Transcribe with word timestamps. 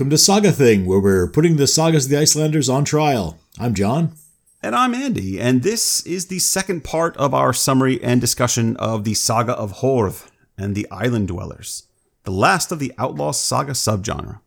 Welcome 0.00 0.10
to 0.12 0.16
Saga 0.16 0.50
Thing, 0.50 0.86
where 0.86 0.98
we're 0.98 1.28
putting 1.28 1.56
the 1.56 1.66
sagas 1.66 2.06
of 2.06 2.10
the 2.10 2.16
Icelanders 2.16 2.70
on 2.70 2.86
trial. 2.86 3.38
I'm 3.58 3.74
John. 3.74 4.14
And 4.62 4.74
I'm 4.74 4.94
Andy, 4.94 5.38
and 5.38 5.62
this 5.62 6.06
is 6.06 6.28
the 6.28 6.38
second 6.38 6.84
part 6.84 7.14
of 7.18 7.34
our 7.34 7.52
summary 7.52 8.02
and 8.02 8.18
discussion 8.18 8.78
of 8.78 9.04
the 9.04 9.12
Saga 9.12 9.52
of 9.52 9.80
Horth 9.80 10.30
and 10.56 10.74
the 10.74 10.90
Island 10.90 11.28
Dwellers, 11.28 11.86
the 12.24 12.30
last 12.30 12.72
of 12.72 12.78
the 12.78 12.94
Outlaw 12.96 13.32
Saga 13.32 13.72
subgenre. 13.72 14.40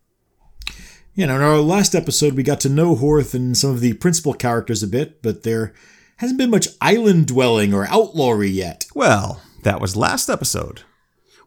You 1.14 1.28
know, 1.28 1.36
in 1.36 1.44
our 1.44 1.60
last 1.60 1.94
episode, 1.94 2.34
we 2.34 2.42
got 2.42 2.60
to 2.62 2.70
know 2.70 2.96
Horth 2.96 3.36
and 3.36 3.56
some 3.56 3.70
of 3.70 3.80
the 3.80 3.94
principal 3.94 4.34
characters 4.34 4.82
a 4.82 4.88
bit, 4.88 5.22
but 5.22 5.44
there 5.44 5.72
hasn't 6.18 6.40
been 6.40 6.50
much 6.50 6.70
island 6.82 7.28
dwelling 7.28 7.76
or 7.76 7.86
outlawry 7.90 8.50
yet. 8.50 8.88
Well, 8.96 9.44
that 9.62 9.80
was 9.80 9.96
last 9.96 10.32
episode. 10.32 10.82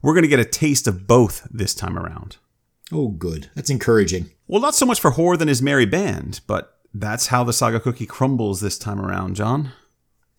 We're 0.01 0.15
going 0.15 0.23
to 0.23 0.29
get 0.29 0.39
a 0.39 0.45
taste 0.45 0.87
of 0.87 1.09
both 1.09 1.49
this 1.51 1.75
time 1.75 1.99
around. 1.99 2.37
Oh, 2.93 3.09
good. 3.09 3.51
That's 3.55 3.71
encouraging. 3.71 4.31
Well, 4.47 4.61
not 4.61 4.75
so 4.75 4.87
much 4.87 5.01
for 5.01 5.13
Horth 5.13 5.39
than 5.39 5.49
his 5.49 5.63
merry 5.63 5.87
band, 5.87 6.41
but 6.47 6.79
that's 6.95 7.29
how 7.29 7.45
the 7.45 7.53
saga 7.53 7.81
cookie 7.81 8.07
crumbles 8.07 8.61
this 8.61 8.79
time 8.79 9.01
around, 9.01 9.35
John. 9.35 9.73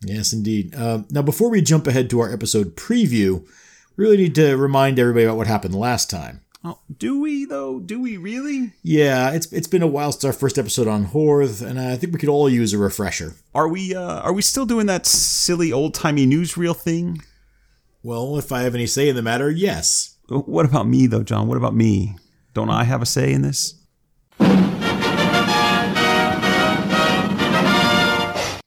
Yes, 0.00 0.32
indeed. 0.32 0.74
Uh, 0.74 1.02
now, 1.10 1.22
before 1.22 1.50
we 1.50 1.60
jump 1.60 1.86
ahead 1.86 2.08
to 2.10 2.20
our 2.20 2.32
episode 2.32 2.76
preview, 2.76 3.44
we 3.96 4.04
really 4.04 4.16
need 4.16 4.34
to 4.36 4.56
remind 4.56 4.98
everybody 4.98 5.24
about 5.24 5.36
what 5.36 5.46
happened 5.46 5.74
last 5.74 6.08
time. 6.08 6.40
Oh, 6.64 6.80
do 6.98 7.20
we 7.20 7.44
though? 7.44 7.78
Do 7.78 8.00
we 8.00 8.16
really? 8.16 8.72
Yeah, 8.82 9.30
it's 9.30 9.52
it's 9.52 9.68
been 9.68 9.82
a 9.82 9.86
while 9.86 10.10
since 10.10 10.24
our 10.24 10.32
first 10.32 10.58
episode 10.58 10.88
on 10.88 11.06
Horth, 11.06 11.62
and 11.64 11.78
I 11.80 11.96
think 11.96 12.12
we 12.12 12.18
could 12.18 12.28
all 12.28 12.48
use 12.48 12.72
a 12.72 12.78
refresher. 12.78 13.34
Are 13.54 13.68
we? 13.68 13.94
Uh, 13.94 14.20
are 14.20 14.32
we 14.32 14.42
still 14.42 14.66
doing 14.66 14.86
that 14.86 15.06
silly 15.06 15.72
old 15.72 15.94
timey 15.94 16.26
newsreel 16.26 16.76
thing? 16.76 17.22
Well, 18.02 18.36
if 18.38 18.50
I 18.50 18.62
have 18.62 18.74
any 18.74 18.86
say 18.86 19.08
in 19.08 19.14
the 19.14 19.22
matter, 19.22 19.50
yes. 19.50 20.16
What 20.28 20.66
about 20.66 20.88
me 20.88 21.06
though, 21.06 21.22
John? 21.22 21.46
What 21.46 21.56
about 21.56 21.76
me? 21.76 22.16
Don't 22.54 22.70
I 22.70 22.84
have 22.84 23.02
a 23.02 23.06
say 23.06 23.32
in 23.32 23.42
this? 23.42 23.74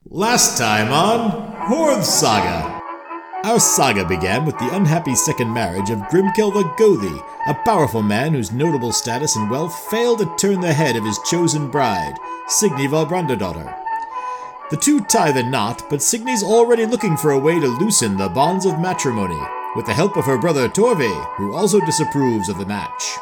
Last 0.09 0.57
time 0.57 0.91
on 0.91 1.55
Horth 1.67 2.03
Saga. 2.03 2.81
Our 3.43 3.59
saga 3.59 4.05
began 4.05 4.45
with 4.45 4.55
the 4.59 4.69
unhappy 4.75 5.15
second 5.15 5.51
marriage 5.51 5.89
of 5.89 5.97
Grimkel 6.09 6.53
the 6.53 6.63
Gothi, 6.77 7.23
a 7.47 7.55
powerful 7.65 8.03
man 8.03 8.33
whose 8.33 8.51
notable 8.51 8.91
status 8.91 9.35
and 9.35 9.49
wealth 9.49 9.73
failed 9.89 10.19
to 10.19 10.35
turn 10.38 10.61
the 10.61 10.73
head 10.73 10.95
of 10.95 11.03
his 11.03 11.19
chosen 11.25 11.71
bride, 11.71 12.13
Signy 12.47 12.88
Valbrandadottir. 12.88 13.75
The 14.69 14.77
two 14.77 15.01
tie 15.05 15.31
the 15.31 15.41
knot, 15.41 15.89
but 15.89 16.03
Signy's 16.03 16.43
already 16.43 16.85
looking 16.85 17.17
for 17.17 17.31
a 17.31 17.39
way 17.39 17.59
to 17.59 17.67
loosen 17.67 18.16
the 18.16 18.29
bonds 18.29 18.67
of 18.67 18.79
matrimony, 18.79 19.41
with 19.75 19.88
the 19.88 19.93
help 19.93 20.17
of 20.17 20.25
her 20.25 20.38
brother 20.38 20.69
Torvi, 20.69 21.35
who 21.38 21.55
also 21.55 21.79
disapproves 21.79 22.47
of 22.47 22.59
the 22.59 22.66
match. 22.67 23.17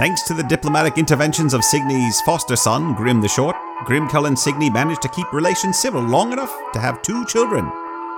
Thanks 0.00 0.22
to 0.22 0.32
the 0.32 0.42
diplomatic 0.42 0.96
interventions 0.96 1.52
of 1.52 1.62
Signy's 1.62 2.22
foster 2.22 2.56
son, 2.56 2.94
Grim 2.94 3.20
the 3.20 3.28
Short, 3.28 3.54
Grimkel 3.84 4.28
and 4.28 4.38
Signy 4.38 4.70
managed 4.70 5.02
to 5.02 5.10
keep 5.10 5.30
relations 5.30 5.78
civil 5.78 6.00
long 6.00 6.32
enough 6.32 6.50
to 6.72 6.78
have 6.78 7.02
two 7.02 7.26
children, 7.26 7.66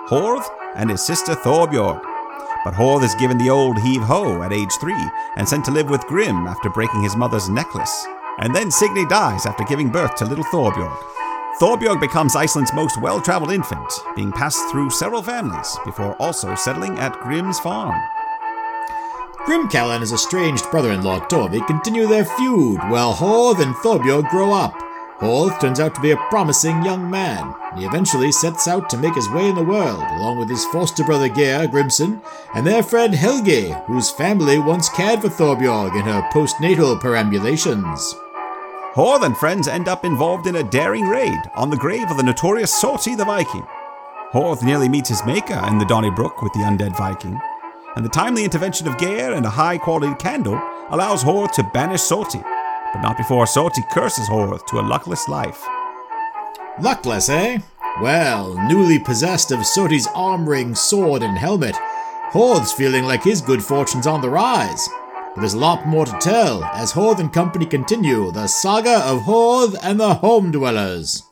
Horth 0.06 0.48
and 0.77 0.91
his 0.91 1.05
sister 1.05 1.34
Thorbjorg. 1.34 2.00
But 2.64 2.75
Horth 2.75 3.03
is 3.03 3.16
given 3.16 3.36
the 3.36 3.50
old 3.50 3.80
heave 3.80 4.03
ho 4.03 4.44
at 4.44 4.53
age 4.53 4.70
three 4.80 5.10
and 5.34 5.48
sent 5.48 5.64
to 5.64 5.72
live 5.72 5.91
with 5.91 6.06
Grim 6.06 6.47
after 6.47 6.70
breaking 6.70 7.03
his 7.03 7.16
mother's 7.16 7.48
necklace. 7.48 8.06
And 8.38 8.55
then 8.55 8.70
Signy 8.70 9.05
dies 9.06 9.44
after 9.44 9.64
giving 9.64 9.91
birth 9.91 10.14
to 10.16 10.25
little 10.25 10.44
Thorbjorg. 10.44 10.97
Thorbjorg 11.59 12.00
becomes 12.00 12.37
Iceland's 12.37 12.72
most 12.72 13.03
well 13.03 13.20
traveled 13.20 13.50
infant, 13.50 13.93
being 14.14 14.31
passed 14.31 14.70
through 14.70 14.91
several 14.91 15.20
families 15.20 15.76
before 15.84 16.14
also 16.22 16.54
settling 16.54 16.97
at 17.00 17.19
Grim's 17.22 17.59
farm. 17.59 18.00
Grimkel 19.47 19.92
and 19.92 20.00
his 20.00 20.12
estranged 20.12 20.70
brother-in-law 20.70 21.26
Torvi 21.26 21.66
continue 21.66 22.06
their 22.06 22.25
feud 22.25 22.78
while 22.88 23.12
Horth 23.12 23.60
and 23.60 23.75
Thorbjorg 23.75 24.30
grow 24.30 24.53
up. 24.53 24.72
Horth 25.19 25.60
turns 25.60 25.80
out 25.80 25.97
to 25.97 26.00
be 26.00 26.12
a 26.12 26.16
promising 26.28 26.84
young 26.84 27.10
man. 27.10 27.54
He 27.76 27.84
eventually 27.84 28.31
sets 28.31 28.69
out 28.69 28.88
to 28.91 28.97
make 28.97 29.14
his 29.14 29.28
way 29.31 29.48
in 29.48 29.56
the 29.56 29.64
world, 29.64 30.04
along 30.12 30.38
with 30.38 30.48
his 30.48 30.64
foster 30.66 31.02
brother 31.02 31.28
Geir 31.28 31.66
Grimson 31.66 32.20
and 32.54 32.64
their 32.64 32.84
friend 32.84 33.14
Helge, 33.14 33.72
whose 33.86 34.10
family 34.12 34.60
once 34.60 34.88
cared 34.88 35.20
for 35.20 35.28
Thorbjorg 35.28 35.98
in 35.98 36.06
her 36.06 36.28
postnatal 36.32 37.00
perambulations. 37.00 38.14
Horth 38.94 39.25
and 39.25 39.36
friends 39.36 39.66
end 39.66 39.88
up 39.88 40.04
involved 40.04 40.47
in 40.47 40.56
a 40.56 40.70
daring 40.70 41.08
raid 41.08 41.41
on 41.56 41.70
the 41.70 41.76
grave 41.76 42.10
of 42.10 42.16
the 42.16 42.22
notorious 42.22 42.72
Soti 42.81 43.16
the 43.16 43.25
Viking. 43.25 43.66
Horth 44.32 44.62
nearly 44.62 44.88
meets 44.88 45.08
his 45.08 45.25
maker 45.26 45.60
in 45.69 45.78
the 45.78 45.84
Donnybrook 45.84 46.42
with 46.42 46.52
the 46.52 46.60
undead 46.60 46.97
Viking, 46.97 47.41
and 47.97 48.04
the 48.04 48.10
timely 48.10 48.44
intervention 48.44 48.88
of 48.88 48.98
Geir 48.98 49.32
and 49.32 49.44
a 49.44 49.50
high 49.50 49.78
quality 49.78 50.14
candle 50.16 50.60
allows 50.91 51.22
Horth 51.22 51.53
to 51.53 51.70
banish 51.75 52.00
Soti, 52.00 52.42
but 52.92 53.00
not 53.00 53.16
before 53.16 53.44
Soti 53.44 53.82
curses 53.91 54.28
Horth 54.28 54.66
to 54.66 54.78
a 54.78 54.82
luckless 54.82 55.28
life. 55.28 55.66
Luckless, 56.81 57.28
eh? 57.28 57.58
Well, 58.00 58.54
newly 58.69 58.98
possessed 58.98 59.52
of 59.52 59.60
Soti's 59.60 60.08
arm 60.14 60.48
ring, 60.48 60.75
sword, 60.75 61.22
and 61.22 61.36
helmet, 61.36 61.76
Horth's 62.31 62.72
feeling 62.72 63.04
like 63.04 63.22
his 63.22 63.42
good 63.42 63.62
fortune's 63.62 64.06
on 64.06 64.22
the 64.22 64.31
rise. 64.31 64.88
But 65.34 65.41
there's 65.41 65.54
a 65.54 65.58
lot 65.58 65.86
more 65.86 66.06
to 66.06 66.19
tell 66.19 66.64
as 66.64 66.92
Horth 66.92 67.19
and 67.19 67.32
company 67.32 67.66
continue 67.66 68.32
the 68.32 68.47
saga 68.47 69.00
of 69.04 69.20
Horth 69.20 69.76
and 69.82 70.00
the 70.00 70.14
Home 70.14 70.50
Dwellers. 70.50 71.22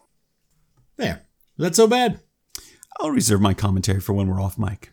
There, 0.96 1.22
that's 1.56 1.76
so 1.76 1.86
bad. 1.86 2.20
I'll 2.98 3.10
reserve 3.10 3.40
my 3.40 3.54
commentary 3.54 4.00
for 4.00 4.12
when 4.12 4.28
we're 4.28 4.40
off 4.40 4.58
mic. 4.58 4.90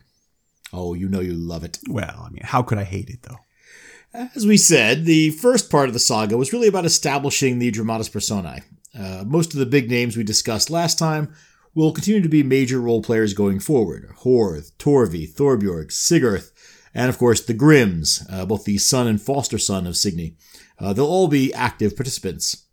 Oh, 0.72 0.94
you 0.94 1.08
know 1.08 1.20
you 1.20 1.34
love 1.34 1.64
it. 1.64 1.78
Well, 1.88 2.24
I 2.26 2.30
mean, 2.30 2.42
how 2.44 2.62
could 2.62 2.78
I 2.78 2.84
hate 2.84 3.08
it, 3.10 3.22
though? 3.22 3.38
As 4.34 4.46
we 4.46 4.56
said, 4.56 5.04
the 5.04 5.30
first 5.30 5.70
part 5.70 5.88
of 5.88 5.92
the 5.92 5.98
saga 6.00 6.36
was 6.36 6.52
really 6.52 6.68
about 6.68 6.84
establishing 6.86 7.58
the 7.58 7.70
dramatis 7.70 8.08
personae. 8.08 8.62
Uh, 8.98 9.24
most 9.26 9.52
of 9.52 9.60
the 9.60 9.66
big 9.66 9.90
names 9.90 10.16
we 10.16 10.24
discussed 10.24 10.70
last 10.70 10.98
time 10.98 11.32
will 11.74 11.92
continue 11.92 12.22
to 12.22 12.28
be 12.28 12.42
major 12.42 12.80
role 12.80 13.02
players 13.02 13.34
going 13.34 13.60
forward 13.60 14.08
Horth, 14.22 14.72
Torvi, 14.78 15.30
Thorbjorg, 15.32 15.92
Sigurth, 15.92 16.52
and 16.94 17.08
of 17.10 17.18
course 17.18 17.42
the 17.44 17.54
Grimms, 17.54 18.26
uh, 18.30 18.46
both 18.46 18.64
the 18.64 18.78
son 18.78 19.06
and 19.06 19.20
foster 19.20 19.58
son 19.58 19.86
of 19.86 19.96
Signy. 19.96 20.36
Uh, 20.78 20.92
they'll 20.92 21.06
all 21.06 21.28
be 21.28 21.52
active 21.54 21.94
participants. 21.94 22.64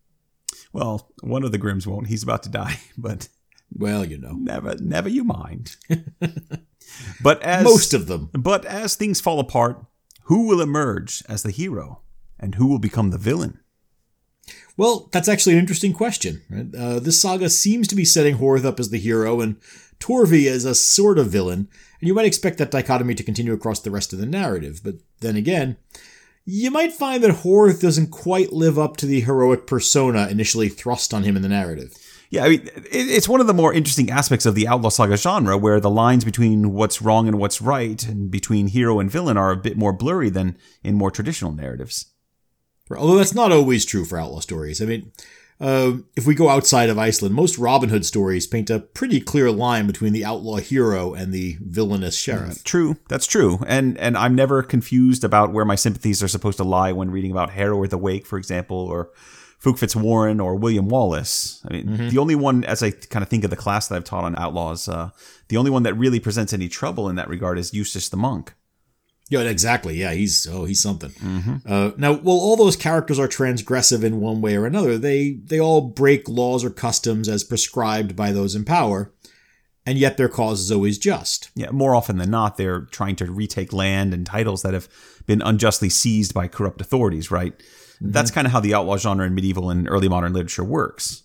Well, 0.72 1.12
one 1.22 1.44
of 1.44 1.52
the 1.52 1.58
Grimms 1.58 1.86
won't. 1.86 2.08
He's 2.08 2.24
about 2.24 2.44
to 2.44 2.50
die, 2.50 2.80
but 2.98 3.28
Well, 3.74 4.06
you 4.06 4.18
know. 4.18 4.32
never, 4.34 4.76
never 4.80 5.10
you 5.10 5.24
mind. 5.26 5.76
but 7.22 7.42
as 7.42 7.64
Most 7.64 7.94
of 7.94 8.08
them. 8.08 8.30
But 8.34 8.66
as 8.66 8.96
things 8.96 9.22
fall 9.22 9.40
apart, 9.40 9.84
who 10.24 10.48
will 10.48 10.62
emerge 10.62 11.24
as 11.30 11.44
the 11.44 11.52
hero, 11.52 12.02
and 12.40 12.56
who 12.56 12.68
will 12.68 12.80
become 12.80 13.12
the 13.12 13.18
villain? 13.18 13.60
Well, 14.78 15.10
that's 15.12 15.30
actually 15.30 15.54
an 15.54 15.60
interesting 15.60 15.94
question. 15.94 16.42
Right? 16.50 16.76
Uh, 16.76 17.00
this 17.00 17.22
saga 17.22 17.50
seems 17.50 17.88
to 17.88 17.96
be 17.96 18.06
setting 18.06 18.38
Horth 18.38 18.66
up 18.66 18.80
as 18.80 18.90
the 18.90 19.00
hero 19.00 19.40
and 19.40 19.58
Torvi 20.00 20.48
as 20.48 20.66
a 20.66 20.76
sort 20.76 21.18
of 21.18 21.28
villain, 21.28 21.70
and 22.00 22.08
you 22.08 22.14
might 22.14 22.26
expect 22.26 22.58
that 22.58 22.72
dichotomy 22.72 23.16
to 23.16 23.24
continue 23.24 23.54
across 23.54 23.80
the 23.80 23.92
rest 23.92 24.12
of 24.14 24.20
the 24.20 24.26
narrative. 24.26 24.82
But 24.84 24.96
then 25.22 25.36
again, 25.36 25.78
you 26.44 26.70
might 26.70 26.92
find 26.92 27.24
that 27.24 27.44
Horth 27.44 27.82
doesn't 27.82 28.12
quite 28.12 28.54
live 28.54 28.78
up 28.78 28.98
to 28.98 29.06
the 29.06 29.22
heroic 29.22 29.66
persona 29.66 30.28
initially 30.28 30.70
thrust 30.70 31.14
on 31.14 31.24
him 31.24 31.36
in 31.36 31.42
the 31.42 31.50
narrative. 31.50 31.96
Yeah, 32.30 32.44
I 32.44 32.50
mean, 32.50 32.70
it's 32.92 33.30
one 33.30 33.42
of 33.42 33.48
the 33.48 33.54
more 33.54 33.74
interesting 33.74 34.10
aspects 34.10 34.46
of 34.46 34.56
the 34.56 34.68
outlaw 34.68 34.90
saga 34.90 35.18
genre, 35.18 35.58
where 35.58 35.80
the 35.80 35.90
lines 35.90 36.26
between 36.26 36.74
what's 36.74 37.02
wrong 37.02 37.28
and 37.28 37.40
what's 37.40 37.62
right, 37.62 38.04
and 38.06 38.32
between 38.32 38.68
hero 38.68 39.00
and 39.00 39.12
villain, 39.12 39.38
are 39.38 39.52
a 39.52 39.58
bit 39.58 39.78
more 39.78 39.94
blurry 39.94 40.30
than 40.30 40.58
in 40.84 40.96
more 40.96 41.12
traditional 41.12 41.52
narratives. 41.52 42.08
Although 42.92 43.18
that's 43.18 43.36
not 43.36 43.52
always 43.52 43.86
true 43.86 44.06
for 44.06 44.20
outlaw 44.20 44.40
stories. 44.40 44.82
I 44.82 44.86
mean, 44.86 45.12
uh, 45.60 45.94
if 46.18 46.28
we 46.28 46.36
go 46.36 46.50
outside 46.50 46.90
of 46.90 47.00
Iceland, 47.00 47.34
most 47.34 47.58
Robin 47.58 47.90
Hood 47.90 48.06
stories 48.06 48.46
paint 48.46 48.70
a 48.70 48.80
pretty 48.80 49.22
clear 49.22 49.52
line 49.52 49.88
between 49.88 50.12
the 50.12 50.26
outlaw 50.26 50.58
hero 50.58 51.14
and 51.14 51.34
the 51.34 51.58
villainous 51.62 52.18
sheriff. 52.18 52.64
True, 52.64 52.98
that's 53.08 53.26
true, 53.26 53.60
and 53.66 53.98
and 53.98 54.18
I'm 54.18 54.36
never 54.36 54.62
confused 54.62 55.24
about 55.24 55.54
where 55.54 55.66
my 55.66 55.76
sympathies 55.76 56.22
are 56.22 56.28
supposed 56.28 56.58
to 56.58 56.66
lie 56.66 56.92
when 56.92 57.10
reading 57.10 57.32
about 57.32 57.52
Hereward 57.52 57.90
the 57.90 57.98
Wake, 57.98 58.26
for 58.26 58.38
example, 58.38 58.78
or 58.78 59.12
Fouke 59.66 59.80
Fitzwarin 59.80 60.44
or 60.44 60.56
William 60.56 60.88
Wallace. 60.88 61.66
I 61.68 61.74
mean, 61.74 62.10
the 62.10 62.20
only 62.20 62.36
one, 62.36 62.64
as 62.66 62.84
I 62.84 62.92
kind 62.92 63.24
of 63.24 63.30
think 63.30 63.44
of 63.44 63.50
the 63.50 63.56
class 63.56 63.88
that 63.88 63.96
I've 63.96 64.04
taught 64.04 64.24
on 64.24 64.36
Outlaws, 64.38 64.88
uh, 64.88 65.10
the 65.48 65.58
only 65.58 65.72
one 65.72 65.82
that 65.84 65.96
really 65.96 66.20
presents 66.20 66.54
any 66.54 66.70
trouble 66.70 67.10
in 67.10 67.16
that 67.16 67.28
regard 67.28 67.58
is 67.58 67.74
Eustace 67.74 68.10
the 68.10 68.18
Monk. 68.18 68.54
Yeah, 69.30 69.40
exactly. 69.40 69.96
Yeah, 69.96 70.12
he's 70.12 70.48
oh, 70.48 70.66
he's 70.66 70.84
something. 70.84 71.12
Uh, 71.66 71.92
now, 71.98 72.14
while 72.14 72.38
all 72.38 72.56
those 72.56 72.76
characters 72.76 73.18
are 73.18 73.28
transgressive 73.28 74.04
in 74.04 74.22
one 74.22 74.40
way 74.40 74.56
or 74.56 74.68
another, 74.68 75.00
they 75.00 75.40
they 75.44 75.60
all 75.60 75.82
break 75.82 76.30
laws 76.30 76.64
or 76.64 76.70
customs 76.70 77.28
as 77.28 77.44
prescribed 77.44 78.16
by 78.16 78.32
those 78.32 78.54
in 78.54 78.66
power, 78.66 79.12
and 79.84 79.98
yet 79.98 80.18
their 80.18 80.30
cause 80.30 80.62
is 80.62 80.72
always 80.72 81.00
just. 81.00 81.50
Yeah, 81.56 81.72
more 81.72 81.96
often 81.96 82.20
than 82.20 82.30
not, 82.30 82.58
they're 82.58 82.82
trying 82.82 83.16
to 83.16 83.32
retake 83.32 83.74
land 83.74 84.14
and 84.14 84.28
titles 84.28 84.62
that 84.62 84.76
have 84.76 84.88
been 85.26 85.42
unjustly 85.42 85.90
seized 85.90 86.36
by 86.36 86.48
corrupt 86.48 86.80
authorities, 86.80 87.32
right? 87.32 87.60
Mm-hmm. 87.96 88.12
That's 88.12 88.32
kind 88.32 88.48
of 88.48 88.54
how 88.54 88.60
the 88.60 88.74
outlaw 88.74 88.98
genre 88.98 89.26
in 89.26 89.36
medieval 89.36 89.70
and 89.70 89.88
early 89.90 90.08
modern 90.08 90.34
literature 90.34 90.64
works. 90.64 91.24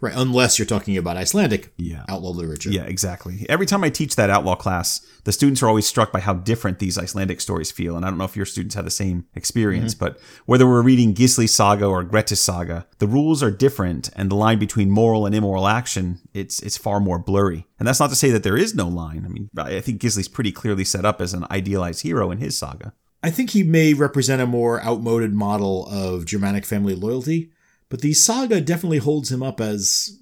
Right, 0.00 0.14
unless 0.16 0.58
you're 0.58 0.66
talking 0.66 0.96
about 0.96 1.16
Icelandic 1.16 1.72
Yeah. 1.76 2.04
outlaw 2.08 2.30
literature. 2.30 2.70
Yeah, 2.70 2.84
exactly. 2.84 3.46
Every 3.48 3.66
time 3.66 3.84
I 3.84 3.90
teach 3.90 4.16
that 4.16 4.30
outlaw 4.30 4.54
class, 4.54 5.00
the 5.24 5.32
students 5.32 5.62
are 5.62 5.68
always 5.68 5.86
struck 5.86 6.12
by 6.12 6.20
how 6.20 6.34
different 6.34 6.78
these 6.78 6.98
Icelandic 6.98 7.40
stories 7.40 7.70
feel. 7.70 7.96
And 7.96 8.04
I 8.04 8.08
don't 8.08 8.18
know 8.18 8.24
if 8.24 8.36
your 8.36 8.46
students 8.46 8.74
have 8.74 8.84
the 8.84 8.90
same 8.90 9.26
experience, 9.34 9.94
mm-hmm. 9.94 10.04
but 10.04 10.20
whether 10.46 10.66
we're 10.66 10.82
reading 10.82 11.14
Gisli's 11.14 11.54
saga 11.54 11.86
or 11.86 12.04
Grettis 12.04 12.38
saga, 12.38 12.86
the 12.98 13.06
rules 13.06 13.42
are 13.42 13.50
different, 13.50 14.10
and 14.16 14.30
the 14.30 14.36
line 14.36 14.58
between 14.58 14.90
moral 14.90 15.26
and 15.26 15.34
immoral 15.34 15.68
action 15.68 16.20
it's 16.32 16.60
it's 16.60 16.76
far 16.76 16.98
more 16.98 17.18
blurry. 17.18 17.66
And 17.78 17.86
that's 17.86 18.00
not 18.00 18.10
to 18.10 18.16
say 18.16 18.30
that 18.30 18.42
there 18.42 18.56
is 18.56 18.74
no 18.74 18.88
line. 18.88 19.24
I 19.24 19.28
mean, 19.28 19.50
I 19.56 19.80
think 19.80 20.00
Gisli's 20.00 20.28
pretty 20.28 20.52
clearly 20.52 20.84
set 20.84 21.04
up 21.04 21.20
as 21.20 21.34
an 21.34 21.46
idealized 21.50 22.02
hero 22.02 22.30
in 22.30 22.38
his 22.38 22.56
saga. 22.56 22.94
I 23.22 23.30
think 23.30 23.50
he 23.50 23.62
may 23.62 23.94
represent 23.94 24.42
a 24.42 24.46
more 24.46 24.82
outmoded 24.84 25.32
model 25.32 25.86
of 25.86 26.26
Germanic 26.26 26.64
family 26.64 26.94
loyalty, 26.94 27.52
but 27.88 28.00
the 28.00 28.14
saga 28.14 28.60
definitely 28.60 28.98
holds 28.98 29.30
him 29.30 29.42
up 29.42 29.60
as 29.60 30.18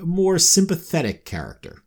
a 0.00 0.06
more 0.06 0.38
sympathetic 0.38 1.24
character. 1.24 1.82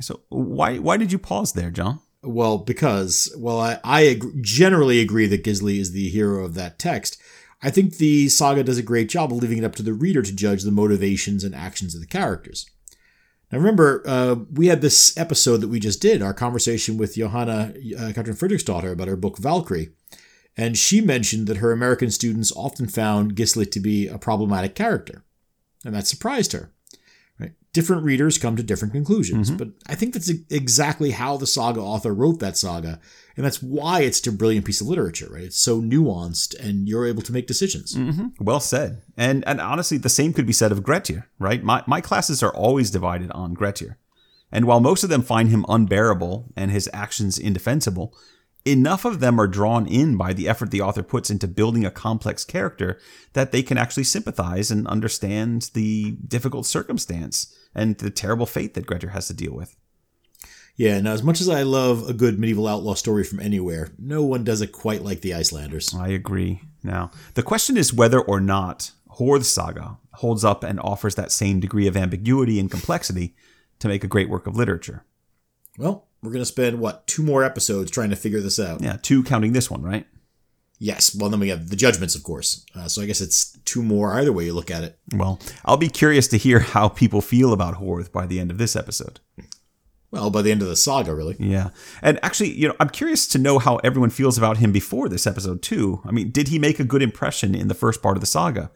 So 0.00 0.20
why 0.28 0.78
why 0.78 0.96
did 0.96 1.10
you 1.10 1.18
pause 1.18 1.52
there, 1.52 1.70
John? 1.70 2.00
Well, 2.22 2.58
because, 2.58 3.32
well, 3.38 3.60
I, 3.60 3.78
I 3.84 4.02
ag- 4.02 4.42
generally 4.42 5.00
agree 5.00 5.26
that 5.26 5.44
Gisli 5.44 5.78
is 5.78 5.92
the 5.92 6.08
hero 6.08 6.44
of 6.44 6.54
that 6.54 6.78
text. 6.78 7.20
I 7.62 7.70
think 7.70 7.96
the 7.96 8.28
saga 8.28 8.62
does 8.62 8.78
a 8.78 8.82
great 8.82 9.08
job 9.08 9.32
of 9.32 9.38
leaving 9.38 9.58
it 9.58 9.64
up 9.64 9.74
to 9.76 9.82
the 9.82 9.92
reader 9.92 10.22
to 10.22 10.34
judge 10.34 10.62
the 10.62 10.70
motivations 10.70 11.42
and 11.42 11.54
actions 11.54 11.94
of 11.94 12.00
the 12.00 12.06
characters. 12.06 12.68
Now, 13.50 13.58
remember, 13.58 14.02
uh, 14.06 14.36
we 14.52 14.66
had 14.66 14.82
this 14.82 15.16
episode 15.16 15.58
that 15.58 15.68
we 15.68 15.80
just 15.80 16.02
did, 16.02 16.20
our 16.20 16.34
conversation 16.34 16.98
with 16.98 17.14
Johanna 17.14 17.72
uh, 17.98 18.12
Katrin 18.12 18.36
daughter 18.64 18.92
about 18.92 19.08
her 19.08 19.16
book 19.16 19.38
Valkyrie, 19.38 19.90
and 20.56 20.76
she 20.76 21.00
mentioned 21.00 21.46
that 21.46 21.58
her 21.58 21.72
American 21.72 22.10
students 22.10 22.52
often 22.52 22.88
found 22.88 23.36
Gisli 23.36 23.70
to 23.70 23.80
be 23.80 24.06
a 24.06 24.18
problematic 24.18 24.74
character, 24.74 25.24
and 25.84 25.94
that 25.94 26.06
surprised 26.06 26.52
her. 26.52 26.72
Right? 27.40 27.52
Different 27.72 28.04
readers 28.04 28.36
come 28.36 28.56
to 28.56 28.62
different 28.62 28.92
conclusions, 28.92 29.50
but 29.50 29.68
I 29.86 29.94
think 29.94 30.12
that's 30.12 30.30
exactly 30.50 31.12
how 31.12 31.36
the 31.36 31.46
saga 31.46 31.80
author 31.80 32.12
wrote 32.12 32.40
that 32.40 32.58
saga, 32.58 33.00
and 33.38 33.46
that's 33.46 33.62
why 33.62 34.00
it's 34.00 34.26
a 34.26 34.32
brilliant 34.32 34.66
piece 34.66 34.80
of 34.80 34.88
literature. 34.88 35.28
Right? 35.30 35.44
It's 35.44 35.60
so 35.60 35.80
nuanced, 35.80 36.58
and 36.58 36.88
you're 36.88 37.06
able 37.06 37.22
to 37.22 37.32
make 37.32 37.46
decisions. 37.46 37.94
Mm-hmm. 37.94 38.44
Well 38.44 38.58
said. 38.58 39.02
And 39.16 39.46
and 39.46 39.60
honestly, 39.60 39.96
the 39.96 40.08
same 40.08 40.32
could 40.32 40.44
be 40.44 40.52
said 40.52 40.72
of 40.72 40.82
Grettir, 40.82 41.28
right? 41.38 41.62
My 41.62 41.84
my 41.86 42.00
classes 42.00 42.42
are 42.42 42.52
always 42.52 42.90
divided 42.90 43.30
on 43.30 43.54
Grettir. 43.54 43.96
And 44.50 44.64
while 44.64 44.80
most 44.80 45.04
of 45.04 45.10
them 45.10 45.22
find 45.22 45.50
him 45.50 45.64
unbearable 45.68 46.52
and 46.56 46.72
his 46.72 46.90
actions 46.92 47.38
indefensible, 47.38 48.12
enough 48.64 49.04
of 49.04 49.20
them 49.20 49.40
are 49.40 49.46
drawn 49.46 49.86
in 49.86 50.16
by 50.16 50.32
the 50.32 50.48
effort 50.48 50.72
the 50.72 50.80
author 50.80 51.04
puts 51.04 51.30
into 51.30 51.46
building 51.46 51.84
a 51.84 51.92
complex 51.92 52.44
character 52.44 52.98
that 53.34 53.52
they 53.52 53.62
can 53.62 53.78
actually 53.78 54.04
sympathize 54.04 54.72
and 54.72 54.88
understand 54.88 55.70
the 55.74 56.16
difficult 56.26 56.66
circumstance 56.66 57.54
and 57.72 57.98
the 57.98 58.10
terrible 58.10 58.46
fate 58.46 58.74
that 58.74 58.86
Grettir 58.86 59.10
has 59.10 59.28
to 59.28 59.34
deal 59.34 59.54
with. 59.54 59.76
Yeah. 60.78 60.98
Now, 61.00 61.12
as 61.12 61.22
much 61.22 61.42
as 61.42 61.48
I 61.50 61.64
love 61.64 62.08
a 62.08 62.14
good 62.14 62.38
medieval 62.38 62.66
outlaw 62.66 62.94
story 62.94 63.24
from 63.24 63.40
anywhere, 63.40 63.90
no 63.98 64.22
one 64.22 64.44
does 64.44 64.62
it 64.62 64.72
quite 64.72 65.02
like 65.02 65.20
the 65.20 65.34
Icelanders. 65.34 65.94
I 65.94 66.08
agree. 66.08 66.62
Now, 66.82 67.10
the 67.34 67.42
question 67.42 67.76
is 67.76 67.92
whether 67.92 68.20
or 68.20 68.40
not 68.40 68.92
Horth's 69.18 69.48
saga 69.48 69.98
holds 70.14 70.44
up 70.44 70.64
and 70.64 70.80
offers 70.80 71.16
that 71.16 71.32
same 71.32 71.60
degree 71.60 71.86
of 71.86 71.96
ambiguity 71.96 72.58
and 72.58 72.70
complexity 72.70 73.34
to 73.80 73.88
make 73.88 74.04
a 74.04 74.08
great 74.08 74.30
work 74.30 74.46
of 74.46 74.56
literature. 74.56 75.04
Well, 75.76 76.06
we're 76.22 76.30
going 76.30 76.42
to 76.42 76.46
spend, 76.46 76.80
what, 76.80 77.06
two 77.06 77.22
more 77.22 77.44
episodes 77.44 77.90
trying 77.90 78.10
to 78.10 78.16
figure 78.16 78.40
this 78.40 78.58
out? 78.58 78.80
Yeah, 78.80 78.96
two 79.02 79.22
counting 79.22 79.52
this 79.52 79.70
one, 79.70 79.82
right? 79.82 80.06
Yes. 80.80 81.14
Well, 81.14 81.30
then 81.30 81.40
we 81.40 81.48
have 81.48 81.70
the 81.70 81.76
judgments, 81.76 82.14
of 82.14 82.22
course. 82.22 82.64
Uh, 82.74 82.86
so 82.86 83.02
I 83.02 83.06
guess 83.06 83.20
it's 83.20 83.58
two 83.64 83.82
more 83.82 84.14
either 84.14 84.32
way 84.32 84.44
you 84.44 84.52
look 84.52 84.70
at 84.70 84.84
it. 84.84 84.98
Well, 85.12 85.40
I'll 85.64 85.76
be 85.76 85.88
curious 85.88 86.28
to 86.28 86.38
hear 86.38 86.60
how 86.60 86.88
people 86.88 87.20
feel 87.20 87.52
about 87.52 87.74
Horth 87.74 88.12
by 88.12 88.26
the 88.26 88.38
end 88.38 88.52
of 88.52 88.58
this 88.58 88.76
episode. 88.76 89.18
Well, 90.10 90.30
by 90.30 90.40
the 90.42 90.50
end 90.50 90.62
of 90.62 90.68
the 90.68 90.76
saga, 90.76 91.14
really. 91.14 91.36
Yeah. 91.38 91.70
And 92.00 92.18
actually, 92.22 92.52
you 92.52 92.68
know, 92.68 92.74
I'm 92.80 92.88
curious 92.88 93.26
to 93.28 93.38
know 93.38 93.58
how 93.58 93.76
everyone 93.76 94.10
feels 94.10 94.38
about 94.38 94.56
him 94.56 94.72
before 94.72 95.08
this 95.08 95.26
episode, 95.26 95.60
too. 95.60 96.00
I 96.04 96.12
mean, 96.12 96.30
did 96.30 96.48
he 96.48 96.58
make 96.58 96.80
a 96.80 96.84
good 96.84 97.02
impression 97.02 97.54
in 97.54 97.68
the 97.68 97.74
first 97.74 98.02
part 98.02 98.16
of 98.16 98.22
the 98.22 98.26
saga? 98.26 98.70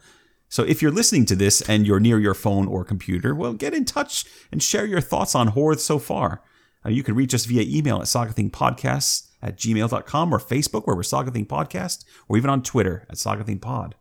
So 0.47 0.61
if 0.63 0.83
you're 0.83 0.91
listening 0.91 1.25
to 1.27 1.35
this 1.35 1.61
and 1.61 1.87
you're 1.87 1.99
near 1.99 2.19
your 2.19 2.35
phone 2.35 2.67
or 2.67 2.83
computer, 2.83 3.33
well, 3.33 3.53
get 3.53 3.73
in 3.73 3.85
touch 3.85 4.25
and 4.51 4.61
share 4.61 4.85
your 4.85 5.01
thoughts 5.01 5.33
on 5.33 5.53
Horth 5.53 5.79
so 5.79 5.97
far. 5.97 6.43
Uh, 6.85 6.89
you 6.89 7.01
can 7.01 7.15
reach 7.15 7.33
us 7.33 7.45
via 7.45 7.63
email 7.65 7.97
at 7.97 8.03
sagathingpodcasts 8.03 9.29
at 9.41 9.57
gmail.com 9.57 10.33
or 10.33 10.39
Facebook 10.39 10.85
where 10.85 10.95
we're 10.95 11.01
Sagathing 11.01 11.47
Podcast, 11.47 12.05
or 12.27 12.37
even 12.37 12.49
on 12.49 12.61
Twitter 12.61 13.05
at 13.09 13.15
Sagathing 13.15 13.59
Pod. 13.59 13.95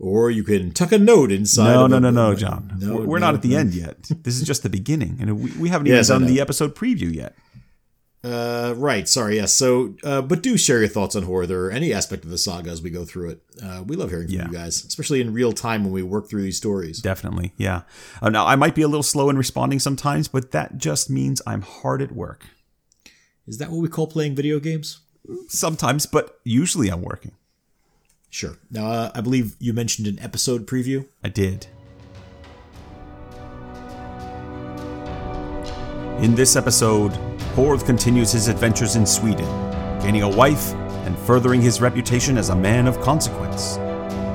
Or 0.00 0.30
you 0.30 0.42
can 0.42 0.72
tuck 0.72 0.90
a 0.92 0.98
note 0.98 1.30
inside. 1.30 1.72
No, 1.74 1.84
of 1.84 1.90
no, 1.90 1.98
no, 1.98 2.10
no, 2.10 2.34
John. 2.34 2.76
No, 2.78 2.96
we're 2.96 3.20
no, 3.20 3.26
not 3.26 3.34
at 3.34 3.42
the 3.42 3.50
no. 3.50 3.58
end 3.58 3.74
yet. 3.74 4.10
This 4.22 4.36
is 4.40 4.42
just 4.42 4.62
the 4.64 4.68
beginning, 4.68 5.18
and 5.20 5.40
we, 5.40 5.50
we 5.52 5.68
haven't 5.68 5.86
Yes, 5.86 6.10
even 6.10 6.22
done 6.22 6.32
the 6.34 6.40
episode 6.40 6.74
preview 6.74 7.14
yet. 7.14 7.36
Uh, 8.24 8.72
right. 8.78 9.06
Sorry. 9.06 9.36
Yes. 9.36 9.52
So, 9.52 9.94
uh, 10.02 10.22
but 10.22 10.42
do 10.42 10.56
share 10.56 10.78
your 10.78 10.88
thoughts 10.88 11.14
on 11.14 11.24
Horth 11.24 11.50
or 11.50 11.70
any 11.70 11.92
aspect 11.92 12.24
of 12.24 12.30
the 12.30 12.38
saga 12.38 12.70
as 12.70 12.80
we 12.80 12.88
go 12.88 13.04
through 13.04 13.30
it. 13.30 13.42
Uh, 13.62 13.84
we 13.86 13.96
love 13.96 14.08
hearing 14.08 14.28
from 14.28 14.34
Yeah. 14.36 14.46
you 14.46 14.52
guys, 14.52 14.82
especially 14.82 15.20
in 15.20 15.34
real 15.34 15.52
time 15.52 15.84
when 15.84 15.92
we 15.92 16.02
work 16.02 16.30
through 16.30 16.40
these 16.42 16.56
stories. 16.56 17.00
Definitely, 17.02 17.52
yeah. 17.58 17.82
Uh, 18.22 18.30
now 18.30 18.46
I 18.46 18.56
might 18.56 18.74
be 18.74 18.80
a 18.80 18.88
little 18.88 19.02
slow 19.02 19.28
in 19.28 19.36
responding 19.36 19.78
sometimes, 19.78 20.26
but 20.28 20.52
that 20.52 20.78
just 20.78 21.10
means 21.10 21.42
I'm 21.46 21.60
hard 21.60 22.00
at 22.00 22.12
work. 22.12 22.46
Is 23.46 23.58
that 23.58 23.70
what 23.70 23.80
we 23.82 23.88
call 23.88 24.06
playing 24.06 24.34
video 24.34 24.58
games? 24.58 25.00
Sometimes, 25.48 26.06
but 26.06 26.38
usually 26.44 26.88
I'm 26.88 27.02
working. 27.02 27.32
Sure. 28.34 28.58
Now, 28.68 28.86
uh, 28.86 29.12
I 29.14 29.20
believe 29.20 29.54
you 29.60 29.72
mentioned 29.72 30.08
an 30.08 30.18
episode 30.18 30.66
preview. 30.66 31.06
I 31.22 31.28
did. 31.28 31.68
In 36.18 36.34
this 36.34 36.56
episode, 36.56 37.12
Horth 37.54 37.86
continues 37.86 38.32
his 38.32 38.48
adventures 38.48 38.96
in 38.96 39.06
Sweden, 39.06 39.46
gaining 40.00 40.22
a 40.22 40.28
wife 40.28 40.72
and 41.06 41.16
furthering 41.16 41.62
his 41.62 41.80
reputation 41.80 42.36
as 42.36 42.48
a 42.48 42.56
man 42.56 42.88
of 42.88 43.00
consequence. 43.02 43.76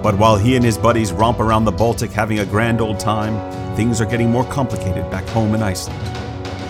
But 0.02 0.18
while 0.18 0.38
he 0.38 0.56
and 0.56 0.64
his 0.64 0.78
buddies 0.78 1.12
romp 1.12 1.42
around 1.42 1.66
the 1.66 1.74
Baltic 1.74 2.12
having 2.12 2.40
a 2.40 2.46
grand 2.46 2.80
old 2.80 3.02
time, 3.02 3.36
things 3.76 4.00
are 4.00 4.06
getting 4.06 4.32
more 4.32 4.46
complicated 4.46 5.12
back 5.12 5.28
home 5.28 5.54
in 5.56 5.62
Iceland. 5.62 6.00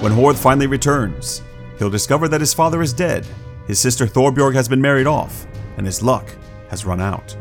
When 0.01 0.13
Horth 0.13 0.41
finally 0.41 0.65
returns, 0.65 1.43
he'll 1.77 1.91
discover 1.91 2.27
that 2.27 2.41
his 2.41 2.55
father 2.55 2.81
is 2.81 2.91
dead, 2.91 3.27
his 3.67 3.79
sister 3.79 4.07
Thorbjorg 4.07 4.55
has 4.55 4.67
been 4.67 4.81
married 4.81 5.05
off, 5.05 5.45
and 5.77 5.85
his 5.85 6.01
luck 6.01 6.27
has 6.69 6.85
run 6.85 7.01
out. 7.01 7.35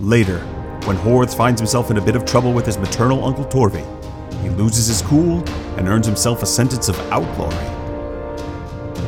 Later, 0.00 0.40
when 0.84 0.96
Horth 0.96 1.36
finds 1.36 1.60
himself 1.60 1.90
in 1.90 1.96
a 1.98 2.04
bit 2.04 2.16
of 2.16 2.24
trouble 2.24 2.52
with 2.52 2.66
his 2.66 2.78
maternal 2.78 3.24
uncle 3.24 3.44
Torvi, 3.44 3.84
he 4.42 4.50
loses 4.50 4.86
his 4.86 5.02
cool 5.02 5.46
and 5.76 5.88
earns 5.88 6.06
himself 6.06 6.42
a 6.42 6.46
sentence 6.46 6.88
of 6.88 6.98
outlawry. 7.10 7.54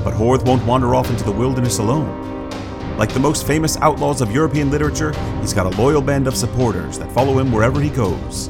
But 0.04 0.14
Horth 0.14 0.44
won't 0.44 0.66
wander 0.66 0.94
off 0.94 1.10
into 1.10 1.24
the 1.24 1.32
wilderness 1.32 1.78
alone. 1.78 2.18
Like 2.98 3.14
the 3.14 3.20
most 3.20 3.46
famous 3.46 3.76
outlaws 3.78 4.20
of 4.20 4.32
European 4.32 4.70
literature, 4.70 5.12
he's 5.40 5.54
got 5.54 5.72
a 5.72 5.80
loyal 5.80 6.02
band 6.02 6.26
of 6.26 6.36
supporters 6.36 6.98
that 6.98 7.12
follow 7.12 7.38
him 7.38 7.50
wherever 7.50 7.80
he 7.80 7.88
goes. 7.88 8.48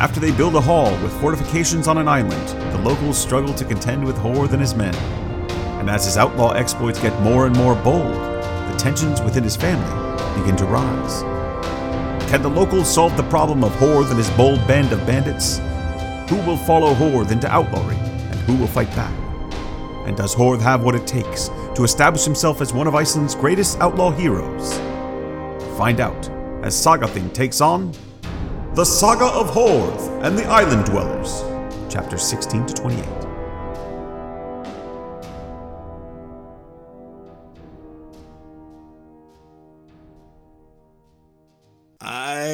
After 0.00 0.20
they 0.20 0.30
build 0.30 0.54
a 0.54 0.60
hall 0.60 0.90
with 1.02 1.18
fortifications 1.20 1.88
on 1.88 1.98
an 1.98 2.08
island, 2.08 2.48
the 2.72 2.78
locals 2.78 3.16
struggle 3.16 3.54
to 3.54 3.64
contend 3.64 4.04
with 4.04 4.16
Horth 4.16 4.52
and 4.52 4.60
his 4.60 4.74
men. 4.74 4.94
And 5.80 5.88
as 5.88 6.04
his 6.04 6.16
outlaw 6.16 6.52
exploits 6.52 7.00
get 7.00 7.18
more 7.22 7.46
and 7.46 7.56
more 7.56 7.74
bold, 7.74 8.37
tensions 8.78 9.20
within 9.20 9.44
his 9.44 9.56
family 9.56 10.40
begin 10.40 10.56
to 10.56 10.64
rise. 10.64 11.22
Can 12.30 12.42
the 12.42 12.48
locals 12.48 12.92
solve 12.92 13.16
the 13.16 13.22
problem 13.24 13.64
of 13.64 13.72
Horth 13.72 14.10
and 14.10 14.18
his 14.18 14.30
bold 14.30 14.58
band 14.68 14.92
of 14.92 15.04
bandits? 15.06 15.58
Who 16.30 16.36
will 16.46 16.56
follow 16.58 16.94
Horth 16.94 17.30
into 17.30 17.48
outlawry, 17.48 17.96
and 17.96 18.40
who 18.40 18.56
will 18.56 18.66
fight 18.66 18.94
back? 18.94 19.12
And 20.06 20.16
does 20.16 20.34
Horth 20.34 20.60
have 20.60 20.84
what 20.84 20.94
it 20.94 21.06
takes 21.06 21.48
to 21.74 21.84
establish 21.84 22.24
himself 22.24 22.60
as 22.60 22.72
one 22.72 22.86
of 22.86 22.94
Iceland's 22.94 23.34
greatest 23.34 23.78
outlaw 23.80 24.10
heroes? 24.10 24.78
Find 25.76 26.00
out 26.00 26.28
as 26.62 26.74
Sagathing 26.74 27.32
takes 27.32 27.60
on 27.60 27.92
The 28.74 28.84
Saga 28.84 29.26
of 29.26 29.50
Horth 29.50 30.22
and 30.22 30.36
the 30.36 30.44
Island 30.46 30.84
Dwellers, 30.84 31.42
chapter 31.92 32.18
16 32.18 32.66
to 32.66 32.74
28. 32.74 33.27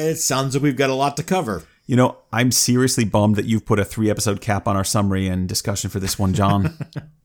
It 0.09 0.17
sounds 0.17 0.55
like 0.55 0.63
we've 0.63 0.75
got 0.75 0.89
a 0.89 0.95
lot 0.95 1.17
to 1.17 1.23
cover. 1.23 1.63
You 1.85 1.95
know, 1.95 2.17
I'm 2.31 2.51
seriously 2.51 3.05
bummed 3.05 3.35
that 3.35 3.45
you've 3.45 3.65
put 3.65 3.79
a 3.79 3.85
three 3.85 4.09
episode 4.09 4.41
cap 4.41 4.67
on 4.67 4.75
our 4.75 4.83
summary 4.83 5.27
and 5.27 5.47
discussion 5.47 5.89
for 5.89 5.99
this 5.99 6.17
one, 6.17 6.33
John. 6.33 6.77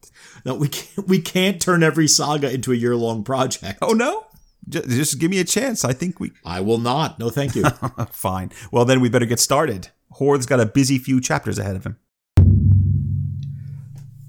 No, 0.45 0.55
we 0.55 0.69
can't, 0.69 1.09
we 1.09 1.21
can't 1.21 1.61
turn 1.61 1.83
every 1.83 2.09
saga 2.09 2.51
into 2.53 2.73
a 2.73 2.75
year 2.75 2.97
long 2.97 3.25
project. 3.25 3.79
oh, 3.83 3.93
no? 3.93 4.27
Just, 4.69 4.89
just 4.89 5.19
give 5.19 5.31
me 5.31 5.39
a 5.41 5.45
chance. 5.45 5.85
I 5.85 5.93
think 5.93 6.21
we. 6.21 6.33
I 6.45 6.61
will 6.61 6.79
not. 6.79 7.19
No, 7.19 7.31
thank 7.31 7.55
you. 7.55 7.65
Fine. 8.11 8.51
Well, 8.71 8.85
then 8.85 9.01
we 9.01 9.09
better 9.09 9.27
get 9.27 9.41
started. 9.41 9.89
Horde's 10.13 10.47
got 10.47 10.61
a 10.61 10.67
busy 10.67 10.99
few 10.99 11.21
chapters 11.21 11.59
ahead 11.59 11.77
of 11.77 11.85
him. 11.85 11.99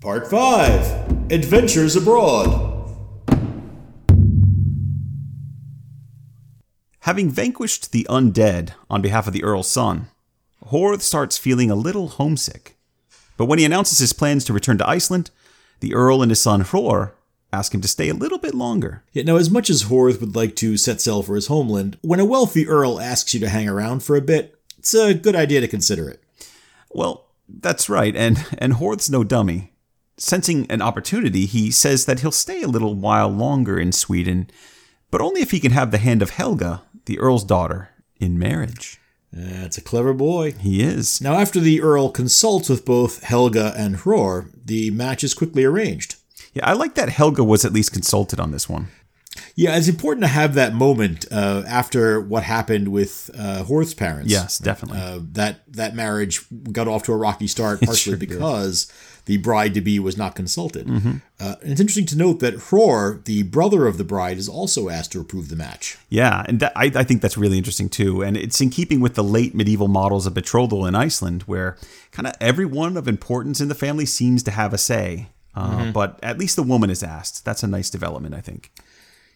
Part 0.01 0.29
5 0.29 1.31
Adventures 1.31 1.96
Abroad. 1.96 2.80
Having 7.01 7.31
vanquished 7.31 7.91
the 7.91 8.05
undead 8.10 8.74
on 8.89 9.01
behalf 9.01 9.25
of 9.25 9.34
the 9.34 9.43
Earl's 9.43 9.72
son, 9.72 10.08
Horth 10.67 11.01
starts 11.01 11.38
feeling 11.38 11.72
a 11.72 11.75
little 11.75 12.10
homesick. 12.10 12.77
But 13.38 13.46
when 13.46 13.58
he 13.58 13.65
announces 13.65 13.98
his 13.98 14.13
plans 14.13 14.46
to 14.46 14.53
return 14.53 14.77
to 14.77 14.88
Iceland, 14.88 15.31
the 15.79 15.96
Earl 15.96 16.22
and 16.22 16.29
his 16.29 16.39
son 16.39 16.62
Hror 16.63 17.13
ask 17.51 17.74
him 17.74 17.81
to 17.81 17.88
stay 17.88 18.10
a 18.10 18.13
little 18.13 18.38
bit 18.38 18.53
longer. 18.53 19.03
Yet 19.13 19.25
now, 19.25 19.38
as 19.38 19.50
much 19.50 19.70
as 19.70 19.86
Horth 19.86 20.22
would 20.22 20.36
like 20.36 20.55
to 20.58 20.77
set 20.77 21.01
sail 21.01 21.24
for 21.24 21.34
his 21.36 21.48
homeland, 21.48 21.98
when 22.01 22.20
a 22.20 22.25
wealthy 22.25 22.67
earl 22.67 23.01
asks 23.01 23.34
you 23.34 23.39
to 23.39 23.50
hang 23.50 23.67
around 23.67 24.03
for 24.03 24.15
a 24.15 24.22
bit, 24.22 24.55
it's 24.77 24.93
a 24.93 25.15
good 25.15 25.36
idea 25.36 25.60
to 25.60 25.67
consider 25.67 26.08
it. 26.08 26.24
Well, 26.91 27.27
that's 27.50 27.89
right, 27.89 28.15
and, 28.15 28.46
and 28.60 28.74
Horth's 28.74 29.10
no 29.10 29.24
dummy. 29.24 29.74
Sensing 30.17 30.70
an 30.70 30.81
opportunity, 30.81 31.48
he 31.48 31.72
says 31.72 32.05
that 32.05 32.20
he'll 32.20 32.31
stay 32.31 32.62
a 32.62 32.67
little 32.67 32.93
while 32.93 33.29
longer 33.29 33.79
in 33.79 33.91
Sweden, 33.91 34.50
but 35.10 35.20
only 35.20 35.41
if 35.41 35.51
he 35.51 35.60
can 35.60 35.72
have 35.72 35.91
the 35.91 35.98
hand 35.98 36.22
of 36.22 36.29
Helga, 36.29 36.84
the 37.05 37.20
Earl's 37.20 37.43
daughter, 37.43 37.89
in 38.20 38.38
marriage. 38.39 39.00
That's 39.34 39.77
a 39.77 39.81
clever 39.81 40.13
boy. 40.13 40.51
He 40.53 40.81
is. 40.81 41.22
Now, 41.22 41.36
after 41.36 41.60
the 41.60 41.81
Earl 41.81 42.10
consults 42.10 42.70
with 42.70 42.86
both 42.86 43.24
Helga 43.24 43.74
and 43.77 43.98
Hror, 43.98 44.50
the 44.63 44.91
match 44.91 45.24
is 45.24 45.34
quickly 45.34 45.63
arranged. 45.63 46.15
Yeah, 46.53 46.70
I 46.70 46.74
like 46.74 46.96
that 46.96 47.10
Helga 47.10 47.43
was 47.43 47.63
at 47.63 47.72
least 47.72 47.93
consulted 47.93 48.39
on 48.39 48.51
this 48.51 48.67
one. 48.67 48.89
Yeah, 49.55 49.75
it's 49.77 49.88
important 49.88 50.24
to 50.24 50.29
have 50.29 50.53
that 50.55 50.74
moment 50.74 51.25
uh, 51.31 51.63
after 51.67 52.20
what 52.22 52.43
happened 52.43 52.88
with 52.89 53.29
uh, 53.38 53.63
Horth's 53.63 53.93
parents. 53.93 54.31
Yes, 54.31 54.58
definitely. 54.58 55.00
Uh, 55.00 55.20
that 55.34 55.62
that 55.74 55.96
marriage 55.96 56.41
got 56.72 56.88
off 56.88 57.03
to 57.03 57.13
a 57.13 57.17
rocky 57.17 57.48
start, 57.48 57.79
partially 57.81 57.96
sure 57.96 58.15
did. 58.17 58.29
because 58.29 58.91
the 59.25 59.38
bride 59.38 59.74
to 59.75 59.81
be 59.81 60.00
was 60.00 60.17
not 60.17 60.36
consulted. 60.36 60.89
Uh, 60.89 61.55
and 61.62 61.72
it's 61.72 61.79
interesting 61.79 62.08
to 62.08 62.17
note 62.17 62.39
that 62.39 62.55
Hror, 62.55 63.24
the 63.25 63.43
brother 63.43 63.86
of 63.86 63.98
the 64.00 64.03
bride, 64.03 64.38
is 64.39 64.50
also 64.50 64.89
asked 64.89 65.12
to 65.12 65.22
approve 65.22 65.50
the 65.50 65.55
match. 65.55 65.98
Yeah, 66.10 66.43
and 66.48 66.60
that, 66.60 66.74
I, 66.75 66.86
I 66.96 67.03
think 67.03 67.22
that's 67.22 67.38
really 67.38 67.58
interesting 67.58 67.88
too. 67.88 68.24
And 68.24 68.36
it's 68.36 68.60
in 68.62 68.72
keeping 68.72 69.00
with 69.00 69.13
the 69.13 69.24
late 69.24 69.53
medieval 69.53 69.88
models 69.88 70.25
of 70.25 70.34
betrothal 70.34 70.86
in 70.88 70.96
Iceland, 70.96 71.43
where 71.43 71.77
kind 72.12 72.27
of 72.27 72.34
everyone 72.41 72.98
of 72.98 73.08
importance 73.08 73.62
in 73.62 73.67
the 73.67 73.75
family 73.75 74.05
seems 74.08 74.41
to 74.43 74.51
have 74.51 74.74
a 74.74 74.77
say. 74.77 75.27
Uh, 75.53 75.91
But 75.91 76.17
at 76.24 76.39
least 76.39 76.55
the 76.55 76.63
woman 76.63 76.89
is 76.89 77.03
asked. 77.03 77.43
That's 77.46 77.62
a 77.62 77.67
nice 77.67 77.89
development, 77.89 78.34
I 78.34 78.39
think. 78.41 78.72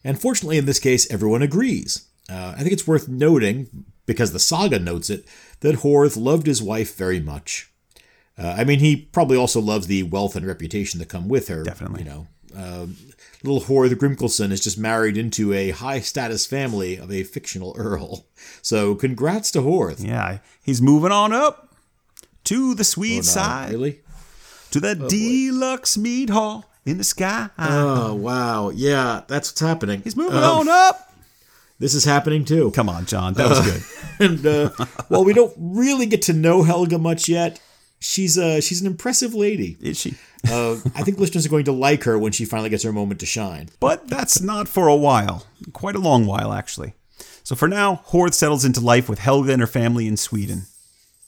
And 0.05 0.21
fortunately, 0.21 0.57
in 0.57 0.65
this 0.65 0.79
case, 0.79 1.11
everyone 1.11 1.41
agrees. 1.41 2.07
Uh, 2.29 2.53
I 2.55 2.61
think 2.61 2.71
it's 2.71 2.87
worth 2.87 3.09
noting, 3.09 3.85
because 4.05 4.31
the 4.31 4.39
saga 4.39 4.79
notes 4.79 5.09
it, 5.09 5.25
that 5.61 5.77
Horth 5.77 6.15
loved 6.15 6.47
his 6.47 6.61
wife 6.61 6.95
very 6.95 7.19
much. 7.19 7.71
Uh, 8.37 8.55
I 8.57 8.63
mean, 8.65 8.79
he 8.79 8.95
probably 8.95 9.35
also 9.37 9.59
loves 9.59 9.87
the 9.87 10.03
wealth 10.03 10.35
and 10.35 10.45
reputation 10.45 10.99
that 10.99 11.09
come 11.09 11.27
with 11.27 11.47
her. 11.47 11.63
Definitely. 11.63 12.03
You 12.03 12.09
know, 12.09 12.27
um, 12.55 12.95
little 13.43 13.61
Horth 13.61 13.93
Grimkelson 13.95 14.51
is 14.51 14.59
just 14.63 14.77
married 14.77 15.17
into 15.17 15.53
a 15.53 15.71
high 15.71 15.99
status 16.01 16.45
family 16.45 16.97
of 16.97 17.11
a 17.11 17.23
fictional 17.23 17.73
earl. 17.77 18.27
So, 18.61 18.93
congrats 18.95 19.49
to 19.51 19.59
Horth. 19.61 20.05
Yeah, 20.05 20.39
he's 20.63 20.81
moving 20.81 21.11
on 21.11 21.33
up 21.33 21.73
to 22.45 22.75
the 22.75 22.83
sweet 22.83 23.13
Oh, 23.13 23.17
no, 23.17 23.21
side, 23.23 23.71
Really? 23.71 23.99
to 24.71 24.79
the 24.79 24.93
deluxe 24.95 25.97
meat 25.97 26.29
hall 26.29 26.65
in 26.85 26.97
the 26.97 27.03
sky. 27.03 27.49
Oh, 27.57 28.13
wow. 28.13 28.69
Yeah, 28.69 29.21
that's 29.27 29.49
what's 29.51 29.59
happening. 29.61 30.01
he's 30.03 30.15
moving 30.15 30.37
Um, 30.37 30.59
on 30.59 30.69
up. 30.69 31.11
This 31.77 31.93
is 31.93 32.05
happening 32.05 32.45
too. 32.45 32.71
Come 32.71 32.87
on, 32.87 33.05
John, 33.05 33.33
that 33.33 33.49
was 33.49 33.59
good. 33.59 33.83
and 34.25 34.45
uh, 34.45 34.69
while 35.09 35.25
we 35.25 35.33
don't 35.33 35.53
really 35.57 36.05
get 36.05 36.21
to 36.23 36.33
know 36.33 36.63
Helga 36.63 36.97
much 36.97 37.27
yet, 37.27 37.59
she's 37.99 38.37
uh, 38.37 38.61
she's 38.61 38.79
an 38.79 38.87
impressive 38.87 39.33
lady. 39.33 39.75
Is 39.81 39.99
she? 39.99 40.13
Uh, 40.49 40.73
I 40.95 41.01
think 41.03 41.17
listeners 41.19 41.45
are 41.45 41.49
going 41.49 41.65
to 41.65 41.73
like 41.73 42.03
her 42.05 42.17
when 42.17 42.31
she 42.31 42.45
finally 42.45 42.69
gets 42.69 42.83
her 42.83 42.93
moment 42.93 43.19
to 43.19 43.25
shine. 43.25 43.69
But 43.81 44.07
that's 44.07 44.39
not 44.39 44.69
for 44.69 44.87
a 44.87 44.95
while. 44.95 45.45
Quite 45.73 45.95
a 45.95 45.99
long 45.99 46.25
while, 46.25 46.53
actually. 46.53 46.93
So 47.43 47.55
for 47.55 47.67
now, 47.67 48.01
Horth 48.07 48.33
settles 48.33 48.63
into 48.63 48.79
life 48.79 49.09
with 49.09 49.19
Helga 49.19 49.51
and 49.51 49.59
her 49.61 49.67
family 49.67 50.07
in 50.07 50.15
Sweden. 50.17 50.67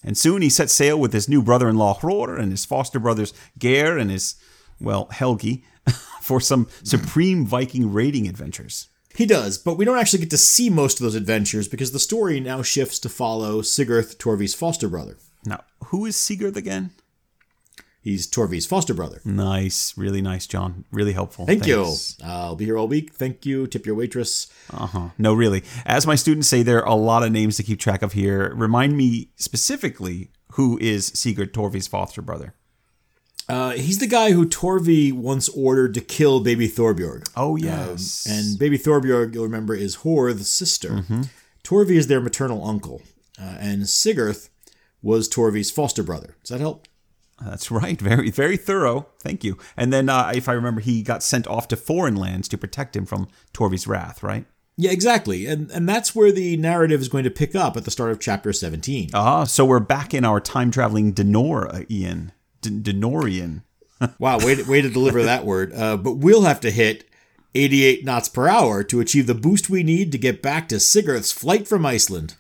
And 0.04 0.18
soon 0.18 0.42
he 0.42 0.50
sets 0.50 0.72
sail 0.72 0.98
with 0.98 1.12
his 1.12 1.28
new 1.28 1.42
brother 1.42 1.68
in 1.68 1.76
law 1.76 1.94
Hror 2.00 2.38
and 2.40 2.52
his 2.52 2.64
foster 2.64 3.00
brothers 3.00 3.34
Geir 3.60 3.98
and 3.98 4.10
his, 4.10 4.36
well, 4.80 5.08
Helgi, 5.12 5.64
for 6.22 6.40
some 6.40 6.68
supreme 6.84 7.46
Viking 7.46 7.92
raiding 7.92 8.28
adventures. 8.28 8.90
He 9.16 9.26
does, 9.26 9.58
but 9.58 9.78
we 9.78 9.86
don't 9.86 9.98
actually 9.98 10.20
get 10.20 10.30
to 10.30 10.38
see 10.38 10.70
most 10.70 11.00
of 11.00 11.04
those 11.04 11.16
adventures 11.16 11.68
because 11.68 11.92
the 11.92 12.00
story 12.00 12.40
now 12.40 12.62
shifts 12.62 13.00
to 13.00 13.10
follow 13.10 13.64
Sigurd, 13.64 14.06
Torvi's 14.20 14.54
foster 14.54 14.88
brother. 14.88 15.18
Now, 15.44 15.64
who 15.86 16.06
is 16.06 16.16
Sigurd 16.16 16.56
again? 16.56 16.92
He's 18.08 18.26
Torvi's 18.26 18.66
foster 18.66 18.94
brother. 18.94 19.20
Nice, 19.26 19.98
really 19.98 20.22
nice, 20.22 20.48
John. 20.48 20.86
Really 20.92 21.14
helpful. 21.14 21.46
Thank 21.46 21.64
Thanks. 21.64 22.16
you. 22.20 22.26
I'll 22.26 22.56
be 22.56 22.64
here 22.64 22.78
all 22.78 22.88
week. 22.88 23.14
Thank 23.14 23.46
you. 23.46 23.68
Tip 23.68 23.86
your 23.86 23.96
waitress. 23.96 24.48
Uh-huh. 24.72 25.10
No, 25.18 25.34
really. 25.34 25.64
As 25.86 26.08
my 26.08 26.16
students 26.16 26.48
say, 26.48 26.64
there 26.64 26.80
are 26.86 26.88
a 26.88 26.96
lot 26.96 27.24
of 27.24 27.32
names 27.32 27.58
to 27.58 27.64
keep 27.64 27.80
track 27.80 28.02
of 28.02 28.14
here. 28.14 28.54
Remind 28.56 28.96
me 28.96 29.32
specifically 29.36 30.30
who 30.54 30.78
is 30.80 31.08
Sigurd 31.08 31.54
Torvi's 31.54 31.88
foster 31.88 32.22
brother. 32.22 32.54
Uh, 33.50 33.72
he's 33.72 34.00
the 34.00 34.08
guy 34.08 34.32
who 34.32 34.46
Torvi 34.46 35.14
once 35.14 35.48
ordered 35.50 35.94
to 35.94 36.02
kill 36.02 36.42
baby 36.42 36.68
Thorbjorg. 36.68 37.30
Oh, 37.36 37.56
yes. 37.56 38.26
And 38.30 38.60
baby 38.60 38.78
Thorbjorg, 38.78 39.34
you'll 39.34 39.46
remember, 39.46 39.74
is 39.74 39.96
Horth's 39.96 40.50
sister. 40.50 40.90
Mm-hmm. 40.90 41.22
Torvi 41.64 41.92
is 41.92 42.08
their 42.08 42.22
maternal 42.22 42.66
uncle. 42.66 43.02
Uh, 43.40 43.56
and 43.60 43.88
Sigurd 43.88 44.50
was 45.02 45.30
Torvi's 45.30 45.72
foster 45.72 46.04
brother. 46.04 46.36
Does 46.44 46.50
that 46.50 46.60
help? 46.60 46.88
That's 47.44 47.70
right. 47.70 48.00
Very, 48.02 48.32
very 48.32 48.58
thorough. 48.58 49.08
Thank 49.20 49.44
you. 49.44 49.58
And 49.78 49.94
then, 49.94 50.10
uh, 50.10 50.32
if 50.34 50.50
I 50.50 50.54
remember, 50.54 50.82
he 50.82 51.04
got 51.04 51.24
sent 51.24 51.48
off 51.48 51.68
to 51.70 51.76
foreign 51.76 52.16
lands 52.16 52.48
to 52.50 52.58
protect 52.58 52.96
him 52.96 53.06
from 53.06 53.28
Torvi's 53.54 53.88
wrath, 53.88 54.24
right? 54.24 54.46
Yeah, 54.80 54.92
exactly. 54.92 55.48
And 55.48 55.72
and 55.72 55.90
that's 55.90 56.16
where 56.16 56.32
the 56.32 56.56
narrative 56.58 57.02
is 57.02 57.10
going 57.10 57.24
to 57.24 57.32
pick 57.32 57.56
up 57.56 57.76
at 57.76 57.84
the 57.84 57.92
start 57.92 58.12
of 58.12 58.20
chapter 58.20 58.54
17. 58.54 59.10
Ah, 59.14 59.44
so 59.44 59.66
we're 59.66 59.80
back 59.80 60.14
in 60.14 60.24
our 60.24 60.40
time 60.40 60.70
traveling 60.70 61.14
Denor, 61.14 61.68
uh, 61.68 61.82
Ian. 61.90 62.32
Denorian. 62.70 63.64
Wow, 64.20 64.38
way 64.38 64.54
to, 64.54 64.62
way 64.62 64.84
to 64.84 64.92
deliver 64.92 65.24
that 65.24 65.44
word. 65.44 65.74
Uh, 65.74 65.98
but 65.98 66.18
we'll 66.18 66.44
have 66.44 66.60
to 66.60 66.70
hit 66.70 67.10
88 67.56 68.06
knots 68.06 68.30
per 68.30 68.48
hour 68.48 68.84
to 68.84 69.00
achieve 69.00 69.26
the 69.26 69.34
boost 69.34 69.72
we 69.72 69.82
need 69.82 70.12
to 70.12 70.20
get 70.20 70.44
back 70.44 70.70
to 70.70 70.80
Sigurd's 70.80 71.32
flight 71.32 71.68
from 71.68 71.84
Iceland. 71.84 72.36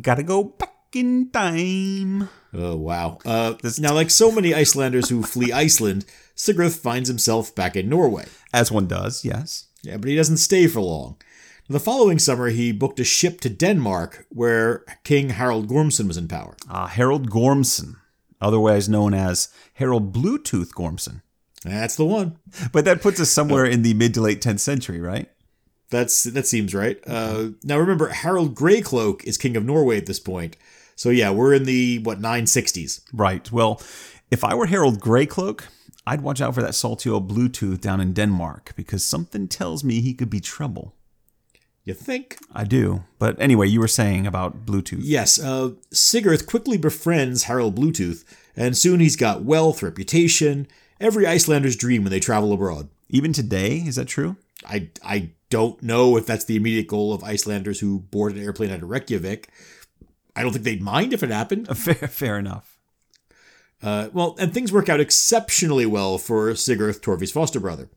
Gotta 0.00 0.22
go 0.22 0.42
back 0.44 0.72
in 0.94 1.30
time. 1.30 2.30
Oh, 2.54 2.76
wow. 2.76 3.18
Uh, 3.26 3.54
now, 3.78 3.92
like 3.92 4.08
so 4.08 4.32
many 4.32 4.54
Icelanders 4.54 5.10
who 5.10 5.22
flee 5.22 5.52
Iceland, 5.52 6.06
Sigurd 6.34 6.72
finds 6.72 7.08
himself 7.08 7.54
back 7.54 7.76
in 7.76 7.88
Norway. 7.88 8.26
As 8.52 8.72
one 8.72 8.86
does, 8.86 9.24
yes. 9.24 9.66
Yeah, 9.82 9.96
but 9.96 10.08
he 10.08 10.16
doesn't 10.16 10.38
stay 10.38 10.66
for 10.66 10.80
long. 10.80 11.16
The 11.68 11.80
following 11.80 12.18
summer, 12.18 12.48
he 12.48 12.72
booked 12.72 13.00
a 13.00 13.04
ship 13.04 13.40
to 13.42 13.48
Denmark, 13.48 14.26
where 14.28 14.84
King 15.04 15.30
Harald 15.30 15.68
Gormson 15.68 16.06
was 16.08 16.16
in 16.16 16.28
power. 16.28 16.56
Uh, 16.68 16.86
Harold 16.86 17.30
Gormson, 17.30 17.96
otherwise 18.42 18.88
known 18.88 19.14
as 19.14 19.48
Harold 19.74 20.12
Bluetooth 20.12 20.72
Gormson. 20.74 21.22
That's 21.64 21.96
the 21.96 22.04
one. 22.04 22.38
But 22.72 22.84
that 22.84 23.00
puts 23.02 23.20
us 23.20 23.30
somewhere 23.30 23.64
in 23.64 23.82
the 23.82 23.94
mid 23.94 24.14
to 24.14 24.20
late 24.20 24.42
10th 24.42 24.60
century, 24.60 25.00
right? 25.00 25.30
That's 25.90 26.24
that 26.24 26.46
seems 26.46 26.74
right. 26.74 26.98
Uh, 27.06 27.50
now 27.62 27.78
remember, 27.78 28.08
Harold 28.08 28.54
Greycloak 28.54 29.24
is 29.24 29.36
king 29.36 29.56
of 29.56 29.64
Norway 29.64 29.98
at 29.98 30.06
this 30.06 30.18
point. 30.18 30.56
So 30.96 31.10
yeah, 31.10 31.30
we're 31.30 31.54
in 31.54 31.64
the 31.64 31.98
what 31.98 32.20
960s. 32.20 33.02
Right. 33.12 33.50
Well, 33.52 33.80
if 34.30 34.42
I 34.42 34.54
were 34.54 34.66
Harold 34.66 35.00
Greycloak, 35.00 35.64
I'd 36.06 36.22
watch 36.22 36.40
out 36.40 36.54
for 36.54 36.62
that 36.62 36.74
salty 36.74 37.10
old 37.10 37.30
Bluetooth 37.30 37.80
down 37.80 38.00
in 38.00 38.12
Denmark 38.12 38.72
because 38.74 39.04
something 39.04 39.46
tells 39.48 39.84
me 39.84 40.00
he 40.00 40.14
could 40.14 40.30
be 40.30 40.40
trouble. 40.40 40.96
You 41.84 41.94
think? 41.94 42.38
I 42.52 42.64
do. 42.64 43.04
But 43.18 43.40
anyway, 43.40 43.66
you 43.66 43.80
were 43.80 43.88
saying 43.88 44.26
about 44.26 44.64
Bluetooth. 44.64 45.00
Yes. 45.02 45.40
Uh, 45.40 45.72
Sigurd 45.92 46.46
quickly 46.46 46.76
befriends 46.76 47.44
Harold 47.44 47.76
Bluetooth, 47.76 48.24
and 48.54 48.76
soon 48.76 49.00
he's 49.00 49.16
got 49.16 49.42
wealth, 49.42 49.82
reputation, 49.82 50.68
every 51.00 51.26
Icelander's 51.26 51.76
dream 51.76 52.04
when 52.04 52.12
they 52.12 52.20
travel 52.20 52.52
abroad. 52.52 52.88
Even 53.08 53.32
today, 53.32 53.78
is 53.78 53.96
that 53.96 54.06
true? 54.06 54.36
I 54.64 54.90
I 55.04 55.30
don't 55.50 55.82
know 55.82 56.16
if 56.16 56.24
that's 56.24 56.44
the 56.44 56.56
immediate 56.56 56.86
goal 56.86 57.12
of 57.12 57.24
Icelanders 57.24 57.80
who 57.80 58.00
board 58.00 58.34
an 58.34 58.42
airplane 58.42 58.70
out 58.70 58.82
of 58.82 58.88
Reykjavik. 58.88 59.48
I 60.34 60.42
don't 60.42 60.52
think 60.52 60.64
they'd 60.64 60.82
mind 60.82 61.12
if 61.12 61.22
it 61.22 61.30
happened. 61.30 61.66
Fair, 61.76 61.94
fair 61.94 62.38
enough. 62.38 62.78
Uh, 63.82 64.08
well, 64.12 64.36
and 64.38 64.54
things 64.54 64.72
work 64.72 64.88
out 64.88 65.00
exceptionally 65.00 65.84
well 65.84 66.16
for 66.16 66.54
Sigurd, 66.54 67.02
Torvi's 67.02 67.32
foster 67.32 67.58
brother. 67.58 67.90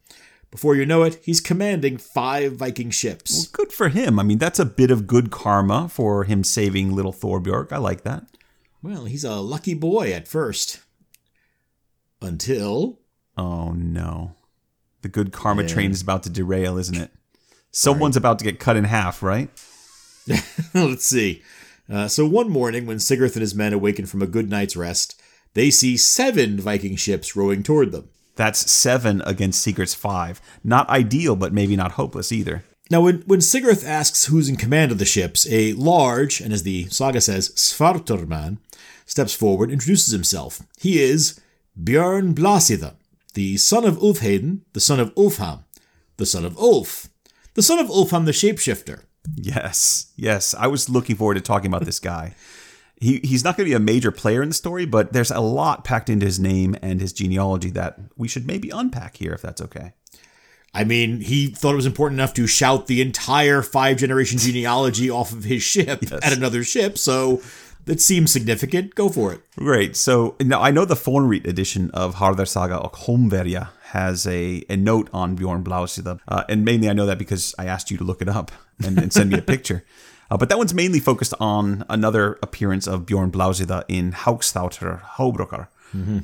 Before 0.56 0.74
you 0.74 0.86
know 0.86 1.04
it, 1.04 1.20
he's 1.22 1.42
commanding 1.42 1.98
five 1.98 2.54
Viking 2.54 2.90
ships. 2.90 3.48
Good 3.50 3.74
for 3.74 3.90
him. 3.90 4.18
I 4.18 4.24
mean, 4.24 4.38
that's 4.38 4.58
a 4.58 4.64
bit 4.64 4.90
of 4.90 5.06
good 5.06 5.30
karma 5.30 5.90
for 5.90 6.24
him 6.24 6.46
saving 6.46 6.96
little 6.96 7.12
Thorbjorg. 7.12 7.74
I 7.74 7.78
like 7.78 8.04
that. 8.04 8.24
Well, 8.82 9.04
he's 9.04 9.26
a 9.26 9.36
lucky 9.42 9.74
boy 9.74 10.14
at 10.14 10.30
first. 10.30 10.80
Until. 12.22 13.00
Oh 13.38 13.74
no. 13.74 14.36
The 15.02 15.10
good 15.10 15.34
karma 15.34 15.64
Yeah. 15.64 15.68
train 15.68 15.92
is 15.92 16.02
about 16.02 16.24
to 16.24 16.30
derail, 16.30 16.78
isn't 16.78 16.96
it? 16.96 17.12
Someone's 17.72 18.16
about 18.16 18.40
to 18.40 18.46
get 18.46 18.58
cut 18.58 18.78
in 18.78 18.86
half, 18.86 19.22
right? 19.22 19.50
Let's 20.74 21.04
see. 21.06 21.44
Uh, 21.90 22.08
so 22.08 22.26
one 22.26 22.50
morning, 22.50 22.86
when 22.86 23.00
Sigurd 23.00 23.34
and 23.34 23.42
his 23.42 23.54
men 23.54 23.74
awaken 23.74 24.06
from 24.06 24.22
a 24.22 24.28
good 24.28 24.50
night's 24.50 24.78
rest, 24.78 25.22
they 25.54 25.70
see 25.70 25.98
seven 25.98 26.62
Viking 26.62 26.96
ships 26.96 27.36
rowing 27.36 27.62
toward 27.62 27.92
them. 27.92 28.08
That's 28.36 28.70
seven 28.70 29.22
against 29.26 29.62
Sigurd's 29.62 29.94
five. 29.94 30.42
Not 30.64 30.90
ideal, 30.90 31.36
but 31.36 31.54
maybe 31.54 31.76
not 31.76 31.94
hopeless 31.94 32.32
either. 32.32 32.64
Now, 32.92 33.02
when, 33.02 33.22
when 33.26 33.42
Sigurd 33.42 33.84
asks 33.84 34.26
who's 34.26 34.48
in 34.48 34.58
command 34.58 34.92
of 34.92 35.00
the 35.00 35.06
ships, 35.06 35.48
a 35.50 35.74
large, 35.74 36.40
and 36.40 36.54
as 36.54 36.64
the 36.64 36.86
saga 36.90 37.20
says, 37.20 37.50
Svarturman, 37.50 38.58
steps 39.06 39.34
forward, 39.34 39.72
introduces 39.72 40.12
himself. 40.12 40.62
He 40.78 41.02
is 41.02 41.40
Björn 41.82 42.36
Blasida, 42.36 42.96
the 43.34 43.58
son 43.58 43.86
of 43.86 43.98
Ulfheden, 43.98 44.62
the 44.74 44.80
son 44.80 45.00
of 45.00 45.14
Ulfham, 45.16 45.64
the 46.18 46.26
son 46.26 46.46
of 46.46 46.58
Ulf, 46.58 47.10
the 47.56 47.64
son 47.64 47.80
of 47.80 47.88
Ulfham 47.88 48.26
the 48.26 48.32
shapeshifter. 48.32 49.04
Yes, 49.36 50.12
yes. 50.16 50.54
I 50.54 50.68
was 50.68 50.88
looking 50.88 51.16
forward 51.16 51.36
to 51.36 51.42
talking 51.42 51.68
about 51.68 51.86
this 51.86 52.00
guy. 52.00 52.36
He, 53.00 53.20
he's 53.24 53.44
not 53.44 53.58
going 53.58 53.66
to 53.68 53.70
be 53.72 53.76
a 53.76 53.80
major 53.80 54.12
player 54.12 54.42
in 54.42 54.50
the 54.50 54.56
story, 54.56 54.86
but 54.86 55.12
there's 55.14 55.32
a 55.32 55.40
lot 55.42 55.84
packed 55.84 56.10
into 56.10 56.26
his 56.26 56.40
name 56.40 56.76
and 56.82 57.02
his 57.02 57.12
genealogy 57.14 57.70
that 57.72 58.00
we 58.16 58.28
should 58.28 58.48
maybe 58.48 58.70
unpack 58.70 59.18
here, 59.18 59.34
if 59.34 59.42
that's 59.42 59.62
okay. 59.62 59.94
I 60.74 60.84
mean, 60.84 61.22
he 61.22 61.48
thought 61.48 61.74
it 61.74 61.78
was 61.78 61.86
important 61.86 62.20
enough 62.20 62.34
to 62.36 62.48
shout 62.48 62.88
the 62.88 63.02
entire 63.02 63.62
five 63.62 63.98
generation 63.98 64.38
genealogy 64.48 65.10
off 65.10 65.32
of 65.32 65.44
his 65.44 65.62
ship 65.64 66.00
Yes. 66.04 66.20
at 66.24 66.34
another 66.36 66.64
ship, 66.64 66.98
so 66.98 67.42
that 67.86 68.02
seems 68.02 68.32
significant. 68.32 68.96
Go 68.96 69.10
for 69.10 69.32
it. 69.34 69.42
Great. 69.58 69.96
So 69.96 70.36
now 70.42 70.62
I 70.62 70.72
know 70.72 70.86
the 70.86 70.96
Fornrit 70.96 71.46
edition 71.46 71.92
of 71.92 72.16
Harðar 72.16 72.48
Saga 72.48 72.80
og 72.80 72.94
Hólmverja 72.94 73.70
has 73.92 74.26
a, 74.26 74.64
a 74.70 74.76
note 74.76 75.10
on 75.14 75.36
Bjorn 75.36 75.64
Blausida. 75.64 76.20
Uh, 76.28 76.44
and 76.50 76.66
mainly 76.66 76.90
I 76.90 76.94
know 76.94 77.06
that 77.06 77.20
because 77.20 77.54
I 77.60 77.66
asked 77.68 77.92
you 77.92 77.98
to 77.98 78.04
look 78.04 78.22
it 78.22 78.28
up 78.28 78.52
and, 78.84 78.98
and 78.98 79.14
send 79.14 79.30
me 79.32 79.38
a 79.38 79.42
picture. 79.54 79.84
Uh, 80.32 80.38
but 80.38 80.50
that 80.50 80.58
one's 80.58 80.74
mainly 80.74 81.00
focused 81.00 81.34
on 81.40 81.86
another 81.90 82.40
appearance 82.42 82.88
of 82.88 83.06
Bjorn 83.06 83.32
Blausida 83.32 83.84
in 83.88 84.12
Haugstauter 84.12 85.02
Haubrukar. 85.18 85.68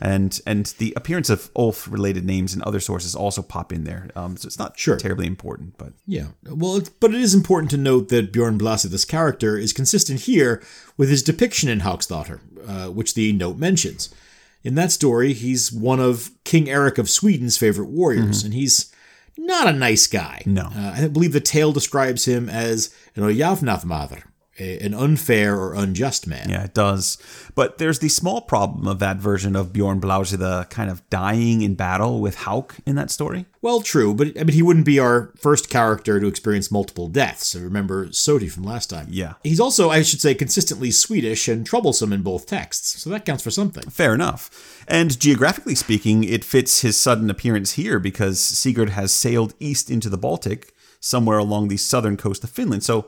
And 0.01 0.37
and 0.45 0.65
the 0.79 0.91
appearance 0.97 1.29
of 1.29 1.49
Ulf 1.55 1.89
related 1.89 2.25
names 2.25 2.53
and 2.53 2.61
other 2.63 2.81
sources 2.81 3.15
also 3.15 3.41
pop 3.41 3.71
in 3.71 3.85
there. 3.85 4.09
Um, 4.17 4.35
so 4.35 4.45
it's 4.47 4.59
not 4.59 4.77
Sure. 4.77 4.97
terribly 4.97 5.25
important, 5.27 5.77
but 5.77 5.93
Yeah, 6.05 6.25
well, 6.45 6.75
it's, 6.75 6.89
but 6.89 7.13
it 7.15 7.21
is 7.21 7.33
important 7.33 7.71
to 7.71 7.77
note 7.77 8.09
that 8.09 8.33
Bjorn 8.33 8.57
Blasida's 8.59 9.05
character 9.05 9.55
is 9.57 9.71
consistent 9.71 10.21
here 10.21 10.61
with 10.97 11.09
his 11.09 11.23
depiction 11.23 11.69
in 11.69 11.79
Hauks 11.81 12.07
þáttr, 12.07 12.39
uh, 12.67 12.91
which 12.91 13.13
the 13.13 13.31
note 13.31 13.57
mentions. 13.57 14.09
In 14.61 14.75
that 14.75 14.91
story, 14.91 15.31
he's 15.31 15.71
one 15.71 16.01
of 16.01 16.31
King 16.43 16.69
Eric 16.69 16.97
of 16.97 17.09
Sweden's 17.09 17.57
favorite 17.57 17.87
warriors, 17.89 18.43
and 18.43 18.53
he's 18.53 18.91
not 19.45 19.67
a 19.67 19.73
nice 19.73 20.07
guy. 20.07 20.43
No. 20.45 20.69
Uh, 20.75 20.93
I 20.95 21.07
believe 21.07 21.33
the 21.33 21.41
tale 21.41 21.71
describes 21.71 22.25
him 22.25 22.49
as 22.49 22.93
an 23.15 23.23
ójafnaðarmaðr, 23.23 24.23
a- 24.59 24.79
an 24.79 24.93
unfair 24.93 25.55
or 25.59 25.73
unjust 25.73 26.27
man. 26.27 26.49
Yeah, 26.49 26.63
it 26.63 26.73
does. 26.73 27.17
But 27.55 27.77
there's 27.77 27.99
the 27.99 28.09
small 28.09 28.41
problem 28.41 28.87
of 28.87 28.99
that 28.99 29.17
version 29.17 29.55
of 29.55 29.71
Bjorn 29.73 30.01
Blausida 30.01 30.69
kind 30.69 30.89
of 30.89 31.07
dying 31.09 31.61
in 31.61 31.75
battle 31.75 32.19
with 32.21 32.35
Hauk 32.39 32.75
in 32.85 32.95
that 32.95 33.11
story. 33.11 33.45
Well, 33.61 33.81
true, 33.81 34.13
but 34.13 34.29
I 34.39 34.43
mean, 34.43 34.53
he 34.55 34.61
wouldn't 34.61 34.85
be 34.85 34.99
our 34.99 35.31
first 35.37 35.69
character 35.69 36.19
to 36.19 36.27
experience 36.27 36.71
multiple 36.71 37.07
deaths. 37.07 37.55
Remember 37.55 38.07
Soti 38.07 38.51
from 38.51 38.63
last 38.63 38.89
time. 38.89 39.07
Yeah. 39.09 39.33
He's 39.43 39.59
also, 39.59 39.89
I 39.89 40.01
should 40.01 40.19
say, 40.21 40.33
consistently 40.33 40.91
Swedish 40.91 41.47
and 41.47 41.65
troublesome 41.65 42.11
in 42.11 42.21
both 42.23 42.45
texts, 42.47 43.01
so 43.01 43.09
that 43.11 43.25
counts 43.25 43.43
for 43.43 43.51
something. 43.51 43.89
Fair 43.89 44.13
enough. 44.13 44.83
And 44.87 45.19
geographically 45.19 45.75
speaking, 45.75 46.23
it 46.23 46.43
fits 46.43 46.81
his 46.81 46.99
sudden 46.99 47.29
appearance 47.29 47.73
here 47.73 47.99
because 47.99 48.39
Sigurd 48.39 48.89
has 48.89 49.11
sailed 49.13 49.53
east 49.59 49.91
into 49.91 50.09
the 50.09 50.17
Baltic, 50.17 50.73
somewhere 50.99 51.37
along 51.37 51.67
the 51.67 51.77
southern 51.77 52.17
coast 52.17 52.43
of 52.43 52.49
Finland. 52.49 52.83
So, 52.83 53.07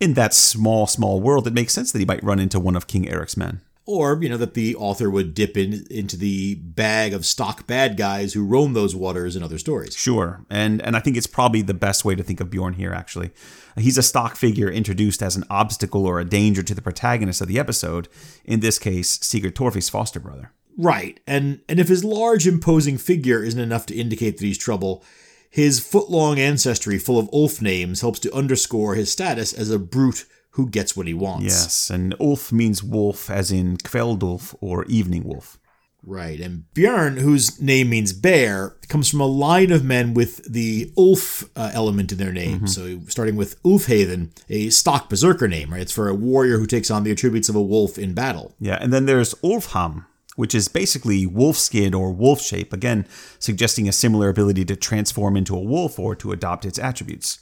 in 0.00 0.14
that 0.14 0.34
small, 0.34 0.86
small 0.86 1.20
world, 1.20 1.46
it 1.46 1.52
makes 1.52 1.74
sense 1.74 1.92
that 1.92 1.98
he 1.98 2.04
might 2.04 2.24
run 2.24 2.40
into 2.40 2.58
one 2.58 2.74
of 2.74 2.86
King 2.86 3.08
Eric's 3.08 3.36
men. 3.36 3.60
Or, 3.86 4.22
you 4.22 4.28
know, 4.28 4.36
that 4.36 4.54
the 4.54 4.76
author 4.76 5.10
would 5.10 5.34
dip 5.34 5.56
in 5.56 5.84
into 5.90 6.16
the 6.16 6.54
bag 6.54 7.12
of 7.12 7.26
stock 7.26 7.66
bad 7.66 7.96
guys 7.96 8.34
who 8.34 8.44
roam 8.44 8.72
those 8.72 8.94
waters 8.94 9.34
in 9.34 9.42
other 9.42 9.58
stories. 9.58 9.96
Sure, 9.96 10.44
and 10.48 10.80
and 10.82 10.96
I 10.96 11.00
think 11.00 11.16
it's 11.16 11.26
probably 11.26 11.62
the 11.62 11.74
best 11.74 12.04
way 12.04 12.14
to 12.14 12.22
think 12.22 12.40
of 12.40 12.50
Bjorn 12.50 12.74
here. 12.74 12.92
Actually, 12.92 13.32
he's 13.76 13.98
a 13.98 14.02
stock 14.02 14.36
figure 14.36 14.70
introduced 14.70 15.22
as 15.22 15.34
an 15.34 15.44
obstacle 15.50 16.06
or 16.06 16.20
a 16.20 16.24
danger 16.24 16.62
to 16.62 16.74
the 16.74 16.82
protagonist 16.82 17.40
of 17.40 17.48
the 17.48 17.58
episode. 17.58 18.08
In 18.44 18.60
this 18.60 18.78
case, 18.78 19.18
Sigurd 19.22 19.56
Torfi's 19.56 19.88
foster 19.88 20.20
brother. 20.20 20.52
Right, 20.76 21.18
and 21.26 21.60
and 21.68 21.80
if 21.80 21.88
his 21.88 22.04
large, 22.04 22.46
imposing 22.46 22.96
figure 22.96 23.42
isn't 23.42 23.58
enough 23.58 23.86
to 23.86 23.96
indicate 23.96 24.38
that 24.38 24.46
he's 24.46 24.58
trouble, 24.58 25.02
his 25.50 25.80
foot-long 25.80 26.38
ancestry 26.38 26.98
full 26.98 27.18
of 27.18 27.28
Ulf 27.32 27.60
names 27.60 28.00
helps 28.00 28.20
to 28.20 28.32
underscore 28.34 28.94
his 28.94 29.10
status 29.10 29.52
as 29.52 29.70
a 29.70 29.78
brute 29.78 30.24
who 30.52 30.68
gets 30.68 30.96
what 30.96 31.06
he 31.06 31.14
wants. 31.14 31.44
Yes, 31.44 31.90
and 31.90 32.14
Ulf 32.20 32.52
means 32.52 32.82
wolf, 32.82 33.28
as 33.28 33.50
in 33.50 33.76
Kveldulf 33.76 34.54
or 34.60 34.84
evening 34.86 35.24
wolf. 35.24 35.58
Right, 36.02 36.40
and 36.40 36.64
Björn, 36.74 37.18
whose 37.18 37.60
name 37.60 37.90
means 37.90 38.14
bear, 38.14 38.76
comes 38.88 39.10
from 39.10 39.20
a 39.20 39.26
line 39.26 39.70
of 39.70 39.84
men 39.84 40.14
with 40.14 40.50
the 40.50 40.90
Ulf 40.96 41.44
uh, 41.54 41.70
element 41.74 42.10
in 42.10 42.18
their 42.18 42.32
name. 42.32 42.66
So, 42.66 43.00
starting 43.06 43.36
with 43.36 43.62
Ulfhedin, 43.64 44.30
a 44.48 44.70
stock 44.70 45.10
berserker 45.10 45.46
name, 45.46 45.72
right? 45.72 45.82
It's 45.82 45.92
for 45.92 46.08
a 46.08 46.14
warrior 46.14 46.58
who 46.58 46.66
takes 46.66 46.90
on 46.90 47.04
the 47.04 47.10
attributes 47.10 47.50
of 47.50 47.54
a 47.54 47.62
wolf 47.62 47.98
in 47.98 48.14
battle. 48.14 48.54
Yeah, 48.58 48.78
and 48.80 48.92
then 48.94 49.04
there's 49.04 49.34
Ulfham, 49.34 50.06
which 50.40 50.54
is 50.54 50.68
basically 50.68 51.26
wolf 51.26 51.58
skin 51.58 51.92
or 51.92 52.10
wolf 52.10 52.40
shape, 52.40 52.72
again, 52.72 53.06
suggesting 53.38 53.86
a 53.86 53.92
similar 53.92 54.30
ability 54.30 54.64
to 54.64 54.74
transform 54.74 55.36
into 55.36 55.54
a 55.54 55.60
wolf 55.60 55.98
or 55.98 56.14
to 56.16 56.32
adopt 56.32 56.64
its 56.64 56.78
attributes. 56.78 57.40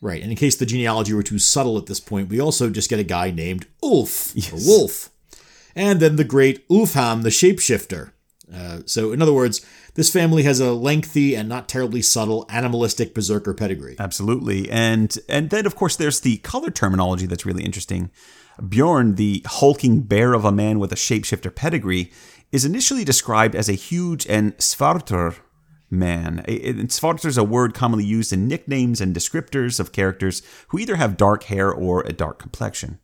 Right, 0.00 0.22
and 0.22 0.30
in 0.30 0.36
case 0.38 0.56
the 0.56 0.64
genealogy 0.64 1.12
were 1.12 1.22
too 1.22 1.38
subtle 1.38 1.76
at 1.76 1.84
this 1.84 2.00
point, 2.00 2.30
we 2.30 2.40
also 2.40 2.70
just 2.70 2.88
get 2.88 2.98
a 2.98 3.04
guy 3.04 3.30
named 3.30 3.66
Ulf, 3.82 4.32
Yes. 4.34 4.52
or 4.54 4.66
Wolf. 4.66 5.10
And 5.76 6.00
then 6.00 6.16
the 6.16 6.24
great 6.24 6.66
Ulfham, 6.70 7.24
the 7.24 7.28
shapeshifter. 7.28 8.12
Uh, 8.52 8.78
so, 8.86 9.12
in 9.12 9.20
other 9.20 9.32
words, 9.34 9.64
this 9.94 10.10
family 10.10 10.44
has 10.44 10.60
a 10.60 10.72
lengthy 10.72 11.34
and 11.34 11.46
not 11.46 11.68
terribly 11.68 12.00
subtle 12.00 12.46
animalistic 12.48 13.12
berserker 13.14 13.52
pedigree. 13.52 13.96
Absolutely. 13.98 14.70
And 14.70 15.16
and 15.28 15.50
then 15.50 15.66
of 15.66 15.76
course 15.76 15.96
there's 15.96 16.20
the 16.20 16.38
color 16.38 16.70
terminology 16.70 17.26
that's 17.26 17.46
really 17.46 17.64
interesting. 17.64 18.10
Bjorn, 18.60 19.16
the 19.16 19.42
hulking 19.46 20.02
bear 20.02 20.34
of 20.34 20.44
a 20.44 20.52
man 20.52 20.78
with 20.78 20.92
a 20.92 20.96
shapeshifter 20.96 21.54
pedigree, 21.54 22.12
is 22.52 22.64
initially 22.64 23.04
described 23.04 23.54
as 23.54 23.68
a 23.68 23.72
huge 23.72 24.26
and 24.26 24.56
svartur 24.58 25.36
man. 25.90 26.44
Svartur 26.46 27.26
is 27.26 27.38
a 27.38 27.44
word 27.44 27.74
commonly 27.74 28.04
used 28.04 28.32
in 28.32 28.46
nicknames 28.48 29.00
and 29.00 29.14
descriptors 29.14 29.80
of 29.80 29.92
characters 29.92 30.42
who 30.68 30.78
either 30.78 30.96
have 30.96 31.16
dark 31.16 31.44
hair 31.44 31.72
or 31.72 32.02
a 32.02 32.12
dark 32.12 32.38
complexion. 32.38 32.98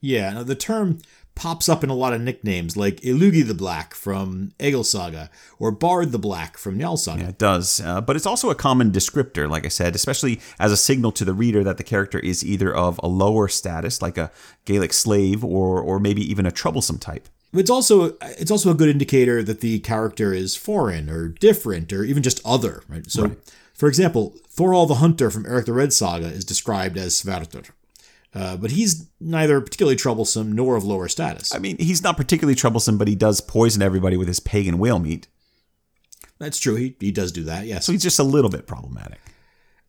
Yeah, 0.00 0.34
now 0.34 0.42
the 0.42 0.54
term 0.54 0.98
pops 1.36 1.68
up 1.68 1.84
in 1.84 1.90
a 1.90 1.94
lot 1.94 2.12
of 2.12 2.20
nicknames 2.20 2.76
like 2.76 3.00
Illugi 3.02 3.46
the 3.46 3.54
Black 3.54 3.94
from 3.94 4.52
Egil 4.58 4.82
Saga 4.82 5.30
or 5.60 5.70
Bard 5.70 6.10
the 6.10 6.18
Black 6.18 6.56
from 6.56 6.78
Njal 6.78 6.98
Saga. 6.98 7.22
Yeah, 7.22 7.28
it 7.28 7.38
does. 7.38 7.80
Uh, 7.80 8.00
but 8.00 8.16
it's 8.16 8.26
also 8.26 8.50
a 8.50 8.54
common 8.56 8.90
descriptor, 8.90 9.48
like 9.48 9.64
I 9.64 9.68
said, 9.68 9.94
especially 9.94 10.40
as 10.58 10.72
a 10.72 10.76
signal 10.76 11.12
to 11.12 11.24
the 11.24 11.34
reader 11.34 11.62
that 11.62 11.76
the 11.76 11.84
character 11.84 12.18
is 12.18 12.44
either 12.44 12.74
of 12.74 12.98
a 13.02 13.06
lower 13.06 13.46
status, 13.46 14.02
like 14.02 14.18
a 14.18 14.32
Gaelic 14.64 14.92
slave, 14.92 15.44
or 15.44 15.80
or 15.80 16.00
maybe 16.00 16.22
even 16.22 16.46
a 16.46 16.50
troublesome 16.50 16.98
type. 16.98 17.28
It's 17.52 17.70
also 17.70 18.16
it's 18.22 18.50
also 18.50 18.70
a 18.70 18.74
good 18.74 18.88
indicator 18.88 19.42
that 19.42 19.60
the 19.60 19.78
character 19.80 20.32
is 20.32 20.56
foreign 20.56 21.08
or 21.08 21.28
different 21.28 21.92
or 21.92 22.02
even 22.02 22.22
just 22.22 22.40
other. 22.44 22.82
Right. 22.88 23.08
So, 23.10 23.36
for 23.74 23.88
example, 23.88 24.34
Thorhall 24.48 24.88
the 24.88 24.96
Hunter 24.96 25.30
from 25.30 25.46
Eric 25.46 25.66
the 25.66 25.72
Red 25.74 25.92
Saga 25.92 26.26
is 26.26 26.44
described 26.44 26.96
as 26.96 27.14
Svartur, 27.14 27.70
uh, 28.36 28.56
but 28.56 28.70
he's 28.70 29.08
neither 29.20 29.60
particularly 29.60 29.96
troublesome 29.96 30.52
nor 30.52 30.76
of 30.76 30.84
lower 30.84 31.08
status. 31.08 31.54
I 31.54 31.58
mean, 31.58 31.76
he's 31.78 32.02
not 32.02 32.16
particularly 32.16 32.54
troublesome, 32.54 32.98
but 32.98 33.08
he 33.08 33.14
does 33.14 33.40
poison 33.40 33.82
everybody 33.82 34.16
with 34.16 34.28
his 34.28 34.40
pagan 34.40 34.78
whale 34.78 34.98
meat. 34.98 35.26
That's 36.38 36.58
true. 36.58 36.74
He 36.74 36.96
he 37.00 37.12
does 37.12 37.32
do 37.32 37.44
that. 37.44 37.66
Yes. 37.66 37.86
So 37.86 37.92
he's 37.92 38.02
just 38.02 38.18
a 38.18 38.24
little 38.24 38.50
bit 38.50 38.66
problematic. 38.66 39.20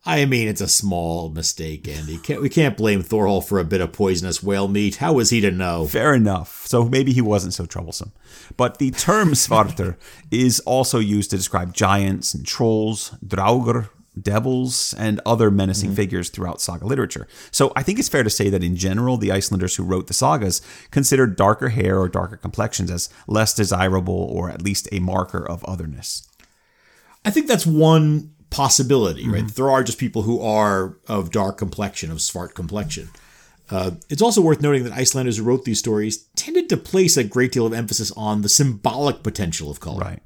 I 0.06 0.24
mean, 0.24 0.48
it's 0.48 0.60
a 0.60 0.68
small 0.68 1.28
mistake, 1.28 1.86
Andy. 1.86 2.16
Can't, 2.16 2.40
we 2.40 2.48
can't 2.48 2.76
blame 2.76 3.02
Thorhall 3.02 3.44
for 3.44 3.58
a 3.58 3.64
bit 3.64 3.82
of 3.82 3.92
poisonous 3.92 4.42
whale 4.42 4.68
meat. 4.68 4.96
How 4.96 5.12
was 5.12 5.28
he 5.30 5.40
to 5.42 5.50
know? 5.50 5.86
Fair 5.86 6.14
enough. 6.14 6.66
So 6.66 6.84
maybe 6.84 7.12
he 7.12 7.20
wasn't 7.20 7.52
so 7.52 7.66
troublesome. 7.66 8.12
But 8.56 8.78
the 8.78 8.90
term 8.92 9.30
Svartur 9.34 9.96
is 10.30 10.60
also 10.60 10.98
used 10.98 11.30
to 11.30 11.36
describe 11.36 11.74
giants 11.74 12.32
and 12.32 12.46
trolls, 12.46 13.10
draugr, 13.26 13.90
devils, 14.22 14.94
and 14.98 15.20
other 15.24 15.50
menacing 15.50 15.94
figures 15.94 16.30
throughout 16.30 16.60
saga 16.60 16.86
literature. 16.86 17.26
So 17.50 17.72
I 17.76 17.82
think 17.82 17.98
it's 17.98 18.08
fair 18.08 18.22
to 18.22 18.30
say 18.30 18.50
that 18.50 18.64
in 18.64 18.76
general, 18.76 19.16
the 19.16 19.32
Icelanders 19.32 19.76
who 19.76 19.84
wrote 19.84 20.06
the 20.06 20.14
sagas 20.14 20.60
considered 20.90 21.36
darker 21.36 21.70
hair 21.70 21.98
or 21.98 22.08
darker 22.08 22.36
complexions 22.36 22.90
as 22.90 23.08
less 23.26 23.54
desirable 23.54 24.14
or 24.14 24.50
at 24.50 24.62
least 24.62 24.88
a 24.92 25.00
marker 25.00 25.46
of 25.46 25.64
otherness. 25.64 26.28
I 27.24 27.30
think 27.30 27.46
that's 27.46 27.66
one 27.66 28.32
possibility, 28.50 29.28
right? 29.28 29.46
There 29.46 29.70
are 29.70 29.82
just 29.82 29.98
people 29.98 30.22
who 30.22 30.40
are 30.40 30.96
of 31.06 31.30
dark 31.30 31.58
complexion, 31.58 32.10
of 32.10 32.18
svart 32.18 32.54
complexion. 32.54 33.10
Uh, 33.70 33.92
it's 34.08 34.22
also 34.22 34.40
worth 34.40 34.62
noting 34.62 34.84
that 34.84 34.94
Icelanders 34.94 35.36
who 35.36 35.44
wrote 35.44 35.64
these 35.64 35.78
stories 35.78 36.24
tended 36.36 36.68
to 36.70 36.76
place 36.76 37.16
a 37.16 37.24
great 37.24 37.52
deal 37.52 37.66
of 37.66 37.74
emphasis 37.74 38.10
on 38.12 38.40
the 38.40 38.48
symbolic 38.48 39.22
potential 39.22 39.70
of 39.70 39.80
color. 39.80 40.00
Right. 40.00 40.22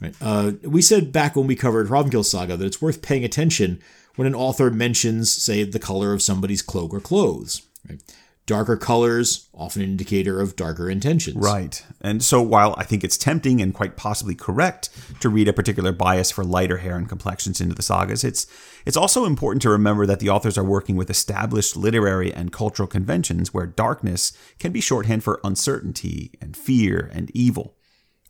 Right. 0.00 0.14
Uh, 0.20 0.52
we 0.62 0.82
said 0.82 1.12
back 1.12 1.36
when 1.36 1.46
we 1.46 1.56
covered 1.56 1.88
Hrafnkel 1.88 2.24
Saga 2.24 2.56
that 2.56 2.66
it's 2.66 2.82
worth 2.82 3.02
paying 3.02 3.24
attention 3.24 3.80
when 4.16 4.26
an 4.26 4.34
author 4.34 4.70
mentions, 4.70 5.30
say, 5.30 5.62
the 5.64 5.78
color 5.78 6.12
of 6.12 6.22
somebody's 6.22 6.62
cloak 6.62 6.92
or 6.92 7.00
clothes. 7.00 7.62
Right? 7.88 8.02
Darker 8.46 8.76
colors, 8.76 9.48
often 9.52 9.82
an 9.82 9.88
indicator 9.88 10.40
of 10.40 10.54
darker 10.54 10.88
intentions. 10.88 11.36
Right. 11.36 11.84
And 12.00 12.22
so 12.22 12.40
while 12.40 12.76
I 12.78 12.84
think 12.84 13.02
it's 13.02 13.18
tempting 13.18 13.60
and 13.60 13.74
quite 13.74 13.96
possibly 13.96 14.36
correct 14.36 14.88
to 15.18 15.28
read 15.28 15.48
a 15.48 15.52
particular 15.52 15.90
bias 15.90 16.30
for 16.30 16.44
lighter 16.44 16.76
hair 16.76 16.96
and 16.96 17.08
complexions 17.08 17.60
into 17.60 17.74
the 17.74 17.82
sagas, 17.82 18.22
it's 18.22 18.46
it's 18.84 18.96
also 18.96 19.24
important 19.24 19.62
to 19.62 19.70
remember 19.70 20.06
that 20.06 20.20
the 20.20 20.28
authors 20.28 20.56
are 20.56 20.62
working 20.62 20.94
with 20.94 21.10
established 21.10 21.76
literary 21.76 22.32
and 22.32 22.52
cultural 22.52 22.86
conventions 22.86 23.52
where 23.52 23.66
darkness 23.66 24.32
can 24.60 24.70
be 24.70 24.80
shorthand 24.80 25.24
for 25.24 25.40
uncertainty 25.42 26.30
and 26.40 26.56
fear 26.56 27.10
and 27.12 27.32
evil. 27.32 27.75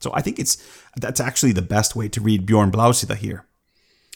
So 0.00 0.10
I 0.14 0.20
think 0.20 0.38
it's 0.38 0.62
that's 0.96 1.20
actually 1.20 1.52
the 1.52 1.62
best 1.62 1.96
way 1.96 2.08
to 2.08 2.20
read 2.20 2.46
Bjorn 2.46 2.70
Blausida 2.70 3.16
here. 3.16 3.44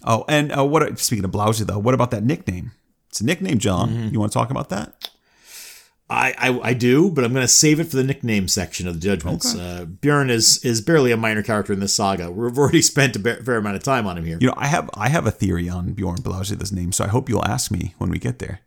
Oh, 0.05 0.25
and 0.29 0.57
uh, 0.57 0.65
what 0.65 0.99
speaking 0.99 1.25
of 1.25 1.31
Blausida, 1.31 1.81
what 1.81 1.95
about 1.95 2.11
that 2.11 2.25
nickname? 2.25 2.73
It's 3.09 3.21
a 3.21 3.27
nickname, 3.27 3.59
John. 3.59 3.91
Mm-hmm. 3.91 4.09
You 4.13 4.21
want 4.21 4.33
to 4.33 4.39
talk 4.39 4.51
about 4.51 4.69
that? 4.71 5.11
I, 6.09 6.35
I, 6.39 6.61
I 6.71 6.75
do, 6.75 7.09
but 7.11 7.23
I'm 7.23 7.33
going 7.33 7.45
to 7.45 7.49
save 7.49 7.79
it 7.79 7.85
for 7.85 7.97
the 7.97 8.03
nickname 8.03 8.49
section 8.49 8.89
of 8.89 8.95
the 8.95 9.01
judgments. 9.01 9.55
Uh, 9.55 9.85
Bjorn 9.85 10.29
is 10.29 10.65
is 10.65 10.81
barely 10.81 11.13
a 11.13 11.17
minor 11.17 11.43
character 11.43 11.73
in 11.73 11.79
this 11.79 11.95
saga. 11.95 12.31
We've 12.31 12.59
already 12.59 12.83
spent 12.95 13.15
a 13.15 13.21
fair 13.21 13.57
amount 13.57 13.77
of 13.77 13.83
time 13.85 14.07
on 14.07 14.19
him 14.19 14.25
here. 14.25 14.39
You 14.41 14.49
know, 14.49 14.55
I 14.57 14.67
have 14.67 14.91
I 14.95 15.09
have 15.09 15.27
a 15.27 15.31
theory 15.31 15.69
on 15.69 15.93
Bjorn 15.93 16.19
Blausida's 16.19 16.73
name, 16.73 16.93
so 16.93 17.05
I 17.05 17.09
hope 17.09 17.29
you'll 17.29 17.45
ask 17.45 17.71
me 17.71 17.95
when 17.99 18.11
we 18.11 18.19
get 18.19 18.41
there. 18.41 18.61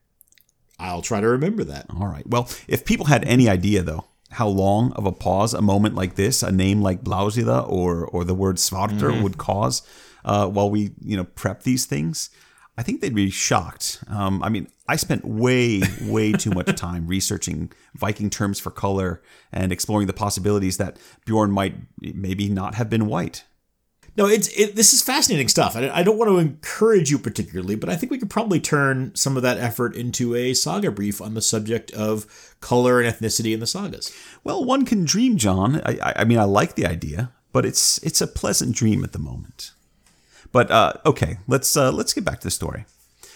I'll 0.80 1.02
try 1.02 1.20
to 1.22 1.28
remember 1.28 1.64
that. 1.66 1.86
All 1.90 2.08
right. 2.08 2.26
Well, 2.28 2.50
if 2.68 2.86
people 2.86 3.08
had 3.08 3.26
any 3.26 3.50
idea 3.50 3.84
though 3.84 4.06
how 4.34 4.48
long 4.48 4.92
of 4.94 5.06
a 5.06 5.12
pause 5.12 5.54
a 5.54 5.62
moment 5.62 5.96
like 5.96 6.16
this, 6.16 6.44
a 6.44 6.52
name 6.52 6.82
like 6.82 7.04
Blausida 7.04 7.68
or 7.70 8.06
or 8.06 8.24
the 8.24 8.34
word 8.36 8.58
Svartur 8.58 9.12
Mm-hmm. 9.12 9.24
would 9.24 9.38
cause 9.38 9.82
uh, 10.26 10.48
while 10.48 10.70
we 10.70 10.92
you 11.02 11.16
know 11.18 11.24
prep 11.24 11.64
these 11.64 11.86
things, 11.86 12.30
I 12.78 12.84
think 12.84 13.02
they'd 13.02 13.14
be 13.16 13.30
shocked. 13.30 14.04
Um, 14.10 14.42
I 14.44 14.50
mean, 14.50 14.68
I 14.88 14.96
spent 14.96 15.24
way 15.26 15.82
way 16.02 16.32
too 16.34 16.52
much 16.52 16.76
time 16.88 17.08
researching 17.08 17.72
Viking 17.96 18.30
terms 18.30 18.60
for 18.60 18.72
color 18.72 19.22
and 19.52 19.72
exploring 19.72 20.08
the 20.08 20.14
possibilities 20.14 20.78
that 20.78 20.98
Bjorn 21.26 21.52
might 21.52 21.76
maybe 22.00 22.50
not 22.50 22.76
have 22.76 22.90
been 22.90 23.06
white. 23.06 23.44
No, 24.16 24.28
it's 24.28 24.48
it, 24.50 24.76
this 24.76 24.94
is 24.94 25.02
fascinating 25.02 25.48
stuff. 25.48 25.76
I, 25.76 25.90
I 25.90 26.04
don't 26.04 26.18
want 26.20 26.30
to 26.30 26.38
encourage 26.38 27.10
you 27.10 27.18
particularly, 27.18 27.76
but 27.76 27.90
I 27.90 27.96
think 27.96 28.12
we 28.12 28.20
could 28.20 28.30
probably 28.30 28.60
turn 28.60 29.14
some 29.16 29.36
of 29.38 29.44
that 29.44 29.58
effort 29.58 29.96
into 29.96 30.36
a 30.36 30.54
saga 30.54 30.92
brief 30.92 31.20
on 31.20 31.34
the 31.34 31.42
subject 31.42 31.92
of 31.94 32.56
color 32.62 33.02
and 33.02 33.12
ethnicity 33.12 33.54
in 33.54 33.60
the 33.60 33.66
sagas. 33.68 34.12
Well, 34.44 34.64
one 34.64 34.86
can 34.86 35.04
dream, 35.04 35.38
John. 35.38 35.82
I, 35.84 36.14
I- 36.18 36.24
mean, 36.26 36.38
I 36.38 36.44
like 36.44 36.76
the 36.76 36.86
idea, 36.86 37.32
but 37.52 37.66
it's 37.66 37.98
it's 38.04 38.22
a 38.22 38.28
pleasant 38.28 38.76
dream 38.76 39.04
at 39.04 39.14
the 39.14 39.20
moment. 39.20 39.72
But 40.52 40.70
uh, 40.70 40.94
okay, 41.08 41.38
let's 41.48 41.76
uh, 41.76 41.92
let's 41.92 42.14
get 42.14 42.24
back 42.24 42.40
to 42.42 42.48
the 42.48 42.52
story. 42.52 42.86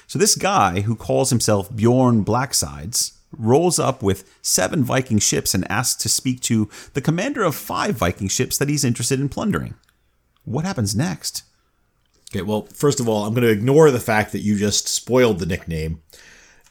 So 0.05 0.19
this 0.19 0.35
guy 0.35 0.81
who 0.81 0.95
calls 0.95 1.31
himself 1.31 1.75
Bjorn 1.75 2.23
Blacksides 2.23 3.13
rolls 3.35 3.77
up 3.79 4.01
with 4.03 4.31
seven 4.41 4.83
Viking 4.83 5.19
ships 5.19 5.53
and 5.55 5.69
asks 5.71 6.01
to 6.03 6.07
speak 6.09 6.39
to 6.41 6.69
the 6.93 7.01
commander 7.01 7.43
of 7.43 7.55
five 7.55 7.95
Viking 7.95 8.27
ships 8.29 8.57
that 8.59 8.69
he's 8.69 8.85
interested 8.85 9.19
in 9.19 9.27
plundering. 9.27 9.73
What 10.47 10.63
happens 10.63 10.95
next? 10.95 11.43
Okay, 12.31 12.41
well, 12.41 12.67
first 12.73 13.01
of 13.01 13.09
all, 13.09 13.25
I'm 13.25 13.33
going 13.33 13.45
to 13.45 13.51
ignore 13.51 13.91
the 13.91 13.99
fact 13.99 14.31
that 14.31 14.39
you 14.39 14.57
just 14.57 14.87
spoiled 14.87 15.39
the 15.39 15.45
nickname 15.45 16.01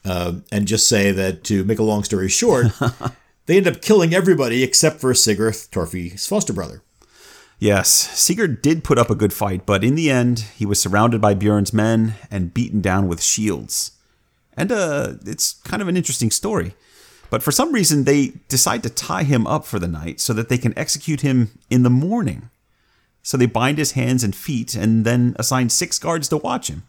uh, 0.02 0.36
and 0.50 0.66
just 0.66 0.88
say 0.88 1.12
that 1.12 1.44
to 1.44 1.62
make 1.64 1.78
a 1.78 1.82
long 1.82 2.02
story 2.02 2.30
short, 2.30 2.66
they 3.46 3.58
end 3.58 3.68
up 3.68 3.82
killing 3.82 4.14
everybody 4.14 4.62
except 4.62 4.98
for 4.98 5.12
Sigurd, 5.12 5.52
Torfi's 5.70 6.26
foster 6.26 6.54
brother. 6.54 6.82
Yes, 7.58 7.90
Sigurd 7.90 8.62
did 8.62 8.82
put 8.82 8.98
up 8.98 9.10
a 9.10 9.14
good 9.14 9.34
fight, 9.34 9.66
but 9.66 9.84
in 9.84 9.94
the 9.94 10.10
end, 10.10 10.40
he 10.56 10.64
was 10.64 10.80
surrounded 10.80 11.20
by 11.20 11.34
Bjorn's 11.34 11.74
men 11.74 12.14
and 12.30 12.54
beaten 12.54 12.80
down 12.80 13.08
with 13.08 13.22
shields. 13.22 13.92
And 14.56 14.72
uh, 14.72 15.14
it's 15.26 15.52
kind 15.64 15.82
of 15.82 15.88
an 15.88 15.98
interesting 15.98 16.30
story. 16.30 16.74
But 17.28 17.42
for 17.42 17.52
some 17.52 17.72
reason, 17.72 18.04
they 18.04 18.32
decide 18.48 18.82
to 18.84 18.90
tie 18.90 19.24
him 19.24 19.46
up 19.46 19.66
for 19.66 19.78
the 19.78 19.88
night 19.88 20.18
so 20.18 20.32
that 20.32 20.48
they 20.48 20.56
can 20.56 20.78
execute 20.78 21.20
him 21.20 21.58
in 21.68 21.82
the 21.82 21.90
morning. 21.90 22.48
So 23.26 23.36
they 23.36 23.46
bind 23.46 23.78
his 23.78 23.92
hands 23.92 24.22
and 24.22 24.36
feet 24.36 24.76
and 24.76 25.04
then 25.04 25.34
assign 25.36 25.68
six 25.68 25.98
guards 25.98 26.28
to 26.28 26.36
watch 26.36 26.70
him. 26.70 26.84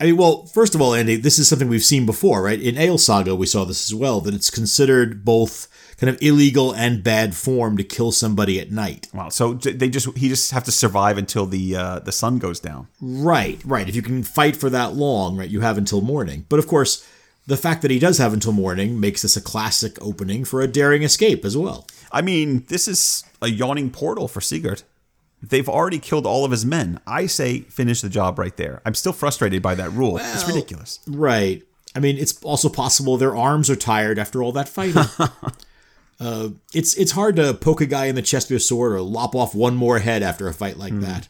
I 0.00 0.06
mean, 0.06 0.16
well, 0.16 0.44
first 0.46 0.74
of 0.74 0.80
all, 0.80 0.92
Andy, 0.92 1.14
this 1.14 1.38
is 1.38 1.46
something 1.46 1.68
we've 1.68 1.84
seen 1.84 2.04
before, 2.04 2.42
right? 2.42 2.60
In 2.60 2.76
Ale 2.76 2.98
Saga, 2.98 3.36
we 3.36 3.46
saw 3.46 3.64
this 3.64 3.88
as 3.88 3.94
well, 3.94 4.20
that 4.22 4.34
it's 4.34 4.50
considered 4.50 5.24
both 5.24 5.68
kind 5.96 6.10
of 6.10 6.20
illegal 6.20 6.74
and 6.74 7.04
bad 7.04 7.36
form 7.36 7.76
to 7.76 7.84
kill 7.84 8.10
somebody 8.10 8.58
at 8.58 8.72
night. 8.72 9.06
Wow! 9.14 9.28
So 9.28 9.54
they 9.54 9.88
just 9.88 10.18
he 10.18 10.28
just 10.28 10.50
have 10.50 10.64
to 10.64 10.72
survive 10.72 11.16
until 11.16 11.46
the 11.46 11.76
uh, 11.76 11.98
the 12.00 12.10
sun 12.10 12.38
goes 12.38 12.58
down. 12.58 12.88
Right, 13.00 13.60
right. 13.64 13.88
If 13.88 13.94
you 13.94 14.02
can 14.02 14.24
fight 14.24 14.56
for 14.56 14.70
that 14.70 14.94
long, 14.94 15.36
right, 15.36 15.48
you 15.48 15.60
have 15.60 15.78
until 15.78 16.00
morning. 16.00 16.44
But 16.48 16.58
of 16.58 16.66
course, 16.66 17.08
the 17.46 17.56
fact 17.56 17.82
that 17.82 17.92
he 17.92 18.00
does 18.00 18.18
have 18.18 18.32
until 18.32 18.52
morning 18.52 18.98
makes 18.98 19.22
this 19.22 19.36
a 19.36 19.40
classic 19.40 19.96
opening 20.00 20.44
for 20.44 20.60
a 20.60 20.66
daring 20.66 21.04
escape 21.04 21.44
as 21.44 21.56
well. 21.56 21.86
I 22.10 22.20
mean, 22.20 22.64
this 22.66 22.88
is 22.88 23.22
a 23.40 23.48
yawning 23.48 23.90
portal 23.90 24.26
for 24.26 24.40
Sigurd. 24.40 24.82
They've 25.42 25.68
already 25.68 25.98
killed 25.98 26.26
all 26.26 26.44
of 26.44 26.50
his 26.50 26.66
men. 26.66 27.00
I 27.06 27.26
say 27.26 27.60
finish 27.60 28.00
the 28.00 28.08
job 28.08 28.38
right 28.38 28.56
there. 28.56 28.82
I'm 28.84 28.94
still 28.94 29.12
frustrated 29.12 29.62
by 29.62 29.74
that 29.76 29.90
rule. 29.92 30.18
it's 30.18 30.46
ridiculous. 30.46 31.00
Right. 31.06 31.62
I 31.94 32.00
mean, 32.00 32.18
it's 32.18 32.42
also 32.42 32.68
possible 32.68 33.16
their 33.16 33.36
arms 33.36 33.70
are 33.70 33.76
tired 33.76 34.18
after 34.18 34.42
all 34.42 34.52
that 34.52 34.68
fighting. 34.68 35.04
uh, 36.20 36.48
it's 36.74 36.94
it's 36.96 37.12
hard 37.12 37.36
to 37.36 37.54
poke 37.54 37.80
a 37.80 37.86
guy 37.86 38.06
in 38.06 38.14
the 38.14 38.22
chest 38.22 38.50
with 38.50 38.56
a 38.56 38.60
sword 38.60 38.92
or 38.92 39.00
lop 39.00 39.34
off 39.34 39.54
one 39.54 39.76
more 39.76 40.00
head 40.00 40.22
after 40.22 40.48
a 40.48 40.54
fight 40.54 40.76
like 40.76 40.98
that. 41.00 41.28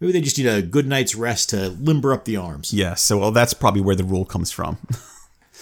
Maybe 0.00 0.12
they 0.12 0.20
just 0.20 0.36
need 0.36 0.46
a 0.46 0.60
good 0.60 0.86
night's 0.86 1.14
rest 1.14 1.50
to 1.50 1.68
limber 1.68 2.12
up 2.12 2.24
the 2.24 2.36
arms. 2.36 2.74
Yes, 2.74 3.00
so 3.02 3.18
well, 3.18 3.30
that's 3.30 3.54
probably 3.54 3.80
where 3.80 3.96
the 3.96 4.04
rule 4.04 4.24
comes 4.24 4.50
from. 4.50 4.78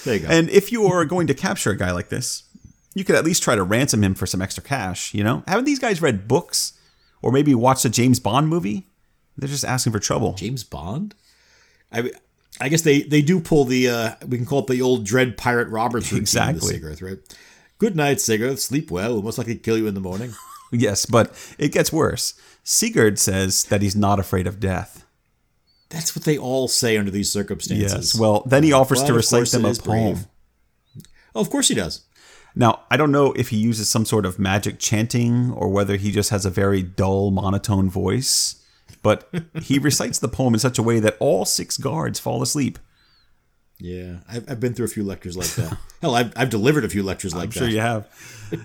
There 0.05 0.14
you 0.14 0.20
go. 0.20 0.28
and 0.28 0.50
if 0.50 0.72
you 0.72 0.87
are 0.87 1.05
going 1.05 1.28
to 1.28 1.35
capture 1.35 1.70
a 1.70 1.76
guy 1.76 1.92
like 1.92 2.09
this, 2.09 2.42
you 2.94 3.05
could 3.05 3.14
at 3.14 3.24
least 3.24 3.42
try 3.42 3.55
to 3.55 3.62
ransom 3.62 4.02
him 4.02 4.14
for 4.14 4.26
some 4.26 4.42
extra 4.42 4.62
cash. 4.62 5.14
You 5.14 5.22
know, 5.22 5.44
haven't 5.46 5.64
these 5.66 5.78
guys 5.78 6.02
read 6.02 6.26
books 6.26 6.72
or 7.22 7.32
maybe 7.32 7.54
watch 7.54 7.85
a 7.85 7.88
James 7.88 8.20
Bond 8.20 8.48
movie? 8.48 8.87
They're 9.38 9.48
just 9.48 9.64
asking 9.64 9.92
for 9.92 9.98
trouble. 9.98 10.35
James 10.35 10.64
Bond. 10.64 11.14
I 11.90 12.11
I 12.61 12.68
guess 12.68 12.82
they 12.82 13.02
they 13.02 13.22
do 13.22 13.40
pull 13.40 13.64
the 13.64 13.88
uh, 13.88 14.11
we 14.26 14.37
can 14.37 14.46
call 14.46 14.61
it 14.61 14.66
the 14.66 14.82
old 14.82 15.04
Dread 15.06 15.37
Pirate 15.37 15.68
Roberts 15.68 16.12
routine 16.12 16.22
Exactly. 16.22 16.74
Sigurd, 16.74 17.00
right? 17.02 17.18
Good 17.78 17.96
night, 17.96 18.20
Sigurd. 18.20 18.58
Sleep 18.58 18.90
well. 18.90 19.14
We'll 19.14 19.22
most 19.22 19.38
likely 19.38 19.56
kill 19.56 19.78
you 19.78 19.87
in 19.87 19.94
the 19.94 20.00
morning. 20.00 20.35
Yes, 20.74 21.04
but 21.04 21.35
it 21.58 21.70
gets 21.70 21.92
worse. 21.92 22.32
Sigurd 22.64 23.18
says 23.18 23.64
that 23.64 23.82
he's 23.82 23.94
not 23.94 24.18
afraid 24.18 24.46
of 24.46 24.58
death. 24.58 25.04
That's 25.90 26.16
what 26.16 26.24
they 26.24 26.38
all 26.38 26.66
say 26.66 26.96
under 26.96 27.11
these 27.11 27.30
circumstances. 27.30 27.92
Yes. 28.14 28.18
Well, 28.18 28.42
then 28.46 28.62
he 28.62 28.72
offers 28.72 29.00
But 29.02 29.08
to 29.08 29.12
recite 29.12 29.48
them 29.48 29.66
a 29.66 29.74
poem. 29.74 30.14
brave. 30.14 30.26
Oh, 31.35 31.42
of 31.42 31.50
course 31.50 31.68
he 31.68 31.74
does. 31.74 32.06
Now, 32.55 32.83
I 32.91 32.97
don't 32.97 33.12
know 33.12 33.33
if 33.33 33.49
he 33.49 33.57
uses 33.57 33.88
some 33.88 34.05
sort 34.05 34.27
of 34.27 34.38
magic 34.38 34.79
chanting 34.79 35.51
or 35.53 35.69
whether 35.69 35.97
he 35.97 36.12
just 36.12 36.31
has 36.31 36.45
a 36.45 36.51
very 36.51 36.83
dull, 36.83 37.31
monotone 37.31 37.88
voice, 37.88 38.62
but 39.03 39.29
he 39.62 39.79
recites 39.79 40.19
the 40.19 40.29
poem 40.29 40.55
in 40.55 40.61
such 40.61 40.79
a 40.79 40.83
way 40.83 41.01
that 41.01 41.17
all 41.19 41.45
six 41.45 41.77
guards 41.77 42.19
fall 42.19 42.43
asleep. 42.43 42.79
Yeah, 43.79 44.19
I've, 44.29 44.49
I've 44.49 44.61
been 44.61 44.75
through 44.75 44.85
a 44.85 44.91
few 44.91 45.03
lectures 45.03 45.37
like 45.37 45.49
that. 45.55 45.77
Hell, 46.03 46.15
I've, 46.15 46.33
I've 46.37 46.51
delivered 46.51 46.85
a 46.85 46.88
few 46.88 47.03
lectures 47.03 47.35
like 47.35 47.45
I'm 47.45 47.51
that. 47.51 47.59
sure 47.59 47.69
you 47.69 47.81
have. 47.81 48.09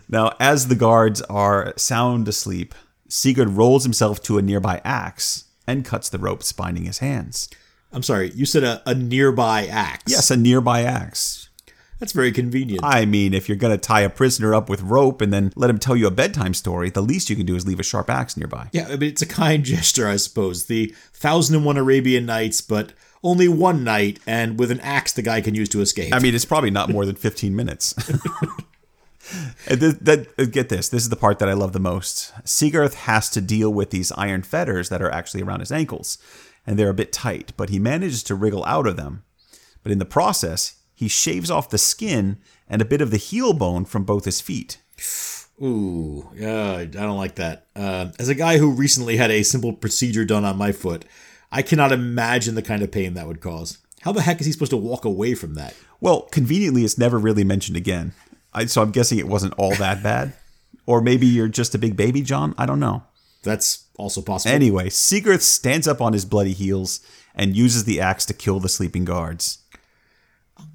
now, 0.09 0.35
as 0.39 0.67
the 0.67 0.75
guards 0.75 1.21
are 1.23 1.73
sound 1.75 2.27
asleep, 2.27 2.75
Sigurd 3.09 3.49
rolls 3.49 3.83
himself 3.83 4.21
to 4.23 4.37
a 4.37 4.41
nearby 4.41 4.81
axe 4.83 5.45
and 5.65 5.85
cuts 5.85 6.09
the 6.09 6.17
ropes 6.17 6.51
binding 6.51 6.85
his 6.85 6.99
hands. 6.99 7.49
I'm 7.91 8.03
sorry, 8.03 8.31
you 8.31 8.45
said 8.45 8.63
a, 8.63 8.81
a 8.85 8.93
nearby 8.93 9.65
axe. 9.65 10.11
Yes, 10.11 10.29
a 10.29 10.37
nearby 10.37 10.83
axe. 10.83 11.46
That's 11.99 12.11
very 12.11 12.31
convenient. 12.31 12.81
I 12.83 13.05
mean, 13.05 13.33
if 13.33 13.49
you're 13.49 13.57
going 13.57 13.75
to 13.75 13.77
tie 13.77 14.01
a 14.01 14.09
prisoner 14.09 14.53
up 14.53 14.69
with 14.69 14.81
rope 14.81 15.19
and 15.19 15.33
then 15.33 15.51
let 15.55 15.69
him 15.69 15.79
tell 15.79 15.95
you 15.95 16.05
a 16.07 16.11
bedtime 16.11 16.53
story, 16.53 16.89
the 16.89 17.01
least 17.01 17.29
you 17.29 17.35
can 17.35 17.45
do 17.45 17.55
is 17.55 17.65
leave 17.65 17.79
a 17.79 17.83
sharp 17.83 18.09
axe 18.09 18.37
nearby. 18.37 18.69
yeah, 18.71 18.87
I 18.87 18.97
mean, 18.97 19.09
it's 19.09 19.21
a 19.21 19.27
kind 19.27 19.63
gesture, 19.65 20.07
I 20.07 20.17
suppose. 20.17 20.65
The 20.65 20.93
Thousand 21.13 21.55
and 21.55 21.65
One 21.65 21.77
Arabian 21.77 22.25
Nights, 22.25 22.61
but 22.61 22.93
only 23.23 23.47
one 23.47 23.83
night, 23.83 24.19
and 24.27 24.59
with 24.59 24.69
an 24.69 24.79
axe 24.81 25.11
the 25.13 25.23
guy 25.23 25.41
can 25.41 25.55
use 25.55 25.69
to 25.69 25.81
escape. 25.81 26.13
I 26.13 26.19
mean, 26.19 26.35
it's 26.35 26.45
probably 26.45 26.71
not 26.71 26.89
more 26.89 27.05
than 27.05 27.15
15 27.15 27.55
minutes. 27.55 27.95
That, 29.65 30.27
uh, 30.37 30.45
get 30.45 30.69
this. 30.69 30.87
This 30.87 31.03
is 31.03 31.09
the 31.09 31.17
part 31.17 31.39
that 31.39 31.49
I 31.49 31.53
love 31.53 31.73
the 31.73 31.81
most. 31.81 32.31
Sigurd 32.45 32.93
has 32.93 33.29
to 33.31 33.41
deal 33.41 33.73
with 33.73 33.89
these 33.89 34.13
iron 34.13 34.41
fetters 34.41 34.87
that 34.87 35.01
are 35.01 35.11
actually 35.11 35.43
around 35.43 35.59
his 35.59 35.71
ankles, 35.71 36.17
and 36.65 36.79
they're 36.79 36.89
a 36.89 36.93
bit 36.93 37.11
tight, 37.11 37.51
but 37.57 37.69
he 37.69 37.77
manages 37.77 38.23
to 38.23 38.35
wriggle 38.35 38.63
out 38.63 38.87
of 38.87 38.95
them. 38.95 39.25
But 39.83 39.91
in 39.91 39.99
the 39.99 40.05
process, 40.05 40.76
he 40.97 41.07
shaves 41.07 41.51
off 41.51 41.69
the 41.69 41.77
skin 41.77 42.39
and 42.67 42.81
a 42.81 42.85
bit 42.85 43.01
of 43.01 43.11
the 43.11 43.17
heel 43.17 43.53
bone 43.53 43.85
from 43.85 44.03
both 44.03 44.25
his 44.25 44.41
feet. 44.41 44.81
Ooh, 45.61 46.27
yeah, 46.35 46.73
I 46.73 46.85
don't 46.85 47.17
like 47.17 47.35
that. 47.35 47.67
Uh, 47.75 48.07
as 48.17 48.29
a 48.29 48.35
guy 48.35 48.57
who 48.57 48.71
recently 48.71 49.17
had 49.17 49.29
a 49.29 49.43
simple 49.43 49.73
procedure 49.73 50.25
done 50.25 50.43
on 50.43 50.57
my 50.57 50.71
foot, 50.71 51.05
I 51.51 51.61
cannot 51.61 51.91
imagine 51.91 52.55
the 52.55 52.63
kind 52.63 52.81
of 52.81 52.91
pain 52.91 53.13
that 53.13 53.27
would 53.27 53.41
cause. 53.41 53.77
How 54.01 54.11
the 54.11 54.23
heck 54.23 54.39
is 54.39 54.47
he 54.47 54.51
supposed 54.51 54.71
to 54.71 54.77
walk 54.77 55.05
away 55.05 55.35
from 55.35 55.53
that? 55.53 55.75
Well, 56.01 56.21
conveniently, 56.31 56.83
it's 56.83 56.97
never 56.97 57.19
really 57.19 57.43
mentioned 57.43 57.77
again. 57.77 58.13
I, 58.51 58.65
so 58.65 58.81
I'm 58.81 58.91
guessing 58.91 59.19
it 59.19 59.27
wasn't 59.27 59.53
all 59.53 59.75
that 59.75 60.01
bad. 60.01 60.33
Or 60.87 60.99
maybe 60.99 61.27
you're 61.27 61.47
just 61.47 61.75
a 61.75 61.79
big 61.79 61.95
baby, 61.95 62.23
John. 62.23 62.55
I 62.57 62.65
don't 62.65 62.79
know. 62.79 63.03
That's 63.43 63.85
also 63.99 64.23
possible. 64.23 64.55
Anyway, 64.55 64.89
Sigurd 64.89 65.43
stands 65.43 65.87
up 65.87 66.01
on 66.01 66.13
his 66.13 66.25
bloody 66.25 66.53
heels 66.53 67.01
and 67.35 67.55
uses 67.55 67.83
the 67.83 68.01
axe 68.01 68.25
to 68.25 68.33
kill 68.33 68.59
the 68.59 68.67
sleeping 68.67 69.05
guards. 69.05 69.59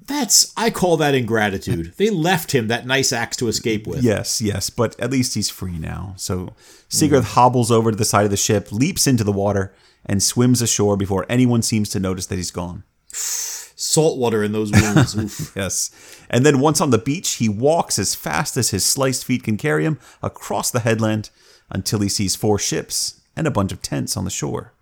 That's 0.05 0.53
I 0.57 0.69
call 0.69 0.97
that 0.97 1.15
ingratitude. 1.15 1.93
They 1.97 2.09
left 2.09 2.51
him 2.53 2.67
that 2.67 2.85
nice 2.85 3.13
axe 3.13 3.37
to 3.37 3.47
escape 3.47 3.87
with. 3.87 4.03
Yes, 4.03 4.41
yes, 4.41 4.69
but 4.69 4.99
at 4.99 5.11
least 5.11 5.35
he's 5.35 5.49
free 5.49 5.77
now. 5.77 6.13
So 6.17 6.53
Sigurd 6.89 7.23
hobbles 7.23 7.71
over 7.71 7.91
to 7.91 7.97
the 7.97 8.05
side 8.05 8.25
of 8.25 8.31
the 8.31 8.37
ship, 8.37 8.71
leaps 8.71 9.07
into 9.07 9.23
the 9.23 9.31
water, 9.31 9.73
and 10.05 10.21
swims 10.21 10.61
ashore 10.61 10.97
before 10.97 11.25
anyone 11.29 11.61
seems 11.61 11.89
to 11.89 11.99
notice 11.99 12.25
that 12.27 12.35
he's 12.35 12.51
gone. 12.51 12.83
Salt 13.11 14.17
water 14.17 14.43
in 14.43 14.51
those 14.51 14.71
wounds. 14.71 15.51
Yes. 15.55 15.91
And 16.29 16.45
then 16.45 16.59
once 16.59 16.81
on 16.81 16.89
the 16.89 16.97
beach, 16.97 17.33
he 17.35 17.49
walks 17.49 17.99
as 17.99 18.15
fast 18.15 18.55
as 18.57 18.69
his 18.69 18.85
sliced 18.85 19.25
feet 19.25 19.43
can 19.43 19.57
carry 19.57 19.85
him 19.85 19.99
across 20.21 20.71
the 20.71 20.79
headland 20.81 21.29
until 21.69 21.99
he 21.99 22.09
sees 22.09 22.35
four 22.35 22.57
ships 22.59 23.21
and 23.35 23.45
a 23.47 23.51
bunch 23.51 23.71
of 23.71 23.81
tents 23.81 24.15
on 24.15 24.25
the 24.25 24.29
shore. 24.29 24.73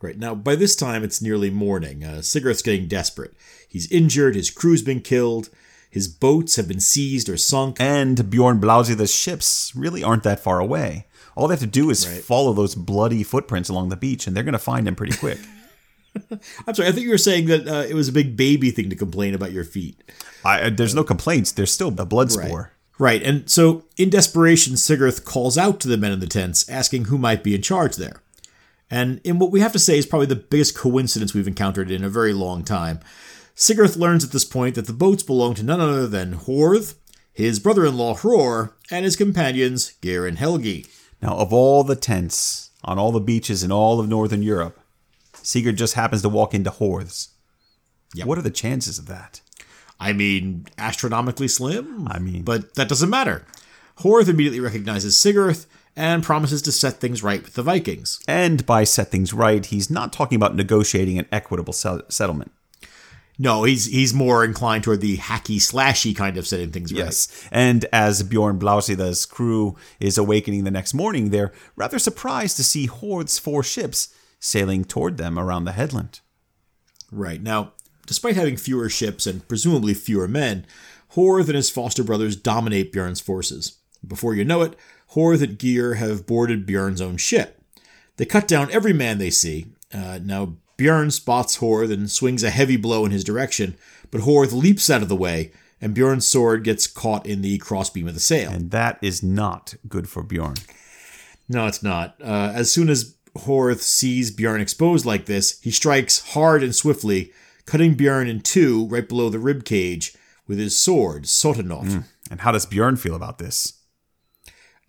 Right 0.00 0.18
now, 0.18 0.34
by 0.34 0.54
this 0.54 0.76
time, 0.76 1.02
it's 1.02 1.22
nearly 1.22 1.48
morning. 1.50 2.04
Uh, 2.04 2.20
Sigurth's 2.20 2.62
getting 2.62 2.88
desperate. 2.88 3.32
He's 3.74 3.90
injured. 3.90 4.36
His 4.36 4.50
crew's 4.52 4.82
been 4.82 5.00
killed. 5.00 5.50
His 5.90 6.06
boats 6.06 6.54
have 6.54 6.68
been 6.68 6.78
seized 6.78 7.28
or 7.28 7.36
sunk. 7.36 7.78
And 7.80 8.30
Bjorn 8.30 8.60
Blausida's 8.60 9.12
ships 9.12 9.72
really 9.74 10.04
aren't 10.04 10.22
that 10.22 10.38
far 10.38 10.60
away. 10.60 11.06
All 11.34 11.48
they 11.48 11.54
have 11.54 11.60
to 11.60 11.66
do 11.66 11.90
is 11.90 12.06
Right. 12.06 12.22
follow 12.22 12.52
those 12.52 12.76
bloody 12.76 13.24
footprints 13.24 13.68
along 13.68 13.88
the 13.88 13.96
beach, 13.96 14.28
and 14.28 14.36
they're 14.36 14.44
going 14.44 14.52
to 14.52 14.58
find 14.60 14.86
him 14.86 14.94
pretty 14.94 15.16
quick. 15.16 15.40
I'm 16.68 16.74
sorry. 16.74 16.88
I 16.88 16.92
think 16.92 17.02
you 17.04 17.10
were 17.10 17.18
saying 17.18 17.46
that 17.46 17.66
uh, 17.66 17.84
it 17.88 17.94
was 17.94 18.06
a 18.06 18.12
big 18.12 18.36
baby 18.36 18.70
thing 18.70 18.88
to 18.90 18.94
complain 18.96 19.34
about 19.34 19.50
your 19.50 19.64
feet. 19.64 20.00
I, 20.44 20.60
uh, 20.60 20.70
there's 20.70 20.94
no 20.94 21.02
complaints. 21.02 21.50
There's 21.50 21.72
still 21.72 21.88
a 21.98 22.04
blood 22.06 22.30
spore. 22.30 22.70
Right. 23.00 23.20
And 23.20 23.50
so, 23.50 23.82
in 23.96 24.10
desperation, 24.10 24.76
Sigurd 24.76 25.24
calls 25.24 25.58
out 25.58 25.80
to 25.80 25.88
the 25.88 25.96
men 25.96 26.12
in 26.12 26.20
the 26.20 26.28
tents, 26.28 26.68
asking 26.68 27.06
who 27.06 27.18
might 27.18 27.42
be 27.42 27.56
in 27.56 27.62
charge 27.62 27.96
there. 27.96 28.22
And 28.88 29.20
in 29.24 29.40
what 29.40 29.50
we 29.50 29.58
have 29.58 29.72
to 29.72 29.78
say 29.80 29.98
is 29.98 30.06
probably 30.06 30.28
the 30.28 30.36
biggest 30.36 30.76
coincidence 30.76 31.34
we've 31.34 31.48
encountered 31.48 31.90
in 31.90 32.04
a 32.04 32.08
very 32.08 32.32
long 32.32 32.62
time, 32.62 33.00
Sigurd 33.54 33.96
learns 33.96 34.24
at 34.24 34.32
this 34.32 34.44
point 34.44 34.74
that 34.74 34.86
the 34.86 34.92
boats 34.92 35.22
belong 35.22 35.54
to 35.54 35.62
none 35.62 35.80
other 35.80 36.06
than 36.08 36.34
Horth, 36.34 36.94
his 37.32 37.60
brother 37.60 37.84
in 37.86 37.96
law 37.96 38.14
Hror, 38.14 38.72
and 38.90 39.04
his 39.04 39.16
companions 39.16 39.92
Geir 40.00 40.26
and 40.26 40.38
Helgi. 40.38 40.86
Now, 41.22 41.36
of 41.36 41.52
all 41.52 41.84
the 41.84 41.96
tents 41.96 42.70
on 42.84 42.98
all 42.98 43.12
the 43.12 43.20
beaches 43.20 43.62
in 43.62 43.70
all 43.72 44.00
of 44.00 44.08
Northern 44.08 44.42
Europe, 44.42 44.78
Sigurd 45.42 45.76
just 45.76 45.94
happens 45.94 46.22
to 46.22 46.28
walk 46.28 46.52
into 46.54 46.70
Horth's. 46.70 47.28
Yep. 48.14 48.26
What 48.26 48.38
are 48.38 48.42
the 48.42 48.50
chances 48.50 48.98
of 48.98 49.06
that? 49.06 49.40
I 50.00 50.12
mean, 50.12 50.66
astronomically 50.76 51.48
slim? 51.48 52.06
I 52.08 52.18
mean- 52.18 52.42
But 52.42 52.74
that 52.74 52.88
doesn't 52.88 53.10
matter. 53.10 53.46
Horth 54.00 54.28
immediately 54.28 54.60
recognizes 54.60 55.18
Sigurd 55.18 55.64
and 55.96 56.22
promises 56.24 56.60
to 56.62 56.72
set 56.72 57.00
things 57.00 57.22
right 57.22 57.42
with 57.42 57.54
the 57.54 57.62
Vikings. 57.62 58.18
And 58.26 58.66
by 58.66 58.82
set 58.84 59.10
things 59.12 59.32
right, 59.32 59.64
he's 59.64 59.90
not 59.90 60.12
talking 60.12 60.34
about 60.36 60.56
negotiating 60.56 61.18
an 61.18 61.26
equitable 61.30 61.72
sel- 61.72 62.02
settlement. 62.08 62.50
No, 63.38 63.64
he's 63.64 63.86
he's 63.86 64.14
more 64.14 64.44
inclined 64.44 64.84
toward 64.84 65.00
the 65.00 65.16
hacky 65.16 65.56
slashy 65.56 66.14
kind 66.14 66.36
of 66.36 66.46
setting 66.46 66.70
things 66.70 66.92
right. 66.92 67.04
Yes. 67.06 67.48
And 67.50 67.84
as 67.92 68.22
Bjorn 68.22 68.58
Blausida's 68.58 69.26
crew 69.26 69.76
is 69.98 70.16
awakening 70.16 70.64
the 70.64 70.70
next 70.70 70.94
morning, 70.94 71.30
they're 71.30 71.52
rather 71.74 71.98
surprised 71.98 72.56
to 72.58 72.64
see 72.64 72.86
Horth's 72.86 73.38
four 73.38 73.64
ships 73.64 74.14
sailing 74.38 74.84
toward 74.84 75.16
them 75.16 75.38
around 75.38 75.64
the 75.64 75.72
headland. 75.72 76.20
Right. 77.10 77.42
Now, 77.42 77.72
despite 78.06 78.36
having 78.36 78.56
fewer 78.56 78.88
ships 78.88 79.26
and 79.26 79.46
presumably 79.48 79.94
fewer 79.94 80.28
men, 80.28 80.66
Horth 81.14 81.46
and 81.46 81.56
his 81.56 81.70
foster 81.70 82.04
brothers 82.04 82.36
dominate 82.36 82.92
Bjorn's 82.92 83.20
forces. 83.20 83.78
Before 84.06 84.34
you 84.34 84.44
know 84.44 84.62
it, 84.62 84.76
Horth 85.12 85.42
and 85.42 85.58
Geir 85.58 85.94
have 85.94 86.26
boarded 86.26 86.66
Bjorn's 86.66 87.00
own 87.00 87.16
ship. 87.16 87.60
They 88.16 88.26
cut 88.26 88.46
down 88.46 88.70
every 88.70 88.92
man 88.92 89.18
they 89.18 89.30
see. 89.30 89.66
Uh, 89.92 90.18
now, 90.22 90.56
Bjorn 90.76 91.10
spots 91.10 91.58
Horth 91.58 91.92
and 91.92 92.10
swings 92.10 92.42
a 92.42 92.50
heavy 92.50 92.76
blow 92.76 93.04
in 93.04 93.10
his 93.10 93.24
direction, 93.24 93.76
but 94.10 94.22
Horth 94.22 94.52
leaps 94.52 94.90
out 94.90 95.02
of 95.02 95.08
the 95.08 95.16
way, 95.16 95.52
and 95.80 95.94
Bjorn's 95.94 96.26
sword 96.26 96.64
gets 96.64 96.86
caught 96.86 97.26
in 97.26 97.42
the 97.42 97.58
crossbeam 97.58 98.08
of 98.08 98.14
the 98.14 98.20
sail. 98.20 98.50
And 98.50 98.70
that 98.70 98.98
is 99.02 99.22
not 99.22 99.74
good 99.88 100.08
for 100.08 100.22
Bjorn. 100.22 100.56
No, 101.48 101.66
it's 101.66 101.82
not. 101.82 102.16
Uh, 102.22 102.52
as 102.54 102.72
soon 102.72 102.88
as 102.88 103.14
Horth 103.36 103.80
sees 103.80 104.30
Bjorn 104.30 104.60
exposed 104.60 105.04
like 105.04 105.26
this, 105.26 105.60
he 105.60 105.70
strikes 105.70 106.32
hard 106.32 106.62
and 106.62 106.74
swiftly, 106.74 107.32
cutting 107.66 107.94
Bjorn 107.94 108.28
in 108.28 108.40
two 108.40 108.86
right 108.86 109.08
below 109.08 109.28
the 109.28 109.38
rib 109.38 109.64
cage 109.64 110.14
with 110.46 110.58
his 110.58 110.76
sword, 110.76 111.24
Sotanaut. 111.24 112.04
And 112.30 112.40
how 112.40 112.52
does 112.52 112.66
Bjorn 112.66 112.96
feel 112.96 113.14
about 113.14 113.38
this? 113.38 113.74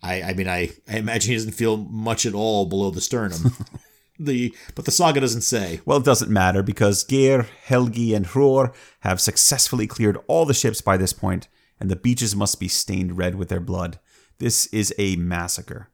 I, 0.02 0.22
I 0.22 0.34
mean, 0.34 0.48
I, 0.48 0.70
I 0.88 0.98
imagine 0.98 1.30
he 1.30 1.36
doesn't 1.36 1.52
feel 1.52 1.76
much 1.76 2.26
at 2.26 2.34
all 2.34 2.66
below 2.66 2.90
the 2.90 3.00
sternum. 3.00 3.52
the 4.18 4.54
but 4.74 4.84
the 4.84 4.90
saga 4.90 5.20
doesn't 5.20 5.42
say. 5.42 5.80
Well, 5.84 5.98
it 5.98 6.04
doesn't 6.04 6.30
matter 6.30 6.62
because 6.62 7.04
Geir, 7.04 7.46
Helgi, 7.66 8.14
and 8.14 8.26
Hror 8.26 8.72
have 9.00 9.20
successfully 9.20 9.86
cleared 9.86 10.18
all 10.26 10.44
the 10.44 10.54
ships 10.54 10.80
by 10.80 10.96
this 10.96 11.12
point, 11.12 11.48
and 11.80 11.90
the 11.90 11.96
beaches 11.96 12.36
must 12.36 12.60
be 12.60 12.68
stained 12.68 13.18
red 13.18 13.34
with 13.34 13.48
their 13.48 13.60
blood. 13.60 13.98
This 14.38 14.66
is 14.66 14.94
a 14.98 15.16
massacre. 15.16 15.88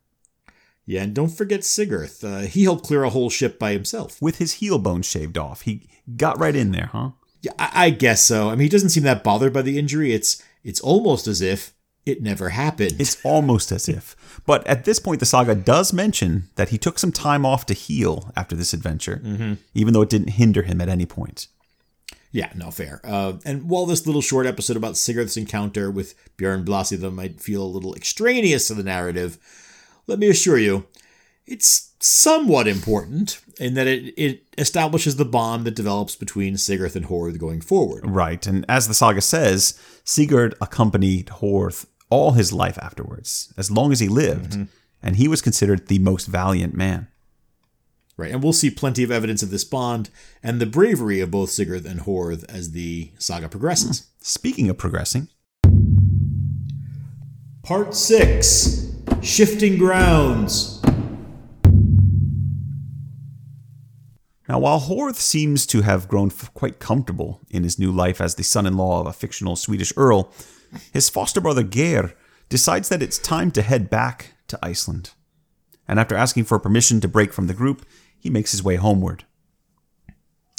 Yeah, 0.85 1.02
and 1.02 1.14
don't 1.14 1.28
forget 1.28 1.64
Sigurd. 1.64 2.11
Uh, 2.22 2.40
he 2.40 2.64
helped 2.64 2.85
clear 2.85 3.04
a 3.04 3.11
whole 3.11 3.30
ship 3.30 3.58
by 3.58 3.72
himself. 3.72 4.20
With 4.20 4.38
his 4.38 4.54
heel 4.54 4.78
bone 4.78 5.02
shaved 5.02 5.38
off, 5.38 5.62
he 5.62 5.88
got 6.16 6.40
right 6.40 6.56
in 6.56 6.72
there, 6.72 6.90
huh? 6.92 7.11
Yeah, 7.40 7.52
I, 7.58 7.87
I 7.87 7.90
guess 7.90 8.24
so. 8.24 8.48
I 8.48 8.52
mean, 8.52 8.62
he 8.62 8.68
doesn't 8.68 8.90
seem 8.90 9.04
that 9.04 9.24
bothered 9.24 9.52
by 9.52 9.62
the 9.62 9.78
injury. 9.78 10.12
It's 10.12 10.42
it's 10.64 10.80
almost 10.80 11.26
as 11.26 11.40
if 11.40 11.74
it 12.04 12.22
never 12.22 12.50
happened. 12.50 13.00
It's 13.00 13.24
almost 13.24 13.70
as 13.70 13.88
if. 13.88 14.16
But 14.46 14.66
at 14.66 14.84
this 14.84 14.98
point, 14.98 15.20
the 15.20 15.26
saga 15.26 15.54
does 15.54 15.92
mention 15.92 16.48
that 16.56 16.70
he 16.70 16.78
took 16.78 16.98
some 16.98 17.12
time 17.12 17.46
off 17.46 17.66
to 17.66 17.74
heal 17.74 18.32
after 18.36 18.56
this 18.56 18.72
adventure, 18.72 19.20
even 19.74 19.94
though 19.94 20.02
it 20.02 20.10
didn't 20.10 20.30
hinder 20.30 20.62
him 20.62 20.80
at 20.80 20.88
any 20.88 21.06
point. 21.06 21.46
Yeah, 22.32 22.50
no, 22.54 22.70
fair. 22.70 23.00
Uh, 23.04 23.34
and 23.44 23.68
while 23.68 23.84
this 23.84 24.06
little 24.06 24.22
short 24.22 24.46
episode 24.46 24.76
about 24.76 24.96
Sigurd's 24.96 25.36
encounter 25.36 25.90
with 25.90 26.14
Björn 26.38 26.64
Blasida 26.64 27.12
might 27.12 27.40
feel 27.40 27.62
a 27.62 27.64
little 27.64 27.94
extraneous 27.94 28.68
to 28.68 28.74
the 28.74 28.82
narrative, 28.82 29.38
let 30.06 30.18
me 30.18 30.28
assure 30.28 30.58
you, 30.58 30.86
it's 31.46 31.92
somewhat 32.00 32.66
important 32.66 33.40
in 33.60 33.74
that 33.74 33.86
it, 33.86 34.14
it 34.16 34.44
establishes 34.56 35.16
the 35.16 35.24
bond 35.26 35.66
that 35.66 35.74
develops 35.74 36.16
between 36.16 36.56
Sigurd 36.56 36.96
and 36.96 37.06
Horth 37.06 37.38
going 37.38 37.60
forward. 37.60 38.04
Right, 38.06 38.44
and 38.46 38.64
as 38.68 38.88
the 38.88 38.94
saga 38.94 39.20
says, 39.20 39.78
Sigurd 40.04 40.54
accompanied 40.60 41.26
Horth 41.26 41.86
all 42.12 42.33
his 42.33 42.53
life 42.53 42.79
afterwards, 42.83 43.55
as 43.57 43.70
long 43.70 43.90
as 43.90 43.98
he 43.98 44.07
lived, 44.07 44.53
mm-hmm. 44.53 44.64
and 45.03 45.16
he 45.16 45.27
was 45.27 45.40
considered 45.40 45.88
the 45.88 45.98
most 45.98 46.27
valiant 46.27 46.75
man. 46.75 47.09
Right, 48.18 48.31
and 48.31 48.42
we'll 48.42 48.53
see 48.53 48.70
plenty 48.70 49.03
of 49.03 49.11
evidence 49.11 49.42
of 49.42 49.48
this 49.48 49.64
bond 49.64 50.11
and 50.42 50.61
the 50.61 50.66
bravery 50.66 51.20
of 51.20 51.31
both 51.31 51.48
Sigurd 51.48 51.87
and 51.87 52.01
Horth 52.01 52.44
as 52.51 52.72
the 52.72 53.12
saga 53.18 53.48
progresses. 53.48 54.01
Hmm. 54.01 54.07
Speaking 54.20 54.68
of 54.68 54.77
progressing, 54.77 55.29
Part 57.62 57.94
6 57.94 58.92
Shifting 59.22 59.79
Grounds. 59.79 60.83
Now, 64.51 64.59
while 64.59 64.81
Horth 64.81 65.16
seems 65.16 65.64
to 65.68 65.81
have 65.81 66.09
grown 66.09 66.29
quite 66.53 66.79
comfortable 66.79 67.40
in 67.48 67.62
his 67.62 67.79
new 67.79 67.90
life 67.90 68.20
as 68.20 68.35
the 68.35 68.44
son 68.44 68.66
in 68.66 68.77
law 68.77 69.01
of 69.01 69.07
a 69.07 69.14
fictional 69.14 69.57
Swedish 69.57 69.94
earl, 69.96 70.31
his 70.92 71.08
foster 71.08 71.40
brother 71.40 71.62
Geir 71.62 72.14
decides 72.48 72.88
that 72.88 73.02
it's 73.02 73.18
time 73.18 73.50
to 73.52 73.62
head 73.62 73.88
back 73.90 74.35
to 74.48 74.58
Iceland. 74.62 75.11
And 75.88 75.98
after 75.98 76.14
asking 76.14 76.44
for 76.44 76.58
permission 76.58 77.00
to 77.00 77.08
break 77.08 77.32
from 77.32 77.46
the 77.46 77.54
group, 77.54 77.85
he 78.18 78.30
makes 78.30 78.52
his 78.52 78.62
way 78.62 78.76
homeward. 78.76 79.24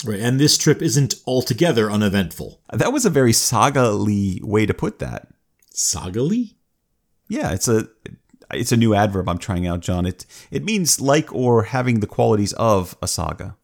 Right, 0.05 0.19
and 0.19 0.39
this 0.39 0.57
trip 0.57 0.81
isn't 0.81 1.15
altogether 1.25 1.89
uneventful. 1.89 2.59
That 2.71 2.91
was 2.91 3.05
a 3.05 3.09
very 3.09 3.31
saga-ly 3.31 4.39
way 4.41 4.65
to 4.65 4.73
put 4.73 4.99
that. 4.99 5.29
Sagally? 5.73 6.55
Yeah, 7.29 7.53
it's 7.53 7.67
a 7.67 7.87
it's 8.51 8.71
a 8.71 8.77
new 8.77 8.93
adverb 8.93 9.29
I'm 9.29 9.37
trying 9.37 9.65
out, 9.65 9.79
John. 9.79 10.05
It 10.05 10.25
it 10.51 10.63
means 10.63 10.99
like 10.99 11.33
or 11.33 11.63
having 11.63 11.99
the 11.99 12.07
qualities 12.07 12.53
of 12.53 12.97
a 13.01 13.07
saga. 13.07 13.55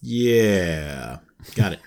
Yeah, 0.00 1.18
got 1.54 1.74
it. 1.74 1.80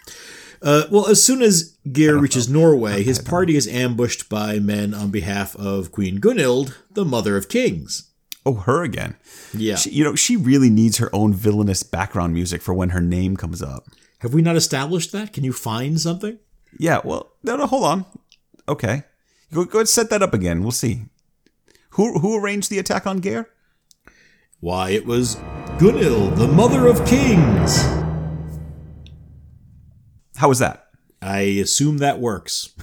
Uh, 0.62 0.84
well, 0.91 1.08
as 1.08 1.24
soon 1.24 1.41
as 1.41 1.78
Geir 1.91 2.17
reaches 2.17 2.50
Norway, 2.50 3.04
his 3.04 3.19
party 3.19 3.56
is 3.56 3.67
ambushed 3.67 4.28
by 4.30 4.60
men 4.60 4.93
on 4.93 5.10
behalf 5.10 5.56
of 5.56 5.91
Queen 5.91 6.19
Gunhild, 6.19 6.76
the 6.91 7.06
Mother 7.06 7.38
of 7.38 7.48
Kings. 7.48 8.12
Oh, 8.45 8.56
her 8.56 8.84
again. 8.84 9.15
Yeah. 9.54 9.76
She, 9.76 9.91
you 9.91 10.04
know, 10.04 10.15
she 10.15 10.36
really 10.36 10.69
needs 10.69 10.98
her 10.98 11.13
own 11.13 11.34
villainous 11.34 11.84
background 11.84 12.34
music 12.34 12.62
for 12.62 12.74
when 12.74 12.89
her 12.89 13.02
name 13.02 13.38
comes 13.38 13.62
up. 13.62 13.88
Have 14.19 14.34
we 14.34 14.41
not 14.41 14.56
established 14.56 15.12
that? 15.13 15.34
Can 15.34 15.43
you 15.43 15.54
find 15.54 16.00
something? 16.00 16.39
Yeah, 16.78 17.02
well, 17.04 17.34
no, 17.43 17.56
no, 17.56 17.65
hold 17.65 17.86
on. 17.86 18.06
Okay, 18.67 19.04
go 19.54 19.63
go 19.65 19.69
ahead, 19.69 19.80
and 19.82 19.89
set 19.89 20.10
that 20.10 20.22
up 20.22 20.34
again. 20.34 20.62
We'll 20.62 20.72
see. 20.72 21.06
Who 21.91 22.19
who 22.19 22.38
arranged 22.38 22.69
the 22.69 22.80
attack 22.80 23.08
on 23.08 23.19
Geir? 23.19 23.50
Why, 24.60 24.91
it 24.91 25.06
was 25.06 25.38
Gunhild, 25.78 26.38
the 26.38 26.48
Mother 26.48 26.86
of 26.88 27.06
Kings. 27.08 27.99
How 30.39 30.47
was 30.47 30.60
that? 30.60 30.88
I 31.21 31.39
assume 31.39 31.97
that 31.97 32.19
works. 32.19 32.73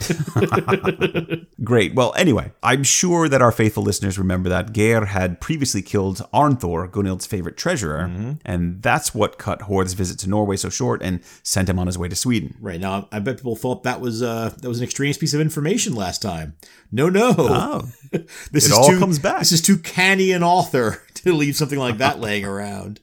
Great. 1.62 1.94
Well, 1.94 2.12
anyway, 2.16 2.50
I'm 2.60 2.82
sure 2.82 3.28
that 3.28 3.40
our 3.40 3.52
faithful 3.52 3.84
listeners 3.84 4.18
remember 4.18 4.48
that 4.48 4.72
Geir 4.72 5.04
had 5.04 5.40
previously 5.40 5.80
killed 5.80 6.28
Arnthor, 6.34 6.90
Gunhild's 6.90 7.24
favorite 7.26 7.56
treasurer, 7.56 8.36
and 8.44 8.82
that's 8.82 9.14
what 9.14 9.38
cut 9.38 9.62
Horth's 9.62 9.92
visit 9.92 10.18
to 10.20 10.28
Norway 10.28 10.56
so 10.56 10.70
short 10.70 11.02
and 11.02 11.20
sent 11.44 11.68
him 11.68 11.78
on 11.78 11.86
his 11.86 11.98
way 11.98 12.08
to 12.08 12.16
Sweden. 12.16 12.56
Right 12.60 12.80
now, 12.80 13.08
I 13.12 13.20
bet 13.20 13.36
people 13.36 13.54
thought 13.54 13.84
that 13.84 14.00
was 14.00 14.20
uh, 14.20 14.52
that 14.58 14.68
was 14.68 14.78
an 14.78 14.84
extraneous 14.84 15.18
piece 15.18 15.34
of 15.34 15.40
information 15.40 15.94
last 15.94 16.20
time. 16.20 16.56
No, 16.90 17.08
no. 17.08 17.34
Oh, 17.38 17.82
this 18.50 18.66
is 18.66 18.72
all 18.72 18.88
too, 18.88 18.98
comes 18.98 19.20
back. 19.20 19.38
This 19.38 19.52
is 19.52 19.62
too 19.62 19.78
canny 19.78 20.32
an 20.32 20.42
author 20.42 21.00
to 21.14 21.32
leave 21.32 21.54
something 21.54 21.78
like 21.78 21.98
that 21.98 22.18
laying 22.18 22.44
around. 22.44 22.98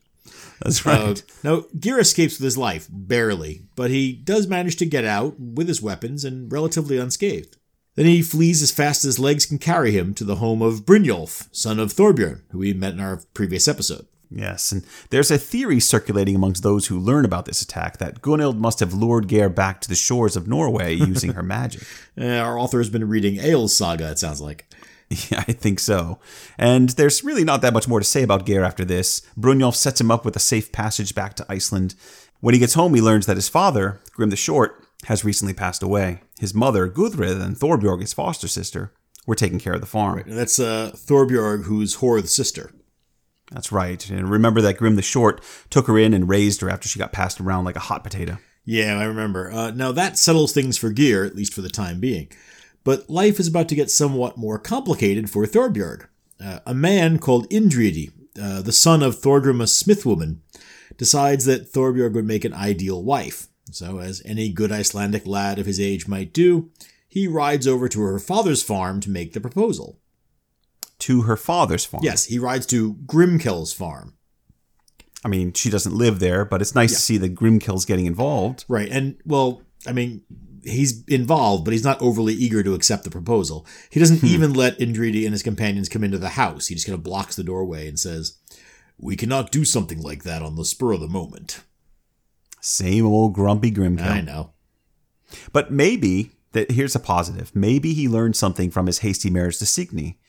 That's 0.62 0.86
Uh, 0.86 0.90
right. 0.90 1.24
now, 1.44 1.64
Geir 1.80 2.00
escapes 2.00 2.38
with 2.38 2.44
his 2.46 2.58
life, 2.58 2.88
barely, 2.92 3.64
but 3.76 3.90
he 3.92 4.12
does 4.14 4.48
manage 4.48 4.76
to 4.78 4.86
get 4.86 5.06
out 5.06 5.40
with 5.40 5.68
his 5.68 5.82
weapons 5.82 6.26
and 6.26 6.52
relatively 6.52 6.98
unscathed. 6.98 7.56
Then 7.96 8.06
he 8.06 8.22
flees 8.22 8.62
as 8.62 8.72
fast 8.72 9.04
as 9.04 9.16
his 9.16 9.20
legs 9.20 9.46
can 9.46 9.58
carry 9.58 9.92
him 9.92 10.14
to 10.16 10.24
the 10.24 10.36
home 10.38 10.62
of 10.62 10.86
Brynjolf, 10.86 11.48
son 11.52 11.80
of 11.80 11.94
Thorbjorn, 11.94 12.42
who 12.52 12.60
we 12.60 12.74
met 12.74 12.94
in 12.94 13.00
our 13.00 13.22
previous 13.34 13.68
episode. 13.68 14.06
Yes, 14.32 14.72
and 14.72 14.84
there's 15.10 15.32
a 15.32 15.40
theory 15.40 15.80
circulating 15.80 16.36
amongst 16.36 16.62
those 16.62 16.86
who 16.86 17.00
learn 17.00 17.26
about 17.26 17.46
this 17.46 17.64
attack 17.64 17.98
that 17.98 18.22
Gunhild 18.22 18.58
must 18.60 18.80
have 18.80 18.94
lured 18.94 19.28
Geir 19.28 19.50
back 19.50 19.82
to 19.82 19.90
the 19.90 19.96
shores 19.96 20.36
of 20.36 20.48
Norway 20.48 20.94
using 20.94 21.34
her 21.34 21.44
magic. 21.44 21.82
Uh, 22.20 22.26
our 22.36 22.60
author 22.60 22.80
has 22.80 22.90
been 22.90 23.08
reading 23.08 23.36
Egil's 23.40 23.74
saga, 23.78 24.12
it 24.12 24.20
sounds 24.20 24.42
like. 24.42 24.66
Yeah, 25.32 25.44
I 25.48 25.54
think 25.54 25.80
so. 25.80 26.20
And 26.58 26.90
there's 26.90 27.24
really 27.24 27.44
not 27.44 27.62
that 27.64 27.74
much 27.74 27.88
more 27.88 28.00
to 28.00 28.06
say 28.06 28.22
about 28.22 28.46
Geir 28.46 28.64
after 28.64 28.86
this. 28.86 29.22
Brynjolf 29.38 29.76
sets 29.76 30.00
him 30.00 30.12
up 30.12 30.24
with 30.24 30.36
a 30.36 30.40
safe 30.40 30.72
passage 30.72 31.16
back 31.16 31.36
to 31.36 31.46
Iceland. 31.50 31.96
When 32.42 32.54
he 32.54 32.60
gets 32.60 32.76
home, 32.76 32.94
he 32.94 33.02
learns 33.02 33.26
that 33.26 33.38
his 33.38 33.50
father, 33.50 34.00
Grim 34.12 34.30
the 34.30 34.36
Short, 34.36 34.86
has 35.06 35.26
recently 35.26 35.54
passed 35.54 35.82
away. 35.82 36.22
His 36.40 36.54
mother, 36.54 36.88
Gudrid, 36.88 37.42
and 37.42 37.56
Thorbjorg, 37.56 38.02
his 38.02 38.14
foster 38.14 38.48
sister, 38.48 38.94
were 39.26 39.36
taking 39.36 39.60
care 39.60 39.74
of 39.74 39.82
the 39.82 39.88
farm. 39.88 40.20
And 40.20 40.38
that's 40.38 40.60
uh, 40.60 40.92
Thorbjorg, 40.96 41.64
who's 41.64 41.96
Horth's 41.96 42.36
sister. 42.36 42.72
That's 43.52 43.72
right. 43.72 44.08
And 44.10 44.30
remember 44.30 44.62
that 44.62 44.78
Grim 44.78 44.96
the 44.96 45.02
Short 45.02 45.42
took 45.70 45.88
her 45.88 45.98
in 45.98 46.14
and 46.14 46.30
raised 46.30 46.62
her 46.62 46.70
after 46.70 46.88
she 46.88 47.00
got 47.00 47.12
passed 47.12 47.42
around 47.42 47.66
like 47.66 47.76
a 47.76 47.80
hot 47.80 48.04
potato. 48.04 48.38
Yeah, 48.64 49.00
I 49.00 49.06
remember. 49.06 49.52
Uh, 49.52 49.72
now 49.72 49.92
that 49.92 50.18
settles 50.18 50.54
things 50.54 50.78
for 50.78 50.92
Geir, 50.92 51.26
at 51.26 51.36
least 51.36 51.54
for 51.54 51.62
the 51.62 51.70
time 51.70 52.00
being. 52.00 52.32
But 52.84 53.10
life 53.10 53.40
is 53.40 53.48
about 53.48 53.70
to 53.70 53.76
get 53.76 53.92
somewhat 53.92 54.38
more 54.38 54.58
complicated 54.58 55.30
for 55.30 55.46
Thorbjorg. 55.46 56.08
Uh, 56.44 56.60
a 56.66 56.74
man 56.74 57.20
called 57.20 57.50
Indridi, 57.50 58.12
uh, 58.42 58.62
the 58.62 58.72
son 58.72 59.04
of 59.04 59.18
Thordrum, 59.18 59.62
a 59.62 59.66
smithwoman, 59.66 60.38
decides 60.98 61.46
that 61.46 61.72
Thorbjorg 61.72 62.14
would 62.14 62.26
make 62.26 62.46
an 62.46 62.54
ideal 62.54 63.04
wife. 63.04 63.48
So, 63.72 64.00
as 64.00 64.22
any 64.26 64.50
good 64.50 64.72
Icelandic 64.72 65.28
lad 65.28 65.60
of 65.60 65.66
his 65.66 65.80
age 65.80 66.08
might 66.08 66.34
do, 66.34 66.72
he 67.08 67.28
rides 67.28 67.68
over 67.68 67.88
to 67.90 68.02
her 68.02 68.20
father's 68.20 68.64
farm 68.64 69.00
to 69.02 69.10
make 69.10 69.34
the 69.34 69.42
proposal. 69.42 70.00
To 71.00 71.24
her 71.24 71.38
father's 71.38 71.86
farm. 71.86 72.04
Yes, 72.04 72.26
he 72.26 72.40
rides 72.40 72.66
to 72.68 72.96
Grimkel's 73.06 73.74
farm. 73.74 74.16
I 75.24 75.28
mean, 75.28 75.54
she 75.54 75.70
doesn't 75.70 75.94
live 75.94 76.20
there, 76.20 76.46
but 76.46 76.62
it's 76.62 76.76
nice 76.76 76.94
to 76.94 77.00
see 77.00 77.18
that 77.18 77.36
Grimkel's 77.36 77.86
getting 77.86 78.06
involved. 78.06 78.66
Right. 78.68 78.90
And, 78.90 79.18
well, 79.26 79.62
I 79.86 79.92
mean, 79.92 80.22
he's 80.70 81.04
involved, 81.06 81.66
but 81.66 81.72
he's 81.72 81.84
not 81.84 82.02
overly 82.02 82.34
eager 82.34 82.64
to 82.64 82.74
accept 82.74 83.04
the 83.04 83.10
proposal. 83.10 83.66
He 83.90 84.00
doesn't 84.00 84.20
hmm. 84.20 84.28
even 84.28 84.54
let 84.54 84.80
Indridi 84.80 85.26
and 85.26 85.34
his 85.34 85.44
companions 85.44 85.90
come 85.90 86.04
into 86.04 86.18
the 86.18 86.30
house. 86.30 86.68
He 86.68 86.76
just 86.76 86.88
kind 86.88 86.98
of 86.98 87.04
blocks 87.04 87.36
the 87.36 87.44
doorway 87.44 87.88
and 87.88 88.00
says, 88.00 88.38
We 88.98 89.16
cannot 89.16 89.52
do 89.52 89.66
something 89.66 90.02
like 90.02 90.24
that 90.24 90.42
on 90.42 90.56
the 90.56 90.66
spur 90.66 90.94
of 90.94 91.02
the 91.02 91.08
moment. 91.08 91.62
Same 92.62 93.06
old 93.06 93.34
grumpy 93.34 93.72
Grimkel. 93.72 94.02
I 94.02 94.22
know. 94.22 94.52
But 95.54 95.72
maybe 95.72 96.32
that 96.54 96.72
here's 96.72 96.96
a 96.96 97.00
positive. 97.00 97.56
Maybe 97.56 97.94
he 97.94 98.08
learned 98.08 98.36
something 98.36 98.72
from 98.72 98.88
his 98.88 99.00
hasty 99.00 99.30
marriage 99.30 99.60
to 99.60 99.66
Signy. 99.66 100.20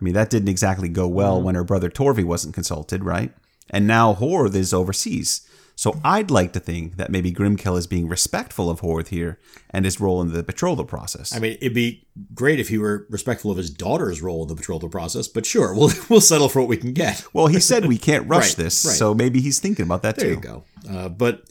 I 0.00 0.04
mean, 0.04 0.14
that 0.14 0.30
didn't 0.30 0.48
exactly 0.48 0.88
go 0.88 1.08
well 1.08 1.38
hmm. 1.38 1.44
when 1.44 1.54
her 1.54 1.64
brother 1.64 1.90
Torvi 1.90 2.24
wasn't 2.24 2.54
consulted, 2.54 3.04
right? 3.04 3.32
And 3.70 3.86
now 3.86 4.14
Horth 4.14 4.54
is 4.54 4.72
overseas. 4.72 5.46
So 5.78 6.00
I'd 6.02 6.28
like 6.28 6.52
to 6.54 6.60
think 6.60 6.96
that 6.96 7.08
maybe 7.08 7.30
Grimkel 7.30 7.78
is 7.78 7.86
being 7.86 8.08
respectful 8.08 8.68
of 8.68 8.80
Horth 8.80 9.08
here 9.08 9.38
and 9.70 9.84
his 9.84 10.00
role 10.00 10.20
in 10.20 10.32
the 10.32 10.42
betrothal 10.42 10.84
process. 10.84 11.32
I 11.32 11.38
mean, 11.38 11.56
it'd 11.60 11.72
be 11.72 12.04
great 12.34 12.58
if 12.58 12.68
he 12.68 12.78
were 12.78 13.06
respectful 13.10 13.52
of 13.52 13.56
his 13.58 13.70
daughter's 13.70 14.20
role 14.20 14.42
in 14.42 14.48
the 14.48 14.56
betrothal 14.56 14.88
process, 14.88 15.28
but 15.28 15.46
sure, 15.46 15.72
we'll, 15.72 15.92
we'll 16.08 16.20
settle 16.20 16.48
for 16.48 16.58
what 16.58 16.68
we 16.68 16.78
can 16.78 16.94
get. 16.94 17.24
well, 17.32 17.46
he 17.46 17.60
said 17.60 17.86
we 17.86 17.96
can't 18.08 18.26
rush 18.28 18.48
Right, 18.48 18.64
this, 18.64 18.84
right. 18.84 18.96
so 18.96 19.14
maybe 19.14 19.40
he's 19.40 19.60
thinking 19.60 19.84
about 19.84 20.02
that 20.02 20.16
There 20.16 20.34
too. 20.34 20.40
There 20.40 20.52
you 20.52 20.64
go. 20.90 20.98
Uh, 20.98 21.08
but 21.10 21.44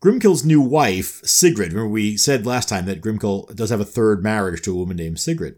Grimkel's 0.00 0.44
new 0.44 0.60
wife, 0.60 1.20
Sigrid, 1.24 1.72
remember 1.72 1.90
we 1.90 2.16
said 2.16 2.46
last 2.46 2.68
time 2.68 2.86
that 2.86 3.02
Grimkel 3.02 3.52
does 3.56 3.70
have 3.70 3.80
a 3.80 3.84
third 3.84 4.22
marriage 4.22 4.62
to 4.62 4.70
a 4.72 4.76
woman 4.76 4.96
named 4.96 5.18
Sigrid. 5.18 5.56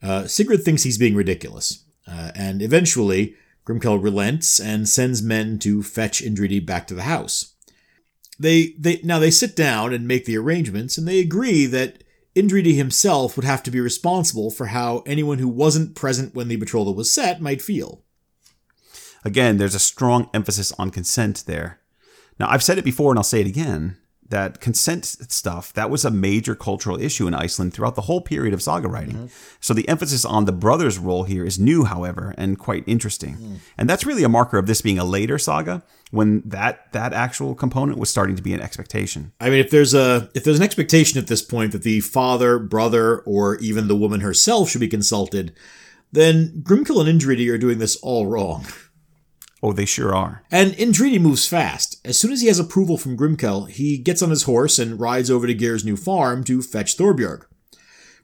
Uh, 0.00 0.28
Sigrid 0.28 0.62
thinks 0.62 0.84
he's 0.84 0.96
being 0.96 1.16
ridiculous, 1.16 1.82
uh, 2.06 2.30
and 2.36 2.62
eventually 2.62 3.34
Grimkel 3.68 4.02
relents 4.02 4.58
and 4.58 4.88
sends 4.88 5.22
men 5.22 5.58
to 5.58 5.82
fetch 5.82 6.22
Indridi 6.22 6.64
back 6.64 6.86
to 6.86 6.94
the 6.94 7.02
house. 7.02 7.54
They 8.38 8.74
they 8.78 9.00
now 9.04 9.18
they 9.18 9.30
sit 9.30 9.54
down 9.54 9.92
and 9.92 10.08
make 10.08 10.24
the 10.24 10.38
arrangements, 10.38 10.96
and 10.96 11.06
they 11.06 11.18
agree 11.20 11.66
that 11.66 12.02
Indridi 12.34 12.76
himself 12.76 13.36
would 13.36 13.44
have 13.44 13.62
to 13.64 13.70
be 13.70 13.80
responsible 13.80 14.50
for 14.50 14.66
how 14.66 15.02
anyone 15.06 15.38
who 15.38 15.48
wasn't 15.48 15.96
present 15.96 16.34
when 16.34 16.48
the 16.48 16.56
betrothal 16.56 16.94
was 16.94 17.10
set 17.10 17.42
might 17.42 17.60
feel. 17.60 18.02
Again, 19.24 19.58
there's 19.58 19.74
a 19.74 19.80
strong 19.80 20.30
emphasis 20.32 20.72
on 20.78 20.90
consent 20.90 21.44
there. 21.46 21.80
Now, 22.38 22.48
I've 22.48 22.62
said 22.62 22.78
it 22.78 22.84
before 22.84 23.10
and 23.10 23.18
I'll 23.18 23.24
say 23.24 23.40
it 23.40 23.46
again 23.48 23.98
that 24.30 24.60
consent 24.60 25.04
stuff, 25.04 25.72
that 25.72 25.90
was 25.90 26.04
a 26.04 26.10
major 26.10 26.54
cultural 26.54 27.00
issue 27.00 27.26
in 27.26 27.34
Iceland 27.34 27.72
throughout 27.72 27.94
the 27.94 28.02
whole 28.02 28.20
period 28.20 28.52
of 28.52 28.62
saga 28.62 28.88
writing. 28.88 29.14
Mm-hmm. 29.14 29.26
So 29.60 29.72
the 29.74 29.88
emphasis 29.88 30.24
on 30.24 30.44
the 30.44 30.52
brother's 30.52 30.98
role 30.98 31.24
here 31.24 31.44
is 31.44 31.58
new, 31.58 31.84
however, 31.84 32.34
and 32.36 32.58
quite 32.58 32.84
interesting. 32.86 33.36
Mm. 33.36 33.56
And 33.78 33.88
that's 33.88 34.04
really 34.04 34.24
a 34.24 34.28
marker 34.28 34.58
of 34.58 34.66
this 34.66 34.82
being 34.82 34.98
a 34.98 35.04
later 35.04 35.38
saga 35.38 35.82
when 36.10 36.42
that 36.44 36.92
that 36.92 37.12
actual 37.12 37.54
component 37.54 37.98
was 37.98 38.10
starting 38.10 38.36
to 38.36 38.42
be 38.42 38.52
an 38.52 38.60
expectation. 38.60 39.32
I 39.40 39.50
mean, 39.50 39.60
if 39.60 39.70
there's 39.70 39.94
a 39.94 40.30
if 40.34 40.44
there's 40.44 40.58
an 40.58 40.64
expectation 40.64 41.18
at 41.18 41.26
this 41.26 41.42
point 41.42 41.72
that 41.72 41.82
the 41.82 42.00
father, 42.00 42.58
brother, 42.58 43.20
or 43.20 43.56
even 43.56 43.88
the 43.88 43.96
woman 43.96 44.20
herself 44.20 44.70
should 44.70 44.80
be 44.80 44.88
consulted, 44.88 45.54
then 46.12 46.62
Grimkel 46.62 47.06
and 47.06 47.20
Indridi 47.20 47.50
are 47.52 47.58
doing 47.58 47.78
this 47.78 47.96
all 47.96 48.26
wrong. 48.26 48.66
Oh, 49.62 49.72
they 49.72 49.86
sure 49.86 50.14
are. 50.14 50.44
And 50.50 50.72
Indridi 50.72 51.20
moves 51.20 51.46
fast. 51.46 52.00
As 52.06 52.18
soon 52.18 52.30
as 52.32 52.40
he 52.40 52.46
has 52.46 52.60
approval 52.60 52.96
from 52.96 53.16
Grimkel, 53.16 53.68
he 53.68 53.98
gets 53.98 54.22
on 54.22 54.30
his 54.30 54.44
horse 54.44 54.78
and 54.78 55.00
rides 55.00 55.30
over 55.30 55.46
to 55.46 55.54
Geir's 55.54 55.84
new 55.84 55.96
farm 55.96 56.44
to 56.44 56.62
fetch 56.62 56.96
Thorbjorg. 56.96 57.44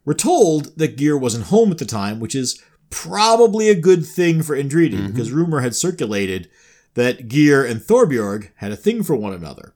We're 0.05 0.15
told 0.15 0.77
that 0.79 0.97
Geir 0.97 1.17
wasn't 1.17 1.47
home 1.47 1.73
at 1.73 1.79
the 1.79 1.87
time, 1.87 2.21
which 2.21 2.35
is 2.35 2.63
probably 2.91 3.69
a 3.69 3.75
good 3.75 4.07
thing 4.07 4.43
for 4.43 4.57
Indridi, 4.57 4.93
mm-hmm. 4.93 5.07
because 5.09 5.33
rumor 5.33 5.61
had 5.61 5.75
circulated 5.75 6.49
that 6.95 7.27
Geir 7.27 7.65
and 7.65 7.81
Thorbjorg 7.81 8.51
had 8.57 8.71
a 8.71 8.77
thing 8.77 9.03
for 9.03 9.17
one 9.17 9.33
another. 9.33 9.75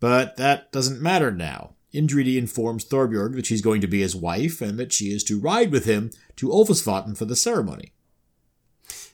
But 0.00 0.36
that 0.36 0.70
doesn't 0.70 1.00
matter 1.00 1.30
now. 1.30 1.74
Indridi 1.94 2.36
informs 2.36 2.84
Thorbjorg 2.84 3.34
that 3.36 3.46
she's 3.46 3.62
going 3.62 3.80
to 3.80 3.86
be 3.86 4.00
his 4.00 4.14
wife 4.14 4.60
and 4.60 4.78
that 4.78 4.92
she 4.92 5.06
is 5.06 5.24
to 5.24 5.40
ride 5.40 5.72
with 5.72 5.86
him 5.86 6.10
to 6.36 6.48
Ulfsvatn 6.48 7.16
for 7.16 7.24
the 7.24 7.36
ceremony. 7.36 7.92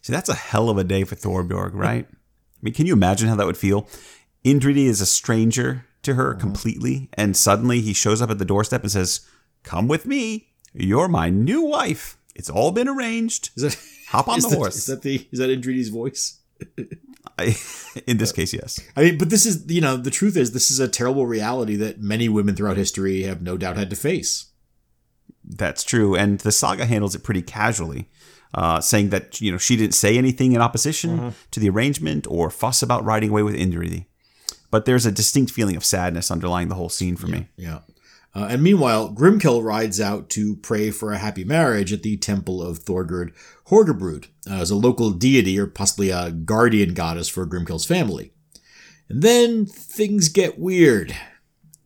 See, 0.05 0.13
that's 0.13 0.29
a 0.29 0.35
hell 0.35 0.69
of 0.69 0.77
a 0.77 0.85
day 0.85 1.05
for 1.05 1.15
Thorbjorg, 1.15 1.71
right? 1.73 2.07
I 2.07 2.59
mean, 2.61 2.75
can 2.75 2.85
you 2.85 2.93
imagine 2.93 3.27
how 3.27 3.37
that 3.37 3.47
would 3.47 3.57
feel? 3.57 3.89
Indridi 4.45 4.85
is 4.85 5.01
a 5.01 5.07
stranger 5.07 5.87
to 6.03 6.13
her 6.13 6.33
uh-huh. 6.33 6.41
completely, 6.41 7.09
and 7.15 7.35
suddenly 7.35 7.81
he 7.81 7.95
shows 7.95 8.21
up 8.21 8.29
at 8.29 8.39
the 8.39 8.45
doorstep 8.45 8.83
and 8.83 8.93
says, 8.93 9.27
Come 9.63 9.89
with 9.89 10.05
me. 10.05 10.49
You're 10.75 11.09
my 11.09 11.31
new 11.31 11.63
wife. 11.63 12.19
It's 12.35 12.51
all 12.51 12.71
been 12.71 12.87
arranged. 12.87 13.49
Is 13.57 13.63
that 13.63 13.79
Hop 14.11 14.29
on 14.29 14.41
the 14.41 14.49
that- 14.49 14.57
horse. 14.59 14.77
Is 14.77 14.87
that 14.87 15.01
the 15.01 15.27
is 15.33 15.39
that 15.39 15.49
Indridi's 15.49 15.89
voice? 15.89 16.39
I, 17.39 17.57
in 18.07 18.19
this 18.19 18.31
case, 18.31 18.53
yes. 18.53 18.79
I 18.95 19.05
mean, 19.05 19.17
but 19.17 19.31
this 19.31 19.47
is 19.47 19.65
you 19.73 19.81
know 19.81 19.97
the 19.97 20.11
truth 20.11 20.37
is 20.37 20.53
this 20.53 20.71
is 20.71 20.81
a 20.81 20.87
terrible 20.87 21.27
reality 21.27 21.77
that 21.77 22.03
many 22.03 22.29
women 22.29 22.55
throughout 22.55 22.77
history 22.77 23.23
have 23.23 23.41
no 23.41 23.57
doubt 23.57 23.79
had 23.79 23.89
to 23.89 23.97
face. 23.97 24.51
That's 25.43 25.83
true. 25.83 26.15
And 26.15 26.41
the 26.41 26.53
saga 26.53 26.85
handles 26.85 27.15
it 27.15 27.25
pretty 27.25 27.43
casually, 27.43 28.11
uh, 28.55 28.81
saying 28.81 29.11
that, 29.11 29.41
you 29.41 29.51
know, 29.51 29.59
she 29.59 29.77
didn't 29.77 29.95
say 29.95 30.17
anything 30.17 30.53
in 30.53 30.61
opposition 30.61 31.35
to 31.51 31.61
the 31.61 31.69
arrangement 31.69 32.27
or 32.29 32.51
fuss 32.51 32.83
about 32.83 33.05
riding 33.05 33.31
away 33.31 33.43
with 33.43 33.55
Indridi. 33.55 34.07
But 34.71 34.85
there's 34.85 35.07
a 35.07 35.13
distinct 35.13 35.53
feeling 35.53 35.77
of 35.77 35.85
sadness 35.85 36.31
underlying 36.31 36.69
the 36.69 36.75
whole 36.75 36.89
scene 36.89 37.17
for 37.17 37.27
me. 37.27 37.49
Yeah. 37.57 37.81
Uh, 38.35 38.49
and 38.51 38.63
meanwhile, 38.63 39.13
Grimkel 39.13 39.63
rides 39.63 40.01
out 40.01 40.29
to 40.31 40.57
pray 40.57 40.91
for 40.91 41.13
a 41.13 41.19
happy 41.19 41.45
marriage 41.45 41.93
at 41.93 42.03
the 42.03 42.17
temple 42.17 42.61
of 42.61 42.81
Thorgerd 42.81 43.33
Horgabrud, 43.69 44.27
uh, 44.51 44.55
as 44.55 44.71
a 44.71 44.77
local 44.77 45.11
deity 45.11 45.59
or 45.59 45.67
possibly 45.67 46.11
a 46.11 46.33
guardian 46.33 46.95
goddess 46.95 47.29
for 47.29 47.47
Grimkel's 47.47 47.85
family. 47.85 48.33
And 49.09 49.23
then 49.23 49.67
things 49.67 50.29
get 50.29 50.59
weird. 50.59 51.15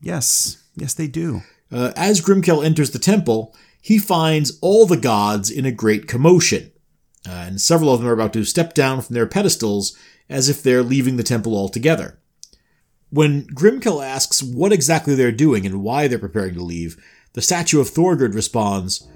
Yes. 0.01 0.63
Yes, 0.75 0.95
they 0.95 1.07
do. 1.07 1.43
Uh, 1.71 1.93
as 1.97 2.23
Grimkel 2.23 2.65
enters 2.65 2.93
the 2.93 2.99
temple, 2.99 3.55
he 3.89 3.97
finds 3.97 4.59
all 4.61 4.85
the 4.85 4.99
gods 4.99 5.51
in 5.51 5.65
a 5.65 5.73
great 5.73 6.07
commotion, 6.07 6.71
uh, 7.27 7.31
and 7.31 7.59
several 7.59 7.91
of 7.91 8.01
them 8.01 8.09
are 8.11 8.13
about 8.13 8.35
to 8.35 8.45
step 8.45 8.75
down 8.75 9.01
from 9.01 9.15
their 9.15 9.27
pedestals 9.27 9.97
as 10.29 10.51
if 10.51 10.63
they're 10.63 10.83
leaving 10.83 11.17
the 11.17 11.23
temple 11.23 11.57
altogether. 11.57 12.19
When 13.09 13.47
Grimkel 13.47 14.05
asks 14.05 14.43
what 14.43 14.75
exactly 14.75 15.15
they're 15.15 15.33
doing 15.33 15.65
and 15.65 15.83
why 15.83 16.07
they're 16.07 16.19
preparing 16.19 16.53
to 16.57 16.63
leave, 16.63 17.03
the 17.33 17.41
statue 17.41 17.81
of 17.81 17.89
Thorgerd 17.89 18.35
responds 18.35 19.09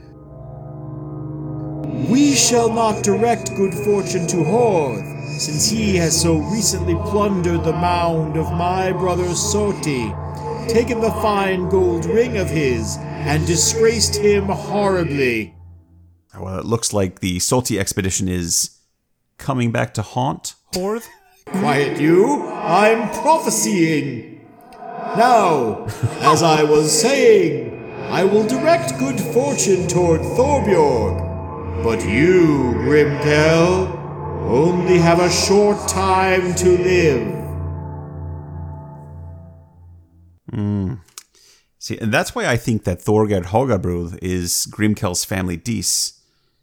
We 2.09 2.35
shall 2.35 2.73
not 2.73 3.05
direct 3.05 3.55
good 3.55 3.75
fortune 3.75 4.27
to 4.29 4.37
Horth, 4.37 5.39
since 5.39 5.69
he 5.69 5.97
has 5.97 6.19
so 6.19 6.39
recently 6.39 6.95
plundered 6.95 7.63
the 7.63 7.73
mound 7.73 8.39
of 8.39 8.51
my 8.53 8.91
brother 8.91 9.35
Soti, 9.35 10.17
taken 10.67 11.03
the 11.03 11.11
fine 11.21 11.69
gold 11.69 12.07
ring 12.07 12.39
of 12.39 12.49
his, 12.49 12.97
and 13.23 13.47
disgraced 13.47 14.17
him 14.17 14.47
horribly. 14.47 15.55
Well, 16.39 16.59
it 16.59 16.65
looks 16.65 16.93
like 16.93 17.21
the 17.21 17.39
Soti 17.39 17.79
expedition 17.79 18.29
is 18.29 18.79
coming 19.39 19.71
back 19.71 19.95
to 19.95 20.03
haunt 20.03 20.55
Horth. 20.75 21.07
Quiet 21.47 22.01
you, 22.01 22.49
I'm 22.49 23.09
prophesying. 23.21 24.41
Now, 25.17 25.85
as 26.21 26.43
I 26.43 26.63
was 26.63 26.91
saying, 26.91 27.93
I 28.11 28.25
will 28.25 28.47
direct 28.47 28.99
good 28.99 29.21
fortune 29.21 29.87
toward 29.87 30.21
Thorbjorg. 30.21 31.85
But 31.85 32.07
you, 32.07 32.75
Grimkel, 32.79 33.99
only 34.49 34.99
have 34.99 35.21
a 35.21 35.31
short 35.31 35.89
time 35.89 36.55
to 36.57 36.79
live. 36.79 37.43
Hmm. 40.51 40.95
See, 41.83 41.99
and 41.99 42.15
that's 42.15 42.33
why 42.33 42.47
I 42.47 42.57
think 42.57 42.85
that 42.85 43.01
Thorgerd 43.01 43.47
Horgabrud 43.47 44.17
is 44.23 44.69
Grimkel's 44.71 45.25
family 45.25 45.57
Dis, 45.57 46.13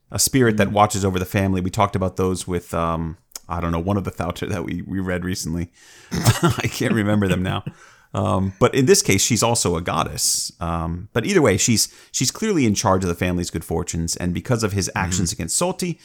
a 0.10 0.18
spirit 0.18 0.56
that 0.56 0.72
watches 0.72 1.04
over 1.04 1.20
the 1.20 1.26
family. 1.26 1.60
We 1.60 1.70
talked 1.70 1.98
about 1.98 2.16
those 2.16 2.48
with, 2.48 2.74
um, 2.74 3.18
I 3.50 3.60
don't 3.60 3.74
know, 3.74 3.80
one 3.80 3.98
of 3.98 4.06
the 4.06 4.12
Thauter 4.12 4.46
that 4.46 4.64
we, 4.64 4.82
we 4.82 5.02
read 5.02 5.26
recently. 5.26 5.74
I 6.14 6.70
can't 6.72 6.94
remember 6.94 7.28
them 7.28 7.44
now. 7.44 7.66
Um, 8.14 8.54
but 8.62 8.74
in 8.74 8.86
this 8.86 9.02
case, 9.02 9.22
she's 9.22 9.44
also 9.44 9.76
a 9.76 9.82
goddess. 9.82 10.54
Um, 10.62 11.10
but 11.12 11.26
either 11.26 11.42
way, 11.42 11.58
she's 11.58 11.94
she's 12.14 12.32
clearly 12.32 12.66
in 12.66 12.74
charge 12.74 13.04
of 13.04 13.10
the 13.10 13.14
family's 13.14 13.52
good 13.52 13.66
fortunes, 13.66 14.16
and 14.16 14.34
because 14.34 14.64
of 14.64 14.72
his 14.72 14.90
actions 14.96 15.34
against 15.34 15.62
Soti, 15.62 16.00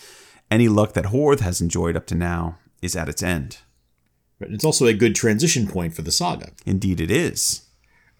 any 0.50 0.66
luck 0.66 0.94
that 0.94 1.04
Horth 1.04 1.38
has 1.38 1.60
enjoyed 1.60 1.96
up 1.96 2.06
to 2.06 2.16
now 2.16 2.58
is 2.82 2.96
at 2.96 3.08
its 3.08 3.22
end. 3.22 3.58
But 4.40 4.50
it's 4.50 4.64
also 4.64 4.86
a 4.86 4.92
good 4.92 5.14
transition 5.14 5.68
point 5.68 5.94
for 5.94 6.02
the 6.02 6.10
saga. 6.10 6.50
Indeed, 6.66 7.00
it 7.00 7.12
is. 7.12 7.63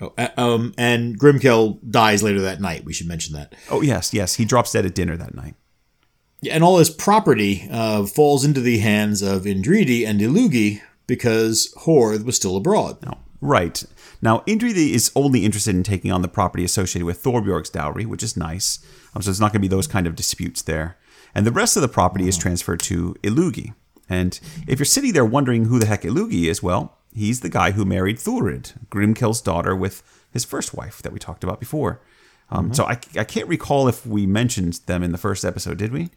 Oh, 0.01 0.13
uh, 0.19 0.29
um, 0.37 0.75
and 0.77 1.19
Grimkel 1.19 1.79
dies 1.89 2.23
later 2.23 2.41
that 2.41 2.61
night. 2.61 2.85
We 2.85 2.93
should 2.93 3.07
mention 3.07 3.35
that. 3.35 3.55
Oh 3.71 3.81
yes, 3.81 4.13
yes, 4.13 4.35
he 4.35 4.45
drops 4.45 4.73
dead 4.73 4.87
at 4.87 4.95
dinner 4.95 5.17
that 5.17 5.35
night. 5.35 5.55
Yeah, 6.43 6.55
and 6.55 6.65
all 6.65 6.79
his 6.79 6.91
property 6.91 7.69
uh, 7.71 8.05
falls 8.07 8.45
into 8.45 8.61
the 8.61 8.79
hands 8.79 9.23
of 9.23 9.43
Indridi 9.43 10.07
and 10.07 10.21
Illugi 10.21 10.83
because 11.07 11.73
Horth 11.79 12.25
was 12.25 12.37
still 12.37 12.57
abroad. 12.57 12.99
No. 13.05 13.19
Right. 13.41 13.85
Now, 14.23 14.41
Indridi 14.47 14.93
is 14.93 15.13
only 15.15 15.45
interested 15.45 15.75
in 15.75 15.83
taking 15.83 16.11
on 16.11 16.23
the 16.23 16.29
property 16.29 16.65
associated 16.65 17.05
with 17.05 17.23
Thorbjorg's 17.23 17.69
dowry, 17.69 18.07
which 18.07 18.23
is 18.23 18.37
nice. 18.37 18.79
Um, 19.15 19.21
so 19.21 19.27
there's 19.27 19.41
not 19.41 19.53
going 19.53 19.61
to 19.61 19.69
be 19.69 19.69
those 19.69 19.87
kind 19.87 20.07
of 20.07 20.17
disputes 20.17 20.63
there. 20.63 20.97
And 21.35 21.47
the 21.47 21.53
rest 21.53 21.77
of 21.77 21.83
the 21.83 21.89
property 21.89 22.27
is 22.27 22.39
transferred 22.39 22.81
to 22.81 23.15
Illugi. 23.23 23.75
And 24.09 24.39
if 24.67 24.79
you're 24.79 24.87
sitting 24.87 25.13
there 25.13 25.25
wondering 25.25 25.67
who 25.67 25.79
the 25.79 25.87
heck 25.87 26.03
Illugi 26.03 26.45
is, 26.45 26.63
well, 26.63 26.99
he's 27.15 27.41
the 27.41 27.49
guy 27.49 27.71
who 27.73 27.85
married 27.85 28.19
Thurid, 28.19 28.73
Grimkel's 28.91 29.41
daughter, 29.41 29.75
with 29.75 30.03
his 30.33 30.45
first 30.45 30.75
wife 30.75 31.01
that 31.03 31.13
we 31.13 31.19
talked 31.19 31.45
about 31.45 31.61
before. 31.61 32.01
Um, 32.51 32.75
So 32.75 32.85
I, 32.85 32.99
I 33.17 33.25
can't 33.25 33.49
recall 33.49 33.89
if 33.89 34.07
we 34.07 34.27
mentioned 34.27 34.81
them 34.87 35.03
in 35.03 35.13
the 35.13 35.19
first 35.19 35.45
episode, 35.45 35.79
did 35.79 35.93
we? 35.93 36.11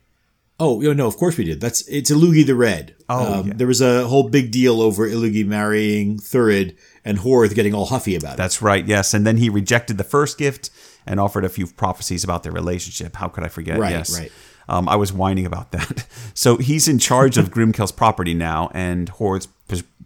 Oh 0.59 0.79
no, 0.79 0.91
no, 0.91 1.05
of 1.05 1.17
course 1.17 1.37
we 1.37 1.43
did. 1.43 1.61
That's 1.61 1.87
it's 1.87 2.09
Illugi 2.09 2.43
the 2.45 2.55
Red. 2.55 2.95
Oh, 3.07 3.41
um, 3.41 3.47
yeah. 3.49 3.53
there 3.57 3.67
was 3.67 3.79
a 3.79 4.07
whole 4.07 4.27
big 4.27 4.51
deal 4.51 4.81
over 4.81 5.07
Illugi 5.07 5.45
marrying 5.45 6.17
Thurid 6.17 6.75
and 7.05 7.19
Horth 7.19 7.53
getting 7.53 7.75
all 7.75 7.85
huffy 7.85 8.15
about 8.15 8.33
it. 8.33 8.37
That's 8.37 8.59
right, 8.59 8.83
yes. 8.85 9.13
And 9.13 9.25
then 9.25 9.37
he 9.37 9.49
rejected 9.49 9.99
the 9.99 10.03
first 10.03 10.39
gift 10.39 10.71
and 11.05 11.19
offered 11.19 11.45
a 11.45 11.49
few 11.49 11.67
prophecies 11.67 12.23
about 12.23 12.41
their 12.41 12.51
relationship. 12.51 13.17
How 13.17 13.27
could 13.27 13.43
I 13.43 13.49
forget? 13.49 13.77
Right, 13.79 13.91
yes. 13.91 14.17
right. 14.19 14.31
Um, 14.67 14.89
I 14.89 14.95
was 14.95 15.13
whining 15.13 15.45
about 15.45 15.71
that. 15.73 16.05
So 16.33 16.57
he's 16.57 16.87
in 16.87 16.99
charge 16.99 17.37
of 17.37 17.49
Grimkel's 17.55 17.91
property 17.91 18.33
now 18.35 18.69
and 18.73 19.09
Horth's 19.11 19.47
p- 19.47 19.53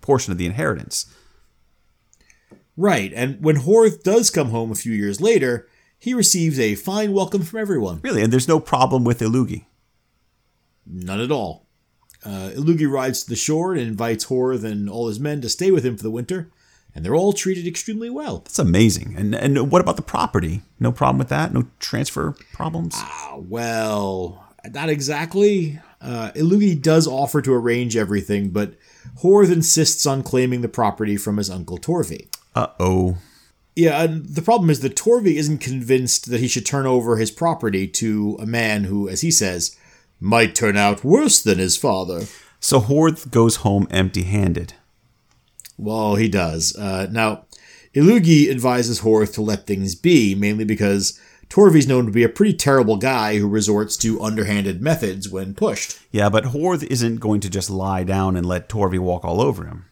portion 0.02 0.32
of 0.32 0.38
the 0.38 0.45
inheritance. 0.45 1.06
Right, 2.78 3.12
and 3.14 3.43
when 3.43 3.58
Horth 3.58 4.04
does 4.04 4.30
come 4.30 4.49
home 4.49 4.72
a 4.72 4.76
few 4.76 4.93
years 4.93 5.22
later, 5.22 5.68
he 5.99 6.14
receives 6.14 6.60
a 6.60 6.76
fine 6.76 7.14
welcome 7.14 7.43
from 7.43 7.60
everyone. 7.60 7.99
Really, 8.02 8.24
and 8.24 8.34
there's 8.34 8.47
no 8.47 8.60
problem 8.60 9.04
with 9.04 9.20
Illugi. 9.20 9.66
None 10.86 11.20
at 11.22 11.32
all. 11.32 11.68
Uh, 12.24 12.52
Illugi 12.56 12.89
rides 12.89 13.24
to 13.24 13.30
the 13.30 13.36
shore 13.36 13.74
and 13.74 13.82
invites 13.82 14.26
Horth 14.26 14.64
and 14.64 14.89
all 14.89 15.08
his 15.08 15.20
men 15.20 15.41
to 15.41 15.49
stay 15.49 15.70
with 15.72 15.86
him 15.86 15.97
for 15.97 16.04
the 16.04 16.12
winter, 16.12 16.49
and 16.95 17.06
they're 17.06 17.16
all 17.16 17.34
treated 17.34 17.68
extremely 17.68 18.10
well. 18.10 18.39
That's 18.39 18.60
amazing. 18.60 19.16
And 19.18 19.36
and 19.36 19.72
what 19.72 19.82
about 19.82 19.95
the 19.95 20.02
property? 20.02 20.62
No 20.80 20.91
problem 20.91 21.18
with 21.20 21.30
that? 21.30 21.54
No 21.54 21.68
transfer 21.80 22.36
problems? 22.54 22.95
Ah, 22.97 23.38
well, 23.38 24.43
not 24.72 24.89
exactly. 24.89 25.80
Uh, 25.99 26.32
Illugi 26.36 26.82
does 26.82 27.08
offer 27.08 27.41
to 27.41 27.54
arrange 27.54 27.95
everything, 27.95 28.49
but 28.49 28.74
Horth 29.22 29.52
insists 29.52 30.06
on 30.06 30.24
claiming 30.24 30.62
the 30.62 30.68
property 30.68 31.18
from 31.18 31.38
his 31.38 31.49
uncle 31.49 31.78
Torvi. 31.78 32.28
Uh 32.56 32.68
oh. 32.80 33.18
Yeah, 33.76 34.04
and 34.04 34.26
the 34.26 34.41
problem 34.41 34.70
is 34.70 34.82
that 34.82 34.95
Torvi 34.95 35.36
isn't 35.36 35.60
convinced 35.60 36.30
that 36.30 36.41
he 36.41 36.47
should 36.47 36.66
turn 36.66 36.86
over 36.86 37.18
his 37.18 37.32
property 37.32 37.88
to 37.88 38.38
a 38.39 38.45
man 38.45 38.84
who, 38.84 39.08
as 39.08 39.22
he 39.22 39.32
says, 39.32 39.78
might 40.20 40.56
turn 40.56 40.76
out 40.76 41.04
worse 41.04 41.41
than 41.41 41.58
his 41.58 41.78
father. 41.78 42.26
So 42.60 42.80
Horth 42.80 43.32
goes 43.32 43.58
home 43.58 43.88
empty 43.89 44.24
handed. 44.24 44.74
Well, 45.78 46.16
he 46.16 46.28
does. 46.28 46.76
Uh, 46.76 47.08
now, 47.10 47.45
Illugi 47.95 48.49
advises 48.49 49.02
Horth 49.02 49.34
to 49.34 49.41
let 49.41 49.66
things 49.66 49.95
be, 49.95 50.36
mainly 50.36 50.64
because 50.64 51.20
Torvi's 51.52 51.88
known 51.88 52.06
to 52.06 52.12
be 52.12 52.24
a 52.24 52.30
pretty 52.30 52.54
terrible 52.54 52.95
guy 52.95 53.38
who 53.38 53.47
resorts 53.47 53.97
to 53.97 54.22
underhanded 54.22 54.82
methods 54.82 55.28
when 55.28 55.54
pushed. 55.54 55.99
Yeah, 56.10 56.30
but 56.30 56.45
Horth 56.45 56.82
isn't 56.84 57.18
going 57.18 57.41
to 57.41 57.49
just 57.49 57.70
lie 57.70 58.06
down 58.06 58.38
and 58.38 58.45
let 58.45 58.70
Torvi 58.70 58.97
walk 58.97 59.26
all 59.26 59.41
over 59.41 59.66
him. 59.66 59.86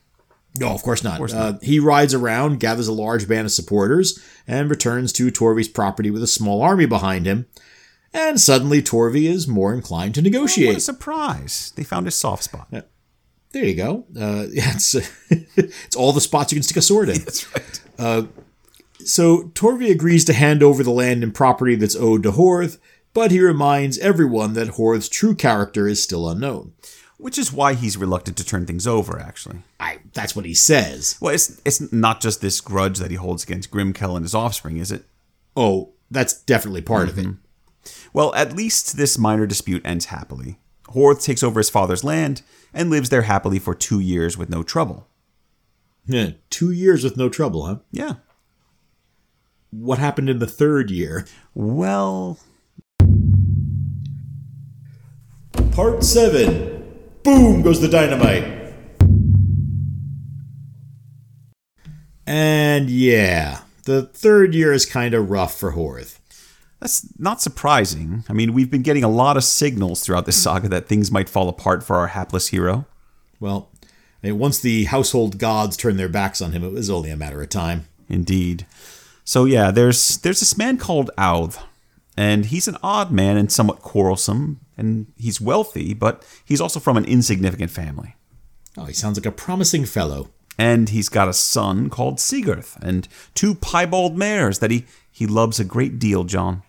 No, 0.57 0.70
of 0.70 0.82
course 0.82 1.03
not. 1.03 1.20
Uh, 1.34 1.60
he 1.62 1.80
rides 1.80 2.14
around, 2.14 2.62
gathers 2.62 2.88
a 2.88 2.93
large 2.93 3.28
band 3.28 3.45
of 3.45 3.51
supporters, 3.51 4.24
and 4.47 4.70
returns 4.70 5.12
to 5.14 5.32
Torvi's 5.32 5.68
property 5.68 6.10
with 6.10 6.24
a 6.24 6.28
small 6.28 6.62
army 6.62 6.86
behind 6.86 7.26
him. 7.26 7.45
And 8.14 8.39
suddenly, 8.39 8.82
Torvi 8.82 9.26
is 9.26 9.47
more 9.47 9.74
inclined 9.74 10.16
to 10.16 10.22
negotiate. 10.22 10.70
What 10.70 10.78
a 10.78 10.82
surprise. 10.82 11.74
They 11.76 11.84
found 11.84 12.07
his 12.07 12.16
soft 12.16 12.43
spot. 12.43 12.70
There 13.51 13.66
you 13.66 13.76
go. 13.76 14.05
Uh, 14.18 14.47
yeah, 14.49 14.72
it's, 14.76 14.95
it's 15.30 15.95
all 15.97 16.14
the 16.14 16.22
spots 16.22 16.53
you 16.53 16.55
can 16.55 16.64
stick 16.64 16.78
a 16.78 16.82
sword 16.82 17.10
in. 17.10 17.20
That's 17.20 17.53
right. 17.53 17.82
So 19.00 19.43
Torvi 19.54 19.89
agrees 19.89 20.26
to 20.26 20.34
hand 20.34 20.62
over 20.62 20.84
the 20.84 20.91
land 20.91 21.24
and 21.24 21.34
property 21.34 21.76
that's 21.76 21.95
owed 21.95 22.24
to 22.24 22.32
Horth, 22.32 22.78
but 23.14 23.32
he 23.32 23.39
reminds 23.39 23.97
everyone 24.00 24.54
that 24.54 24.70
Horth's 24.70 25.10
true 25.10 25.36
character 25.36 25.88
is 25.88 26.04
still 26.04 26.30
unknown. 26.30 26.74
Which 27.18 27.38
is 27.38 27.52
why 27.52 27.74
he's 27.74 27.97
reluctant 27.97 28.38
to 28.38 28.45
turn 28.45 28.66
things 28.66 28.88
over, 28.88 29.20
actually. 29.20 29.64
I, 29.78 30.00
that's 30.14 30.38
what 30.38 30.45
he 30.45 30.54
says. 30.54 31.18
Well, 31.20 31.34
it's, 31.34 31.62
it's 31.66 31.91
not 31.91 32.22
just 32.22 32.39
this 32.39 32.62
grudge 32.62 32.97
that 33.00 33.12
he 33.12 33.18
holds 33.18 33.43
against 33.43 33.72
Grimkel 33.72 34.16
and 34.16 34.24
his 34.24 34.36
offspring, 34.36 34.78
is 34.78 34.89
it? 34.89 35.04
Oh, 35.56 35.91
that's 36.10 36.41
definitely 36.43 36.82
part 36.82 37.10
of 37.10 37.20
it. 37.20 37.26
Mm-hmm. 37.26 37.89
Well, 38.14 38.34
at 38.36 38.56
least 38.56 38.95
this 38.95 39.18
minor 39.18 39.45
dispute 39.45 39.86
ends 39.86 40.06
happily. 40.06 40.60
Horth 40.89 41.24
takes 41.24 41.43
over 41.43 41.60
his 41.60 41.70
father's 41.70 42.06
land 42.06 42.41
and 42.74 42.89
lives 42.89 43.10
there 43.10 43.24
happily 43.24 43.60
for 43.60 43.76
two 43.76 44.00
years 44.00 44.38
with 44.38 44.50
no 44.50 44.64
trouble. 44.64 45.08
Yeah, 46.06 46.32
two 46.50 46.72
years 46.72 47.04
with 47.04 47.18
no 47.18 47.30
trouble, 47.30 47.66
huh? 47.66 47.78
Yeah. 47.91 48.14
What 49.72 49.99
happened 49.99 50.30
in 50.30 50.39
the 50.39 50.47
third 50.47 50.89
year? 50.89 51.26
Well, 51.53 52.39
Part 55.72 56.03
7. 56.03 56.84
Boom 57.24 57.61
goes 57.61 57.80
the 57.80 57.88
dynamite. 57.88 58.74
And 62.26 62.89
yeah, 62.89 63.61
the 63.86 64.03
third 64.03 64.53
year 64.53 64.74
is 64.74 64.86
kind 64.86 65.13
of 65.13 65.30
rough 65.30 65.57
for 65.57 65.72
Horth. 65.74 66.20
that's 66.80 67.07
not 67.17 67.41
surprising. 67.41 68.24
I 68.30 68.34
mean, 68.34 68.53
we've 68.53 68.70
been 68.70 68.84
getting 68.84 69.03
a 69.03 69.09
lot 69.09 69.38
of 69.38 69.43
signals 69.43 70.01
throughout 70.01 70.26
this 70.26 70.41
saga 70.41 70.67
that 70.70 70.88
things 70.88 71.11
might 71.11 71.30
fall 71.30 71.49
apart 71.49 71.84
for 71.84 71.95
our 71.95 72.07
hapless 72.07 72.49
hero. 72.49 72.86
Well, 73.39 73.70
I 74.24 74.28
mean, 74.28 74.39
once 74.39 74.59
the 74.59 74.86
household 74.86 75.38
gods 75.38 75.78
turned 75.78 75.97
their 75.97 76.09
backs 76.09 76.41
on 76.41 76.51
him, 76.51 76.63
it 76.63 76.72
was 76.72 76.89
only 76.89 77.09
a 77.09 77.17
matter 77.17 77.41
of 77.41 77.49
time. 77.49 77.88
Indeed. 78.09 78.65
So 79.30 79.46
yeah, 79.46 79.70
there's 79.70 80.18
there's 80.18 80.40
this 80.40 80.58
man 80.58 80.80
called 80.80 81.12
Auth, 81.16 81.62
and 82.18 82.48
he's 82.48 82.68
an 82.68 82.78
odd 82.82 83.12
man 83.12 83.38
and 83.38 83.52
somewhat 83.52 83.84
quarrelsome, 83.84 84.60
and 84.76 85.06
he's 85.18 85.40
wealthy, 85.40 85.94
but 85.94 86.26
he's 86.44 86.60
also 86.60 86.80
from 86.80 86.98
an 86.98 87.06
insignificant 87.06 87.70
family. 87.70 88.16
Oh, 88.76 88.86
he 88.86 88.94
sounds 88.94 89.20
like 89.20 89.28
a 89.28 89.32
promising 89.32 89.86
fellow. 89.86 90.32
And 90.58 90.90
he's 90.90 91.10
got 91.10 91.28
a 91.28 91.34
son 91.34 91.92
called 91.92 92.20
Sigurth, 92.20 92.76
and 92.82 93.08
two 93.36 93.54
piebald 93.54 94.18
mares 94.18 94.58
that 94.60 94.72
he 94.72 94.86
he 95.12 95.28
loves 95.28 95.60
a 95.60 95.64
great 95.64 96.00
deal, 96.00 96.24
John. 96.24 96.64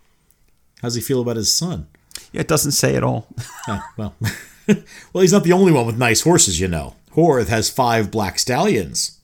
How's 0.83 0.97
he 0.97 1.01
feel 1.01 1.23
about 1.23 1.37
his 1.37 1.55
son? 1.55 1.87
Yeah, 2.31 2.43
it 2.43 2.49
doesn't 2.49 2.73
say 2.73 2.95
at 2.95 3.03
all. 3.03 3.27
Ah, 3.69 3.91
well, 3.97 4.15
well, 4.69 5.23
he's 5.23 5.33
not 5.33 5.45
the 5.45 5.55
only 5.55 5.73
one 5.73 5.87
with 5.87 5.97
nice 5.97 6.21
horses, 6.21 6.61
you 6.61 6.69
know. 6.69 6.95
Horth 7.17 7.49
has 7.49 7.71
five 7.71 8.11
black 8.11 8.39
stallions. 8.39 9.19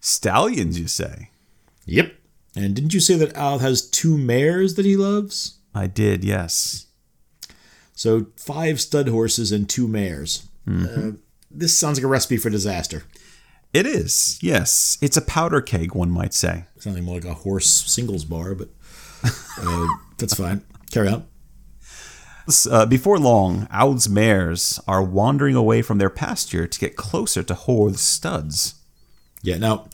Stallions, 0.00 0.80
you 0.80 0.88
say? 0.88 1.28
Yep. 1.84 2.14
And 2.58 2.74
didn't 2.74 2.92
you 2.92 2.98
say 2.98 3.14
that 3.14 3.36
Al 3.36 3.60
has 3.60 3.88
two 3.88 4.18
mares 4.18 4.74
that 4.74 4.84
he 4.84 4.96
loves? 4.96 5.58
I 5.76 5.86
did, 5.86 6.24
yes. 6.24 6.86
So 7.94 8.26
five 8.36 8.80
stud 8.80 9.08
horses 9.08 9.52
and 9.52 9.68
two 9.68 9.86
mares. 9.86 10.48
Uh, 10.68 11.12
this 11.50 11.78
sounds 11.78 11.98
like 11.98 12.04
a 12.04 12.08
recipe 12.08 12.36
for 12.36 12.50
disaster. 12.50 13.04
It 13.72 13.86
is, 13.86 14.40
yes. 14.42 14.98
It's 15.00 15.16
a 15.16 15.22
powder 15.22 15.60
keg, 15.60 15.94
one 15.94 16.10
might 16.10 16.34
say. 16.34 16.64
Something 16.78 17.04
more 17.04 17.14
like 17.14 17.24
a 17.24 17.34
horse 17.34 17.68
singles 17.68 18.24
bar, 18.24 18.56
but 18.56 18.70
uh, 19.22 19.86
that's 20.18 20.34
fine. 20.34 20.64
Carry 20.90 21.08
on. 21.08 21.26
Uh, 22.70 22.86
before 22.86 23.20
long, 23.20 23.68
Aud's 23.70 24.08
mares 24.08 24.80
are 24.88 25.02
wandering 25.02 25.54
away 25.54 25.80
from 25.80 25.98
their 25.98 26.10
pasture 26.10 26.66
to 26.66 26.80
get 26.80 26.96
closer 26.96 27.44
to 27.44 27.54
Horth's 27.54 28.00
studs. 28.00 28.74
Yeah, 29.42 29.58
now 29.58 29.88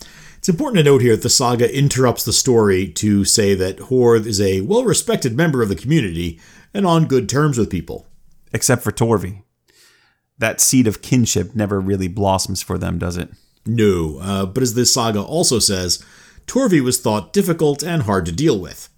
it's 0.45 0.51
important 0.51 0.77
to 0.77 0.85
note 0.85 1.01
here 1.01 1.17
that 1.17 1.23
the 1.23 1.31
saga 1.31 1.75
interrupts 1.75 2.23
the 2.23 2.31
story 2.31 2.87
to 2.87 3.25
say 3.25 3.55
that 3.55 3.79
Horth 3.79 4.27
is 4.27 4.43
a 4.43 4.61
well 4.61 4.85
respected 4.85 5.35
member 5.35 5.63
of 5.63 5.71
the 5.71 5.75
community 5.75 6.39
and 6.75 6.85
on 6.85 7.07
good 7.07 7.31
terms 7.31 7.57
with 7.57 7.71
people. 7.71 8.07
Except 8.53 8.83
for 8.83 8.93
Torvi. 8.93 9.43
That 10.37 10.61
seed 10.61 10.87
of 10.87 11.01
kinship 11.01 11.55
never 11.55 11.81
really 11.81 12.09
blossoms 12.09 12.61
for 12.61 12.77
them, 12.77 12.99
does 12.99 13.17
it? 13.17 13.31
No, 13.65 14.19
uh, 14.21 14.45
but 14.45 14.63
as 14.63 14.75
this 14.75 14.93
saga 14.93 15.23
also 15.23 15.59
says, 15.61 16.05
Torvi 16.47 16.83
was 16.83 17.01
thought 17.01 17.33
difficult 17.33 17.83
and 17.83 18.03
hard 18.03 18.27
to 18.27 18.31
deal 18.31 18.61
with. 18.61 18.91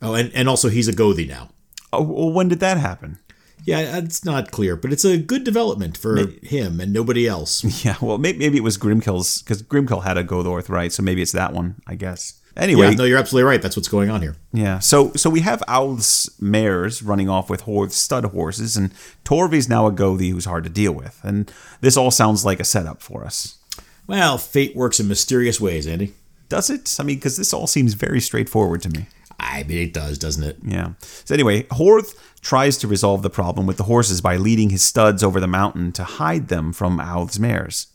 Oh, 0.00 0.14
and, 0.14 0.30
and 0.36 0.48
also 0.48 0.68
he's 0.68 0.86
a 0.86 0.92
Gothi 0.92 1.26
now. 1.26 1.48
Oh, 1.92 2.02
well, 2.02 2.32
when 2.32 2.46
did 2.46 2.60
that 2.60 2.78
happen? 2.78 3.18
Yeah, 3.64 3.98
it's 3.98 4.24
not 4.24 4.52
clear, 4.52 4.76
but 4.76 4.92
it's 4.92 5.04
a 5.04 5.18
good 5.18 5.42
development 5.42 5.96
for 5.96 6.16
him 6.42 6.80
and 6.80 6.92
nobody 6.92 7.26
else. 7.26 7.64
Yeah, 7.84 7.96
well, 8.00 8.18
maybe, 8.18 8.38
maybe 8.38 8.58
it 8.58 8.62
was 8.62 8.78
Grimkel's, 8.78 9.42
because 9.42 9.62
Grimkel 9.62 10.04
had 10.04 10.16
a 10.16 10.24
Gothorth, 10.24 10.68
right? 10.68 10.92
So 10.92 11.02
maybe 11.02 11.20
it's 11.22 11.32
that 11.32 11.52
one, 11.52 11.76
I 11.86 11.94
guess. 11.96 12.40
Anyway, 12.56 12.88
Yeah, 12.88 12.94
no, 12.94 13.04
you're 13.04 13.18
absolutely 13.18 13.48
right. 13.48 13.60
That's 13.60 13.76
what's 13.76 13.88
going 13.88 14.08
on 14.08 14.22
here. 14.22 14.36
Yeah, 14.52 14.78
so 14.78 15.12
so 15.14 15.28
we 15.28 15.40
have 15.40 15.62
Owl's 15.68 16.30
mares 16.40 17.02
running 17.02 17.28
off 17.28 17.50
with 17.50 17.64
Horth's 17.64 17.96
stud 17.96 18.24
horses, 18.26 18.76
and 18.78 18.92
Torvi's 19.24 19.68
now 19.68 19.86
a 19.86 19.92
Gothi 19.92 20.30
who's 20.30 20.46
hard 20.46 20.64
to 20.64 20.70
deal 20.70 20.92
with. 20.92 21.20
And 21.22 21.52
this 21.82 21.96
all 21.98 22.10
sounds 22.10 22.44
like 22.46 22.58
a 22.58 22.64
setup 22.64 23.02
for 23.02 23.24
us. 23.24 23.58
Well, 24.06 24.38
fate 24.38 24.74
works 24.74 25.00
in 25.00 25.08
mysterious 25.08 25.60
ways, 25.60 25.86
Andy. 25.86 26.14
Does 26.48 26.70
it? 26.70 26.96
I 26.98 27.02
mean, 27.02 27.16
because 27.16 27.36
this 27.36 27.52
all 27.52 27.66
seems 27.66 27.92
very 27.94 28.20
straightforward 28.20 28.80
to 28.82 28.88
me. 28.88 29.06
I 29.38 29.62
mean, 29.64 29.78
it 29.78 29.92
does, 29.92 30.18
doesn't 30.18 30.42
it? 30.42 30.58
Yeah. 30.62 30.92
So 31.00 31.34
anyway, 31.34 31.64
Horth 31.64 32.14
tries 32.40 32.78
to 32.78 32.88
resolve 32.88 33.22
the 33.22 33.30
problem 33.30 33.66
with 33.66 33.76
the 33.76 33.84
horses 33.84 34.20
by 34.20 34.36
leading 34.36 34.70
his 34.70 34.82
studs 34.82 35.22
over 35.22 35.40
the 35.40 35.46
mountain 35.46 35.92
to 35.92 36.04
hide 36.04 36.48
them 36.48 36.72
from 36.72 37.00
Owl's 37.00 37.38
mares. 37.38 37.88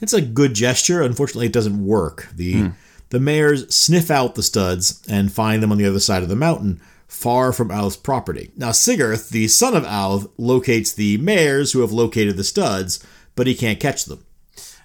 It's 0.00 0.12
a 0.12 0.20
good 0.20 0.54
gesture. 0.54 1.02
Unfortunately, 1.02 1.46
it 1.46 1.52
doesn't 1.52 1.84
work. 1.84 2.28
The 2.34 2.54
hmm. 2.54 2.68
the 3.10 3.20
mares 3.20 3.74
sniff 3.74 4.10
out 4.10 4.34
the 4.34 4.42
studs 4.42 5.02
and 5.08 5.32
find 5.32 5.62
them 5.62 5.72
on 5.72 5.78
the 5.78 5.86
other 5.86 6.00
side 6.00 6.22
of 6.22 6.28
the 6.28 6.36
mountain, 6.36 6.80
far 7.06 7.52
from 7.52 7.70
Alv's 7.70 7.96
property. 7.96 8.50
Now, 8.56 8.70
Sigurth, 8.70 9.30
the 9.30 9.48
son 9.48 9.74
of 9.76 9.84
Alv, 9.84 10.28
locates 10.36 10.92
the 10.92 11.16
mares 11.18 11.72
who 11.72 11.80
have 11.80 11.92
located 11.92 12.36
the 12.36 12.44
studs, 12.44 13.04
but 13.36 13.46
he 13.46 13.54
can't 13.54 13.80
catch 13.80 14.04
them. 14.04 14.24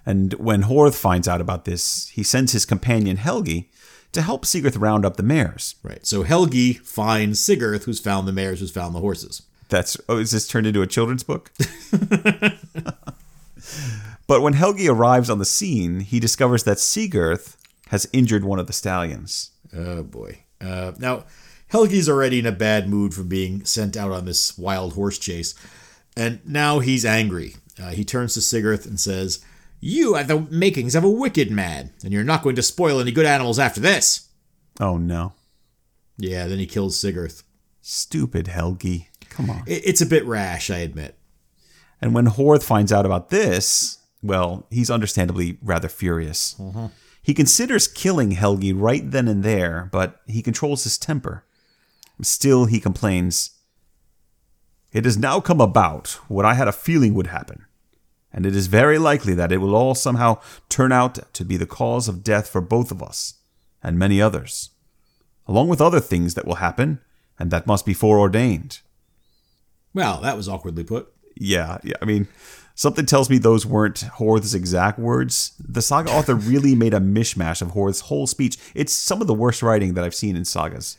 And 0.05 0.33
when 0.33 0.63
Horth 0.63 0.95
finds 0.95 1.27
out 1.27 1.41
about 1.41 1.65
this, 1.65 2.07
he 2.09 2.23
sends 2.23 2.51
his 2.51 2.65
companion 2.65 3.17
Helgi 3.17 3.69
to 4.11 4.21
help 4.21 4.45
Sigurd 4.45 4.75
round 4.75 5.05
up 5.05 5.17
the 5.17 5.23
mares. 5.23 5.75
Right. 5.83 6.05
So 6.05 6.23
Helgi 6.23 6.79
finds 6.79 7.39
Sigurth, 7.39 7.83
who's 7.85 7.99
found 7.99 8.27
the 8.27 8.31
mares, 8.31 8.59
who's 8.59 8.71
found 8.71 8.95
the 8.95 8.99
horses. 8.99 9.43
That's 9.69 9.97
oh, 10.09 10.17
is 10.17 10.31
this 10.31 10.47
turned 10.47 10.67
into 10.67 10.81
a 10.81 10.87
children's 10.87 11.23
book? 11.23 11.51
but 14.27 14.41
when 14.41 14.53
Helgi 14.53 14.89
arrives 14.89 15.29
on 15.29 15.37
the 15.37 15.45
scene, 15.45 15.99
he 15.99 16.19
discovers 16.19 16.63
that 16.63 16.79
Sigurd 16.79 17.41
has 17.89 18.09
injured 18.11 18.43
one 18.43 18.59
of 18.59 18.67
the 18.67 18.73
stallions. 18.73 19.51
Oh 19.73 20.03
boy. 20.03 20.39
Uh, 20.59 20.93
now, 20.97 21.25
Helgi's 21.71 22.09
already 22.09 22.39
in 22.39 22.45
a 22.47 22.51
bad 22.51 22.89
mood 22.89 23.13
from 23.13 23.27
being 23.27 23.63
sent 23.63 23.95
out 23.95 24.11
on 24.11 24.25
this 24.25 24.57
wild 24.57 24.93
horse 24.93 25.19
chase, 25.19 25.53
and 26.17 26.39
now 26.45 26.79
he's 26.79 27.05
angry. 27.05 27.55
Uh, 27.81 27.91
he 27.91 28.03
turns 28.03 28.33
to 28.33 28.41
Sigurd 28.41 28.85
and 28.85 28.99
says, 28.99 29.45
"You 29.79 30.15
have 30.15 30.27
the 30.27 30.41
makings 30.49 30.95
of 30.95 31.03
a 31.03 31.09
wicked 31.09 31.51
man, 31.51 31.91
and 32.03 32.13
you're 32.13 32.23
not 32.23 32.43
going 32.43 32.55
to 32.55 32.63
spoil 32.63 32.99
any 32.99 33.11
good 33.11 33.25
animals 33.25 33.59
after 33.59 33.79
this." 33.79 34.29
Oh 34.79 34.97
no. 34.97 35.33
Yeah. 36.17 36.47
Then 36.47 36.59
he 36.59 36.65
kills 36.65 36.99
Sigurd. 36.99 37.33
Stupid 37.81 38.47
Helgi. 38.47 39.07
Come 39.29 39.49
on. 39.49 39.63
It's 39.65 40.01
a 40.01 40.05
bit 40.05 40.25
rash, 40.25 40.69
I 40.69 40.79
admit. 40.79 41.17
And 42.01 42.13
when 42.13 42.27
Horth 42.27 42.63
finds 42.63 42.91
out 42.91 43.05
about 43.05 43.29
this, 43.29 43.99
well, 44.21 44.67
he's 44.69 44.89
understandably 44.89 45.57
rather 45.61 45.87
furious. 45.87 46.55
Mm-hmm. 46.59 46.87
He 47.21 47.33
considers 47.33 47.87
killing 47.87 48.31
Helgi 48.31 48.73
right 48.73 49.09
then 49.09 49.27
and 49.27 49.43
there, 49.43 49.89
but 49.91 50.21
he 50.25 50.41
controls 50.41 50.83
his 50.83 50.97
temper. 50.97 51.45
Still, 52.21 52.65
he 52.65 52.79
complains 52.79 53.51
It 54.91 55.05
has 55.05 55.17
now 55.17 55.39
come 55.39 55.61
about 55.61 56.19
what 56.27 56.45
I 56.45 56.55
had 56.55 56.67
a 56.67 56.73
feeling 56.73 57.13
would 57.13 57.27
happen, 57.27 57.65
and 58.31 58.45
it 58.45 58.55
is 58.55 58.67
very 58.67 58.97
likely 58.97 59.33
that 59.33 59.51
it 59.51 59.57
will 59.57 59.75
all 59.75 59.95
somehow 59.95 60.39
turn 60.67 60.91
out 60.91 61.19
to 61.33 61.45
be 61.45 61.57
the 61.57 61.65
cause 61.65 62.07
of 62.07 62.23
death 62.23 62.49
for 62.49 62.61
both 62.61 62.91
of 62.91 63.01
us, 63.01 63.35
and 63.81 63.97
many 63.97 64.21
others, 64.21 64.71
along 65.47 65.67
with 65.67 65.81
other 65.81 65.99
things 65.99 66.33
that 66.33 66.45
will 66.45 66.55
happen, 66.55 66.99
and 67.37 67.51
that 67.51 67.67
must 67.67 67.85
be 67.85 67.93
foreordained. 67.93 68.79
Well, 69.93 70.21
that 70.21 70.37
was 70.37 70.47
awkwardly 70.47 70.83
put. 70.83 71.11
Yeah, 71.35 71.79
yeah. 71.83 71.95
I 72.01 72.05
mean, 72.05 72.27
something 72.75 73.05
tells 73.05 73.29
me 73.29 73.37
those 73.37 73.65
weren't 73.65 73.99
Horth's 73.99 74.53
exact 74.53 74.99
words. 74.99 75.53
The 75.59 75.81
saga 75.81 76.11
author 76.11 76.35
really 76.35 76.75
made 76.75 76.93
a 76.93 76.99
mishmash 76.99 77.61
of 77.61 77.71
Horth's 77.71 78.01
whole 78.01 78.27
speech. 78.27 78.57
It's 78.75 78.93
some 78.93 79.21
of 79.21 79.27
the 79.27 79.33
worst 79.33 79.63
writing 79.63 79.93
that 79.93 80.03
I've 80.03 80.15
seen 80.15 80.35
in 80.35 80.45
sagas. 80.45 80.97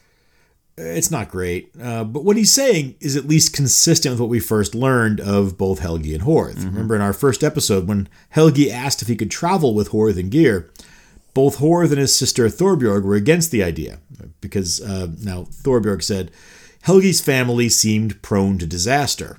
It's 0.82 1.10
not 1.10 1.28
great, 1.28 1.72
uh, 1.82 2.04
but 2.04 2.24
what 2.24 2.36
he's 2.38 2.52
saying 2.52 2.94
is 3.00 3.14
at 3.16 3.28
least 3.28 3.52
consistent 3.54 4.14
with 4.14 4.20
what 4.20 4.30
we 4.30 4.40
first 4.40 4.74
learned 4.74 5.20
of 5.20 5.58
both 5.58 5.80
Helgi 5.80 6.14
and 6.14 6.22
Horth. 6.24 6.64
Remember 6.64 6.94
in 6.96 7.02
our 7.02 7.12
first 7.12 7.44
episode 7.44 7.86
when 7.86 8.08
Helgi 8.30 8.70
asked 8.70 9.02
if 9.02 9.08
he 9.08 9.16
could 9.16 9.30
travel 9.30 9.74
with 9.74 9.90
Horth 9.90 10.18
and 10.18 10.30
Gear, 10.30 10.70
both 11.34 11.58
Horth 11.58 11.90
and 11.90 11.98
his 11.98 12.16
sister 12.16 12.46
Thorbjorg 12.48 13.04
were 13.04 13.14
against 13.14 13.50
the 13.50 13.62
idea 13.62 13.98
because 14.40 14.80
uh, 14.80 15.08
now 15.22 15.42
Thorbjorg 15.44 16.02
said 16.02 16.30
Helgi's 16.82 17.20
family 17.20 17.68
seemed 17.68 18.22
prone 18.22 18.58
to 18.58 18.66
disaster. 18.66 19.38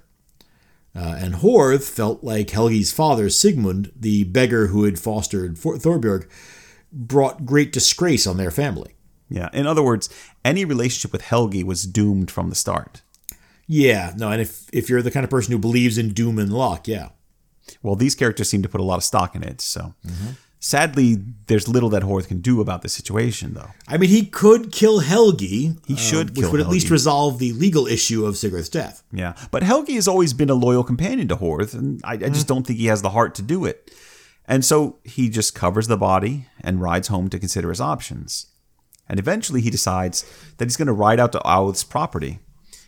Uh, 0.95 1.15
and 1.17 1.35
Horth 1.35 1.89
felt 1.89 2.23
like 2.23 2.49
Helgi's 2.49 2.91
father, 2.91 3.29
Sigmund, 3.29 3.91
the 3.95 4.25
beggar 4.25 4.67
who 4.67 4.83
had 4.83 4.99
fostered 4.99 5.55
Thorbjorg, 5.55 6.27
brought 6.91 7.45
great 7.45 7.71
disgrace 7.71 8.27
on 8.27 8.37
their 8.37 8.51
family. 8.51 8.93
Yeah. 9.31 9.49
In 9.53 9.65
other 9.65 9.81
words, 9.81 10.09
any 10.43 10.65
relationship 10.65 11.13
with 11.13 11.23
Helgi 11.23 11.63
was 11.63 11.87
doomed 11.87 12.29
from 12.29 12.49
the 12.49 12.55
start. 12.55 13.01
Yeah, 13.65 14.13
no, 14.17 14.29
and 14.29 14.41
if 14.41 14.67
if 14.73 14.89
you're 14.89 15.01
the 15.01 15.11
kind 15.11 15.23
of 15.23 15.29
person 15.29 15.53
who 15.53 15.57
believes 15.57 15.97
in 15.97 16.09
doom 16.09 16.37
and 16.37 16.51
luck, 16.51 16.89
yeah. 16.89 17.09
Well, 17.81 17.95
these 17.95 18.15
characters 18.15 18.49
seem 18.49 18.61
to 18.63 18.69
put 18.69 18.81
a 18.81 18.83
lot 18.83 18.97
of 18.97 19.03
stock 19.03 19.33
in 19.33 19.43
it. 19.43 19.61
So, 19.61 19.93
sadly, 20.59 21.23
there's 21.47 21.69
little 21.69 21.87
that 21.91 22.03
Horth 22.03 22.27
can 22.27 22.41
do 22.41 22.59
about 22.59 22.81
the 22.81 22.89
situation, 22.89 23.53
though. 23.53 23.69
I 23.87 23.97
mean, 23.97 24.09
he 24.09 24.25
could 24.25 24.73
kill 24.73 24.99
Helgi. 24.99 25.77
He 25.87 25.93
um, 25.93 25.97
should 25.97 26.29
which 26.31 26.41
kill 26.41 26.51
would 26.51 26.59
at 26.59 26.67
least 26.67 26.89
resolve 26.89 27.39
the 27.39 27.53
legal 27.53 27.87
issue 27.87 28.25
of 28.25 28.35
Sigurd's 28.35 28.67
death. 28.67 29.03
Yeah, 29.13 29.35
but 29.51 29.63
Helgi 29.63 29.95
has 29.95 30.07
always 30.07 30.33
been 30.33 30.49
a 30.49 30.55
loyal 30.55 30.83
companion 30.83 31.29
to 31.29 31.37
Horth, 31.37 31.73
and 31.73 32.01
I, 32.03 32.13
I 32.13 32.17
mm-hmm. 32.17 32.33
just 32.33 32.49
don't 32.49 32.67
think 32.67 32.77
he 32.77 32.87
has 32.87 33.01
the 33.01 33.11
heart 33.11 33.35
to 33.35 33.41
do 33.41 33.63
it. 33.63 33.89
And 34.45 34.65
so 34.65 34.99
he 35.05 35.29
just 35.29 35.55
covers 35.55 35.87
the 35.87 35.95
body 35.95 36.47
and 36.59 36.81
rides 36.81 37.07
home 37.07 37.29
to 37.29 37.39
consider 37.39 37.69
his 37.69 37.79
options. 37.79 38.47
And 39.11 39.19
eventually 39.19 39.59
he 39.59 39.69
decides 39.69 40.23
that 40.55 40.65
he's 40.65 40.77
going 40.77 40.87
to 40.87 40.93
ride 40.93 41.19
out 41.19 41.33
to 41.33 41.39
Auth's 41.39 41.83
property. 41.83 42.39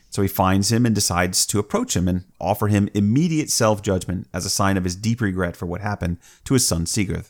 So 0.09 0.21
he 0.21 0.29
finds 0.29 0.71
him 0.71 0.85
and 0.85 0.95
decides 0.95 1.45
to 1.47 1.59
approach 1.59 1.97
him 1.97 2.07
and 2.07 2.23
offer 2.39 2.67
him 2.67 2.87
immediate 2.93 3.49
self 3.49 3.81
judgment 3.81 4.29
as 4.33 4.45
a 4.45 4.49
sign 4.49 4.77
of 4.77 4.85
his 4.85 4.95
deep 4.95 5.19
regret 5.19 5.57
for 5.57 5.65
what 5.65 5.81
happened 5.81 6.17
to 6.45 6.53
his 6.53 6.65
son 6.65 6.85
Sigurd. 6.85 7.25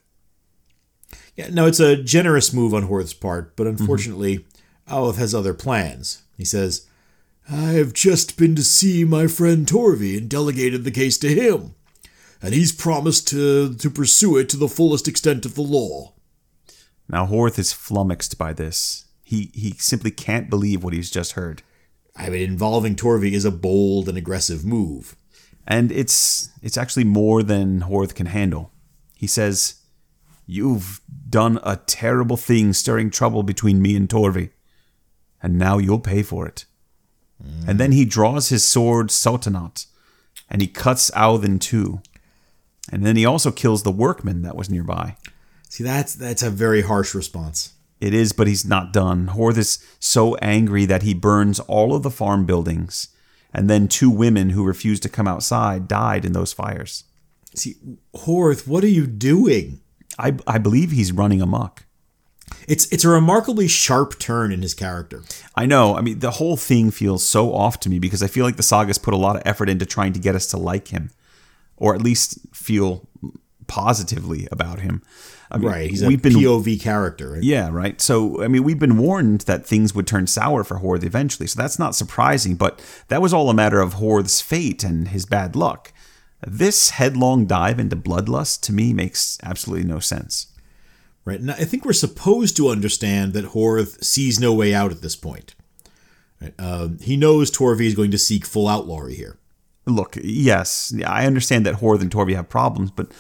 Yeah, 1.36 1.48
no, 1.50 1.66
it's 1.66 1.80
a 1.80 1.98
generous 1.98 2.54
move 2.54 2.72
on 2.72 2.84
Horth's 2.84 3.16
part, 3.16 3.56
but 3.56 3.66
mm-hmm. 3.66 3.82
unfortunately, 3.82 4.46
Aleth 4.88 5.16
has 5.16 5.34
other 5.34 5.56
plans. 5.56 6.22
He 6.38 6.46
says, 6.46 6.86
I 7.50 7.72
have 7.72 7.94
just 7.94 8.38
been 8.38 8.56
to 8.56 8.64
see 8.64 9.06
my 9.06 9.26
friend 9.26 9.66
Torvi 9.66 10.20
and 10.20 10.30
delegated 10.30 10.84
the 10.84 10.92
case 10.92 11.18
to 11.20 11.34
him. 11.34 11.74
And 12.44 12.54
he's 12.54 12.72
promised 12.72 13.28
to, 13.30 13.74
to 13.74 13.90
pursue 13.90 14.38
it 14.38 14.50
to 14.50 14.58
the 14.58 14.68
fullest 14.68 15.08
extent 15.08 15.48
of 15.48 15.56
the 15.56 15.62
law. 15.62 16.13
Now 17.08 17.26
Horth 17.26 17.60
is 17.60 17.74
flummoxed 17.74 18.38
by 18.38 18.54
this. 18.54 19.06
He 19.24 19.52
he 19.54 19.72
simply 19.72 20.12
can't 20.12 20.50
believe 20.50 20.84
what 20.84 20.94
he's 20.94 21.12
just 21.12 21.34
heard. 21.34 21.64
I 22.16 22.30
mean, 22.30 22.42
involving 22.42 22.96
Torvi 22.96 23.32
is 23.32 23.46
a 23.46 23.52
bold 23.52 24.08
and 24.08 24.18
aggressive 24.18 24.64
move. 24.64 25.16
And 25.66 25.92
it's 25.92 26.50
it's 26.62 26.78
actually 26.78 27.06
more 27.06 27.42
than 27.44 27.82
Horth 27.82 28.16
can 28.16 28.28
handle. 28.28 28.72
He 29.16 29.28
says, 29.28 29.76
You've 30.46 31.02
done 31.30 31.60
a 31.64 31.78
terrible 31.78 32.38
thing 32.38 32.74
stirring 32.74 33.10
trouble 33.10 33.44
between 33.44 33.82
me 33.82 33.96
and 33.96 34.10
Torvi, 34.10 34.50
and 35.42 35.58
now 35.58 35.78
you'll 35.78 36.00
pay 36.00 36.22
for 36.22 36.46
it. 36.46 36.66
Mm. 37.42 37.70
And 37.70 37.80
then 37.80 37.94
he 37.94 38.04
draws 38.04 38.50
his 38.50 38.66
sword 38.66 39.08
Sotanaut, 39.08 39.86
and 40.50 40.62
he 40.62 40.68
cuts 40.68 41.10
Auth 41.12 41.46
in 41.46 41.60
two. 41.60 42.02
And 42.92 43.06
then 43.06 43.16
he 43.16 43.26
also 43.26 43.52
kills 43.52 43.84
the 43.84 43.92
workman 43.92 44.42
that 44.42 44.58
was 44.58 44.70
nearby. 44.70 45.16
See, 45.74 45.84
that's 45.84 46.14
that's 46.14 46.44
a 46.44 46.52
very 46.52 46.84
harsh 46.84 47.16
response. 47.16 47.74
It 48.00 48.14
is, 48.14 48.32
but 48.32 48.46
he's 48.46 48.64
not 48.64 48.94
done. 48.94 49.30
Horth 49.30 49.58
is 49.58 49.84
so 49.98 50.36
angry 50.36 50.86
that 50.86 51.02
he 51.02 51.16
burns 51.16 51.60
all 51.62 51.96
of 51.96 52.04
the 52.04 52.12
farm 52.12 52.46
buildings, 52.46 53.08
and 53.52 53.68
then 53.68 53.88
two 53.88 54.12
women 54.12 54.52
who 54.52 54.64
refused 54.64 55.02
to 55.02 55.10
come 55.10 55.28
outside 55.28 55.88
died 55.88 56.26
in 56.26 56.34
those 56.34 56.54
fires. 56.54 57.06
See, 57.56 57.78
Horth, 58.16 58.68
what 58.68 58.84
are 58.84 58.88
you 59.00 59.08
doing? 59.08 59.82
I, 60.20 60.36
I 60.46 60.60
believe 60.60 60.92
he's 60.92 61.12
running 61.12 61.42
amok. 61.42 61.86
It's 62.68 62.86
it's 62.94 63.04
a 63.04 63.10
remarkably 63.10 63.68
sharp 63.68 64.20
turn 64.20 64.52
in 64.52 64.62
his 64.62 64.76
character. 64.76 65.24
I 65.56 65.66
know. 65.66 65.98
I 65.98 66.02
mean, 66.02 66.20
the 66.20 66.38
whole 66.38 66.56
thing 66.56 66.92
feels 66.92 67.26
so 67.26 67.52
off 67.52 67.80
to 67.80 67.90
me 67.90 67.98
because 67.98 68.22
I 68.22 68.28
feel 68.28 68.46
like 68.46 68.58
the 68.58 68.62
saga's 68.62 69.00
put 69.00 69.16
a 69.16 69.18
lot 69.18 69.38
of 69.38 69.42
effort 69.44 69.70
into 69.70 69.88
trying 69.88 70.14
to 70.14 70.20
get 70.20 70.36
us 70.36 70.46
to 70.52 70.58
like 70.58 70.90
him, 70.90 71.10
or 71.78 71.96
at 71.96 72.02
least 72.04 72.38
feel 72.54 73.10
positively 73.66 74.48
about 74.52 74.82
him. 74.82 75.02
I 75.54 75.58
mean, 75.58 75.70
right, 75.70 75.90
he's 75.90 76.02
a 76.02 76.08
POV 76.08 76.82
character. 76.82 77.32
Right? 77.34 77.44
Yeah, 77.44 77.70
right. 77.72 78.02
So, 78.02 78.44
I 78.44 78.48
mean, 78.48 78.64
we've 78.64 78.80
been 78.80 78.98
warned 78.98 79.42
that 79.42 79.66
things 79.66 79.94
would 79.94 80.08
turn 80.08 80.26
sour 80.26 80.64
for 80.64 80.80
Horth 80.80 81.04
eventually, 81.04 81.48
so 81.48 81.62
that's 81.62 81.78
not 81.78 81.96
surprising, 81.96 82.56
but 82.56 82.84
that 83.10 83.22
was 83.22 83.34
all 83.34 83.50
a 83.50 83.54
matter 83.54 83.80
of 83.80 83.96
Horth's 83.96 84.42
fate 84.42 84.84
and 84.84 85.10
his 85.10 85.26
bad 85.26 85.56
luck. 85.56 85.94
This 86.46 86.92
headlong 86.92 87.46
dive 87.46 87.80
into 87.80 87.96
bloodlust 87.96 88.62
to 88.62 88.74
me 88.74 88.94
makes 88.94 89.38
absolutely 89.44 89.88
no 89.88 90.00
sense. 90.00 90.48
Right. 91.26 91.40
And 91.40 91.52
I 91.52 91.64
think 91.64 91.86
we're 91.86 91.94
supposed 91.94 92.58
to 92.58 92.68
understand 92.68 93.34
that 93.34 93.46
Horth 93.46 94.04
sees 94.04 94.40
no 94.40 94.54
way 94.54 94.74
out 94.74 94.92
at 94.92 95.02
this 95.02 95.16
point. 95.16 95.56
Right? 96.42 96.54
Um, 96.60 97.00
he 97.00 97.16
knows 97.16 97.50
Torvi 97.50 97.86
is 97.86 97.96
going 97.96 98.12
to 98.12 98.18
seek 98.18 98.46
full 98.46 98.68
outlawry 98.68 99.16
here. 99.16 99.38
Look, 99.86 100.18
yes, 100.22 100.94
I 101.06 101.26
understand 101.26 101.66
that 101.66 101.76
Horth 101.76 102.02
and 102.02 102.12
Torvi 102.12 102.36
have 102.36 102.50
problems, 102.50 102.92
but 102.92 103.12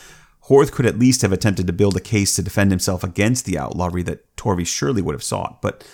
Horth 0.49 0.71
could 0.71 0.85
at 0.85 0.99
least 0.99 1.21
have 1.21 1.31
attempted 1.31 1.67
to 1.67 1.73
build 1.73 1.95
a 1.95 2.01
case 2.01 2.35
to 2.35 2.41
defend 2.41 2.71
himself 2.71 3.03
against 3.03 3.45
the 3.45 3.57
outlawry 3.57 4.03
that 4.03 4.35
Torvi 4.35 4.67
surely 4.67 5.01
would 5.01 5.15
have 5.15 5.23
sought. 5.23 5.61
But 5.61 5.87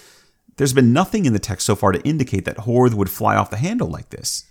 there's 0.57 0.73
been 0.73 0.91
nothing 0.91 1.25
in 1.25 1.33
the 1.33 1.39
text 1.39 1.65
so 1.65 1.75
far 1.75 1.91
to 1.91 2.01
indicate 2.01 2.45
that 2.45 2.57
Horth 2.57 2.93
would 2.93 3.09
fly 3.09 3.35
off 3.35 3.51
the 3.51 3.57
handle 3.57 3.87
like 3.87 4.09
this. 4.09 4.45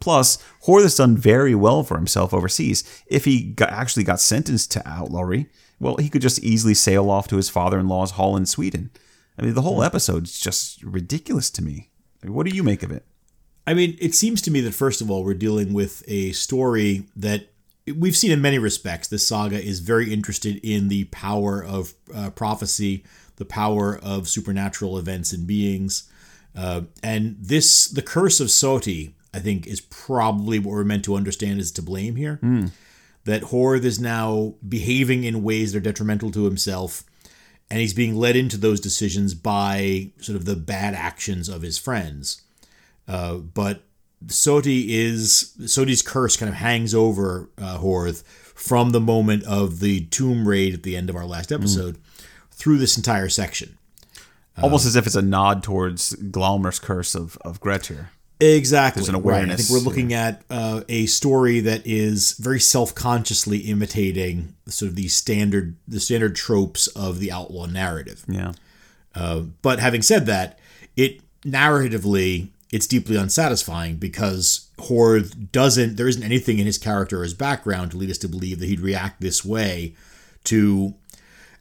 Plus, 0.00 0.38
Horth 0.66 0.82
has 0.82 0.96
done 0.96 1.16
very 1.16 1.54
well 1.54 1.82
for 1.82 1.96
himself 1.96 2.34
overseas. 2.34 2.84
If 3.06 3.24
he 3.24 3.42
got, 3.42 3.70
actually 3.70 4.04
got 4.04 4.20
sentenced 4.20 4.70
to 4.72 4.86
outlawry, 4.86 5.48
well, 5.80 5.96
he 5.96 6.08
could 6.08 6.22
just 6.22 6.42
easily 6.44 6.74
sail 6.74 7.10
off 7.10 7.28
to 7.28 7.36
his 7.36 7.50
father 7.50 7.78
in 7.78 7.88
law's 7.88 8.12
hall 8.12 8.36
in 8.36 8.46
Sweden. 8.46 8.90
I 9.38 9.42
mean, 9.42 9.54
the 9.54 9.62
whole 9.62 9.78
hmm. 9.78 9.86
episode 9.86 10.24
is 10.24 10.38
just 10.38 10.82
ridiculous 10.82 11.50
to 11.50 11.62
me. 11.62 11.90
I 12.22 12.26
mean, 12.26 12.34
what 12.34 12.46
do 12.46 12.54
you 12.54 12.62
make 12.62 12.82
of 12.82 12.90
it? 12.90 13.04
I 13.66 13.74
mean, 13.74 13.96
it 14.00 14.14
seems 14.14 14.40
to 14.42 14.50
me 14.50 14.60
that, 14.62 14.74
first 14.74 15.00
of 15.00 15.10
all, 15.10 15.24
we're 15.24 15.34
dealing 15.34 15.72
with 15.72 16.02
a 16.08 16.32
story 16.32 17.06
that 17.14 17.48
we've 17.92 18.16
seen 18.16 18.30
in 18.30 18.40
many 18.40 18.58
respects. 18.58 19.08
This 19.08 19.26
saga 19.26 19.62
is 19.62 19.80
very 19.80 20.12
interested 20.12 20.56
in 20.62 20.88
the 20.88 21.04
power 21.04 21.62
of 21.62 21.94
uh, 22.14 22.30
prophecy, 22.30 23.04
the 23.36 23.44
power 23.44 23.98
of 24.02 24.28
supernatural 24.28 24.98
events 24.98 25.32
and 25.32 25.46
beings. 25.46 26.10
Uh, 26.56 26.82
and 27.02 27.36
this, 27.40 27.86
the 27.86 28.02
curse 28.02 28.40
of 28.40 28.48
Soti, 28.48 29.12
I 29.32 29.38
think, 29.38 29.66
is 29.66 29.80
probably 29.80 30.58
what 30.58 30.72
we're 30.72 30.84
meant 30.84 31.04
to 31.04 31.14
understand 31.14 31.60
is 31.60 31.70
to 31.72 31.82
blame 31.82 32.16
here. 32.16 32.38
Mm 32.42 32.70
that 33.28 33.42
Horth 33.42 33.84
is 33.84 34.00
now 34.00 34.54
behaving 34.66 35.24
in 35.24 35.42
ways 35.42 35.72
that 35.72 35.78
are 35.78 35.82
detrimental 35.82 36.30
to 36.30 36.44
himself, 36.44 37.04
and 37.68 37.78
he's 37.78 37.92
being 37.92 38.16
led 38.16 38.36
into 38.36 38.56
those 38.56 38.80
decisions 38.80 39.34
by 39.34 40.12
sort 40.18 40.36
of 40.36 40.46
the 40.46 40.56
bad 40.56 40.94
actions 40.94 41.46
of 41.46 41.60
his 41.60 41.76
friends. 41.76 42.40
Uh, 43.06 43.34
but 43.34 43.82
Soti 44.26 44.88
is 44.88 45.54
Soti's 45.60 46.02
curse 46.02 46.36
kind 46.36 46.48
of 46.48 46.56
hangs 46.56 46.94
over 46.94 47.48
uh, 47.58 47.78
Horth 47.78 48.24
from 48.24 48.90
the 48.90 49.00
moment 49.00 49.44
of 49.44 49.80
the 49.80 50.06
tomb 50.06 50.46
raid 50.48 50.74
at 50.74 50.82
the 50.82 50.96
end 50.96 51.08
of 51.08 51.16
our 51.16 51.24
last 51.26 51.52
episode 51.52 51.96
mm. 51.96 52.24
through 52.50 52.78
this 52.78 52.96
entire 52.96 53.28
section. 53.28 53.78
Almost 54.60 54.86
um, 54.86 54.88
as 54.88 54.96
if 54.96 55.06
it's 55.06 55.14
a 55.14 55.22
nod 55.22 55.62
towards 55.62 56.14
Glámr's 56.16 56.80
curse 56.80 57.14
of, 57.14 57.38
of 57.42 57.60
Grettir. 57.60 58.08
Exactly. 58.40 59.00
There's 59.00 59.08
an 59.08 59.14
awareness. 59.14 59.48
Right. 59.48 59.52
I 59.52 59.56
think 59.56 59.70
we're 59.70 59.88
looking 59.88 60.12
at 60.12 60.42
uh, 60.50 60.82
a 60.88 61.06
story 61.06 61.60
that 61.60 61.82
is 61.84 62.32
very 62.32 62.60
self-consciously 62.60 63.58
imitating 63.58 64.54
sort 64.66 64.90
of 64.90 64.96
the 64.96 65.08
standard 65.08 65.76
the 65.88 65.98
standard 65.98 66.36
tropes 66.36 66.86
of 66.88 67.18
the 67.18 67.32
outlaw 67.32 67.66
narrative. 67.66 68.24
Yeah. 68.28 68.52
Uh, 69.14 69.40
but 69.62 69.80
having 69.80 70.02
said 70.02 70.26
that, 70.26 70.58
it 70.96 71.20
narratively 71.42 72.50
it's 72.70 72.86
deeply 72.86 73.16
unsatisfying 73.16 73.96
because 73.96 74.68
Horth 74.78 75.50
doesn't 75.52 75.96
there 75.96 76.08
isn't 76.08 76.22
anything 76.22 76.58
in 76.58 76.66
his 76.66 76.78
character 76.78 77.20
or 77.20 77.22
his 77.22 77.34
background 77.34 77.92
to 77.92 77.96
lead 77.96 78.10
us 78.10 78.18
to 78.18 78.28
believe 78.28 78.60
that 78.60 78.66
he'd 78.66 78.80
react 78.80 79.20
this 79.20 79.44
way 79.44 79.94
to 80.44 80.94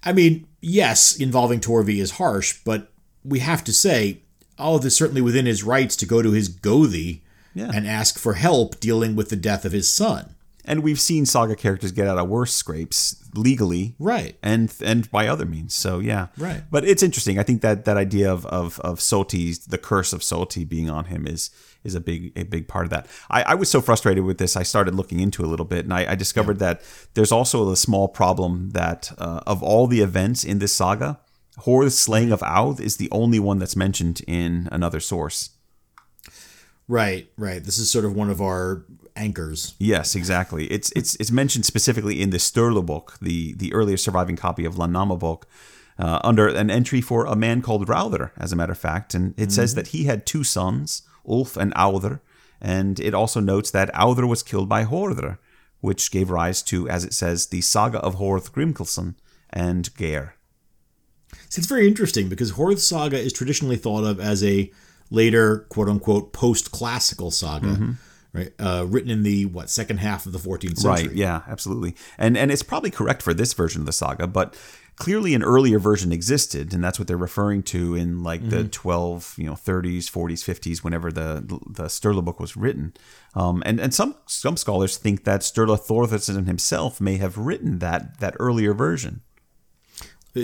I 0.04 0.14
mean, 0.14 0.48
yes, 0.62 1.18
involving 1.18 1.60
Torvi 1.60 1.98
is 1.98 2.12
harsh, 2.12 2.60
but 2.64 2.92
we 3.26 3.40
have 3.40 3.64
to 3.66 3.74
say 3.74 4.22
all 4.58 4.76
of 4.76 4.82
this 4.82 4.96
certainly 4.96 5.22
within 5.22 5.46
his 5.46 5.64
rights 5.64 5.96
to 5.98 6.06
go 6.06 6.22
to 6.22 6.32
his 6.32 6.50
Gothi 6.50 7.22
yeah. 7.54 7.72
and 7.74 7.88
ask 7.88 8.18
for 8.18 8.34
help 8.34 8.80
dealing 8.80 9.16
with 9.16 9.30
the 9.30 9.36
death 9.36 9.66
of 9.66 9.72
his 9.72 9.90
son. 9.90 10.36
And 10.68 10.84
we've 10.84 11.00
seen 11.00 11.26
saga 11.26 11.56
characters 11.56 11.92
get 11.92 12.08
out 12.08 12.18
of 12.18 12.28
worse 12.28 12.54
scrapes 12.54 13.24
legally, 13.34 13.96
right? 14.00 14.38
And 14.44 14.74
and 14.84 15.10
by 15.12 15.28
other 15.28 15.46
means. 15.46 15.74
So 15.74 16.00
yeah, 16.00 16.28
right. 16.38 16.64
But 16.70 16.84
it's 16.86 17.02
interesting. 17.02 17.40
I 17.40 17.44
think 17.44 17.62
that 17.62 17.86
that 17.86 17.98
idea 17.98 18.32
of 18.32 18.46
of 18.48 18.80
of 18.82 19.00
Soti's 19.00 19.66
the 19.66 19.78
curse 19.78 20.14
of 20.14 20.22
Soti 20.22 20.68
being 20.68 20.90
on 20.90 21.06
him 21.06 21.26
is 21.26 21.50
is 21.84 21.96
a 21.96 22.02
big 22.02 22.38
a 22.38 22.44
big 22.44 22.68
part 22.68 22.86
of 22.86 22.90
that. 22.92 23.08
I, 23.30 23.44
I 23.44 23.56
was 23.56 23.70
so 23.70 23.82
frustrated 23.82 24.24
with 24.26 24.38
this. 24.38 24.56
I 24.56 24.64
started 24.64 24.94
looking 24.94 25.20
into 25.20 25.44
a 25.44 25.48
little 25.48 25.66
bit, 25.66 25.86
and 25.86 25.94
I, 25.94 26.12
I 26.12 26.16
discovered 26.16 26.58
yeah. 26.58 26.74
that 26.74 26.82
there's 27.14 27.32
also 27.32 27.72
a 27.72 27.78
small 27.78 28.08
problem 28.08 28.72
that 28.72 29.12
uh, 29.18 29.42
of 29.48 29.64
all 29.64 29.88
the 29.88 30.02
events 30.02 30.44
in 30.44 30.60
this 30.60 30.74
saga, 30.74 31.20
Horth's 31.60 31.98
slaying 31.98 32.32
of 32.32 32.42
Auth 32.42 32.80
is 32.80 32.98
the 32.98 33.10
only 33.12 33.40
one 33.40 33.58
that's 33.60 33.76
mentioned 33.76 34.22
in 34.28 34.68
another 34.72 35.00
source. 35.00 35.52
Right, 36.90 37.30
right. 37.36 37.62
This 37.62 37.78
is 37.78 37.92
sort 37.92 38.06
of 38.06 38.16
one 38.16 38.30
of 38.30 38.42
our 38.42 38.86
anchors. 39.18 39.76
Yes, 39.80 40.16
exactly. 40.16 40.66
It's 40.68 40.92
it's 40.96 41.16
it's 41.16 41.32
mentioned 41.32 41.66
specifically 41.66 42.22
in 42.22 42.30
the 42.30 42.38
Sturla 42.38 42.86
book, 42.86 43.18
the 43.22 43.54
the 43.54 43.74
earliest 43.74 44.04
surviving 44.04 44.38
copy 44.38 44.66
of 44.66 44.76
Landnama 44.76 45.20
book, 45.20 45.48
uh, 46.00 46.20
under 46.24 46.48
an 46.48 46.70
entry 46.70 47.02
for 47.02 47.26
a 47.26 47.36
man 47.36 47.62
called 47.62 47.88
Rauther, 47.88 48.32
as 48.38 48.54
a 48.54 48.56
matter 48.56 48.72
of 48.72 48.78
fact, 48.78 49.14
and 49.14 49.32
it 49.32 49.44
mm-hmm. 49.44 49.50
says 49.50 49.76
that 49.76 49.88
he 49.88 50.06
had 50.06 50.26
two 50.26 50.44
sons, 50.44 51.02
Ulf 51.28 51.58
and 51.58 51.74
Auther, 51.74 52.22
and 52.62 53.00
it 53.00 53.14
also 53.14 53.40
notes 53.40 53.72
that 53.72 53.94
Auther 53.94 54.28
was 54.28 54.44
killed 54.44 54.70
by 54.70 54.86
Hordr, 54.86 55.38
which 55.82 56.12
gave 56.12 56.30
rise 56.30 56.62
to, 56.64 56.88
as 56.90 57.04
it 57.04 57.14
says, 57.14 57.48
the 57.48 57.62
saga 57.62 58.00
of 58.00 58.16
Horth 58.16 58.52
Grimkelson 58.52 59.16
and 59.50 59.94
Geir. 59.96 60.36
So 61.50 61.60
it's 61.60 61.68
very 61.68 61.88
interesting 61.88 62.30
because 62.30 62.54
Horth 62.54 62.80
Saga 62.80 63.20
is 63.20 63.34
traditionally 63.34 63.78
thought 63.78 64.04
of 64.04 64.20
as 64.20 64.44
a 64.44 64.72
later 65.10 65.60
quote 65.70 65.90
unquote 65.90 66.34
post 66.34 66.72
classical 66.72 67.32
saga. 67.32 67.68
Mm-hmm. 67.68 67.92
Right, 68.38 68.54
uh, 68.60 68.86
written 68.88 69.10
in 69.10 69.24
the 69.24 69.46
what 69.46 69.70
second 69.70 69.98
half 69.98 70.26
of 70.26 70.32
the 70.32 70.40
14th 70.40 70.78
century. 70.78 71.08
Right, 71.08 71.16
yeah, 71.16 71.42
absolutely, 71.48 71.96
and 72.18 72.38
and 72.38 72.52
it's 72.52 72.64
probably 72.64 72.92
correct 72.92 73.22
for 73.22 73.34
this 73.34 73.54
version 73.54 73.82
of 73.82 73.86
the 73.86 73.92
saga, 73.92 74.28
but 74.28 74.58
clearly 74.96 75.36
an 75.36 75.44
earlier 75.44 75.80
version 75.80 76.12
existed, 76.12 76.74
and 76.74 76.84
that's 76.84 76.98
what 77.00 77.08
they're 77.08 77.18
referring 77.18 77.64
to 77.64 77.96
in 77.96 78.24
like 78.24 78.42
mm-hmm. 78.42 78.50
the 78.50 78.64
12, 78.64 79.36
you 79.38 79.46
know, 79.46 79.54
30s, 79.54 80.06
40s, 80.06 80.44
50s, 80.44 80.84
whenever 80.84 81.12
the 81.12 81.44
the 81.68 81.86
Sturla 81.86 82.24
book 82.24 82.40
was 82.40 82.58
written. 82.58 82.94
Um, 83.36 83.64
and 83.66 83.80
and 83.80 83.94
some 83.94 84.16
some 84.26 84.58
scholars 84.58 84.98
think 84.98 85.24
that 85.24 85.42
Sturla 85.42 85.80
Thordarson 85.80 86.48
himself 86.48 87.02
may 87.02 87.18
have 87.18 87.38
written 87.38 87.80
that 87.80 88.20
that 88.20 88.36
earlier 88.40 88.74
version 88.74 89.22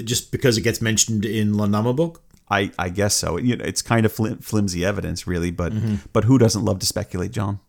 just 0.02 0.32
because 0.32 0.58
it 0.58 0.62
gets 0.62 0.82
mentioned 0.82 1.26
in 1.26 1.54
Landnama 1.54 1.96
book? 1.96 2.22
I, 2.50 2.72
I 2.78 2.89
guess 2.89 3.16
so. 3.16 3.38
You 3.38 3.56
know, 3.56 3.66
it's 3.66 3.82
kind 3.82 4.06
of 4.06 4.12
flim- 4.12 4.39
flimsy 4.39 4.84
evidence, 4.84 5.28
really, 5.28 5.52
but 5.52 5.74
mm-hmm. 5.74 5.96
but 6.12 6.26
who 6.26 6.38
doesn't 6.38 6.64
love 6.66 6.80
to 6.80 6.86
speculate, 6.86 7.32
John? 7.32 7.60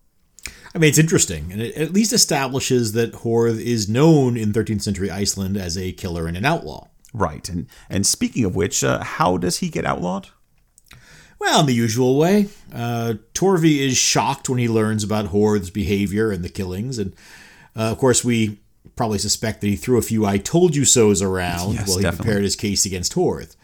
I 0.74 0.78
mean, 0.78 0.88
it's 0.88 0.98
interesting, 0.98 1.52
and 1.52 1.62
it 1.62 1.76
at 1.76 1.92
least 1.92 2.12
establishes 2.12 2.92
that 2.92 3.12
Horth 3.12 3.60
is 3.60 3.88
known 3.88 4.36
in 4.36 4.52
13th 4.52 4.82
century 4.82 5.10
Iceland 5.10 5.56
as 5.56 5.78
a 5.78 5.92
killer 5.92 6.26
and 6.26 6.36
an 6.36 6.44
outlaw. 6.44 6.88
Right, 7.12 7.48
and 7.48 7.68
and 7.88 8.04
speaking 8.04 8.44
of 8.44 8.56
which, 8.56 8.82
uh, 8.82 9.02
how 9.04 9.36
does 9.36 9.58
he 9.58 9.68
get 9.68 9.84
outlawed? 9.84 10.30
Well, 11.38 11.60
in 11.60 11.66
the 11.66 11.74
usual 11.74 12.18
way. 12.18 12.48
Uh, 12.72 13.14
Torvi 13.34 13.86
is 13.86 13.96
shocked 13.96 14.48
when 14.48 14.58
he 14.58 14.68
learns 14.68 15.04
about 15.04 15.26
Horth's 15.26 15.70
behavior 15.70 16.32
and 16.32 16.44
the 16.44 16.48
killings, 16.48 16.98
and 16.98 17.14
uh, 17.76 17.92
of 17.92 17.98
course 17.98 18.24
we 18.24 18.58
probably 18.96 19.18
suspect 19.18 19.60
that 19.60 19.68
he 19.68 19.76
threw 19.76 19.98
a 19.98 20.02
few 20.02 20.24
I 20.24 20.38
told 20.38 20.74
you 20.74 20.84
so's 20.84 21.22
around 21.22 21.74
yes, 21.74 21.88
while 21.88 21.98
he 21.98 22.02
definitely. 22.02 22.24
prepared 22.24 22.44
his 22.44 22.56
case 22.56 22.86
against 22.86 23.14
Horth. 23.14 23.56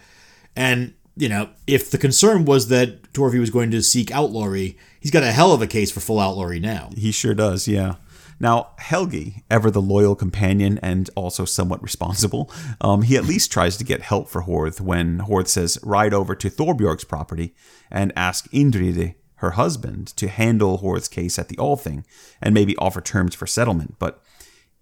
And, 0.56 0.94
you 1.16 1.28
know, 1.28 1.50
if 1.66 1.90
the 1.90 1.98
concern 1.98 2.44
was 2.44 2.68
that 2.68 3.12
Torvi 3.12 3.38
was 3.38 3.50
going 3.50 3.70
to 3.70 3.82
seek 3.82 4.10
outlawry, 4.10 4.76
he's 5.00 5.10
got 5.10 5.22
a 5.22 5.32
hell 5.32 5.52
of 5.52 5.62
a 5.62 5.66
case 5.66 5.90
for 5.90 6.00
full 6.00 6.20
outlawry 6.20 6.60
now. 6.60 6.90
He 6.96 7.10
sure 7.10 7.34
does, 7.34 7.66
yeah. 7.66 7.96
Now, 8.42 8.68
Helgi, 8.78 9.42
ever 9.50 9.70
the 9.70 9.82
loyal 9.82 10.14
companion 10.14 10.78
and 10.82 11.10
also 11.14 11.44
somewhat 11.44 11.82
responsible, 11.82 12.50
um, 12.80 13.02
he 13.02 13.16
at 13.16 13.24
least 13.24 13.52
tries 13.52 13.76
to 13.76 13.84
get 13.84 14.00
help 14.00 14.28
for 14.28 14.42
Horth 14.42 14.80
when 14.80 15.18
Horth 15.18 15.48
says, 15.48 15.78
ride 15.82 16.14
over 16.14 16.34
to 16.34 16.48
Thorbjorg's 16.48 17.04
property 17.04 17.54
and 17.90 18.14
ask 18.16 18.50
Indridi, 18.50 19.16
her 19.36 19.52
husband, 19.52 20.16
to 20.16 20.28
handle 20.28 20.78
Horth's 20.78 21.08
case 21.08 21.38
at 21.38 21.48
the 21.48 21.56
Althing 21.56 22.04
and 22.40 22.54
maybe 22.54 22.76
offer 22.78 23.02
terms 23.02 23.34
for 23.34 23.46
settlement. 23.46 23.96
But 23.98 24.22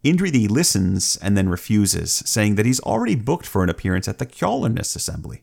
Indridi 0.04 0.48
listens 0.48 1.16
and 1.16 1.36
then 1.36 1.48
refuses, 1.48 2.14
saying 2.14 2.54
that 2.54 2.66
he's 2.66 2.80
already 2.80 3.16
booked 3.16 3.46
for 3.46 3.64
an 3.64 3.70
appearance 3.70 4.06
at 4.06 4.18
the 4.18 4.26
Kjalarnes 4.26 4.94
assembly. 4.94 5.42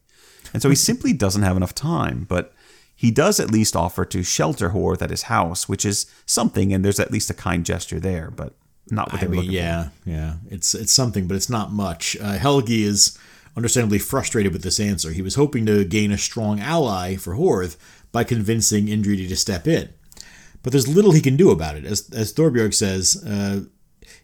And 0.54 0.62
so 0.62 0.70
he 0.70 0.76
simply 0.76 1.12
doesn't 1.12 1.44
have 1.44 1.58
enough 1.58 1.76
time, 1.76 2.26
but 2.30 2.54
he 2.96 3.12
does 3.12 3.40
at 3.40 3.52
least 3.52 3.76
offer 3.76 4.06
to 4.06 4.24
shelter 4.24 4.70
Horth 4.70 5.02
at 5.02 5.10
his 5.10 5.24
house, 5.24 5.68
which 5.68 5.86
is 5.86 6.06
something, 6.26 6.74
and 6.74 6.84
there's 6.84 7.00
at 7.00 7.12
least 7.12 7.30
a 7.30 7.34
kind 7.34 7.66
gesture 7.66 8.00
there, 8.00 8.32
but 8.32 8.54
not 8.90 9.12
what 9.12 9.22
I 9.22 9.26
they 9.26 9.28
were 9.28 9.32
mean, 9.32 9.42
looking 9.42 9.54
yeah, 9.54 9.90
yeah, 10.06 10.36
it's 10.50 10.74
it's 10.74 10.94
something, 10.94 11.28
but 11.28 11.36
it's 11.36 11.50
not 11.50 11.72
much. 11.72 12.16
Uh, 12.22 12.38
Helgi 12.38 12.84
is 12.84 13.18
understandably 13.58 14.00
frustrated 14.00 14.54
with 14.54 14.64
this 14.64 14.80
answer. 14.80 15.12
He 15.12 15.22
was 15.22 15.36
hoping 15.36 15.66
to 15.66 15.84
gain 15.84 16.12
a 16.12 16.18
strong 16.18 16.60
ally 16.60 17.16
for 17.16 17.36
Horth 17.36 17.78
by 18.12 18.24
convincing 18.24 18.88
Indridi 18.88 19.28
to 19.28 19.36
step 19.36 19.68
in, 19.68 19.90
but 20.64 20.72
there's 20.72 20.88
little 20.88 21.12
he 21.12 21.22
can 21.22 21.36
do 21.36 21.52
about 21.52 21.76
it. 21.76 21.86
As 21.86 22.10
as 22.14 22.34
Thorbjorg 22.34 22.74
says, 22.74 23.22
uh, 23.26 23.66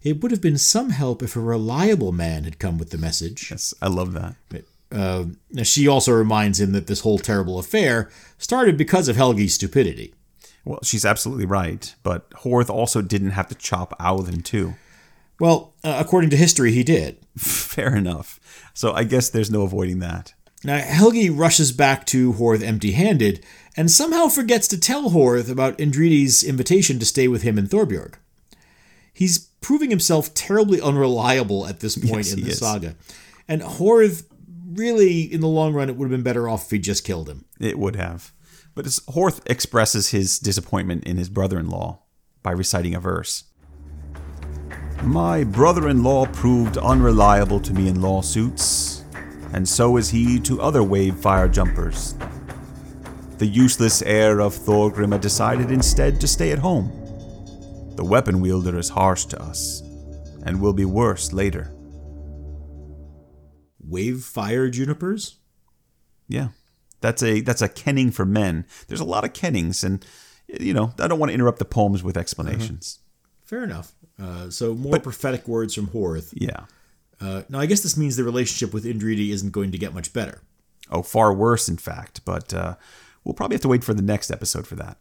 it 0.02 0.22
would 0.22 0.32
have 0.32 0.42
been 0.42 0.58
some 0.58 0.92
help 0.92 1.22
if 1.22 1.36
a 1.36 1.40
reliable 1.42 2.12
man 2.12 2.46
had 2.46 2.58
come 2.60 2.78
with 2.78 2.92
the 2.92 2.98
message. 2.98 3.52
Yes, 3.52 3.74
I 3.82 3.88
love 3.88 4.14
that. 4.14 4.36
Uh, 4.92 5.26
she 5.64 5.88
also 5.88 6.12
reminds 6.12 6.60
him 6.60 6.72
that 6.74 6.88
this 6.88 7.02
whole 7.02 7.18
terrible 7.20 7.60
affair 7.60 8.10
started 8.38 8.78
because 8.78 9.08
of 9.08 9.16
Helgi's 9.16 9.54
stupidity. 9.54 10.14
Well, 10.66 10.80
she's 10.84 11.06
absolutely 11.06 11.46
right, 11.46 11.94
but 12.04 12.30
Horth 12.32 12.70
also 12.70 13.02
didn't 13.02 13.32
have 13.32 13.48
to 13.48 13.56
chop 13.56 13.96
Aud 14.00 14.30
in 14.30 14.42
two. 14.44 14.76
Well, 15.40 15.74
uh, 15.84 15.98
according 16.00 16.30
to 16.32 16.38
history, 16.38 16.72
he 16.72 16.84
did. 16.84 17.18
Fair 17.38 17.96
enough. 17.96 18.40
So 18.74 18.94
I 18.94 19.04
guess 19.04 19.30
there's 19.30 19.50
no 19.50 19.64
avoiding 19.64 20.00
that. 20.00 20.34
Now, 20.64 20.78
Helgi 20.78 21.30
rushes 21.36 21.72
back 21.72 22.06
to 22.08 22.34
Horth 22.34 22.62
empty 22.62 22.92
handed 22.92 23.44
and 23.76 23.90
somehow 23.90 24.28
forgets 24.28 24.68
to 24.68 24.80
tell 24.80 25.10
Horth 25.10 25.50
about 25.50 25.80
Indridi's 25.80 26.44
invitation 26.44 27.00
to 27.00 27.06
stay 27.06 27.28
with 27.28 27.42
him 27.42 27.58
in 27.58 27.66
Thorbjorg. 27.68 28.16
He's 29.12 29.40
proving 29.62 29.90
himself 29.90 30.34
terribly 30.36 30.80
unreliable 30.80 31.66
at 31.66 31.80
this 31.80 31.96
point 31.98 32.26
Yes, 32.28 32.34
in 32.34 32.42
the 32.44 32.50
is. 32.52 32.60
saga. 32.60 32.96
And 33.48 33.62
Horth, 33.62 34.26
really, 34.74 35.22
in 35.22 35.42
the 35.42 35.48
long 35.48 35.74
run, 35.74 35.90
it 35.90 35.96
would 35.96 36.06
have 36.06 36.12
been 36.12 36.24
better 36.24 36.48
off 36.48 36.66
if 36.66 36.72
he 36.72 36.80
just 36.80 37.04
killed 37.04 37.30
him. 37.30 37.46
It 37.60 37.80
would 37.80 37.96
have. 37.96 38.34
But 38.74 38.86
Horth 38.86 39.42
expresses 39.50 40.10
his 40.10 40.40
disappointment 40.40 41.04
in 41.04 41.18
his 41.18 41.30
brother 41.30 41.60
in 41.60 41.70
law 41.70 42.04
by 42.42 42.52
reciting 42.52 42.96
a 42.96 43.00
verse. 43.00 43.44
My 45.04 45.44
brother 45.44 45.90
in 45.90 46.04
law 46.04 46.26
proved 46.28 46.78
unreliable 46.78 47.60
to 47.62 47.74
me 47.74 47.88
in 47.88 48.02
lawsuits, 48.02 49.04
and 49.52 49.68
so 49.68 49.98
is 49.98 50.10
he 50.10 50.40
to 50.42 50.62
other 50.62 50.84
wave 50.84 51.16
fire 51.16 51.48
jumpers. 51.48 52.16
The 53.40 53.48
useless 53.48 54.04
heir 54.04 54.40
of 54.40 54.54
Thorgrim 54.54 55.12
had 55.12 55.22
decided 55.22 55.72
instead 55.72 56.22
to 56.22 56.28
stay 56.28 56.52
at 56.52 56.60
home. 56.60 56.92
The 57.96 58.06
weapon 58.06 58.42
wielder 58.42 58.78
is 58.78 58.90
harsh 58.90 59.26
to 59.26 59.42
us, 59.42 59.82
and 60.46 60.62
will 60.62 60.74
be 60.74 60.86
worse 60.86 61.34
later. 61.34 61.72
Wave 63.92 64.24
fire 64.24 64.70
junipers? 64.70 65.36
Yeah. 66.28 66.50
That's 67.02 67.22
a 67.24 67.42
that's 67.42 67.62
a 67.62 67.68
kenning 67.68 68.12
for 68.12 68.26
men. 68.26 68.66
There's 68.88 69.00
a 69.00 69.06
lot 69.06 69.26
of 69.26 69.34
kennings, 69.34 69.84
and 69.84 70.06
you 70.48 70.74
know 70.74 70.94
I 71.00 71.08
don't 71.08 71.20
want 71.20 71.32
to 71.32 71.34
interrupt 71.34 71.60
the 71.60 71.66
poems 71.66 72.04
with 72.04 72.16
explanations. 72.16 73.00
Fair 73.44 73.64
enough. 73.64 73.94
Uh, 74.22 74.50
so, 74.50 74.76
more 74.76 75.00
prophetic 75.00 75.48
words 75.48 75.74
from 75.74 75.88
Horth. 75.88 76.32
Yeah. 76.34 76.66
Uh, 77.20 77.42
now, 77.50 77.60
I 77.60 77.66
guess 77.66 77.82
this 77.82 77.98
means 77.98 78.16
the 78.16 78.24
relationship 78.24 78.74
with 78.74 78.86
Indridi 78.86 79.30
isn't 79.32 79.52
going 79.52 79.72
to 79.72 79.78
get 79.78 79.94
much 79.94 80.14
better. 80.14 80.42
Oh, 80.90 81.02
far 81.02 81.34
worse, 81.34 81.68
in 81.68 81.78
fact. 81.78 82.24
But 82.24 82.54
uh, 82.54 82.76
we'll 83.24 83.34
probably 83.34 83.56
have 83.56 83.62
to 83.62 83.68
wait 83.68 83.84
for 83.84 83.94
the 83.94 84.02
next 84.02 84.32
episode 84.32 84.68
for 84.68 84.76
that. 84.76 84.98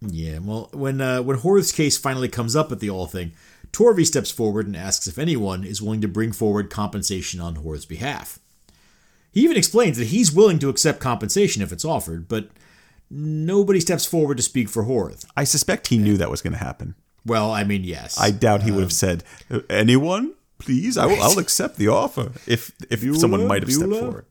Yeah, 0.00 0.38
well, 0.38 0.68
when 0.72 1.00
uh, 1.00 1.22
when 1.22 1.38
Horth's 1.38 1.72
case 1.72 1.98
finally 1.98 2.28
comes 2.28 2.54
up 2.54 2.70
at 2.70 2.78
the 2.78 2.88
Althing, 2.88 3.32
Torvi 3.72 4.06
steps 4.06 4.30
forward 4.30 4.66
and 4.66 4.76
asks 4.76 5.06
if 5.06 5.18
anyone 5.18 5.64
is 5.64 5.82
willing 5.82 6.00
to 6.00 6.08
bring 6.08 6.32
forward 6.32 6.70
compensation 6.70 7.40
on 7.40 7.56
Horth's 7.56 7.84
behalf. 7.84 8.38
He 9.32 9.42
even 9.42 9.56
explains 9.56 9.98
that 9.98 10.08
he's 10.08 10.32
willing 10.32 10.58
to 10.60 10.68
accept 10.68 11.00
compensation 11.00 11.62
if 11.62 11.72
it's 11.72 11.84
offered, 11.84 12.28
but 12.28 12.48
nobody 13.10 13.80
steps 13.80 14.06
forward 14.06 14.36
to 14.36 14.42
speak 14.42 14.68
for 14.68 14.84
Horth. 14.84 15.24
I 15.36 15.44
suspect 15.44 15.88
he 15.88 15.98
knew 15.98 16.16
that 16.16 16.30
was 16.30 16.42
going 16.42 16.54
to 16.54 16.58
happen. 16.58 16.94
Well, 17.24 17.50
I 17.50 17.64
mean, 17.64 17.84
yes. 17.84 18.18
I 18.18 18.30
doubt 18.30 18.62
he 18.62 18.70
would 18.70 18.80
have 18.80 18.88
um, 18.88 18.90
said, 18.90 19.24
uh, 19.50 19.60
"Anyone, 19.68 20.34
please, 20.58 20.96
I 20.96 21.06
will, 21.06 21.22
I'll 21.22 21.38
accept 21.46 21.76
the 21.76 21.88
offer." 21.88 22.32
If 22.46 22.72
if 22.90 23.00
someone 23.18 23.46
might 23.46 23.62
have 23.62 23.72
stepped 23.72 23.90
Beulah? 23.90 24.00
forward. 24.00 24.26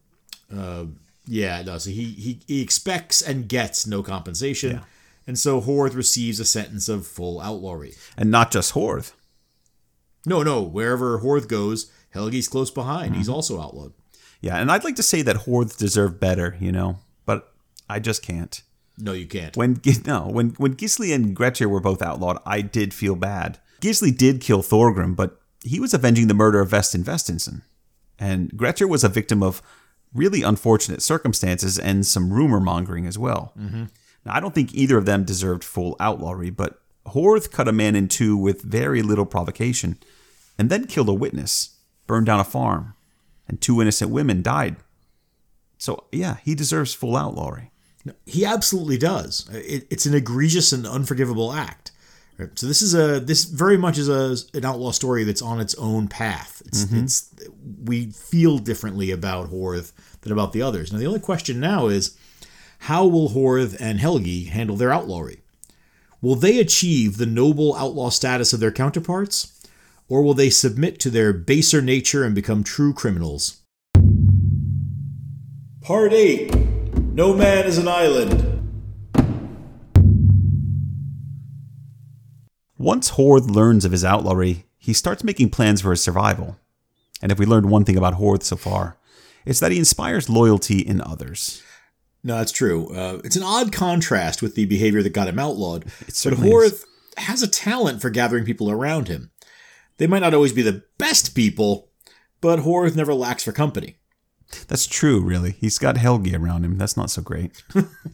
Uh, 0.53 0.85
yeah, 1.27 1.61
no. 1.61 1.77
So 1.77 1.91
he, 1.91 2.05
he 2.05 2.39
he 2.47 2.61
expects 2.61 3.21
and 3.21 3.47
gets 3.47 3.85
no 3.85 4.01
compensation, 4.01 4.81
and 5.27 5.37
so 5.37 5.61
Horth 5.61 5.95
receives 5.95 6.39
a 6.39 6.45
sentence 6.45 6.89
of 6.89 7.05
full 7.05 7.39
outlawry. 7.39 7.93
And 8.17 8.31
not 8.31 8.51
just 8.51 8.73
Horth. 8.73 9.11
No, 10.27 10.43
no. 10.43 10.61
Wherever 10.61 11.19
Horth 11.19 11.47
goes, 11.47 11.89
Helgi's 12.13 12.49
close 12.49 12.69
behind. 12.69 13.15
He's 13.15 13.27
mm-hmm. 13.27 13.35
also 13.35 13.61
outlawed. 13.61 13.93
Yeah, 14.41 14.57
and 14.57 14.69
I'd 14.69 14.83
like 14.83 14.97
to 14.97 15.03
say 15.03 15.21
that 15.21 15.47
Horth 15.47 15.77
deserved 15.77 16.19
better, 16.19 16.57
you 16.59 16.71
know, 16.71 16.99
but 17.25 17.53
I 17.89 17.99
just 17.99 18.21
can't. 18.21 18.61
No, 18.97 19.13
you 19.13 19.25
can't. 19.25 19.55
When 19.55 19.79
no, 20.05 20.27
when 20.27 20.49
when 20.57 20.75
Gisli 20.75 21.15
and 21.15 21.35
Grettir 21.35 21.69
were 21.69 21.79
both 21.79 22.01
outlawed, 22.01 22.39
I 22.45 22.61
did 22.61 22.93
feel 22.93 23.15
bad. 23.15 23.59
Gisli 23.81 24.15
did 24.15 24.41
kill 24.41 24.61
Thorgrim, 24.61 25.15
but 25.15 25.39
he 25.63 25.79
was 25.79 25.93
avenging 25.93 26.27
the 26.27 26.33
murder 26.33 26.59
of 26.59 26.69
Vestein 26.69 27.03
Vesteinsson, 27.03 27.61
and 28.19 28.51
Grettir 28.51 28.87
was 28.87 29.03
a 29.03 29.09
victim 29.09 29.41
of 29.41 29.61
really 30.13 30.43
unfortunate 30.43 31.01
circumstances 31.01 31.79
and 31.79 32.05
some 32.05 32.33
rumor 32.33 32.59
mongering 32.59 33.05
as 33.05 33.17
well. 33.17 33.53
Mm-hmm. 33.57 33.85
Now, 34.25 34.35
I 34.35 34.39
don't 34.39 34.53
think 34.53 34.73
either 34.73 34.97
of 34.97 35.05
them 35.05 35.23
deserved 35.23 35.63
full 35.63 35.95
outlawry, 35.99 36.49
but 36.49 36.81
Horth 37.07 37.51
cut 37.51 37.67
a 37.67 37.73
man 37.73 37.95
in 37.95 38.07
two 38.07 38.35
with 38.35 38.61
very 38.61 39.01
little 39.01 39.25
provocation, 39.25 39.97
and 40.57 40.69
then 40.69 40.87
killed 40.87 41.09
a 41.09 41.13
witness, 41.13 41.75
burned 42.05 42.25
down 42.25 42.39
a 42.39 42.43
farm, 42.43 42.93
and 43.47 43.59
two 43.59 43.81
innocent 43.81 44.11
women 44.11 44.41
died. 44.41 44.77
So 45.77 46.05
yeah, 46.11 46.37
he 46.43 46.55
deserves 46.55 46.93
full 46.93 47.15
outlawry. 47.15 47.71
He 48.25 48.45
absolutely 48.45 48.97
does. 48.97 49.49
It, 49.51 49.85
it's 49.89 50.05
an 50.05 50.15
egregious 50.15 50.71
and 50.71 50.87
unforgivable 50.87 51.51
act. 51.51 51.91
Right? 52.37 52.57
So 52.57 52.67
this 52.67 52.81
is 52.81 52.93
a 52.93 53.19
this 53.19 53.45
very 53.45 53.77
much 53.77 53.97
is 53.97 54.09
a 54.09 54.37
an 54.55 54.65
outlaw 54.65 54.91
story 54.91 55.23
that's 55.23 55.41
on 55.41 55.59
its 55.59 55.75
own 55.75 56.07
path. 56.07 56.61
It's 56.65 56.85
mm-hmm. 56.85 57.03
it's 57.03 57.33
we 57.83 58.07
feel 58.11 58.59
differently 58.59 59.11
about 59.11 59.51
Horth 59.51 59.91
than 60.21 60.31
about 60.31 60.53
the 60.53 60.61
others. 60.61 60.91
Now 60.91 60.99
the 60.99 61.07
only 61.07 61.19
question 61.19 61.59
now 61.59 61.87
is 61.87 62.17
how 62.79 63.05
will 63.05 63.29
Horth 63.29 63.75
and 63.79 63.99
Helgi 63.99 64.45
handle 64.45 64.75
their 64.75 64.93
outlawry? 64.93 65.41
Will 66.21 66.35
they 66.35 66.59
achieve 66.59 67.17
the 67.17 67.25
noble 67.25 67.75
outlaw 67.75 68.09
status 68.09 68.53
of 68.53 68.59
their 68.59 68.71
counterparts, 68.71 69.56
or 70.09 70.21
will 70.21 70.33
they 70.33 70.49
submit 70.49 70.99
to 70.99 71.09
their 71.09 71.33
baser 71.33 71.81
nature 71.81 72.23
and 72.23 72.33
become 72.33 72.63
true 72.63 72.93
criminals? 72.93 73.61
Part 75.81 76.13
8 76.13 76.53
No 77.13 77.33
Man 77.33 77.65
is 77.65 77.77
an 77.77 77.87
Island. 77.87 78.53
Once 82.77 83.11
Horth 83.11 83.49
learns 83.49 83.85
of 83.85 83.91
his 83.91 84.05
outlawry, 84.05 84.65
he 84.77 84.93
starts 84.93 85.23
making 85.23 85.49
plans 85.49 85.81
for 85.81 85.91
his 85.91 86.01
survival. 86.01 86.57
And 87.21 87.31
if 87.31 87.39
we 87.39 87.45
learned 87.45 87.69
one 87.69 87.83
thing 87.83 87.97
about 87.97 88.13
Horth 88.13 88.43
so 88.43 88.55
far, 88.55 88.97
it's 89.45 89.59
that 89.59 89.71
he 89.71 89.79
inspires 89.79 90.29
loyalty 90.29 90.79
in 90.79 91.01
others. 91.01 91.63
No, 92.23 92.37
that's 92.37 92.51
true. 92.51 92.93
Uh, 92.95 93.19
it's 93.23 93.35
an 93.35 93.43
odd 93.43 93.71
contrast 93.71 94.41
with 94.41 94.55
the 94.55 94.65
behavior 94.65 95.01
that 95.01 95.13
got 95.13 95.27
him 95.27 95.39
outlawed. 95.39 95.85
But 96.05 96.15
certainly 96.15 96.49
Horth 96.49 96.83
has 97.17 97.41
a 97.41 97.47
talent 97.47 98.01
for 98.01 98.09
gathering 98.09 98.45
people 98.45 98.69
around 98.69 99.07
him. 99.07 99.31
They 99.97 100.07
might 100.07 100.21
not 100.21 100.33
always 100.33 100.53
be 100.53 100.61
the 100.61 100.83
best 100.97 101.35
people, 101.35 101.89
but 102.41 102.59
Horth 102.59 102.95
never 102.95 103.13
lacks 103.13 103.43
for 103.43 103.51
company. 103.51 103.97
That's 104.67 104.87
true, 104.87 105.19
really. 105.21 105.51
He's 105.51 105.77
got 105.77 105.97
Helgi 105.97 106.35
around 106.35 106.63
him. 106.63 106.77
That's 106.77 106.95
not 106.95 107.09
so 107.09 107.21
great. 107.21 107.63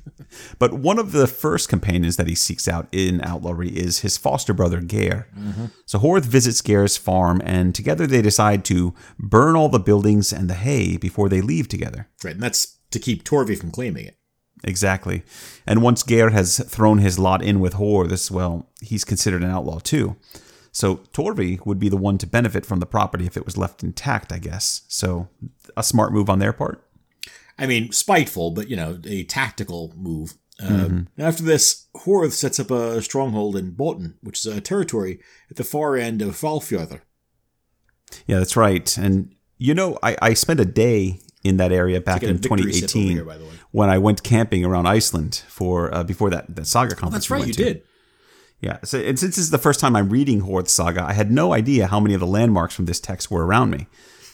but 0.59 0.73
one 0.73 0.97
of 0.97 1.11
the 1.11 1.27
first 1.27 1.69
companions 1.69 2.17
that 2.17 2.27
he 2.27 2.36
seeks 2.36 2.67
out 2.67 2.88
in 2.91 3.21
outlawry 3.21 3.69
is 3.69 3.99
his 3.99 4.17
foster 4.17 4.53
brother, 4.53 4.81
Geir. 4.81 5.27
Mm-hmm. 5.38 5.65
So 5.86 5.99
Horth 5.99 6.25
visits 6.25 6.61
Geir's 6.61 6.97
farm, 6.97 7.41
and 7.45 7.75
together 7.75 8.07
they 8.07 8.21
decide 8.21 8.65
to 8.65 8.95
burn 9.19 9.55
all 9.55 9.69
the 9.69 9.79
buildings 9.79 10.34
and 10.34 10.49
the 10.49 10.55
hay 10.55 10.97
before 10.97 11.29
they 11.29 11.41
leave 11.41 11.67
together. 11.67 12.07
Right, 12.23 12.34
and 12.34 12.43
that's 12.43 12.79
to 12.91 12.99
keep 12.99 13.23
Torvi 13.23 13.57
from 13.57 13.71
claiming 13.71 14.05
it. 14.05 14.17
Exactly. 14.63 15.23
And 15.67 15.81
once 15.81 16.03
Geir 16.03 16.29
has 16.29 16.57
thrown 16.59 16.99
his 16.99 17.19
lot 17.19 17.43
in 17.43 17.59
with 17.59 17.73
Horth, 17.73 18.31
well, 18.31 18.69
he's 18.81 19.03
considered 19.03 19.43
an 19.43 19.51
outlaw 19.51 19.79
too. 19.79 20.15
So 20.74 20.97
Torvi 21.13 21.63
would 21.65 21.80
be 21.80 21.88
the 21.88 21.95
one 21.97 22.17
to 22.17 22.28
benefit 22.28 22.65
from 22.65 22.80
the 22.80 22.86
property 22.88 23.26
if 23.26 23.38
it 23.38 23.45
was 23.45 23.57
left 23.57 23.84
intact, 23.84 24.34
I 24.34 24.39
guess. 24.39 24.82
So 24.88 25.30
a 25.78 25.84
smart 25.84 26.11
move 26.11 26.30
on 26.30 26.39
their 26.39 26.51
part. 26.51 26.84
I 27.59 27.67
mean, 27.67 27.91
spiteful, 27.91 28.51
but 28.51 28.69
you 28.69 28.76
know, 28.76 28.99
a 29.05 29.24
tactical 29.24 29.93
move. 29.95 30.34
Uh, 30.61 31.01
After 31.17 31.43
this, 31.43 31.88
Horth 31.95 32.32
sets 32.32 32.59
up 32.59 32.71
a 32.71 33.01
stronghold 33.01 33.55
in 33.55 33.71
Bolton, 33.71 34.15
which 34.21 34.45
is 34.45 34.45
a 34.45 34.61
territory 34.61 35.19
at 35.49 35.57
the 35.57 35.63
far 35.63 35.95
end 35.95 36.21
of 36.21 36.36
Hvalfjordr. 36.36 37.01
Yeah, 38.28 38.39
that's 38.39 38.55
right. 38.57 38.97
And 38.97 39.34
you 39.57 39.74
know, 39.76 39.97
I, 40.01 40.17
I 40.21 40.34
spent 40.34 40.59
a 40.59 40.65
day 40.65 41.19
in 41.43 41.57
that 41.57 41.71
area 41.71 42.01
back 42.01 42.24
in 42.24 42.38
victory 42.38 42.71
sip 42.74 42.84
over 42.86 42.93
2018 42.93 43.11
here, 43.11 43.26
by 43.26 43.38
the 43.38 43.45
way. 43.45 43.51
when 43.71 43.89
I 43.89 43.97
went 43.99 44.24
camping 44.24 44.65
around 44.65 44.88
Iceland 44.88 45.43
for 45.47 45.93
uh, 45.93 46.03
before 46.03 46.30
that 46.32 46.55
that 46.55 46.65
saga 46.65 46.95
conference. 46.95 47.26
That's 47.26 47.30
we 47.30 47.34
right, 47.34 47.39
went 47.41 47.47
you 47.59 47.65
to. 47.65 47.74
did. 47.74 47.84
Yeah. 48.64 48.78
So 48.86 48.97
and 48.97 49.20
since 49.20 49.36
this 49.36 49.43
is 49.43 49.51
the 49.51 49.57
first 49.57 49.82
time 49.82 49.93
I'm 49.93 50.09
reading 50.09 50.43
Horth 50.43 50.70
Saga, 50.70 51.03
I 51.03 51.11
had 51.11 51.30
no 51.30 51.53
idea 51.53 51.88
how 51.88 51.99
many 51.99 52.14
of 52.14 52.22
the 52.22 52.28
landmarks 52.28 52.74
from 52.74 52.86
this 52.86 53.01
text 53.01 53.30
were 53.30 53.45
around 53.45 53.72
me. 53.72 53.88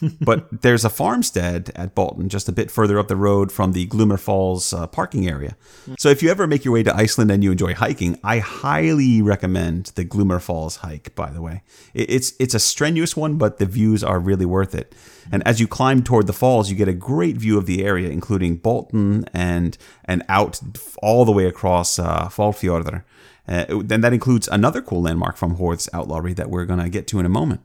but 0.20 0.62
there's 0.62 0.84
a 0.84 0.88
farmstead 0.88 1.72
at 1.74 1.96
Bolton, 1.96 2.28
just 2.28 2.48
a 2.48 2.52
bit 2.52 2.70
further 2.70 2.98
up 2.98 3.08
the 3.08 3.16
road 3.16 3.50
from 3.50 3.72
the 3.72 3.88
Glymur 3.88 4.18
Falls 4.18 4.72
uh, 4.72 4.86
parking 4.86 5.28
area. 5.28 5.56
So 5.98 6.08
if 6.08 6.22
you 6.22 6.30
ever 6.30 6.46
make 6.46 6.64
your 6.64 6.72
way 6.72 6.84
to 6.84 6.94
Iceland 6.94 7.32
and 7.32 7.42
you 7.42 7.50
enjoy 7.50 7.74
hiking, 7.74 8.18
I 8.22 8.38
highly 8.38 9.20
recommend 9.20 9.86
the 9.96 10.04
Glymur 10.04 10.40
Falls 10.40 10.76
hike. 10.76 11.12
By 11.16 11.30
the 11.30 11.42
way, 11.42 11.62
it's 11.92 12.34
it's 12.38 12.54
a 12.54 12.60
strenuous 12.60 13.16
one, 13.16 13.36
but 13.36 13.58
the 13.58 13.66
views 13.66 14.04
are 14.04 14.20
really 14.20 14.46
worth 14.46 14.76
it. 14.76 14.94
And 15.32 15.46
as 15.46 15.58
you 15.60 15.66
climb 15.66 16.04
toward 16.04 16.28
the 16.28 16.32
falls, 16.32 16.70
you 16.70 16.76
get 16.76 16.88
a 16.88 16.94
great 16.94 17.36
view 17.36 17.58
of 17.58 17.66
the 17.66 17.84
area, 17.84 18.08
including 18.10 18.56
Bolton 18.56 19.24
and 19.34 19.76
and 20.04 20.22
out 20.28 20.60
all 21.02 21.24
the 21.24 21.32
way 21.32 21.46
across 21.46 21.98
uh, 21.98 22.28
Hvalfjordr. 22.28 23.02
Uh, 23.50 23.64
and 23.68 24.04
that 24.04 24.12
includes 24.12 24.46
another 24.48 24.80
cool 24.80 25.02
landmark 25.02 25.36
from 25.36 25.56
Horth's 25.56 25.88
outlawry 25.92 26.32
that 26.34 26.48
we're 26.48 26.66
going 26.66 26.78
to 26.78 26.88
get 26.88 27.08
to 27.08 27.18
in 27.18 27.26
a 27.26 27.30
moment. 27.30 27.62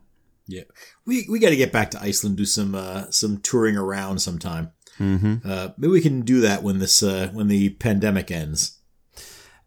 Yeah, 0.47 0.63
we 1.05 1.25
we 1.29 1.39
got 1.39 1.49
to 1.49 1.55
get 1.55 1.71
back 1.71 1.91
to 1.91 2.01
Iceland, 2.01 2.37
do 2.37 2.45
some 2.45 2.75
uh, 2.75 3.09
some 3.09 3.37
touring 3.37 3.77
around 3.77 4.19
sometime. 4.19 4.71
Mm-hmm. 4.99 5.47
Uh, 5.47 5.69
maybe 5.77 5.91
we 5.91 6.01
can 6.01 6.21
do 6.21 6.41
that 6.41 6.63
when 6.63 6.79
this 6.79 7.01
uh, 7.01 7.29
when 7.33 7.47
the 7.47 7.69
pandemic 7.69 8.31
ends. 8.31 8.79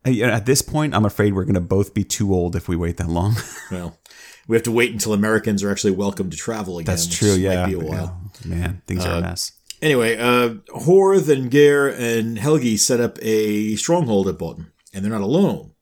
At 0.04 0.46
this 0.46 0.62
point, 0.62 0.94
I'm 0.94 1.04
afraid 1.04 1.34
we're 1.34 1.44
going 1.44 1.54
to 1.54 1.60
both 1.60 1.92
be 1.92 2.04
too 2.04 2.32
old 2.32 2.56
if 2.56 2.68
we 2.68 2.76
wait 2.76 2.96
that 2.96 3.08
long. 3.08 3.34
well, 3.70 3.98
we 4.46 4.56
have 4.56 4.62
to 4.62 4.72
wait 4.72 4.92
until 4.92 5.12
Americans 5.12 5.62
are 5.62 5.70
actually 5.70 5.90
welcome 5.90 6.30
to 6.30 6.36
travel 6.36 6.78
again. 6.78 6.86
That's 6.86 7.06
true. 7.06 7.34
Yeah, 7.34 7.66
be 7.66 7.74
a 7.74 7.78
while. 7.78 8.30
Yeah. 8.44 8.48
Man, 8.48 8.82
things 8.86 9.04
are 9.04 9.14
a 9.14 9.18
uh, 9.18 9.20
mess. 9.20 9.52
Anyway, 9.82 10.16
uh, 10.16 10.54
Horth 10.74 11.28
and 11.28 11.50
Geir 11.50 11.88
and 11.88 12.38
Helgi 12.38 12.76
set 12.76 13.00
up 13.00 13.18
a 13.20 13.76
stronghold 13.76 14.28
at 14.28 14.38
Bolton, 14.38 14.72
and 14.94 15.04
they're 15.04 15.12
not 15.12 15.20
alone. 15.20 15.72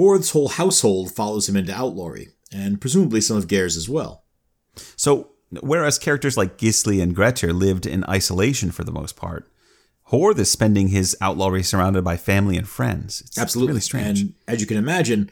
Horth's 0.00 0.30
whole 0.30 0.48
household 0.48 1.12
follows 1.12 1.46
him 1.46 1.56
into 1.56 1.74
outlawry, 1.74 2.28
and 2.50 2.80
presumably 2.80 3.20
some 3.20 3.36
of 3.36 3.48
Geir's 3.48 3.76
as 3.76 3.86
well. 3.86 4.24
So, 4.96 5.32
whereas 5.60 5.98
characters 5.98 6.38
like 6.38 6.56
Gisli 6.56 7.02
and 7.02 7.14
Grettir 7.14 7.52
lived 7.52 7.84
in 7.84 8.04
isolation 8.04 8.70
for 8.70 8.82
the 8.82 8.92
most 8.92 9.14
part, 9.14 9.46
Horth 10.10 10.38
is 10.38 10.50
spending 10.50 10.88
his 10.88 11.14
outlawry 11.20 11.62
surrounded 11.62 12.02
by 12.02 12.16
family 12.16 12.56
and 12.56 12.66
friends. 12.66 13.20
It's 13.20 13.36
Absolutely. 13.36 13.72
really 13.72 13.80
strange. 13.82 14.20
And 14.22 14.34
as 14.48 14.62
you 14.62 14.66
can 14.66 14.78
imagine, 14.78 15.28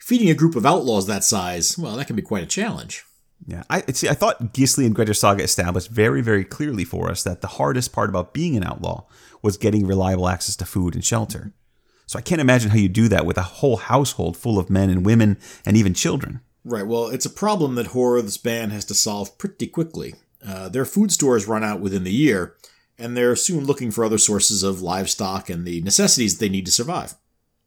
feeding 0.00 0.28
a 0.28 0.34
group 0.34 0.56
of 0.56 0.66
outlaws 0.66 1.06
that 1.06 1.22
size, 1.22 1.78
well, 1.78 1.96
that 1.96 2.08
can 2.08 2.16
be 2.16 2.22
quite 2.22 2.42
a 2.42 2.46
challenge. 2.46 3.04
Yeah, 3.46 3.62
I 3.70 3.82
see. 3.92 4.08
I 4.08 4.14
thought 4.14 4.52
Gisli 4.52 4.84
and 4.84 4.96
Grettir 4.96 5.14
Saga 5.14 5.44
established 5.44 5.90
very, 5.90 6.22
very 6.22 6.44
clearly 6.44 6.84
for 6.84 7.08
us 7.08 7.22
that 7.22 7.40
the 7.40 7.46
hardest 7.46 7.92
part 7.92 8.10
about 8.10 8.34
being 8.34 8.56
an 8.56 8.64
outlaw 8.64 9.04
was 9.42 9.56
getting 9.56 9.86
reliable 9.86 10.28
access 10.28 10.56
to 10.56 10.66
food 10.66 10.96
and 10.96 11.04
shelter. 11.04 11.52
So 12.08 12.18
I 12.18 12.22
can't 12.22 12.40
imagine 12.40 12.70
how 12.70 12.78
you 12.78 12.88
do 12.88 13.06
that 13.08 13.26
with 13.26 13.36
a 13.36 13.42
whole 13.42 13.76
household 13.76 14.34
full 14.34 14.58
of 14.58 14.70
men 14.70 14.88
and 14.88 15.04
women 15.04 15.36
and 15.66 15.76
even 15.76 15.92
children. 15.92 16.40
Right. 16.64 16.86
Well, 16.86 17.08
it's 17.08 17.26
a 17.26 17.30
problem 17.30 17.74
that 17.74 17.88
Horth's 17.88 18.38
band 18.38 18.72
has 18.72 18.86
to 18.86 18.94
solve 18.94 19.36
pretty 19.36 19.66
quickly. 19.66 20.14
Uh, 20.44 20.70
their 20.70 20.86
food 20.86 21.12
stores 21.12 21.46
run 21.46 21.62
out 21.62 21.80
within 21.80 22.04
the 22.04 22.12
year, 22.12 22.56
and 22.98 23.14
they're 23.14 23.36
soon 23.36 23.66
looking 23.66 23.90
for 23.90 24.04
other 24.04 24.16
sources 24.16 24.62
of 24.62 24.80
livestock 24.80 25.50
and 25.50 25.66
the 25.66 25.82
necessities 25.82 26.38
they 26.38 26.48
need 26.48 26.64
to 26.64 26.72
survive. 26.72 27.14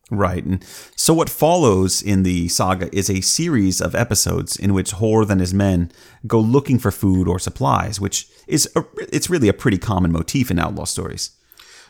Right. 0.10 0.44
And 0.44 0.66
so 0.96 1.14
what 1.14 1.30
follows 1.30 2.02
in 2.02 2.24
the 2.24 2.48
saga 2.48 2.94
is 2.96 3.12
a 3.12 3.22
series 3.22 3.80
of 3.80 3.94
episodes 3.94 4.58
in 4.58 4.74
which 4.74 4.94
Horth 4.94 5.30
and 5.30 5.40
his 5.40 5.54
men 5.54 5.92
go 6.26 6.40
looking 6.40 6.80
for 6.80 6.90
food 6.90 7.28
or 7.28 7.38
supplies, 7.38 8.02
which 8.02 8.28
is 8.48 8.68
a, 8.76 8.84
it's 8.98 9.30
really 9.30 9.50
a 9.50 9.54
pretty 9.54 9.78
common 9.78 10.12
motif 10.12 10.50
in 10.50 10.58
outlaw 10.58 10.86
stories. 10.86 11.32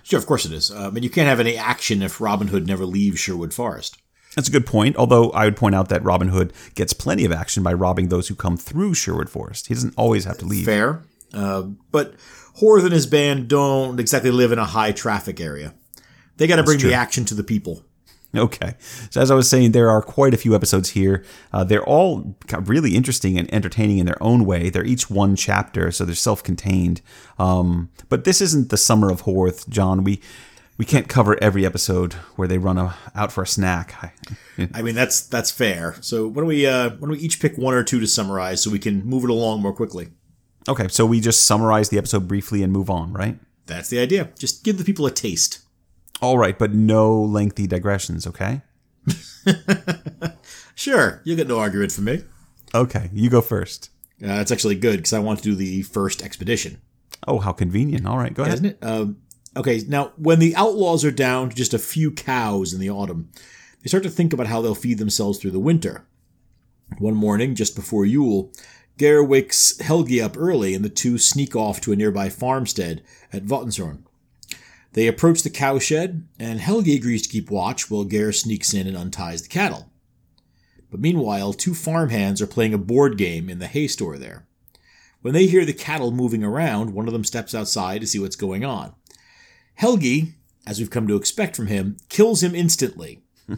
Sure, 0.04 0.20
of 0.20 0.26
course 0.26 0.46
it 0.46 0.52
is. 0.52 0.72
Uh, 0.72 0.92
mean, 0.92 1.04
you 1.04 1.10
can't 1.10 1.28
have 1.28 1.40
any 1.40 1.58
action 1.58 2.02
if 2.02 2.20
Robin 2.22 2.48
Hood 2.48 2.68
never 2.68 2.86
leaves 2.86 3.20
Sherwood 3.20 3.54
Forest. 3.54 3.98
That's 4.36 4.48
a 4.48 4.52
good 4.52 4.66
point, 4.66 4.96
although 4.96 5.30
I 5.32 5.46
would 5.46 5.58
point 5.58 5.76
out 5.76 5.90
that 5.90 6.04
Robin 6.04 6.30
Hood 6.30 6.54
gets 6.76 6.94
plenty 6.94 7.26
of 7.26 7.32
action 7.32 7.64
by 7.64 7.74
robbing 7.74 8.08
those 8.08 8.30
who 8.30 8.36
come 8.36 8.56
through 8.56 8.94
Sherwood 8.94 9.30
Forest. 9.30 9.68
He 9.68 9.74
doesn't 9.74 9.94
always 9.98 10.24
have 10.24 10.38
to 10.40 10.46
leave. 10.46 10.66
Fair. 10.66 11.04
Uh, 11.34 11.64
but 11.92 12.16
Horth 12.60 12.84
and 12.84 12.94
his 12.94 13.08
band 13.08 13.48
don't 13.48 14.00
exactly 14.00 14.32
live 14.32 14.52
in 14.52 14.60
a 14.60 14.66
high 14.66 14.92
traffic 14.92 15.42
area. 15.42 15.74
They 16.38 16.48
got 16.48 16.58
to 16.58 16.64
bring 16.64 16.80
true. 16.80 16.90
the 16.90 16.96
action 16.96 17.26
to 17.26 17.36
the 17.36 17.44
people. 17.44 17.84
Okay. 18.36 18.76
So, 19.10 19.20
as 19.20 19.30
I 19.30 19.36
was 19.36 19.50
saying, 19.50 19.72
there 19.74 19.90
are 19.90 20.02
quite 20.02 20.34
a 20.34 20.38
few 20.38 20.56
episodes 20.56 20.92
here. 20.92 21.24
Uh, 21.52 21.64
they're 21.64 21.84
all 21.84 22.38
really 22.62 22.96
interesting 22.96 23.38
and 23.38 23.54
entertaining 23.54 23.98
in 23.98 24.06
their 24.06 24.22
own 24.24 24.46
way. 24.46 24.70
They're 24.70 24.86
each 24.86 25.10
one 25.10 25.36
chapter, 25.36 25.92
so 25.92 26.06
they're 26.06 26.16
self 26.16 26.42
contained. 26.42 27.02
Um, 27.38 27.90
but 28.10 28.24
this 28.24 28.42
isn't 28.42 28.70
the 28.70 28.78
summer 28.78 29.12
of 29.12 29.24
Horth, 29.24 29.68
John. 29.68 30.04
We 30.04 30.22
we 30.78 30.86
can't 30.86 31.08
cover 31.08 31.38
every 31.44 31.64
episode 31.66 32.14
where 32.38 32.48
they 32.48 32.58
run 32.58 32.78
a, 32.80 32.96
out 33.14 33.32
for 33.32 33.44
a 33.44 33.48
snack. 33.48 34.16
I 34.74 34.82
mean 34.82 34.96
that's 34.96 35.22
that's 35.22 35.52
fair. 35.52 35.96
So 36.02 36.28
why 36.28 36.36
don't 36.36 36.48
we 36.48 36.66
uh, 36.66 36.90
why 36.90 37.00
don't 37.02 37.12
we 37.12 37.18
each 37.20 37.40
pick 37.40 37.58
one 37.58 37.74
or 37.74 37.84
two 37.84 38.00
to 38.00 38.08
summarize 38.08 38.64
so 38.64 38.72
we 38.72 38.80
can 38.80 39.06
move 39.06 39.24
it 39.24 39.30
along 39.30 39.62
more 39.62 39.74
quickly? 39.74 40.10
Okay, 40.68 40.88
so 40.88 41.06
we 41.06 41.20
just 41.20 41.44
summarize 41.44 41.90
the 41.90 41.98
episode 41.98 42.28
briefly 42.28 42.64
and 42.64 42.72
move 42.72 42.90
on, 42.90 43.14
right? 43.14 43.38
That's 43.66 43.90
the 43.90 44.00
idea. 44.00 44.30
Just 44.40 44.64
give 44.64 44.78
the 44.78 44.84
people 44.84 45.06
a 45.06 45.12
taste. 45.12 45.60
All 46.22 46.38
right, 46.38 46.58
but 46.58 46.74
no 46.74 47.20
lengthy 47.20 47.68
digressions, 47.68 48.28
okay? 48.28 48.62
sure, 50.76 51.22
you 51.24 51.36
get 51.36 51.48
no 51.48 51.60
argument 51.60 51.92
from 51.92 52.06
me. 52.06 52.24
Okay, 52.76 53.10
you 53.12 53.30
go 53.30 53.42
first. 53.42 53.90
Uh, 54.24 54.28
that's 54.28 54.52
actually 54.52 54.76
good 54.76 54.98
because 54.98 55.14
I 55.14 55.20
want 55.20 55.40
to 55.40 55.44
do 55.44 55.56
the 55.56 55.82
first 55.82 56.22
expedition. 56.22 56.80
Oh, 57.28 57.40
how 57.40 57.52
convenient! 57.52 58.06
All 58.06 58.18
right, 58.18 58.34
go 58.34 58.44
ahead. 58.44 58.54
Isn't 58.54 58.66
it? 58.66 58.78
Um, 58.82 59.18
Okay, 59.56 59.82
now 59.88 60.14
when 60.16 60.40
the 60.40 60.56
outlaws 60.56 61.04
are 61.04 61.12
down 61.12 61.50
to 61.50 61.56
just 61.56 61.74
a 61.74 61.80
few 61.80 62.12
cows 62.12 62.74
in 62.74 62.80
the 62.80 62.90
autumn, 62.90 63.30
they 63.82 63.88
start 63.88 64.04
to 64.04 64.10
think 64.10 64.32
about 64.32 64.48
how 64.48 64.62
they'll 64.62 64.76
feed 64.76 64.98
themselves 64.98 65.40
through 65.40 65.52
the 65.52 65.60
winter. 65.60 66.06
One 67.00 67.16
morning, 67.16 67.56
just 67.56 67.76
before 67.76 68.06
Yule, 68.06 68.52
Geir 68.98 69.24
wakes 69.24 69.78
Helgi 69.80 70.22
up 70.22 70.38
early 70.38 70.74
and 70.74 70.86
the 70.86 70.90
two 70.90 71.18
sneak 71.18 71.56
off 71.56 71.82
to 71.82 71.92
a 71.92 71.96
nearby 71.96 72.30
farmstead 72.30 73.04
at 73.34 73.46
Vatnshorn. 73.46 74.04
They 74.94 75.08
approach 75.08 75.44
the 75.44 75.50
cowshed, 75.50 76.24
and 76.38 76.60
Helgi 76.60 76.96
agrees 76.96 77.22
to 77.24 77.30
keep 77.30 77.50
watch 77.50 77.90
while 77.90 78.04
Geir 78.04 78.34
sneaks 78.34 78.74
in 78.74 78.88
and 78.88 78.98
unties 78.98 79.42
the 79.42 79.48
cattle. 79.48 79.90
But 80.90 81.00
meanwhile, 81.00 81.54
two 81.54 81.74
farmhands 81.74 82.42
are 82.42 82.48
playing 82.48 82.74
a 82.74 82.78
board 82.78 83.18
game 83.18 83.50
in 83.50 83.60
the 83.60 83.68
hay 83.68 83.88
store 83.88 84.18
there. 84.18 84.46
When 85.22 85.34
they 85.34 85.46
hear 85.46 85.64
the 85.64 85.74
cattle 85.74 86.12
moving 86.12 86.44
around, 86.44 86.94
one 86.94 87.08
of 87.08 87.14
them 87.14 87.24
steps 87.24 87.56
outside 87.56 88.02
to 88.02 88.08
see 88.08 88.20
what's 88.20 88.36
going 88.36 88.66
on. 88.66 88.94
Helgi, 89.76 90.34
as 90.68 90.80
we've 90.80 90.90
come 90.90 91.08
to 91.08 91.16
expect 91.16 91.56
from 91.56 91.68
him, 91.68 91.96
kills 92.10 92.44
him 92.44 92.54
instantly. 92.54 93.22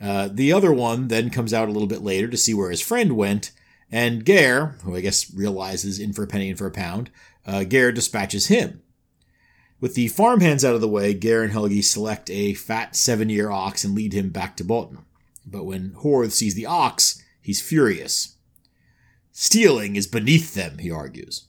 uh, 0.00 0.28
the 0.32 0.52
other 0.52 0.72
one 0.72 1.08
then 1.08 1.30
comes 1.30 1.54
out 1.54 1.68
a 1.68 1.72
little 1.72 1.88
bit 1.88 2.02
later 2.02 2.28
to 2.28 2.36
see 2.36 2.54
where 2.54 2.70
his 2.70 2.80
friend 2.80 3.16
went, 3.16 3.52
and 3.92 4.24
Geir, 4.24 4.76
who 4.82 4.96
I 4.96 5.00
guess 5.00 5.32
realizes 5.32 6.00
in 6.00 6.12
for 6.12 6.24
a 6.24 6.26
penny 6.26 6.48
and 6.48 6.58
for 6.58 6.66
a 6.66 6.72
pound, 6.72 7.10
uh, 7.46 7.62
Geir 7.62 7.92
dispatches 7.92 8.48
him. 8.48 8.82
With 9.80 9.94
the 9.94 10.08
farmhands 10.08 10.64
out 10.64 10.74
of 10.74 10.80
the 10.80 10.88
way, 10.88 11.14
Geir 11.14 11.42
and 11.42 11.52
Helgi 11.52 11.82
select 11.82 12.28
a 12.30 12.54
fat 12.54 12.94
seven 12.94 13.28
year 13.28 13.50
ox 13.50 13.82
and 13.84 13.94
lead 13.94 14.12
him 14.12 14.28
back 14.28 14.56
to 14.56 14.64
Bolton. 14.64 14.98
But 15.46 15.64
when 15.64 15.92
Horth 15.92 16.32
sees 16.32 16.54
the 16.54 16.66
ox, 16.66 17.22
he's 17.40 17.62
furious. 17.62 18.36
Stealing 19.32 19.96
is 19.96 20.06
beneath 20.06 20.54
them, 20.54 20.78
he 20.78 20.90
argues, 20.90 21.46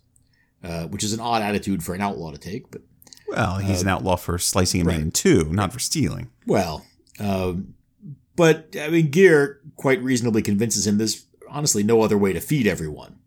uh, 0.63 0.85
which 0.85 1.03
is 1.03 1.11
an 1.11 1.19
odd 1.19 1.41
attitude 1.41 1.83
for 1.83 1.93
an 1.93 2.01
outlaw 2.01 2.31
to 2.31 2.37
take, 2.37 2.71
but 2.71 2.81
well, 3.27 3.57
he's 3.57 3.79
uh, 3.79 3.81
an 3.81 3.87
outlaw 3.89 4.15
for 4.15 4.37
slicing 4.37 4.81
a 4.81 4.83
right. 4.83 4.93
man 4.93 5.01
in 5.01 5.11
two, 5.11 5.45
not 5.51 5.73
for 5.73 5.79
stealing. 5.79 6.29
Well, 6.45 6.85
um, 7.19 7.75
but 8.35 8.75
I 8.79 8.89
mean, 8.89 9.09
Geir 9.09 9.59
quite 9.75 10.01
reasonably 10.01 10.41
convinces 10.41 10.87
him 10.87 10.97
there's 10.97 11.25
honestly 11.49 11.83
no 11.83 12.01
other 12.01 12.17
way 12.17 12.33
to 12.33 12.39
feed 12.39 12.67
everyone. 12.67 13.19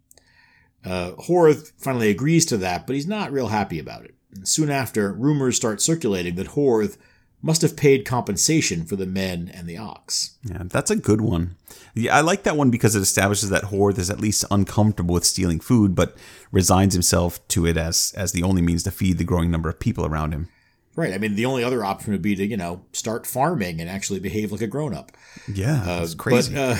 Uh, 0.84 1.12
Horth 1.12 1.72
finally 1.78 2.10
agrees 2.10 2.44
to 2.46 2.56
that, 2.58 2.86
but 2.86 2.94
he's 2.94 3.06
not 3.06 3.32
real 3.32 3.48
happy 3.48 3.78
about 3.78 4.04
it. 4.04 4.13
Soon 4.42 4.70
after, 4.70 5.12
rumors 5.12 5.56
start 5.56 5.80
circulating 5.80 6.34
that 6.36 6.48
Horth 6.48 6.96
must 7.44 7.60
have 7.60 7.76
paid 7.76 8.06
compensation 8.06 8.86
for 8.86 8.96
the 8.96 9.04
men 9.04 9.50
and 9.52 9.68
the 9.68 9.76
ox. 9.76 10.38
Yeah, 10.42 10.62
that's 10.64 10.90
a 10.90 10.96
good 10.96 11.20
one. 11.20 11.56
Yeah, 11.94 12.16
I 12.16 12.22
like 12.22 12.42
that 12.44 12.56
one 12.56 12.70
because 12.70 12.96
it 12.96 13.02
establishes 13.02 13.50
that 13.50 13.64
Horth 13.64 13.98
is 13.98 14.08
at 14.08 14.18
least 14.18 14.46
uncomfortable 14.50 15.14
with 15.14 15.26
stealing 15.26 15.60
food, 15.60 15.94
but 15.94 16.16
resigns 16.50 16.94
himself 16.94 17.46
to 17.48 17.66
it 17.66 17.76
as 17.76 18.14
as 18.16 18.32
the 18.32 18.42
only 18.42 18.62
means 18.62 18.82
to 18.84 18.90
feed 18.90 19.18
the 19.18 19.24
growing 19.24 19.50
number 19.50 19.68
of 19.68 19.78
people 19.78 20.06
around 20.06 20.32
him. 20.32 20.48
Right. 20.96 21.12
I 21.12 21.18
mean, 21.18 21.34
the 21.34 21.44
only 21.44 21.62
other 21.62 21.84
option 21.84 22.12
would 22.12 22.22
be 22.22 22.34
to 22.34 22.46
you 22.46 22.56
know 22.56 22.86
start 22.92 23.26
farming 23.26 23.78
and 23.78 23.90
actually 23.90 24.20
behave 24.20 24.50
like 24.50 24.62
a 24.62 24.66
grown 24.66 24.94
up. 24.94 25.12
Yeah, 25.52 25.82
uh, 25.82 26.00
that's 26.00 26.14
crazy. 26.14 26.54
But, 26.54 26.60
uh, 26.60 26.76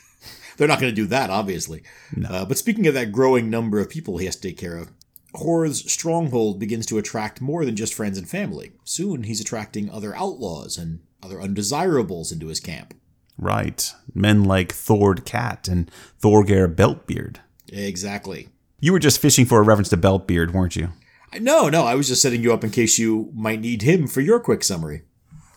they're 0.56 0.68
not 0.68 0.80
going 0.80 0.92
to 0.92 1.02
do 1.02 1.06
that, 1.06 1.30
obviously. 1.30 1.82
No. 2.14 2.28
Uh, 2.28 2.44
but 2.44 2.56
speaking 2.56 2.86
of 2.86 2.94
that 2.94 3.10
growing 3.10 3.50
number 3.50 3.80
of 3.80 3.90
people 3.90 4.18
he 4.18 4.26
has 4.26 4.36
to 4.36 4.42
take 4.48 4.58
care 4.58 4.76
of, 4.76 4.92
Horth's 5.34 5.90
stronghold 5.92 6.58
begins 6.58 6.86
to 6.86 6.98
attract 6.98 7.40
more 7.40 7.64
than 7.64 7.76
just 7.76 7.94
friends 7.94 8.18
and 8.18 8.28
family. 8.28 8.72
Soon 8.84 9.24
he's 9.24 9.40
attracting 9.40 9.90
other 9.90 10.16
outlaws 10.16 10.78
and 10.78 11.00
other 11.22 11.40
undesirables 11.40 12.30
into 12.30 12.48
his 12.48 12.60
camp. 12.60 12.94
Right. 13.36 13.92
Men 14.14 14.44
like 14.44 14.72
Thord 14.72 15.24
Cat 15.24 15.68
and 15.68 15.90
Thorgeir 16.22 16.72
Beltbeard. 16.72 17.38
Exactly. 17.68 18.48
You 18.80 18.92
were 18.92 18.98
just 18.98 19.20
fishing 19.20 19.46
for 19.46 19.58
a 19.58 19.62
reference 19.62 19.88
to 19.90 19.96
Beltbeard, 19.96 20.52
weren't 20.52 20.76
you? 20.76 20.90
No, 21.40 21.68
no, 21.68 21.84
I 21.84 21.94
was 21.94 22.08
just 22.08 22.22
setting 22.22 22.42
you 22.42 22.52
up 22.52 22.62
in 22.62 22.70
case 22.70 22.98
you 22.98 23.30
might 23.34 23.60
need 23.60 23.82
him 23.82 24.06
for 24.06 24.20
your 24.20 24.38
quick 24.38 24.62
summary. 24.62 25.02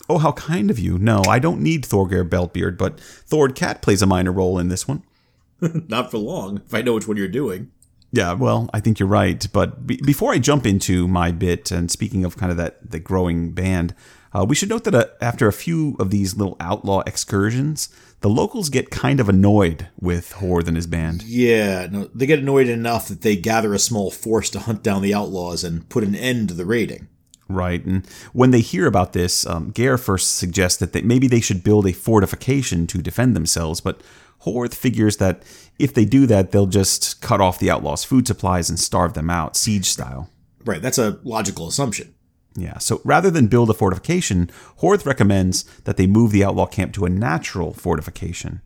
Oh, 0.09 0.17
how 0.17 0.31
kind 0.31 0.71
of 0.71 0.79
you. 0.79 0.97
No, 0.97 1.21
I 1.27 1.37
don't 1.37 1.61
need 1.61 1.83
Thorgeir 1.83 2.27
Beltbeard, 2.27 2.77
but 2.77 2.99
Thord 2.99 3.53
Cat 3.53 3.81
plays 3.81 4.01
a 4.01 4.07
minor 4.07 4.31
role 4.31 4.57
in 4.57 4.69
this 4.69 4.87
one. 4.87 5.03
Not 5.61 6.09
for 6.09 6.17
long, 6.17 6.61
if 6.65 6.73
I 6.73 6.81
know 6.81 6.93
which 6.93 7.07
one 7.07 7.17
you're 7.17 7.27
doing. 7.27 7.71
Yeah, 8.11 8.33
well, 8.33 8.69
I 8.73 8.79
think 8.79 8.99
you're 8.99 9.09
right. 9.09 9.45
But 9.51 9.85
be- 9.85 10.01
before 10.03 10.33
I 10.33 10.39
jump 10.39 10.65
into 10.65 11.07
my 11.07 11.31
bit, 11.31 11.71
and 11.71 11.91
speaking 11.91 12.23
of 12.23 12.37
kind 12.37 12.51
of 12.51 12.57
that 12.57 12.91
the 12.91 12.99
growing 12.99 13.51
band, 13.51 13.93
uh, 14.33 14.45
we 14.47 14.55
should 14.55 14.69
note 14.69 14.83
that 14.85 14.95
uh, 14.95 15.05
after 15.21 15.47
a 15.47 15.53
few 15.53 15.95
of 15.99 16.09
these 16.09 16.35
little 16.35 16.55
outlaw 16.59 17.03
excursions, 17.05 17.89
the 18.21 18.29
locals 18.29 18.69
get 18.69 18.89
kind 18.89 19.19
of 19.19 19.29
annoyed 19.29 19.89
with 19.99 20.33
Horth 20.39 20.67
and 20.67 20.75
his 20.75 20.87
band. 20.87 21.23
Yeah, 21.23 21.87
no, 21.91 22.09
they 22.15 22.25
get 22.25 22.39
annoyed 22.39 22.67
enough 22.67 23.07
that 23.09 23.21
they 23.21 23.35
gather 23.35 23.73
a 23.73 23.79
small 23.79 24.09
force 24.09 24.49
to 24.51 24.59
hunt 24.59 24.83
down 24.83 25.01
the 25.01 25.13
outlaws 25.13 25.63
and 25.63 25.87
put 25.89 26.03
an 26.03 26.15
end 26.15 26.49
to 26.49 26.55
the 26.55 26.65
raiding. 26.65 27.07
Right. 27.49 27.83
And 27.85 28.05
when 28.33 28.51
they 28.51 28.59
hear 28.59 28.87
about 28.87 29.13
this, 29.13 29.45
um, 29.45 29.71
Geir 29.71 29.97
first 29.97 30.35
suggests 30.35 30.79
that 30.79 30.93
they, 30.93 31.01
maybe 31.01 31.27
they 31.27 31.39
should 31.39 31.63
build 31.63 31.87
a 31.87 31.93
fortification 31.93 32.87
to 32.87 33.01
defend 33.01 33.35
themselves, 33.35 33.79
but 33.79 34.01
Horth 34.45 34.73
figures 34.73 35.17
that 35.17 35.43
if 35.79 35.93
they 35.93 36.05
do 36.05 36.25
that, 36.27 36.51
they'll 36.51 36.65
just 36.67 37.21
cut 37.21 37.41
off 37.41 37.59
the 37.59 37.69
outlaws' 37.69 38.03
food 38.03 38.27
supplies 38.27 38.69
and 38.69 38.79
starve 38.79 39.13
them 39.13 39.29
out, 39.29 39.55
siege 39.55 39.85
style. 39.85 40.29
Right, 40.65 40.81
that's 40.81 40.97
a 40.97 41.19
logical 41.23 41.67
assumption. 41.67 42.13
Yeah, 42.55 42.79
so 42.79 43.01
rather 43.03 43.29
than 43.29 43.47
build 43.47 43.69
a 43.69 43.73
fortification, 43.73 44.49
Horth 44.79 45.05
recommends 45.05 45.63
that 45.81 45.97
they 45.97 46.07
move 46.07 46.31
the 46.31 46.43
outlaw 46.43 46.65
camp 46.65 46.93
to 46.93 47.05
a 47.05 47.09
natural 47.09 47.73
fortification. 47.73 48.61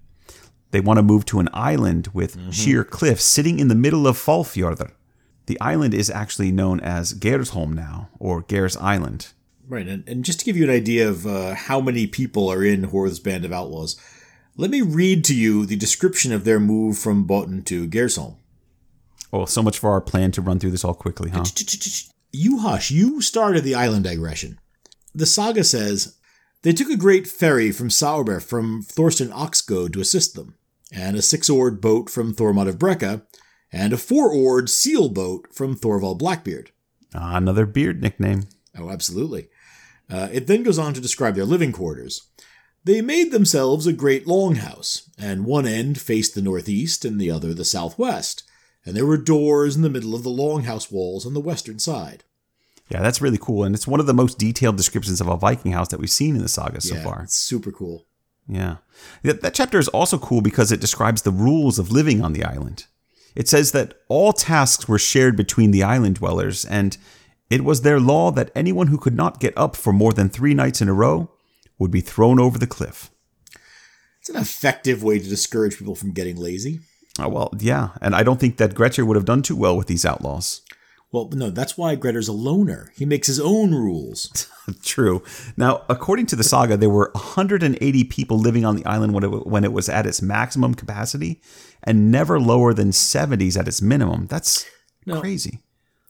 They 0.71 0.79
want 0.79 0.97
to 0.97 1.03
move 1.03 1.25
to 1.25 1.39
an 1.39 1.49
island 1.53 2.07
with 2.13 2.37
mm-hmm. 2.37 2.51
sheer 2.51 2.83
cliffs 2.85 3.25
sitting 3.25 3.59
in 3.59 3.67
the 3.67 3.75
middle 3.75 4.07
of 4.07 4.17
Hvalfjordr. 4.17 4.91
The 5.47 5.59
island 5.59 5.93
is 5.93 6.09
actually 6.09 6.51
known 6.53 6.79
as 6.79 7.13
Geirsholm 7.13 7.73
now, 7.73 8.09
or 8.19 8.41
Geir's 8.41 8.77
Island. 8.77 9.33
Right, 9.67 9.87
and, 9.87 10.07
and 10.07 10.23
just 10.23 10.39
to 10.39 10.45
give 10.45 10.55
you 10.55 10.63
an 10.63 10.69
idea 10.69 11.09
of 11.09 11.27
uh, 11.27 11.55
how 11.55 11.81
many 11.81 12.07
people 12.07 12.49
are 12.49 12.63
in 12.63 12.87
Horth's 12.87 13.19
band 13.19 13.43
of 13.43 13.51
outlaws, 13.51 13.99
let 14.57 14.69
me 14.69 14.81
read 14.81 15.23
to 15.25 15.35
you 15.35 15.65
the 15.65 15.75
description 15.75 16.31
of 16.31 16.43
their 16.43 16.59
move 16.59 16.97
from 16.97 17.27
Botn 17.27 17.65
to 17.65 17.87
Geirsholm. 17.87 18.35
Oh, 19.33 19.45
so 19.45 19.63
much 19.63 19.79
for 19.79 19.91
our 19.91 20.01
plan 20.01 20.31
to 20.31 20.41
run 20.41 20.59
through 20.59 20.71
this 20.71 20.83
all 20.83 20.93
quickly, 20.93 21.29
huh? 21.29 21.43
You 22.33 22.59
hush, 22.59 22.91
you 22.91 23.21
started 23.21 23.65
the 23.65 23.75
island 23.75 24.05
digression. 24.05 24.57
The 25.13 25.25
saga 25.25 25.65
says 25.65 26.15
they 26.61 26.71
took 26.71 26.89
a 26.89 26.95
great 26.95 27.27
ferry 27.27 27.73
from 27.73 27.89
Saurbær 27.89 28.41
from 28.41 28.81
Thorsten 28.81 29.29
Oxgo 29.31 29.91
to 29.91 29.99
assist 29.99 30.35
them, 30.35 30.55
and 30.93 31.17
a 31.17 31.21
six 31.21 31.49
oared 31.49 31.81
boat 31.81 32.09
from 32.09 32.33
Thormod 32.33 32.69
of 32.69 32.77
Brekka, 32.77 33.23
and 33.69 33.91
a 33.91 33.97
four 33.97 34.31
oared 34.33 34.69
seal 34.69 35.09
boat 35.09 35.47
from 35.53 35.75
Thorvald 35.75 36.19
Blackbeard. 36.19 36.71
Ah, 37.13 37.35
another 37.35 37.65
beard 37.65 38.01
nickname. 38.01 38.43
Oh, 38.77 38.89
absolutely. 38.89 39.49
Uh, 40.09 40.29
it 40.31 40.47
then 40.47 40.63
goes 40.63 40.79
on 40.79 40.93
to 40.93 41.01
describe 41.01 41.35
their 41.35 41.45
living 41.45 41.71
quarters. 41.73 42.29
They 42.83 43.01
made 43.01 43.31
themselves 43.31 43.85
a 43.85 43.93
great 43.93 44.25
longhouse, 44.25 45.07
and 45.17 45.45
one 45.45 45.67
end 45.67 46.01
faced 46.01 46.33
the 46.33 46.41
northeast 46.41 47.05
and 47.05 47.21
the 47.21 47.29
other 47.29 47.53
the 47.53 47.65
southwest, 47.65 48.43
and 48.85 48.95
there 48.95 49.05
were 49.05 49.17
doors 49.17 49.75
in 49.75 49.83
the 49.83 49.89
middle 49.89 50.15
of 50.15 50.23
the 50.23 50.31
longhouse 50.31 50.91
walls 50.91 51.25
on 51.25 51.35
the 51.35 51.39
western 51.39 51.77
side. 51.77 52.23
Yeah, 52.89 53.01
that's 53.01 53.21
really 53.21 53.37
cool, 53.39 53.63
and 53.63 53.75
it's 53.75 53.87
one 53.87 53.99
of 53.99 54.07
the 54.07 54.13
most 54.13 54.39
detailed 54.39 54.77
descriptions 54.77 55.21
of 55.21 55.27
a 55.27 55.37
Viking 55.37 55.73
house 55.73 55.89
that 55.89 55.99
we've 55.99 56.09
seen 56.09 56.35
in 56.35 56.41
the 56.41 56.49
saga 56.49 56.81
so 56.81 56.95
yeah, 56.95 57.03
far. 57.03 57.21
It's 57.23 57.35
super 57.35 57.71
cool. 57.71 58.07
Yeah. 58.47 58.77
That 59.23 59.53
chapter 59.53 59.77
is 59.77 59.87
also 59.89 60.17
cool 60.17 60.41
because 60.41 60.71
it 60.71 60.81
describes 60.81 61.21
the 61.21 61.31
rules 61.31 61.79
of 61.79 61.91
living 61.91 62.23
on 62.23 62.33
the 62.33 62.43
island. 62.43 62.87
It 63.35 63.47
says 63.47 63.71
that 63.71 63.93
all 64.09 64.33
tasks 64.33 64.87
were 64.87 64.99
shared 64.99 65.37
between 65.37 65.71
the 65.71 65.83
island 65.83 66.15
dwellers, 66.15 66.65
and 66.65 66.97
it 67.49 67.63
was 67.63 67.81
their 67.81 67.99
law 67.99 68.31
that 68.31 68.51
anyone 68.55 68.87
who 68.87 68.97
could 68.97 69.15
not 69.15 69.39
get 69.39 69.57
up 69.57 69.75
for 69.75 69.93
more 69.93 70.11
than 70.11 70.27
three 70.27 70.53
nights 70.53 70.81
in 70.81 70.89
a 70.89 70.93
row 70.93 71.29
would 71.81 71.91
be 71.91 71.99
thrown 71.99 72.39
over 72.39 72.59
the 72.59 72.67
cliff. 72.67 73.09
It's 74.19 74.29
an 74.29 74.35
effective 74.35 75.01
way 75.01 75.17
to 75.17 75.27
discourage 75.27 75.79
people 75.79 75.95
from 75.95 76.13
getting 76.13 76.37
lazy. 76.37 76.79
Oh, 77.19 77.27
well, 77.27 77.51
yeah. 77.57 77.89
And 78.01 78.15
I 78.15 78.21
don't 78.21 78.39
think 78.39 78.57
that 78.57 78.75
Grettir 78.75 79.03
would 79.05 79.15
have 79.15 79.25
done 79.25 79.41
too 79.41 79.55
well 79.55 79.75
with 79.75 79.87
these 79.87 80.05
outlaws. 80.05 80.61
Well, 81.11 81.27
no, 81.33 81.49
that's 81.49 81.77
why 81.77 81.95
Grettir's 81.95 82.27
a 82.27 82.33
loner. 82.33 82.93
He 82.95 83.03
makes 83.03 83.27
his 83.27 83.39
own 83.39 83.73
rules. 83.73 84.47
True. 84.83 85.23
Now, 85.57 85.83
according 85.89 86.27
to 86.27 86.35
the 86.35 86.43
saga, 86.43 86.77
there 86.77 86.89
were 86.89 87.09
180 87.15 88.03
people 88.05 88.37
living 88.37 88.63
on 88.63 88.75
the 88.75 88.85
island 88.85 89.13
when 89.13 89.23
it, 89.23 89.47
when 89.47 89.63
it 89.63 89.73
was 89.73 89.89
at 89.89 90.05
its 90.05 90.21
maximum 90.21 90.75
capacity 90.75 91.41
and 91.83 92.11
never 92.11 92.39
lower 92.39 92.73
than 92.73 92.91
70s 92.91 93.59
at 93.59 93.67
its 93.67 93.81
minimum. 93.81 94.27
That's 94.27 94.65
no, 95.05 95.19
crazy. 95.19 95.63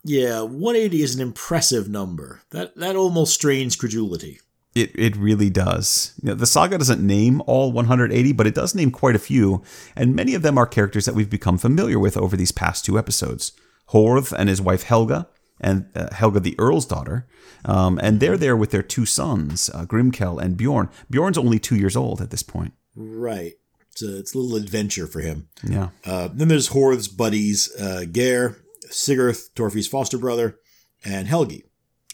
Yeah, 0.03 0.41
180 0.41 1.01
is 1.01 1.15
an 1.15 1.21
impressive 1.21 1.87
number. 1.87 2.41
That 2.51 2.75
that 2.75 2.95
almost 2.95 3.33
strains 3.33 3.75
credulity. 3.75 4.39
It, 4.73 4.91
it 4.95 5.17
really 5.17 5.49
does. 5.49 6.13
You 6.21 6.29
know, 6.29 6.35
the 6.35 6.45
saga 6.45 6.77
doesn't 6.77 7.05
name 7.05 7.41
all 7.45 7.71
180, 7.73 8.31
but 8.31 8.47
it 8.47 8.55
does 8.55 8.73
name 8.73 8.91
quite 8.91 9.15
a 9.15 9.19
few, 9.19 9.63
and 9.95 10.15
many 10.15 10.33
of 10.33 10.43
them 10.43 10.57
are 10.57 10.65
characters 10.65 11.05
that 11.05 11.15
we've 11.15 11.29
become 11.29 11.57
familiar 11.57 11.99
with 11.99 12.15
over 12.15 12.37
these 12.37 12.53
past 12.53 12.85
two 12.85 12.97
episodes. 12.97 13.51
Horth 13.89 14.31
and 14.31 14.47
his 14.47 14.61
wife 14.61 14.83
Helga, 14.83 15.27
and 15.59 15.87
uh, 15.95 16.13
Helga 16.13 16.39
the 16.39 16.55
Earl's 16.57 16.85
daughter, 16.85 17.27
um, 17.65 17.99
and 18.01 18.19
they're 18.19 18.37
there 18.37 18.55
with 18.55 18.71
their 18.71 18.81
two 18.81 19.05
sons, 19.05 19.69
uh, 19.73 19.85
Grimkel 19.85 20.41
and 20.41 20.55
Bjorn. 20.55 20.89
Bjorn's 21.09 21.37
only 21.37 21.59
two 21.59 21.75
years 21.75 21.97
old 21.97 22.21
at 22.21 22.31
this 22.31 22.43
point. 22.43 22.73
Right. 22.95 23.53
It's 23.91 24.01
a, 24.01 24.19
it's 24.19 24.33
a 24.33 24.37
little 24.37 24.55
adventure 24.55 25.05
for 25.05 25.19
him. 25.19 25.49
Yeah. 25.67 25.89
Uh, 26.05 26.29
then 26.31 26.47
there's 26.47 26.69
Horth's 26.69 27.09
buddies, 27.09 27.69
uh, 27.75 28.05
Geir, 28.09 28.57
Sigurd, 28.89 29.35
Thorfi's 29.35 29.87
foster 29.87 30.17
brother, 30.17 30.59
and 31.03 31.27
Helgi 31.27 31.65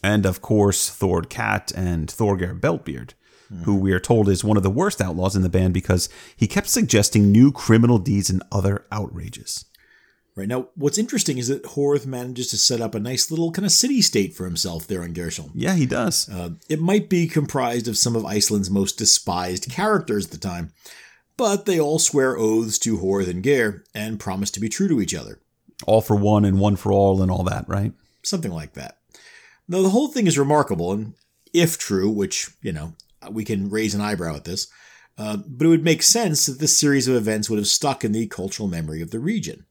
and 0.02 0.26
of 0.26 0.40
course 0.40 0.90
Thord 0.90 1.28
Cat 1.28 1.72
and 1.74 2.08
Thorgeir 2.08 2.58
Beltbeard, 2.58 3.14
mm. 3.52 3.64
who 3.64 3.76
we 3.76 3.92
are 3.92 4.00
told 4.00 4.28
is 4.28 4.44
one 4.44 4.56
of 4.56 4.62
the 4.62 4.70
worst 4.70 5.00
outlaws 5.00 5.36
in 5.36 5.42
the 5.42 5.48
band 5.48 5.74
because 5.74 6.08
he 6.36 6.46
kept 6.46 6.68
suggesting 6.68 7.30
new 7.30 7.52
criminal 7.52 7.98
deeds 7.98 8.30
and 8.30 8.42
other 8.52 8.86
outrages. 8.92 9.64
Right 10.38 10.46
now, 10.46 10.68
what's 10.76 10.98
interesting 10.98 11.38
is 11.38 11.48
that 11.48 11.64
Horth 11.64 12.06
manages 12.06 12.46
to 12.50 12.58
set 12.58 12.80
up 12.80 12.94
a 12.94 13.00
nice 13.00 13.28
little 13.28 13.50
kind 13.50 13.66
of 13.66 13.72
city 13.72 14.00
state 14.00 14.36
for 14.36 14.44
himself 14.44 14.86
there 14.86 15.02
on 15.02 15.12
Geirsholm. 15.12 15.50
Yeah, 15.52 15.74
he 15.74 15.84
does. 15.84 16.28
Uh, 16.28 16.50
it 16.68 16.80
might 16.80 17.08
be 17.08 17.26
comprised 17.26 17.88
of 17.88 17.98
some 17.98 18.14
of 18.14 18.24
Iceland's 18.24 18.70
most 18.70 18.98
despised 18.98 19.68
characters 19.68 20.26
at 20.26 20.30
the 20.30 20.38
time, 20.38 20.72
but 21.36 21.66
they 21.66 21.80
all 21.80 21.98
swear 21.98 22.36
oaths 22.36 22.78
to 22.80 22.98
Horth 22.98 23.28
and 23.28 23.42
Geir 23.42 23.82
and 23.96 24.20
promise 24.20 24.52
to 24.52 24.60
be 24.60 24.68
true 24.68 24.86
to 24.86 25.00
each 25.00 25.12
other. 25.12 25.40
All 25.88 26.00
for 26.00 26.14
one 26.14 26.44
and 26.44 26.60
one 26.60 26.76
for 26.76 26.92
all 26.92 27.20
and 27.20 27.32
all 27.32 27.42
that, 27.42 27.68
right? 27.68 27.92
Something 28.22 28.52
like 28.52 28.74
that. 28.74 28.97
Now, 29.68 29.82
the 29.82 29.90
whole 29.90 30.08
thing 30.08 30.26
is 30.26 30.38
remarkable, 30.38 30.92
and 30.92 31.14
if 31.52 31.78
true, 31.78 32.08
which, 32.08 32.50
you 32.62 32.72
know, 32.72 32.94
we 33.30 33.44
can 33.44 33.68
raise 33.68 33.94
an 33.94 34.00
eyebrow 34.00 34.36
at 34.36 34.44
this, 34.44 34.68
uh, 35.18 35.36
but 35.36 35.66
it 35.66 35.68
would 35.68 35.84
make 35.84 36.02
sense 36.02 36.46
that 36.46 36.58
this 36.58 36.76
series 36.76 37.08
of 37.08 37.16
events 37.16 37.50
would 37.50 37.58
have 37.58 37.66
stuck 37.66 38.04
in 38.04 38.12
the 38.12 38.26
cultural 38.26 38.68
memory 38.68 39.02
of 39.02 39.10
the 39.10 39.18
region. 39.18 39.66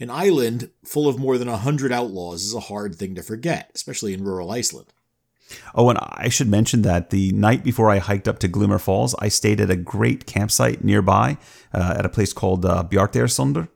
An 0.00 0.10
island 0.10 0.70
full 0.84 1.06
of 1.06 1.18
more 1.18 1.38
than 1.38 1.48
a 1.48 1.58
hundred 1.58 1.92
outlaws 1.92 2.42
is 2.42 2.54
a 2.54 2.60
hard 2.60 2.96
thing 2.96 3.14
to 3.14 3.22
forget, 3.22 3.70
especially 3.74 4.12
in 4.12 4.24
rural 4.24 4.50
Iceland. 4.50 4.92
Oh, 5.74 5.88
and 5.88 5.98
I 6.02 6.28
should 6.28 6.48
mention 6.48 6.82
that 6.82 7.10
the 7.10 7.30
night 7.32 7.62
before 7.62 7.90
I 7.90 7.98
hiked 7.98 8.26
up 8.26 8.38
to 8.40 8.48
Glymur 8.48 8.80
Falls, 8.80 9.14
I 9.18 9.28
stayed 9.28 9.60
at 9.60 9.70
a 9.70 9.76
great 9.76 10.26
campsite 10.26 10.82
nearby 10.82 11.36
uh, 11.72 11.94
at 11.98 12.06
a 12.06 12.08
place 12.08 12.32
called 12.32 12.64
uh, 12.64 12.84
Bjarteyjarsandur. 12.90 13.68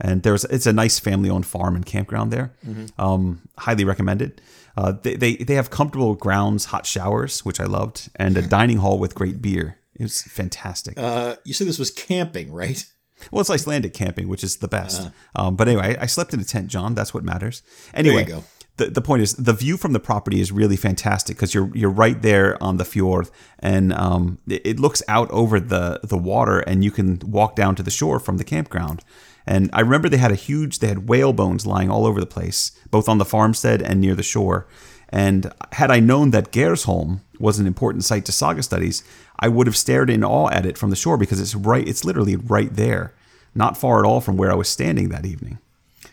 And 0.00 0.24
there's 0.24 0.44
it's 0.46 0.66
a 0.66 0.72
nice 0.72 0.98
family 0.98 1.30
owned 1.30 1.46
farm 1.46 1.76
and 1.76 1.86
campground 1.86 2.32
there. 2.32 2.52
Mm-hmm. 2.66 3.00
Um, 3.00 3.42
highly 3.56 3.84
recommended. 3.84 4.40
Uh, 4.76 4.92
they, 5.02 5.16
they, 5.16 5.36
they 5.36 5.54
have 5.54 5.70
comfortable 5.70 6.14
grounds, 6.14 6.66
hot 6.66 6.86
showers, 6.86 7.44
which 7.44 7.60
I 7.60 7.64
loved, 7.64 8.08
and 8.16 8.36
a 8.36 8.42
dining 8.48 8.78
hall 8.78 8.98
with 8.98 9.14
great 9.14 9.42
beer. 9.42 9.78
It 9.94 10.02
was 10.02 10.22
fantastic. 10.22 10.98
Uh, 10.98 11.36
you 11.44 11.52
said 11.54 11.66
this 11.66 11.78
was 11.78 11.90
camping, 11.90 12.52
right? 12.52 12.84
Well, 13.30 13.40
it's 13.40 13.50
Icelandic 13.50 13.94
camping, 13.94 14.28
which 14.28 14.42
is 14.42 14.56
the 14.56 14.68
best. 14.68 15.02
Uh, 15.36 15.42
um, 15.42 15.56
but 15.56 15.68
anyway, 15.68 15.96
I, 15.96 16.02
I, 16.02 16.06
slept 16.06 16.34
in 16.34 16.40
a 16.40 16.44
tent, 16.44 16.68
John. 16.68 16.94
That's 16.94 17.14
what 17.14 17.22
matters. 17.22 17.62
Anyway, 17.94 18.24
go. 18.24 18.42
The, 18.78 18.86
the 18.86 19.02
point 19.02 19.22
is 19.22 19.34
the 19.34 19.52
view 19.52 19.76
from 19.76 19.92
the 19.92 20.00
property 20.00 20.40
is 20.40 20.50
really 20.50 20.76
fantastic 20.76 21.36
because 21.36 21.52
you're 21.52 21.70
you're 21.76 21.90
right 21.90 22.20
there 22.20 22.60
on 22.62 22.78
the 22.78 22.86
fjord 22.86 23.28
and 23.58 23.92
um, 23.92 24.38
it, 24.48 24.62
it 24.64 24.80
looks 24.80 25.02
out 25.08 25.30
over 25.30 25.60
the 25.60 26.00
the 26.02 26.16
water 26.16 26.60
and 26.60 26.82
you 26.82 26.90
can 26.90 27.18
walk 27.18 27.54
down 27.54 27.74
to 27.76 27.82
the 27.82 27.90
shore 27.90 28.18
from 28.18 28.38
the 28.38 28.44
campground. 28.44 29.04
And 29.46 29.70
I 29.72 29.80
remember 29.80 30.08
they 30.08 30.16
had 30.18 30.32
a 30.32 30.36
huge, 30.36 30.78
they 30.78 30.88
had 30.88 31.08
whale 31.08 31.32
bones 31.32 31.66
lying 31.66 31.90
all 31.90 32.06
over 32.06 32.20
the 32.20 32.26
place, 32.26 32.72
both 32.90 33.08
on 33.08 33.18
the 33.18 33.24
farmstead 33.24 33.82
and 33.82 34.00
near 34.00 34.14
the 34.14 34.22
shore. 34.22 34.66
And 35.08 35.52
had 35.72 35.90
I 35.90 36.00
known 36.00 36.30
that 36.30 36.52
Geirsholm 36.52 37.20
was 37.38 37.58
an 37.58 37.66
important 37.66 38.04
site 38.04 38.24
to 38.26 38.32
saga 38.32 38.62
studies, 38.62 39.02
I 39.38 39.48
would 39.48 39.66
have 39.66 39.76
stared 39.76 40.08
in 40.08 40.24
awe 40.24 40.48
at 40.48 40.64
it 40.64 40.78
from 40.78 40.90
the 40.90 40.96
shore 40.96 41.16
because 41.16 41.40
it's 41.40 41.54
right, 41.54 41.86
it's 41.86 42.04
literally 42.04 42.36
right 42.36 42.72
there, 42.72 43.12
not 43.54 43.76
far 43.76 43.98
at 43.98 44.06
all 44.06 44.20
from 44.20 44.36
where 44.36 44.52
I 44.52 44.54
was 44.54 44.68
standing 44.68 45.08
that 45.08 45.26
evening. 45.26 45.58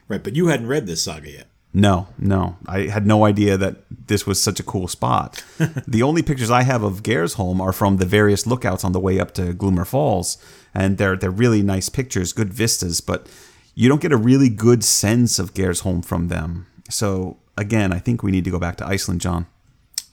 Right, 0.08 0.24
but 0.24 0.36
you 0.36 0.48
hadn't 0.48 0.68
read 0.68 0.88
this 0.88 1.04
saga 1.04 1.30
yet. 1.30 1.49
No, 1.74 2.08
no. 2.18 2.58
I 2.66 2.82
had 2.88 3.06
no 3.06 3.26
idea 3.26 3.56
that 3.58 3.78
this 4.08 4.26
was 4.26 4.42
such 4.42 4.60
a 4.60 4.64
cool 4.64 4.88
spot. 4.88 5.44
the 5.88 6.02
only 6.02 6.24
pictures 6.24 6.50
I 6.50 6.64
have 6.64 6.82
of 6.82 7.04
Geirsholm 7.04 7.60
are 7.60 7.74
from 7.74 7.98
the 7.98 8.06
various 8.06 8.48
lookouts 8.48 8.84
on 8.84 8.92
the 8.92 9.00
way 9.00 9.20
up 9.20 9.34
to 9.36 9.54
Glymur 9.54 9.86
Falls, 9.86 10.38
and 10.74 10.98
they're 10.98 11.16
they're 11.16 11.30
really 11.30 11.62
nice 11.62 11.90
pictures, 11.90 12.34
good 12.34 12.52
vistas, 12.52 13.02
but 13.02 13.28
you 13.76 13.88
don't 13.88 14.02
get 14.02 14.12
a 14.12 14.18
really 14.18 14.50
good 14.50 14.84
sense 14.84 15.38
of 15.38 15.54
Geirsholm 15.54 16.04
from 16.04 16.28
them. 16.28 16.66
So 16.90 17.38
again, 17.56 17.94
I 17.94 18.00
think 18.00 18.24
we 18.24 18.32
need 18.32 18.46
to 18.46 18.52
go 18.52 18.60
back 18.60 18.78
to 18.78 18.88
Iceland, 18.88 19.22
John. 19.22 19.46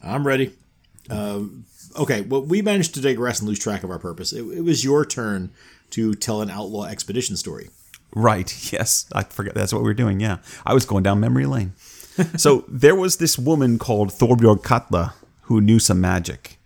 I'm 0.03 0.27
ready. 0.27 0.55
Uh, 1.09 1.45
okay, 1.97 2.21
well, 2.21 2.43
we 2.43 2.61
managed 2.61 2.95
to 2.95 3.01
digress 3.01 3.41
and 3.41 3.49
lose 3.49 3.59
track 3.59 3.83
of 3.83 3.91
our 3.91 3.99
purpose. 3.99 4.33
It, 4.33 4.43
it 4.43 4.61
was 4.63 4.85
your 4.85 5.07
turn 5.07 5.51
to 5.91 6.15
tell 6.15 6.43
an 6.43 6.51
outlaw 6.51 6.85
expedition 6.85 7.37
story. 7.37 7.71
Right. 8.17 8.51
Yes. 8.73 9.07
I 9.13 9.23
forgot. 9.23 9.55
That's 9.55 9.73
what 9.73 9.83
we 9.83 9.89
were 9.89 9.95
doing. 9.95 10.21
Yeah. 10.21 10.39
I 10.65 10.73
was 10.73 10.87
going 10.87 11.03
down 11.03 11.21
memory 11.21 11.47
lane. 11.47 11.75
so 12.37 12.65
there 12.67 12.95
was 12.95 13.19
this 13.19 13.39
woman 13.39 13.79
called 13.79 14.09
Thorbjorg 14.09 14.65
Katla 14.65 15.13
who 15.43 15.61
knew 15.61 15.79
some 15.79 16.01
magic. 16.01 16.59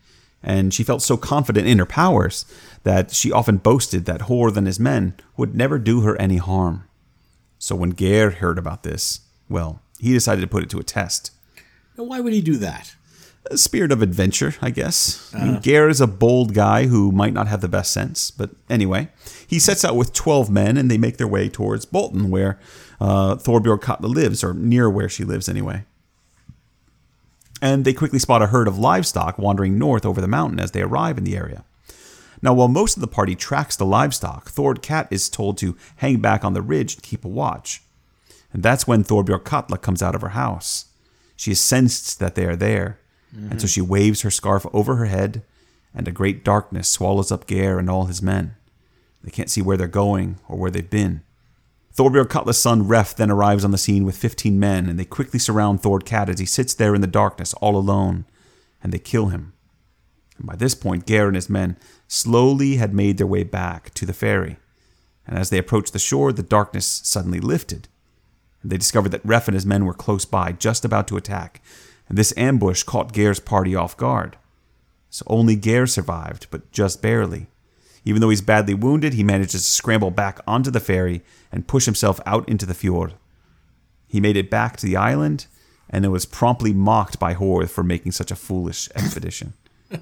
And 0.42 0.72
she 0.72 0.84
felt 0.84 1.02
so 1.02 1.16
confident 1.16 1.66
in 1.66 1.78
her 1.78 1.86
powers 1.86 2.46
that 2.84 3.10
she 3.12 3.32
often 3.32 3.58
boasted 3.58 4.06
that 4.06 4.22
Horth 4.22 4.56
and 4.56 4.66
his 4.66 4.80
men 4.80 5.14
would 5.36 5.54
never 5.54 5.78
do 5.78 6.00
her 6.02 6.16
any 6.20 6.36
harm. 6.38 6.84
So 7.58 7.74
when 7.74 7.90
Geir 7.90 8.30
heard 8.30 8.56
about 8.56 8.84
this, 8.84 9.20
well, 9.50 9.82
he 9.98 10.12
decided 10.12 10.40
to 10.40 10.46
put 10.46 10.62
it 10.62 10.70
to 10.70 10.78
a 10.78 10.84
test. 10.84 11.32
Now, 11.98 12.04
why 12.04 12.20
would 12.20 12.32
he 12.32 12.40
do 12.40 12.56
that? 12.58 12.94
A 13.50 13.56
spirit 13.56 13.90
of 13.90 14.02
adventure, 14.02 14.54
I 14.60 14.70
guess. 14.70 15.32
Mean, 15.34 15.60
Geir 15.60 15.88
is 15.88 16.00
a 16.00 16.06
bold 16.06 16.54
guy 16.54 16.86
who 16.86 17.10
might 17.10 17.32
not 17.32 17.48
have 17.48 17.60
the 17.60 17.68
best 17.68 17.90
sense, 17.90 18.30
but 18.30 18.50
anyway, 18.68 19.08
he 19.46 19.58
sets 19.58 19.84
out 19.84 19.96
with 19.96 20.12
12 20.12 20.50
men 20.50 20.76
and 20.76 20.90
they 20.90 20.98
make 20.98 21.16
their 21.16 21.26
way 21.26 21.48
towards 21.48 21.84
Bolton, 21.84 22.30
where 22.30 22.58
uh, 23.00 23.36
Thorbjorg 23.36 23.80
Katla 23.80 24.08
lives, 24.08 24.44
or 24.44 24.52
near 24.52 24.90
where 24.90 25.08
she 25.08 25.24
lives 25.24 25.48
anyway. 25.48 25.84
And 27.62 27.84
they 27.84 27.92
quickly 27.92 28.18
spot 28.18 28.42
a 28.42 28.48
herd 28.48 28.68
of 28.68 28.78
livestock 28.78 29.38
wandering 29.38 29.78
north 29.78 30.06
over 30.06 30.20
the 30.20 30.28
mountain 30.28 30.60
as 30.60 30.70
they 30.72 30.82
arrive 30.82 31.18
in 31.18 31.24
the 31.24 31.36
area. 31.36 31.64
Now, 32.42 32.54
while 32.54 32.68
most 32.68 32.96
of 32.96 33.00
the 33.00 33.06
party 33.06 33.34
tracks 33.34 33.76
the 33.76 33.84
livestock, 33.84 34.48
Thord 34.48 34.80
Cat 34.82 35.08
is 35.10 35.28
told 35.28 35.58
to 35.58 35.76
hang 35.96 36.20
back 36.20 36.44
on 36.44 36.54
the 36.54 36.62
ridge 36.62 36.94
and 36.94 37.02
keep 37.02 37.24
a 37.24 37.28
watch. 37.28 37.82
And 38.52 38.62
that's 38.62 38.86
when 38.86 39.04
Thorbjorg 39.04 39.44
Katla 39.44 39.78
comes 39.78 40.02
out 40.02 40.14
of 40.14 40.22
her 40.22 40.30
house. 40.30 40.86
She 41.36 41.50
has 41.50 41.60
sensed 41.60 42.18
that 42.18 42.34
they 42.34 42.46
are 42.46 42.56
there, 42.56 42.99
and 43.32 43.60
so 43.60 43.66
she 43.66 43.80
waves 43.80 44.22
her 44.22 44.30
scarf 44.30 44.66
over 44.72 44.96
her 44.96 45.06
head, 45.06 45.42
and 45.94 46.06
a 46.06 46.12
great 46.12 46.44
darkness 46.44 46.88
swallows 46.88 47.30
up 47.30 47.46
Geir 47.46 47.78
and 47.78 47.88
all 47.88 48.06
his 48.06 48.22
men. 48.22 48.54
They 49.22 49.30
can't 49.30 49.50
see 49.50 49.62
where 49.62 49.76
they're 49.76 49.88
going 49.88 50.38
or 50.48 50.56
where 50.56 50.70
they've 50.70 50.88
been. 50.88 51.22
Thorbjorg 51.94 52.30
Katla's 52.30 52.60
son 52.60 52.86
Ref 52.86 53.14
then 53.14 53.30
arrives 53.30 53.64
on 53.64 53.72
the 53.72 53.78
scene 53.78 54.04
with 54.04 54.16
15 54.16 54.58
men, 54.58 54.88
and 54.88 54.98
they 54.98 55.04
quickly 55.04 55.38
surround 55.38 55.80
Thord 55.80 56.04
Cat 56.04 56.28
as 56.28 56.38
he 56.38 56.46
sits 56.46 56.72
there 56.72 56.94
in 56.94 57.00
the 57.00 57.06
darkness 57.06 57.52
all 57.54 57.76
alone, 57.76 58.24
and 58.82 58.92
they 58.92 58.98
kill 58.98 59.26
him. 59.26 59.52
And 60.38 60.46
by 60.46 60.56
this 60.56 60.74
point, 60.74 61.06
Geir 61.06 61.26
and 61.26 61.36
his 61.36 61.50
men 61.50 61.76
slowly 62.08 62.76
had 62.76 62.94
made 62.94 63.18
their 63.18 63.26
way 63.26 63.42
back 63.42 63.92
to 63.94 64.06
the 64.06 64.14
ferry. 64.14 64.56
And 65.26 65.38
as 65.38 65.50
they 65.50 65.58
approached 65.58 65.92
the 65.92 65.98
shore, 65.98 66.32
the 66.32 66.42
darkness 66.42 66.86
suddenly 67.04 67.40
lifted. 67.40 67.88
And 68.62 68.70
they 68.70 68.78
discovered 68.78 69.10
that 69.10 69.24
Ref 69.24 69.48
and 69.48 69.54
his 69.54 69.66
men 69.66 69.84
were 69.84 69.94
close 69.94 70.24
by, 70.24 70.52
just 70.52 70.84
about 70.84 71.06
to 71.08 71.16
attack, 71.16 71.62
and 72.10 72.18
this 72.18 72.34
ambush 72.36 72.82
caught 72.82 73.14
Geir's 73.14 73.40
party 73.40 73.74
off 73.74 73.96
guard. 73.96 74.36
So 75.08 75.24
only 75.28 75.56
Geir 75.56 75.86
survived, 75.86 76.48
but 76.50 76.70
just 76.72 77.00
barely. 77.00 77.46
Even 78.04 78.20
though 78.20 78.28
he's 78.30 78.42
badly 78.42 78.74
wounded, 78.74 79.14
he 79.14 79.22
manages 79.24 79.62
to 79.64 79.70
scramble 79.70 80.10
back 80.10 80.40
onto 80.46 80.70
the 80.70 80.80
ferry 80.80 81.22
and 81.50 81.66
push 81.66 81.84
himself 81.86 82.20
out 82.26 82.46
into 82.48 82.66
the 82.66 82.74
fjord. 82.74 83.14
He 84.08 84.20
made 84.20 84.36
it 84.36 84.50
back 84.50 84.76
to 84.78 84.86
the 84.86 84.96
island, 84.96 85.46
and 85.88 86.04
it 86.04 86.08
was 86.08 86.26
promptly 86.26 86.74
mocked 86.74 87.18
by 87.18 87.34
Horth 87.34 87.70
for 87.70 87.84
making 87.84 88.12
such 88.12 88.30
a 88.30 88.36
foolish 88.36 88.90
expedition. 88.94 89.54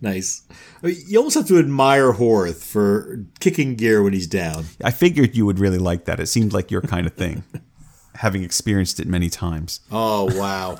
Nice. 0.00 0.42
I 0.82 0.88
mean, 0.88 0.96
You 1.06 1.18
almost 1.18 1.36
have 1.36 1.46
to 1.46 1.58
admire 1.58 2.12
Horth 2.12 2.64
for 2.64 3.24
kicking 3.38 3.76
Geir 3.76 4.02
when 4.02 4.12
he's 4.12 4.26
down. 4.26 4.64
I 4.82 4.90
figured 4.90 5.36
you 5.36 5.46
would 5.46 5.60
really 5.60 5.78
like 5.78 6.06
that. 6.06 6.18
It 6.18 6.26
seemed 6.26 6.52
like 6.52 6.72
your 6.72 6.82
kind 6.82 7.06
of 7.06 7.14
thing, 7.14 7.44
having 8.16 8.42
experienced 8.42 8.98
it 8.98 9.06
many 9.06 9.30
times. 9.30 9.78
Oh, 9.92 10.24
wow. 10.36 10.78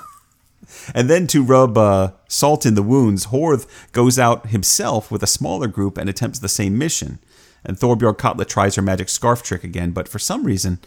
And 0.94 1.10
then 1.10 1.26
to 1.28 1.42
rub 1.42 1.76
uh, 1.76 2.12
salt 2.28 2.64
in 2.64 2.74
the 2.74 2.82
wounds, 2.82 3.26
Horth 3.26 3.66
goes 3.92 4.18
out 4.18 4.48
himself 4.48 5.10
with 5.10 5.22
a 5.22 5.26
smaller 5.26 5.66
group 5.66 5.98
and 5.98 6.08
attempts 6.08 6.38
the 6.38 6.48
same 6.48 6.78
mission. 6.78 7.18
And 7.64 7.76
Thorbjorg 7.76 8.18
Katla 8.18 8.44
tries 8.44 8.76
her 8.76 8.82
magic 8.82 9.08
scarf 9.08 9.42
trick 9.42 9.64
again, 9.64 9.90
but 9.90 10.08
for 10.08 10.18
some 10.18 10.44
reason, 10.44 10.78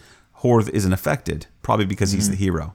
Horth 0.42 0.68
isn't 0.70 0.92
affected, 0.92 1.46
probably 1.62 1.86
because 1.86 2.12
he's 2.12 2.30
the 2.30 2.36
hero. 2.36 2.74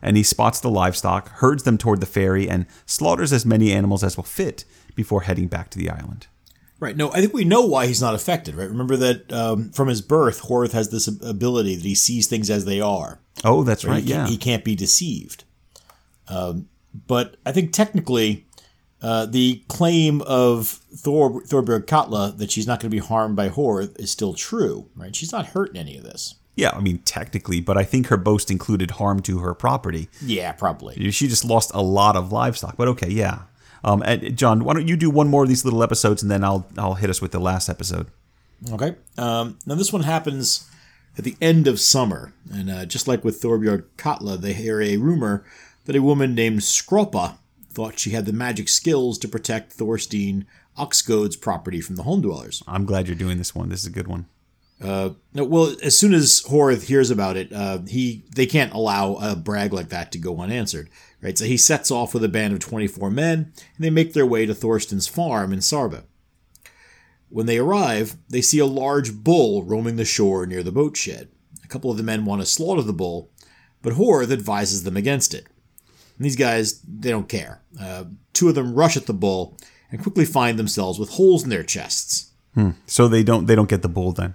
And 0.00 0.16
he 0.16 0.22
spots 0.22 0.60
the 0.60 0.70
livestock, 0.70 1.28
herds 1.38 1.62
them 1.62 1.78
toward 1.78 2.00
the 2.00 2.06
ferry, 2.06 2.48
and 2.48 2.66
slaughters 2.86 3.32
as 3.32 3.46
many 3.46 3.72
animals 3.72 4.04
as 4.04 4.16
will 4.16 4.24
fit 4.24 4.64
before 4.94 5.22
heading 5.22 5.48
back 5.48 5.70
to 5.70 5.78
the 5.78 5.90
island. 5.90 6.26
Right. 6.80 6.96
No, 6.96 7.10
I 7.12 7.20
think 7.20 7.32
we 7.32 7.44
know 7.44 7.62
why 7.64 7.86
he's 7.86 8.02
not 8.02 8.14
affected, 8.14 8.54
right? 8.54 8.68
Remember 8.68 8.96
that 8.96 9.32
um, 9.32 9.70
from 9.70 9.88
his 9.88 10.02
birth, 10.02 10.42
Horth 10.42 10.72
has 10.72 10.90
this 10.90 11.06
ability 11.06 11.76
that 11.76 11.84
he 11.84 11.94
sees 11.94 12.26
things 12.26 12.50
as 12.50 12.64
they 12.64 12.80
are. 12.80 13.20
Oh, 13.44 13.62
that's 13.64 13.84
right. 13.84 14.02
He, 14.02 14.10
Yeah. 14.10 14.26
he 14.26 14.36
can't 14.36 14.64
be 14.64 14.74
deceived. 14.74 15.43
Um, 16.28 16.68
but 17.06 17.36
I 17.44 17.52
think 17.52 17.72
technically, 17.72 18.46
uh, 19.02 19.26
the 19.26 19.62
claim 19.68 20.22
of 20.22 20.68
Thor 20.68 21.42
Thorberg 21.42 21.86
Katla 21.86 22.32
that 22.38 22.50
she's 22.50 22.66
not 22.66 22.80
going 22.80 22.90
to 22.90 22.94
be 22.94 23.04
harmed 23.04 23.36
by 23.36 23.48
Horth 23.48 23.98
is 24.00 24.10
still 24.10 24.34
true, 24.34 24.88
right? 24.96 25.14
She's 25.14 25.32
not 25.32 25.46
hurt 25.48 25.70
in 25.70 25.76
any 25.76 25.96
of 25.96 26.04
this. 26.04 26.36
yeah, 26.56 26.70
I 26.70 26.80
mean, 26.80 26.98
technically, 26.98 27.60
but 27.60 27.76
I 27.76 27.84
think 27.84 28.06
her 28.06 28.16
boast 28.16 28.50
included 28.50 28.92
harm 28.92 29.20
to 29.22 29.40
her 29.40 29.54
property. 29.54 30.08
Yeah, 30.22 30.52
probably. 30.52 31.10
She 31.10 31.26
just 31.28 31.44
lost 31.44 31.72
a 31.74 31.82
lot 31.82 32.16
of 32.16 32.32
livestock, 32.32 32.76
but 32.76 32.88
okay, 32.88 33.08
yeah. 33.10 33.42
Um, 33.82 34.02
and 34.06 34.38
John, 34.38 34.64
why 34.64 34.72
don't 34.72 34.88
you 34.88 34.96
do 34.96 35.10
one 35.10 35.28
more 35.28 35.42
of 35.42 35.48
these 35.48 35.64
little 35.64 35.82
episodes, 35.82 36.22
and 36.22 36.30
then 36.30 36.42
I'll 36.44 36.66
I'll 36.78 36.94
hit 36.94 37.10
us 37.10 37.20
with 37.20 37.32
the 37.32 37.40
last 37.40 37.68
episode. 37.68 38.06
Okay. 38.72 38.94
Um, 39.18 39.58
now 39.66 39.74
this 39.74 39.92
one 39.92 40.04
happens 40.04 40.70
at 41.18 41.24
the 41.24 41.36
end 41.42 41.66
of 41.66 41.78
summer, 41.78 42.32
and 42.50 42.70
uh, 42.70 42.86
just 42.86 43.06
like 43.06 43.22
with 43.24 43.42
Thorbjorg 43.42 43.84
Katla, 43.98 44.38
they 44.38 44.54
hear 44.54 44.80
a 44.80 44.96
rumor 44.96 45.44
that 45.84 45.96
a 45.96 46.02
woman 46.02 46.34
named 46.34 46.60
Skropa 46.60 47.36
thought 47.70 47.98
she 47.98 48.10
had 48.10 48.26
the 48.26 48.32
magic 48.32 48.68
skills 48.68 49.18
to 49.18 49.28
protect 49.28 49.72
Thorstein 49.72 50.46
Oxgode's 50.76 51.36
property 51.36 51.80
from 51.80 51.96
the 51.96 52.02
home 52.04 52.20
dwellers. 52.20 52.62
I'm 52.66 52.84
glad 52.84 53.06
you're 53.06 53.16
doing 53.16 53.38
this 53.38 53.54
one. 53.54 53.68
This 53.68 53.80
is 53.80 53.86
a 53.86 53.90
good 53.90 54.08
one. 54.08 54.26
No, 55.32 55.44
well, 55.44 55.74
as 55.82 55.98
soon 55.98 56.14
as 56.14 56.42
Horth 56.42 56.84
hears 56.84 57.10
about 57.10 57.36
it, 57.36 57.52
uh, 57.52 57.78
he 57.88 58.24
they 58.34 58.46
can't 58.46 58.72
allow 58.72 59.14
a 59.14 59.36
brag 59.36 59.72
like 59.72 59.88
that 59.88 60.12
to 60.12 60.18
go 60.18 60.38
unanswered, 60.38 60.90
right? 61.22 61.38
So 61.38 61.44
he 61.44 61.56
sets 61.56 61.90
off 61.90 62.12
with 62.12 62.24
a 62.24 62.28
band 62.28 62.52
of 62.52 62.60
24 62.60 63.10
men, 63.10 63.52
and 63.76 63.84
they 63.84 63.90
make 63.90 64.12
their 64.12 64.26
way 64.26 64.46
to 64.46 64.54
Thorsten's 64.54 65.06
farm 65.06 65.52
in 65.52 65.60
Saurbær. 65.60 66.04
When 67.28 67.46
they 67.46 67.58
arrive, 67.58 68.16
they 68.28 68.42
see 68.42 68.58
a 68.58 68.66
large 68.66 69.14
bull 69.14 69.62
roaming 69.64 69.96
the 69.96 70.04
shore 70.04 70.46
near 70.46 70.62
the 70.62 70.70
boat 70.70 70.96
shed. 70.96 71.30
A 71.64 71.68
couple 71.68 71.90
of 71.90 71.96
the 71.96 72.02
men 72.02 72.24
want 72.24 72.42
to 72.42 72.46
slaughter 72.46 72.82
the 72.82 72.92
bull, 72.92 73.30
but 73.80 73.94
Horth 73.94 74.30
advises 74.30 74.84
them 74.84 74.96
against 74.96 75.34
it. 75.34 75.46
And 76.16 76.24
these 76.24 76.36
guys, 76.36 76.80
they 76.82 77.10
don't 77.10 77.28
care. 77.28 77.60
Uh, 77.80 78.04
two 78.32 78.48
of 78.48 78.54
them 78.54 78.74
rush 78.74 78.96
at 78.96 79.06
the 79.06 79.12
bull 79.14 79.56
and 79.90 80.00
quickly 80.02 80.24
find 80.24 80.58
themselves 80.58 80.98
with 80.98 81.10
holes 81.10 81.44
in 81.44 81.50
their 81.50 81.62
chests. 81.64 82.30
So 82.86 83.08
they 83.08 83.24
don't 83.24 83.46
they 83.46 83.56
don't 83.56 83.68
get 83.68 83.82
the 83.82 83.88
bull 83.88 84.12
then, 84.12 84.34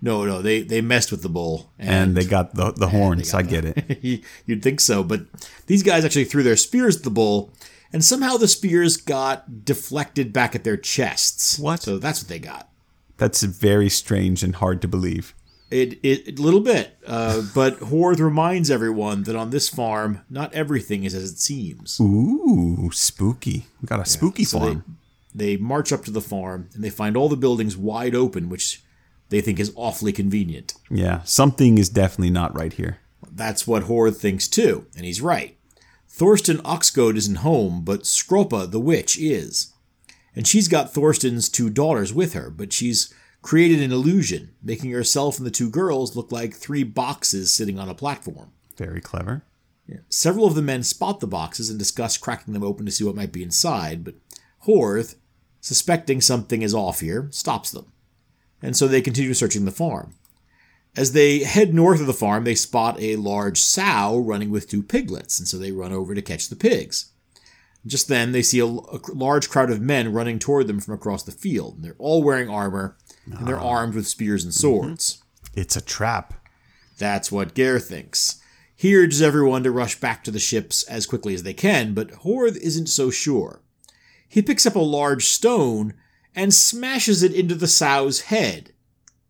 No, 0.00 0.24
no, 0.24 0.42
they 0.42 0.62
they 0.62 0.80
messed 0.80 1.12
with 1.12 1.22
the 1.22 1.28
bull 1.28 1.70
and 1.78 2.16
they 2.16 2.24
got 2.24 2.56
the 2.56 2.72
the 2.72 2.88
horns. 2.96 3.32
I 3.34 3.42
get 3.42 3.64
it. 3.64 4.24
You'd 4.46 4.62
think 4.64 4.80
so, 4.80 5.04
but 5.04 5.20
these 5.68 5.84
guys 5.84 6.04
actually 6.04 6.24
threw 6.24 6.42
their 6.42 6.56
spears 6.56 6.96
at 6.96 7.04
the 7.04 7.10
bull, 7.10 7.52
and 7.92 8.04
somehow 8.04 8.36
the 8.36 8.48
spears 8.48 8.96
got 8.96 9.64
deflected 9.64 10.32
back 10.32 10.56
at 10.56 10.64
their 10.64 10.76
chests. 10.76 11.56
What? 11.56 11.82
So 11.82 11.98
that's 11.98 12.20
what 12.20 12.28
they 12.28 12.40
got. 12.40 12.68
That's 13.16 13.44
very 13.44 13.88
strange 13.88 14.42
and 14.42 14.56
hard 14.56 14.82
to 14.82 14.88
believe. 14.88 15.32
It, 15.72 15.98
it 16.02 16.38
a 16.38 16.42
little 16.42 16.60
bit, 16.60 16.98
uh, 17.06 17.42
but 17.54 17.80
Horth 17.80 18.20
reminds 18.20 18.70
everyone 18.70 19.22
that 19.24 19.34
on 19.36 19.50
this 19.50 19.68
farm, 19.68 20.20
not 20.28 20.52
everything 20.52 21.04
is 21.04 21.14
as 21.14 21.32
it 21.32 21.38
seems. 21.38 21.98
Ooh, 22.00 22.90
spooky. 22.92 23.66
We 23.80 23.86
got 23.86 24.00
a 24.00 24.04
spooky 24.04 24.44
So 24.44 24.58
farm. 24.58 24.84
they, 25.34 25.56
they 25.56 25.56
march 25.62 25.92
up 25.92 26.04
to 26.04 26.10
the 26.10 26.20
farm 26.20 26.68
and 26.74 26.84
they 26.84 26.90
find 26.90 27.16
all 27.16 27.28
the 27.30 27.36
buildings 27.36 27.76
wide 27.76 28.14
open, 28.14 28.48
which 28.50 28.82
they 29.30 29.40
think 29.40 29.58
is 29.58 29.72
awfully 29.74 30.12
convenient. 30.12 30.74
yeah, 30.90 31.22
something 31.24 31.78
is 31.78 31.88
definitely 31.88 32.30
not 32.30 32.54
right 32.54 32.74
here. 32.74 32.98
That's 33.34 33.66
what 33.66 33.84
Horth 33.84 34.18
thinks 34.18 34.46
too, 34.48 34.84
and 34.94 35.06
he's 35.06 35.22
right. 35.22 35.56
Thorsten 36.06 36.58
Oxgode 36.58 37.16
isn't 37.16 37.36
home, 37.36 37.82
but 37.82 38.02
Skropa 38.02 38.70
the 38.70 38.78
witch 38.80 39.18
is. 39.18 39.72
And 40.36 40.46
she's 40.46 40.68
got 40.68 40.92
Thorsten's 40.92 41.48
two 41.48 41.70
daughters 41.70 42.12
with 42.12 42.34
her, 42.34 42.50
but 42.50 42.72
she's 42.74 43.12
created 43.42 43.82
an 43.82 43.92
illusion, 43.92 44.54
making 44.62 44.92
herself 44.92 45.36
and 45.36 45.46
the 45.46 45.50
two 45.50 45.68
girls 45.68 46.16
look 46.16 46.32
like 46.32 46.54
three 46.54 46.84
boxes 46.84 47.52
sitting 47.52 47.78
on 47.78 47.88
a 47.88 47.94
platform. 47.94 48.52
Very 48.76 49.00
clever. 49.00 49.44
Several 50.08 50.46
of 50.46 50.54
the 50.54 50.62
men 50.62 50.82
spot 50.82 51.20
the 51.20 51.26
boxes 51.26 51.68
and 51.68 51.78
discuss 51.78 52.16
cracking 52.16 52.54
them 52.54 52.62
open 52.62 52.86
to 52.86 52.92
see 52.92 53.04
what 53.04 53.16
might 53.16 53.32
be 53.32 53.42
inside, 53.42 54.04
but 54.04 54.14
Horth, 54.66 55.16
suspecting 55.60 56.20
something 56.20 56.62
is 56.62 56.74
off 56.74 57.00
here, 57.00 57.28
stops 57.30 57.70
them. 57.70 57.92
And 58.62 58.76
so 58.76 58.86
they 58.86 59.02
continue 59.02 59.34
searching 59.34 59.64
the 59.64 59.72
farm. 59.72 60.14
As 60.94 61.12
they 61.12 61.40
head 61.40 61.74
north 61.74 62.00
of 62.00 62.06
the 62.06 62.12
farm, 62.12 62.44
they 62.44 62.54
spot 62.54 63.00
a 63.00 63.16
large 63.16 63.60
sow 63.60 64.18
running 64.18 64.50
with 64.50 64.68
two 64.68 64.82
piglets, 64.82 65.38
and 65.38 65.48
so 65.48 65.58
they 65.58 65.72
run 65.72 65.92
over 65.92 66.14
to 66.14 66.22
catch 66.22 66.48
the 66.48 66.56
pigs. 66.56 67.10
Just 67.84 68.06
then, 68.06 68.30
they 68.30 68.42
see 68.42 68.60
a, 68.60 68.66
a 68.66 69.00
large 69.12 69.48
crowd 69.48 69.70
of 69.70 69.80
men 69.80 70.12
running 70.12 70.38
toward 70.38 70.68
them 70.68 70.78
from 70.78 70.94
across 70.94 71.24
the 71.24 71.32
field. 71.32 71.82
They're 71.82 71.96
all 71.98 72.22
wearing 72.22 72.48
armor, 72.48 72.96
and 73.26 73.46
they're 73.46 73.58
ah. 73.58 73.68
armed 73.68 73.94
with 73.94 74.06
spears 74.06 74.44
and 74.44 74.54
swords. 74.54 75.16
Mm-hmm. 75.16 75.60
It's 75.60 75.76
a 75.76 75.80
trap. 75.80 76.34
That's 76.98 77.32
what 77.32 77.54
Geir 77.54 77.78
thinks. 77.78 78.40
He 78.74 78.96
urges 78.96 79.22
everyone 79.22 79.62
to 79.62 79.70
rush 79.70 80.00
back 80.00 80.24
to 80.24 80.30
the 80.30 80.38
ships 80.38 80.82
as 80.84 81.06
quickly 81.06 81.34
as 81.34 81.42
they 81.42 81.54
can, 81.54 81.94
but 81.94 82.10
Horth 82.22 82.56
isn't 82.56 82.88
so 82.88 83.10
sure. 83.10 83.60
He 84.28 84.42
picks 84.42 84.66
up 84.66 84.74
a 84.74 84.80
large 84.80 85.26
stone 85.26 85.94
and 86.34 86.54
smashes 86.54 87.22
it 87.22 87.32
into 87.32 87.54
the 87.54 87.68
sow's 87.68 88.22
head, 88.22 88.72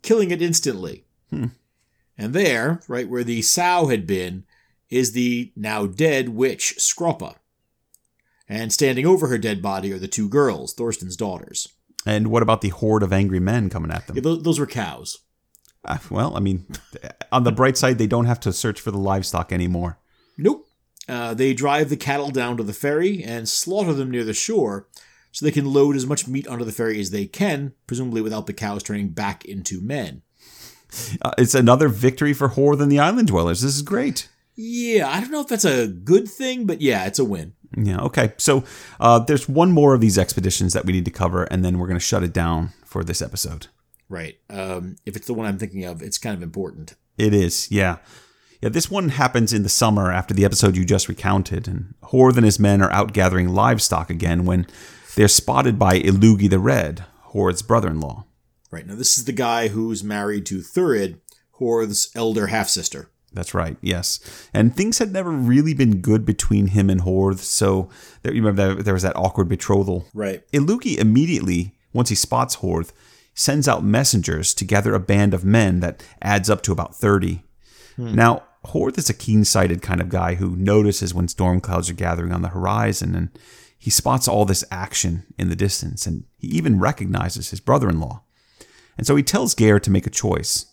killing 0.02 0.30
it 0.30 0.40
instantly. 0.40 1.04
Hmm. 1.30 1.46
And 2.16 2.32
there, 2.34 2.80
right 2.88 3.08
where 3.08 3.24
the 3.24 3.42
sow 3.42 3.88
had 3.88 4.06
been, 4.06 4.44
is 4.90 5.12
the 5.12 5.52
now 5.56 5.86
dead 5.86 6.30
witch 6.30 6.76
Skropa. 6.78 7.36
And 8.48 8.72
standing 8.72 9.06
over 9.06 9.28
her 9.28 9.38
dead 9.38 9.62
body 9.62 9.92
are 9.92 9.98
the 9.98 10.08
two 10.08 10.28
girls, 10.28 10.72
Thorsten's 10.74 11.16
daughters. 11.16 11.68
And 12.04 12.28
what 12.28 12.42
about 12.42 12.60
the 12.60 12.70
horde 12.70 13.02
of 13.02 13.12
angry 13.12 13.40
men 13.40 13.70
coming 13.70 13.90
at 13.90 14.06
them? 14.06 14.16
Yeah, 14.16 14.22
tho- 14.22 14.36
those 14.36 14.58
were 14.58 14.66
cows. 14.66 15.18
Ah, 15.84 16.00
well, 16.10 16.36
I 16.36 16.40
mean, 16.40 16.66
on 17.32 17.44
the 17.44 17.52
bright 17.52 17.76
side, 17.76 17.98
they 17.98 18.06
don't 18.06 18.26
have 18.26 18.40
to 18.40 18.52
search 18.52 18.80
for 18.80 18.90
the 18.90 18.98
livestock 18.98 19.52
anymore. 19.52 19.98
Nope. 20.38 20.66
Uh, 21.08 21.34
they 21.34 21.52
drive 21.52 21.88
the 21.88 21.96
cattle 21.96 22.30
down 22.30 22.56
to 22.56 22.62
the 22.62 22.72
ferry 22.72 23.22
and 23.24 23.48
slaughter 23.48 23.92
them 23.92 24.10
near 24.10 24.22
the 24.22 24.34
shore 24.34 24.86
so 25.32 25.44
they 25.44 25.50
can 25.50 25.72
load 25.72 25.96
as 25.96 26.06
much 26.06 26.28
meat 26.28 26.46
onto 26.46 26.64
the 26.64 26.72
ferry 26.72 27.00
as 27.00 27.10
they 27.10 27.26
can, 27.26 27.72
presumably 27.86 28.20
without 28.20 28.46
the 28.46 28.52
cows 28.52 28.82
turning 28.82 29.08
back 29.08 29.44
into 29.44 29.80
men. 29.80 30.22
Uh, 31.22 31.32
it's 31.38 31.54
another 31.54 31.88
victory 31.88 32.32
for 32.34 32.50
Horth 32.50 32.78
than 32.78 32.88
the 32.90 32.98
island 32.98 33.28
dwellers. 33.28 33.62
This 33.62 33.74
is 33.74 33.82
great. 33.82 34.28
Yeah, 34.54 35.08
I 35.08 35.20
don't 35.20 35.30
know 35.30 35.40
if 35.40 35.48
that's 35.48 35.64
a 35.64 35.88
good 35.88 36.28
thing, 36.28 36.66
but 36.66 36.80
yeah, 36.80 37.06
it's 37.06 37.18
a 37.18 37.24
win. 37.24 37.54
Yeah, 37.76 38.00
okay. 38.02 38.34
So 38.36 38.64
uh, 39.00 39.20
there's 39.20 39.48
one 39.48 39.72
more 39.72 39.94
of 39.94 40.00
these 40.00 40.18
expeditions 40.18 40.72
that 40.74 40.84
we 40.84 40.92
need 40.92 41.06
to 41.06 41.10
cover, 41.10 41.44
and 41.44 41.64
then 41.64 41.78
we're 41.78 41.86
going 41.86 41.98
to 41.98 42.04
shut 42.04 42.22
it 42.22 42.32
down 42.32 42.70
for 42.84 43.02
this 43.02 43.22
episode. 43.22 43.68
Right. 44.08 44.38
Um, 44.50 44.96
if 45.06 45.16
it's 45.16 45.26
the 45.26 45.34
one 45.34 45.46
I'm 45.46 45.58
thinking 45.58 45.84
of, 45.84 46.02
it's 46.02 46.18
kind 46.18 46.36
of 46.36 46.42
important. 46.42 46.94
It 47.16 47.32
is, 47.32 47.70
yeah. 47.70 47.96
Yeah, 48.60 48.68
this 48.68 48.90
one 48.90 49.08
happens 49.08 49.52
in 49.52 49.62
the 49.62 49.68
summer 49.68 50.12
after 50.12 50.34
the 50.34 50.44
episode 50.44 50.76
you 50.76 50.84
just 50.84 51.08
recounted, 51.08 51.66
and 51.66 51.94
Horth 52.04 52.36
and 52.36 52.44
his 52.44 52.60
men 52.60 52.82
are 52.82 52.92
out 52.92 53.12
gathering 53.12 53.48
livestock 53.48 54.10
again 54.10 54.44
when 54.44 54.66
they're 55.16 55.28
spotted 55.28 55.78
by 55.78 55.98
Illugi 55.98 56.48
the 56.48 56.58
Red, 56.58 57.04
Horth's 57.32 57.62
brother 57.62 57.88
in 57.88 58.00
law. 58.00 58.26
Right. 58.70 58.86
Now, 58.86 58.94
this 58.94 59.18
is 59.18 59.24
the 59.24 59.32
guy 59.32 59.68
who's 59.68 60.04
married 60.04 60.46
to 60.46 60.60
Thurid, 60.60 61.20
Horth's 61.58 62.10
elder 62.14 62.48
half 62.48 62.68
sister. 62.68 63.10
That's 63.34 63.54
right, 63.54 63.76
yes. 63.80 64.20
And 64.52 64.76
things 64.76 64.98
had 64.98 65.12
never 65.12 65.30
really 65.30 65.74
been 65.74 66.00
good 66.00 66.24
between 66.24 66.68
him 66.68 66.90
and 66.90 67.00
Horth, 67.00 67.38
so 67.38 67.88
there, 68.22 68.34
you 68.34 68.42
remember 68.42 68.74
that 68.74 68.84
there 68.84 68.94
was 68.94 69.02
that 69.02 69.16
awkward 69.16 69.48
betrothal. 69.48 70.06
Right. 70.12 70.42
Illugi 70.52 70.98
immediately, 70.98 71.74
once 71.92 72.10
he 72.10 72.14
spots 72.14 72.56
Horth, 72.56 72.92
sends 73.34 73.66
out 73.66 73.84
messengers 73.84 74.52
to 74.54 74.64
gather 74.64 74.94
a 74.94 75.00
band 75.00 75.32
of 75.32 75.44
men 75.44 75.80
that 75.80 76.02
adds 76.20 76.50
up 76.50 76.62
to 76.62 76.72
about 76.72 76.94
30. 76.94 77.42
Hmm. 77.96 78.14
Now, 78.14 78.42
Horth 78.66 78.98
is 78.98 79.10
a 79.10 79.14
keen 79.14 79.44
sighted 79.44 79.82
kind 79.82 80.00
of 80.00 80.08
guy 80.08 80.34
who 80.34 80.56
notices 80.56 81.14
when 81.14 81.28
storm 81.28 81.60
clouds 81.60 81.90
are 81.90 81.94
gathering 81.94 82.32
on 82.32 82.42
the 82.42 82.48
horizon, 82.48 83.14
and 83.14 83.30
he 83.78 83.90
spots 83.90 84.28
all 84.28 84.44
this 84.44 84.64
action 84.70 85.24
in 85.38 85.48
the 85.48 85.56
distance, 85.56 86.06
and 86.06 86.24
he 86.36 86.48
even 86.48 86.78
recognizes 86.78 87.50
his 87.50 87.60
brother 87.60 87.88
in 87.88 87.98
law. 87.98 88.22
And 88.96 89.06
so 89.06 89.16
he 89.16 89.22
tells 89.22 89.54
Geir 89.54 89.80
to 89.80 89.90
make 89.90 90.06
a 90.06 90.10
choice. 90.10 90.66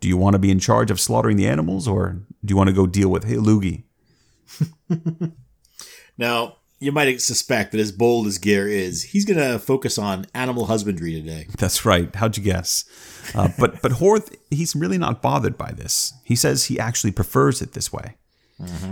Do 0.00 0.08
you 0.08 0.16
want 0.16 0.34
to 0.34 0.38
be 0.38 0.50
in 0.50 0.58
charge 0.58 0.90
of 0.90 1.00
slaughtering 1.00 1.36
the 1.36 1.48
animals, 1.48 1.88
or 1.88 2.20
do 2.44 2.52
you 2.52 2.56
want 2.56 2.68
to 2.68 2.74
go 2.74 2.86
deal 2.86 3.08
with 3.08 3.24
Illugi? 3.24 3.84
Now, 6.18 6.56
you 6.80 6.92
might 6.92 7.20
suspect 7.20 7.72
that 7.72 7.80
as 7.80 7.92
bold 7.92 8.26
as 8.26 8.38
Geir 8.38 8.68
is, 8.68 9.04
he's 9.04 9.24
going 9.24 9.38
to 9.38 9.58
focus 9.58 9.98
on 9.98 10.26
animal 10.34 10.66
husbandry 10.66 11.14
today. 11.14 11.46
That's 11.56 11.84
right. 11.84 12.14
How'd 12.14 12.36
you 12.36 12.42
guess? 12.42 12.84
Uh, 13.34 13.48
but 13.58 13.80
but 13.80 13.92
Horth, 13.92 14.34
he's 14.50 14.76
really 14.76 14.98
not 14.98 15.22
bothered 15.22 15.56
by 15.56 15.72
this. 15.72 16.12
He 16.24 16.36
says 16.36 16.64
he 16.64 16.78
actually 16.78 17.12
prefers 17.12 17.62
it 17.62 17.72
this 17.72 17.92
way. 17.92 18.16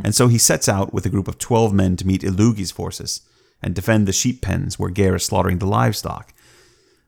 And 0.05 0.15
so 0.15 0.29
he 0.29 0.39
sets 0.39 0.69
out 0.69 0.95
with 0.95 1.07
a 1.07 1.11
group 1.11 1.27
of 1.27 1.39
12 1.39 1.75
men 1.75 1.97
to 1.97 2.07
meet 2.07 2.23
Illugi's 2.23 2.71
forces 2.71 3.23
and 3.61 3.75
defend 3.75 4.07
the 4.07 4.13
sheep 4.13 4.41
pens 4.41 4.79
where 4.79 4.91
Geir 4.91 5.17
is 5.17 5.25
slaughtering 5.25 5.59
the 5.59 5.67
livestock. 5.67 6.33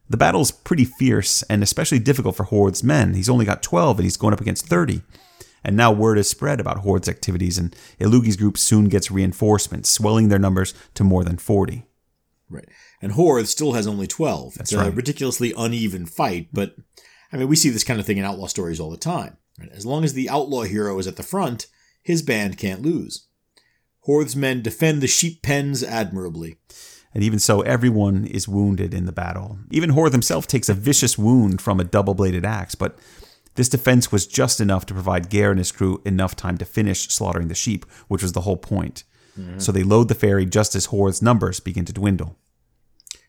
The 0.08 0.16
battle's 0.16 0.50
pretty 0.50 0.84
fierce 0.84 1.42
and 1.44 1.62
especially 1.62 1.98
difficult 1.98 2.36
for 2.36 2.46
Horth's 2.46 2.82
men. 2.82 3.14
He's 3.14 3.28
only 3.28 3.44
got 3.44 3.62
12 3.62 3.98
and 3.98 4.04
he's 4.04 4.16
going 4.16 4.32
up 4.32 4.40
against 4.40 4.66
30. 4.66 5.02
And 5.64 5.76
now 5.76 5.92
word 5.92 6.18
is 6.18 6.30
spread 6.30 6.60
about 6.60 6.78
Horth's 6.78 7.08
activities, 7.08 7.58
and 7.58 7.74
Illugi's 7.98 8.36
group 8.36 8.56
soon 8.56 8.88
gets 8.88 9.10
reinforcements, 9.10 9.90
swelling 9.90 10.28
their 10.28 10.38
numbers 10.38 10.72
to 10.94 11.04
more 11.04 11.24
than 11.24 11.36
40. 11.36 11.84
Right. 12.48 12.68
And 13.02 13.12
Horth 13.12 13.48
still 13.48 13.72
has 13.72 13.86
only 13.86 14.06
12. 14.06 14.54
That's 14.54 14.72
it's 14.72 14.80
a 14.80 14.84
right. 14.84 14.94
ridiculously 14.94 15.52
uneven 15.56 16.06
fight, 16.06 16.48
but 16.52 16.76
I 17.32 17.36
mean, 17.36 17.48
we 17.48 17.56
see 17.56 17.70
this 17.70 17.84
kind 17.84 18.00
of 18.00 18.06
thing 18.06 18.18
in 18.18 18.24
outlaw 18.24 18.46
stories 18.46 18.80
all 18.80 18.90
the 18.90 18.96
time. 18.96 19.36
Right? 19.58 19.70
As 19.72 19.84
long 19.84 20.04
as 20.04 20.14
the 20.14 20.30
outlaw 20.30 20.62
hero 20.62 20.98
is 20.98 21.06
at 21.06 21.16
the 21.16 21.22
front, 21.22 21.66
his 22.02 22.22
band 22.22 22.56
can't 22.56 22.82
lose. 22.82 23.26
Horth's 24.06 24.36
men 24.36 24.62
defend 24.62 25.02
the 25.02 25.06
sheep 25.06 25.42
pens 25.42 25.82
admirably. 25.82 26.56
And 27.14 27.24
even 27.24 27.38
so, 27.38 27.62
everyone 27.62 28.26
is 28.26 28.46
wounded 28.46 28.92
in 28.92 29.06
the 29.06 29.12
battle. 29.12 29.58
Even 29.70 29.90
Horth 29.90 30.12
himself 30.12 30.46
takes 30.46 30.68
a 30.68 30.74
vicious 30.74 31.16
wound 31.16 31.60
from 31.60 31.80
a 31.80 31.84
double 31.84 32.14
bladed 32.14 32.44
axe, 32.44 32.74
but 32.74 32.98
this 33.54 33.68
defense 33.68 34.12
was 34.12 34.26
just 34.26 34.60
enough 34.60 34.86
to 34.86 34.94
provide 34.94 35.30
Geir 35.30 35.50
and 35.50 35.58
his 35.58 35.72
crew 35.72 36.00
enough 36.04 36.36
time 36.36 36.58
to 36.58 36.64
finish 36.64 37.08
slaughtering 37.08 37.48
the 37.48 37.54
sheep, 37.54 37.84
which 38.06 38.22
was 38.22 38.32
the 38.32 38.42
whole 38.42 38.56
point. 38.56 39.04
So 39.58 39.70
they 39.70 39.84
load 39.84 40.08
the 40.08 40.16
ferry 40.16 40.46
just 40.46 40.74
as 40.74 40.88
Horth's 40.88 41.22
numbers 41.22 41.60
begin 41.60 41.84
to 41.84 41.92
dwindle. 41.92 42.36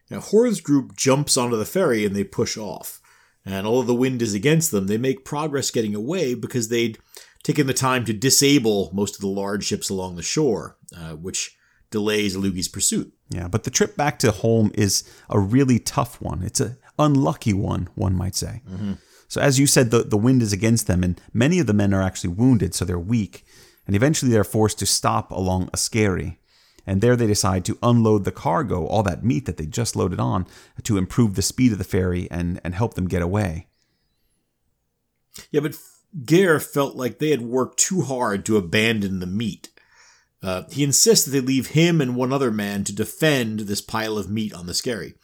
Now, 0.09 0.19
Horth's 0.19 0.59
group 0.59 0.95
jumps 0.95 1.37
onto 1.37 1.55
the 1.55 1.65
ferry 1.65 2.03
and 2.03 2.15
they 2.15 2.23
push 2.23 2.57
off. 2.57 2.99
And 3.45 3.67
although 3.67 3.87
the 3.87 3.93
wind 3.93 4.21
is 4.21 4.33
against 4.33 4.71
them, 4.71 4.87
they 4.87 4.97
make 4.97 5.23
progress 5.23 5.69
getting 5.69 5.93
away 5.95 6.33
because 6.33 6.69
they'd 6.69 6.97
taken 7.43 7.67
the 7.67 7.73
time 7.73 8.05
to 8.05 8.13
disable 8.13 8.89
most 8.91 9.15
of 9.15 9.21
the 9.21 9.27
large 9.27 9.65
ships 9.65 9.89
along 9.89 10.15
the 10.15 10.23
shore, 10.23 10.77
uh, 10.97 11.11
which 11.11 11.55
delays 11.91 12.35
Illugi's 12.35 12.67
pursuit. 12.67 13.13
Yeah, 13.29 13.47
but 13.47 13.63
the 13.63 13.69
trip 13.69 13.95
back 13.95 14.17
to 14.19 14.31
home 14.31 14.71
is 14.73 15.03
a 15.29 15.39
really 15.39 15.79
tough 15.79 16.19
one. 16.19 16.41
It's 16.41 16.59
an 16.59 16.77
unlucky 16.97 17.53
one, 17.53 17.89
one 17.95 18.15
might 18.15 18.35
say. 18.35 18.63
Mm-hmm. 18.67 18.93
So, 19.27 19.39
as 19.39 19.59
you 19.59 19.67
said, 19.67 19.91
the, 19.91 20.03
the 20.03 20.17
wind 20.17 20.41
is 20.41 20.51
against 20.51 20.87
them, 20.87 21.03
and 21.03 21.21
many 21.31 21.59
of 21.59 21.67
the 21.67 21.73
men 21.73 21.93
are 21.93 22.01
actually 22.01 22.31
wounded, 22.31 22.73
so 22.73 22.83
they're 22.83 22.97
weak. 22.97 23.45
And 23.85 23.95
eventually 23.95 24.31
they're 24.31 24.43
forced 24.43 24.79
to 24.79 24.85
stop 24.87 25.31
along 25.31 25.69
a 25.71 25.77
skerry. 25.77 26.39
And 26.87 27.01
there 27.01 27.15
they 27.15 27.27
decide 27.27 27.65
to 27.65 27.77
unload 27.83 28.25
the 28.25 28.31
cargo, 28.31 28.87
all 28.87 29.03
that 29.03 29.23
meat 29.23 29.45
that 29.45 29.57
they 29.57 29.67
just 29.67 29.95
loaded 29.95 30.19
on, 30.19 30.47
to 30.83 30.97
improve 30.97 31.35
the 31.35 31.43
speed 31.43 31.71
of 31.71 31.77
the 31.77 31.83
ferry 31.83 32.27
and, 32.31 32.59
and 32.63 32.73
help 32.73 32.95
them 32.95 33.07
get 33.07 33.21
away. 33.21 33.67
Yeah, 35.51 35.59
but 35.61 35.75
Geir 36.25 36.59
felt 36.59 36.95
like 36.95 37.19
they 37.19 37.29
had 37.29 37.41
worked 37.41 37.79
too 37.79 38.01
hard 38.01 38.45
to 38.45 38.57
abandon 38.57 39.19
the 39.19 39.27
meat. 39.27 39.69
Uh, 40.41 40.63
he 40.71 40.83
insists 40.83 41.25
that 41.25 41.31
they 41.31 41.41
leave 41.41 41.67
him 41.67 41.99
and 41.99 42.15
one 42.15 42.31
other 42.31 42.51
man 42.51 42.83
to 42.85 42.95
defend 42.95 43.61
this 43.61 43.81
pile 43.81 44.17
of 44.17 44.29
meat 44.29 44.53
on 44.53 44.67
the 44.67 44.73
Skerry. 44.73 45.15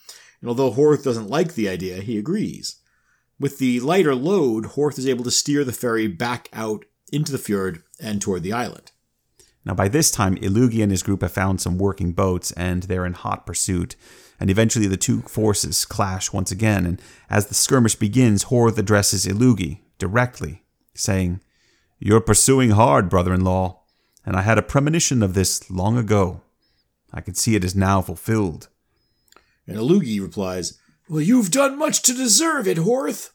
And 0.42 0.50
although 0.50 0.72
Horth 0.72 1.04
doesn't 1.04 1.30
like 1.30 1.54
the 1.54 1.70
idea, 1.70 2.02
he 2.02 2.18
agrees. 2.18 2.78
With 3.40 3.58
the 3.58 3.80
lighter 3.80 4.16
load, 4.16 4.66
Horth 4.66 4.98
is 4.98 5.08
able 5.08 5.24
to 5.24 5.32
steer 5.32 5.64
the 5.64 5.74
ferry 5.74 6.08
back 6.08 6.50
out 6.54 6.86
into 7.12 7.32
the 7.32 7.38
fjord 7.38 7.84
and 8.00 8.22
toward 8.22 8.44
the 8.44 8.54
island. 8.54 8.92
Now, 9.66 9.74
by 9.74 9.88
this 9.88 10.12
time, 10.12 10.36
Illugi 10.36 10.84
and 10.84 10.92
his 10.92 11.02
group 11.02 11.22
have 11.22 11.32
found 11.32 11.60
some 11.60 11.78
working 11.78 12.12
boats, 12.12 12.52
and 12.52 12.84
they're 12.84 13.06
in 13.06 13.14
hot 13.14 13.46
pursuit. 13.46 13.96
And 14.40 14.50
eventually, 14.50 14.86
the 14.86 14.98
two 14.98 15.22
forces 15.22 15.86
clash 15.86 16.32
once 16.32 16.52
again. 16.52 16.86
And 16.86 17.02
as 17.30 17.48
the 17.48 17.56
skirmish 17.56 17.96
begins, 17.96 18.46
Horth 18.46 18.78
addresses 18.78 19.26
Illugi 19.26 19.80
directly, 19.98 20.64
saying, 20.94 21.42
You're 21.98 22.22
pursuing 22.22 22.72
hard, 22.72 23.10
brother 23.10 23.34
in 23.34 23.42
law, 23.42 23.85
and 24.26 24.36
I 24.36 24.42
had 24.42 24.58
a 24.58 24.64
premonition 24.64 25.22
of 25.22 25.34
this 25.34 25.70
long 25.70 25.98
ago. 25.98 26.42
I 27.14 27.22
can 27.22 27.36
see 27.36 27.56
it 27.56 27.64
is 27.64 27.76
now 27.76 28.02
fulfilled. 28.02 28.68
And 29.68 29.78
Illugi 29.78 30.22
replies, 30.22 30.80
Well, 31.08 31.22
you've 31.22 31.52
done 31.52 31.78
much 31.78 32.02
to 32.04 32.14
deserve 32.14 32.68
it, 32.68 32.78
Horth. 32.78 33.32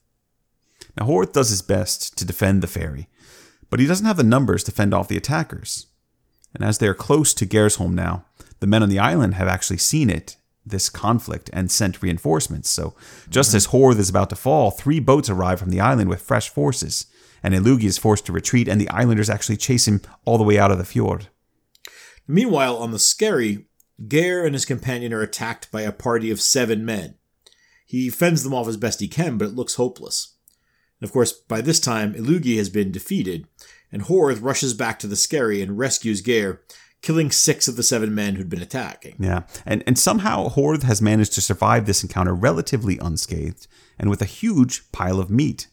Now, 0.98 1.06
Horth 1.06 1.32
does 1.32 1.50
his 1.50 1.62
best 1.62 2.16
to 2.18 2.24
defend 2.24 2.62
the 2.62 2.66
ferry, 2.66 3.08
but 3.68 3.80
he 3.80 3.86
doesn't 3.86 4.06
have 4.06 4.16
the 4.16 4.24
numbers 4.24 4.64
to 4.64 4.72
fend 4.72 4.92
off 4.92 5.08
the 5.08 5.16
attackers. 5.16 5.86
And 6.54 6.64
as 6.64 6.78
they 6.78 6.88
are 6.88 6.94
close 6.94 7.32
to 7.34 7.46
Geirsholm 7.46 7.92
now, 7.94 8.24
the 8.58 8.66
men 8.66 8.82
on 8.82 8.88
the 8.88 8.98
island 8.98 9.34
have 9.34 9.48
actually 9.48 9.78
seen 9.78 10.10
it, 10.10 10.36
this 10.66 10.88
conflict, 10.88 11.48
and 11.52 11.70
sent 11.70 12.02
reinforcements. 12.02 12.68
So, 12.68 12.94
just 13.28 13.50
mm-hmm. 13.50 13.56
as 13.56 13.66
Horth 13.68 13.98
is 13.98 14.10
about 14.10 14.30
to 14.30 14.36
fall, 14.36 14.70
three 14.70 15.00
boats 15.00 15.30
arrive 15.30 15.60
from 15.60 15.70
the 15.70 15.80
island 15.80 16.10
with 16.10 16.20
fresh 16.20 16.48
forces, 16.48 17.06
and 17.42 17.54
Illugi 17.54 17.84
is 17.84 17.98
forced 17.98 18.26
to 18.26 18.32
retreat, 18.32 18.68
and 18.68 18.80
the 18.80 18.90
islanders 18.90 19.30
actually 19.30 19.56
chase 19.56 19.86
him 19.86 20.00
all 20.24 20.38
the 20.38 20.44
way 20.44 20.58
out 20.58 20.70
of 20.70 20.78
the 20.78 20.84
fjord. 20.84 21.28
Meanwhile, 22.26 22.76
on 22.76 22.90
the 22.90 22.98
Skerry, 22.98 23.66
Geir 24.06 24.44
and 24.44 24.54
his 24.54 24.64
companion 24.64 25.12
are 25.12 25.22
attacked 25.22 25.70
by 25.70 25.82
a 25.82 25.92
party 25.92 26.30
of 26.30 26.40
seven 26.40 26.84
men. 26.84 27.16
He 27.84 28.08
fends 28.08 28.44
them 28.44 28.54
off 28.54 28.68
as 28.68 28.76
best 28.76 29.00
he 29.00 29.08
can, 29.08 29.36
but 29.36 29.48
it 29.48 29.54
looks 29.54 29.74
hopeless. 29.74 30.36
And 31.00 31.08
of 31.08 31.12
course, 31.12 31.32
by 31.32 31.60
this 31.60 31.80
time, 31.80 32.14
Illugi 32.14 32.56
has 32.56 32.68
been 32.68 32.92
defeated, 32.92 33.46
and 33.90 34.02
Horth 34.02 34.42
rushes 34.42 34.74
back 34.74 34.98
to 35.00 35.06
the 35.06 35.16
Skerry 35.16 35.60
and 35.60 35.78
rescues 35.78 36.20
Geir, 36.20 36.62
killing 37.02 37.30
six 37.30 37.66
of 37.66 37.76
the 37.76 37.82
seven 37.82 38.14
men 38.14 38.36
who'd 38.36 38.50
been 38.50 38.62
attacking. 38.62 39.16
Yeah, 39.18 39.42
and, 39.66 39.82
and 39.86 39.98
somehow 39.98 40.48
Horth 40.48 40.82
has 40.82 41.02
managed 41.02 41.32
to 41.34 41.40
survive 41.40 41.86
this 41.86 42.02
encounter 42.02 42.34
relatively 42.34 42.98
unscathed, 42.98 43.66
and 43.98 44.08
with 44.08 44.22
a 44.22 44.26
huge 44.26 44.90
pile 44.92 45.18
of 45.18 45.30
meat. 45.30 45.68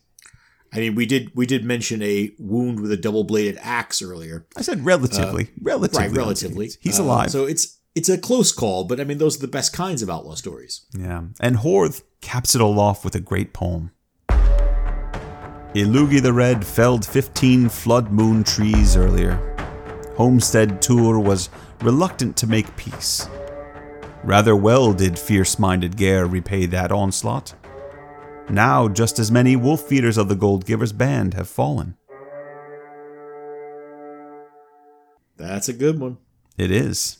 I 0.73 0.79
mean, 0.79 0.95
we 0.95 1.05
did 1.05 1.31
we 1.35 1.45
did 1.45 1.63
mention 1.63 2.01
a 2.01 2.31
wound 2.37 2.79
with 2.81 2.91
a 2.91 2.97
double 2.97 3.23
bladed 3.23 3.57
axe 3.61 4.01
earlier. 4.01 4.45
I 4.55 4.61
said 4.61 4.83
relatively, 4.85 5.49
relatively, 5.61 6.07
right, 6.07 6.15
relatively. 6.15 6.71
He's 6.81 6.99
Uh, 6.99 7.03
alive. 7.03 7.31
So 7.31 7.45
it's 7.45 7.77
it's 7.95 8.09
a 8.09 8.17
close 8.17 8.51
call, 8.51 8.83
but 8.83 8.99
I 8.99 9.03
mean, 9.03 9.17
those 9.17 9.37
are 9.37 9.41
the 9.41 9.47
best 9.47 9.73
kinds 9.73 10.01
of 10.01 10.09
outlaw 10.09 10.35
stories. 10.35 10.81
Yeah, 10.93 11.23
and 11.39 11.57
Horth 11.57 12.03
caps 12.21 12.53
it 12.53 12.61
all 12.61 12.79
off 12.79 13.03
with 13.05 13.15
a 13.15 13.19
great 13.19 13.53
poem. 13.53 13.91
Illugi 15.73 16.21
the 16.21 16.33
Red 16.33 16.65
felled 16.65 17.05
15 17.05 17.69
flood 17.69 18.11
moon 18.11 18.43
trees 18.43 18.95
earlier. 18.95 19.39
Homestead 20.15 20.81
Tour 20.81 21.19
was 21.19 21.49
reluctant 21.81 22.35
to 22.37 22.47
make 22.47 22.75
peace. 22.77 23.27
Rather 24.23 24.55
well 24.55 24.93
did 24.93 25.19
fierce 25.19 25.59
minded 25.59 25.95
Geir 25.95 26.25
repay 26.25 26.65
that 26.67 26.91
onslaught. 26.91 27.53
Now, 28.49 28.87
just 28.87 29.19
as 29.19 29.29
many 29.29 29.55
wolf 29.55 29.81
feeders 29.81 30.17
of 30.17 30.29
the 30.29 30.35
Gold 30.35 30.65
Giver's 30.65 30.93
band 30.93 31.33
have 31.33 31.49
fallen. 31.49 31.97
That's 35.35 35.67
a 35.67 35.73
good 35.73 35.99
one. 35.99 36.17
It 36.57 36.71
is. 36.71 37.19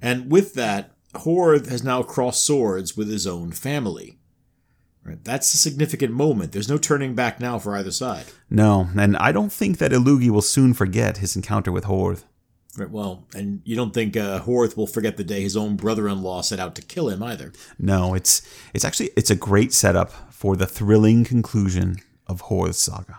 And 0.00 0.30
with 0.30 0.54
that, 0.54 0.92
Horth 1.14 1.68
has 1.68 1.82
now 1.82 2.02
crossed 2.02 2.44
swords 2.44 2.96
with 2.96 3.08
his 3.10 3.26
own 3.26 3.52
family. 3.52 4.18
Right? 5.04 5.22
That's 5.24 5.52
a 5.54 5.58
significant 5.58 6.12
moment. 6.12 6.52
There's 6.52 6.68
no 6.68 6.78
turning 6.78 7.14
back 7.14 7.40
now 7.40 7.58
for 7.58 7.76
either 7.76 7.90
side. 7.90 8.26
No, 8.48 8.88
and 8.96 9.16
I 9.16 9.32
don't 9.32 9.52
think 9.52 9.78
that 9.78 9.90
Illugi 9.90 10.30
will 10.30 10.42
soon 10.42 10.74
forget 10.74 11.18
his 11.18 11.34
encounter 11.34 11.72
with 11.72 11.84
Horth. 11.84 12.24
Right, 12.76 12.90
well, 12.90 13.26
and 13.34 13.62
you 13.64 13.74
don't 13.74 13.92
think 13.92 14.16
uh, 14.16 14.40
Horth 14.40 14.76
will 14.76 14.86
forget 14.86 15.16
the 15.16 15.24
day 15.24 15.40
his 15.40 15.56
own 15.56 15.76
brother-in-law 15.76 16.42
set 16.42 16.60
out 16.60 16.74
to 16.76 16.82
kill 16.82 17.08
him 17.08 17.22
either. 17.22 17.52
No, 17.78 18.14
it's 18.14 18.42
it's 18.72 18.84
actually 18.84 19.10
it's 19.16 19.30
a 19.30 19.36
great 19.36 19.72
setup 19.72 20.12
for 20.38 20.54
the 20.54 20.66
thrilling 20.66 21.24
conclusion 21.24 21.96
of 22.28 22.42
Horth's 22.42 22.78
saga. 22.78 23.18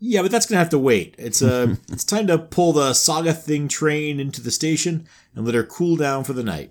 Yeah, 0.00 0.22
but 0.22 0.30
that's 0.30 0.46
gonna 0.46 0.58
have 0.58 0.70
to 0.70 0.78
wait. 0.78 1.14
It's 1.18 1.42
uh, 1.42 1.76
it's 1.92 2.02
time 2.02 2.26
to 2.28 2.38
pull 2.38 2.72
the 2.72 2.94
saga 2.94 3.34
thing 3.34 3.68
train 3.68 4.18
into 4.18 4.40
the 4.40 4.50
station 4.50 5.06
and 5.34 5.44
let 5.44 5.54
her 5.54 5.62
cool 5.62 5.96
down 5.96 6.24
for 6.24 6.32
the 6.32 6.42
night. 6.42 6.70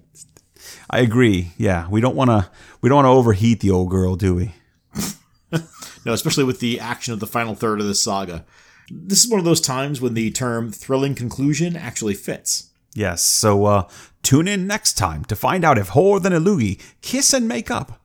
I 0.89 1.01
agree. 1.01 1.51
Yeah, 1.55 1.87
we 1.87 2.01
don't 2.01 2.15
want 2.15 2.31
to 2.31 2.49
we 2.81 2.89
don't 2.89 2.95
want 2.95 3.05
to 3.05 3.09
overheat 3.09 3.59
the 3.59 3.69
old 3.69 3.91
girl, 3.91 4.15
do 4.15 4.33
we? 4.33 4.55
No, 6.03 6.13
especially 6.13 6.45
with 6.45 6.61
the 6.61 6.79
action 6.79 7.13
of 7.13 7.19
the 7.19 7.27
final 7.27 7.53
third 7.53 7.79
of 7.79 7.85
this 7.85 8.01
saga. 8.01 8.43
This 8.89 9.23
is 9.23 9.29
one 9.29 9.37
of 9.37 9.45
those 9.45 9.61
times 9.61 10.01
when 10.01 10.15
the 10.15 10.31
term 10.31 10.71
thrilling 10.71 11.13
conclusion 11.13 11.75
actually 11.75 12.15
fits. 12.15 12.71
Yes. 12.95 13.21
So 13.21 13.65
uh, 13.65 13.87
tune 14.23 14.47
in 14.47 14.65
next 14.65 14.93
time 14.97 15.23
to 15.25 15.35
find 15.35 15.63
out 15.63 15.77
if 15.77 15.89
Horth 15.89 16.25
and 16.25 16.33
Illugi 16.33 16.81
kiss 17.03 17.33
and 17.35 17.47
make 17.47 17.69
up. 17.69 18.00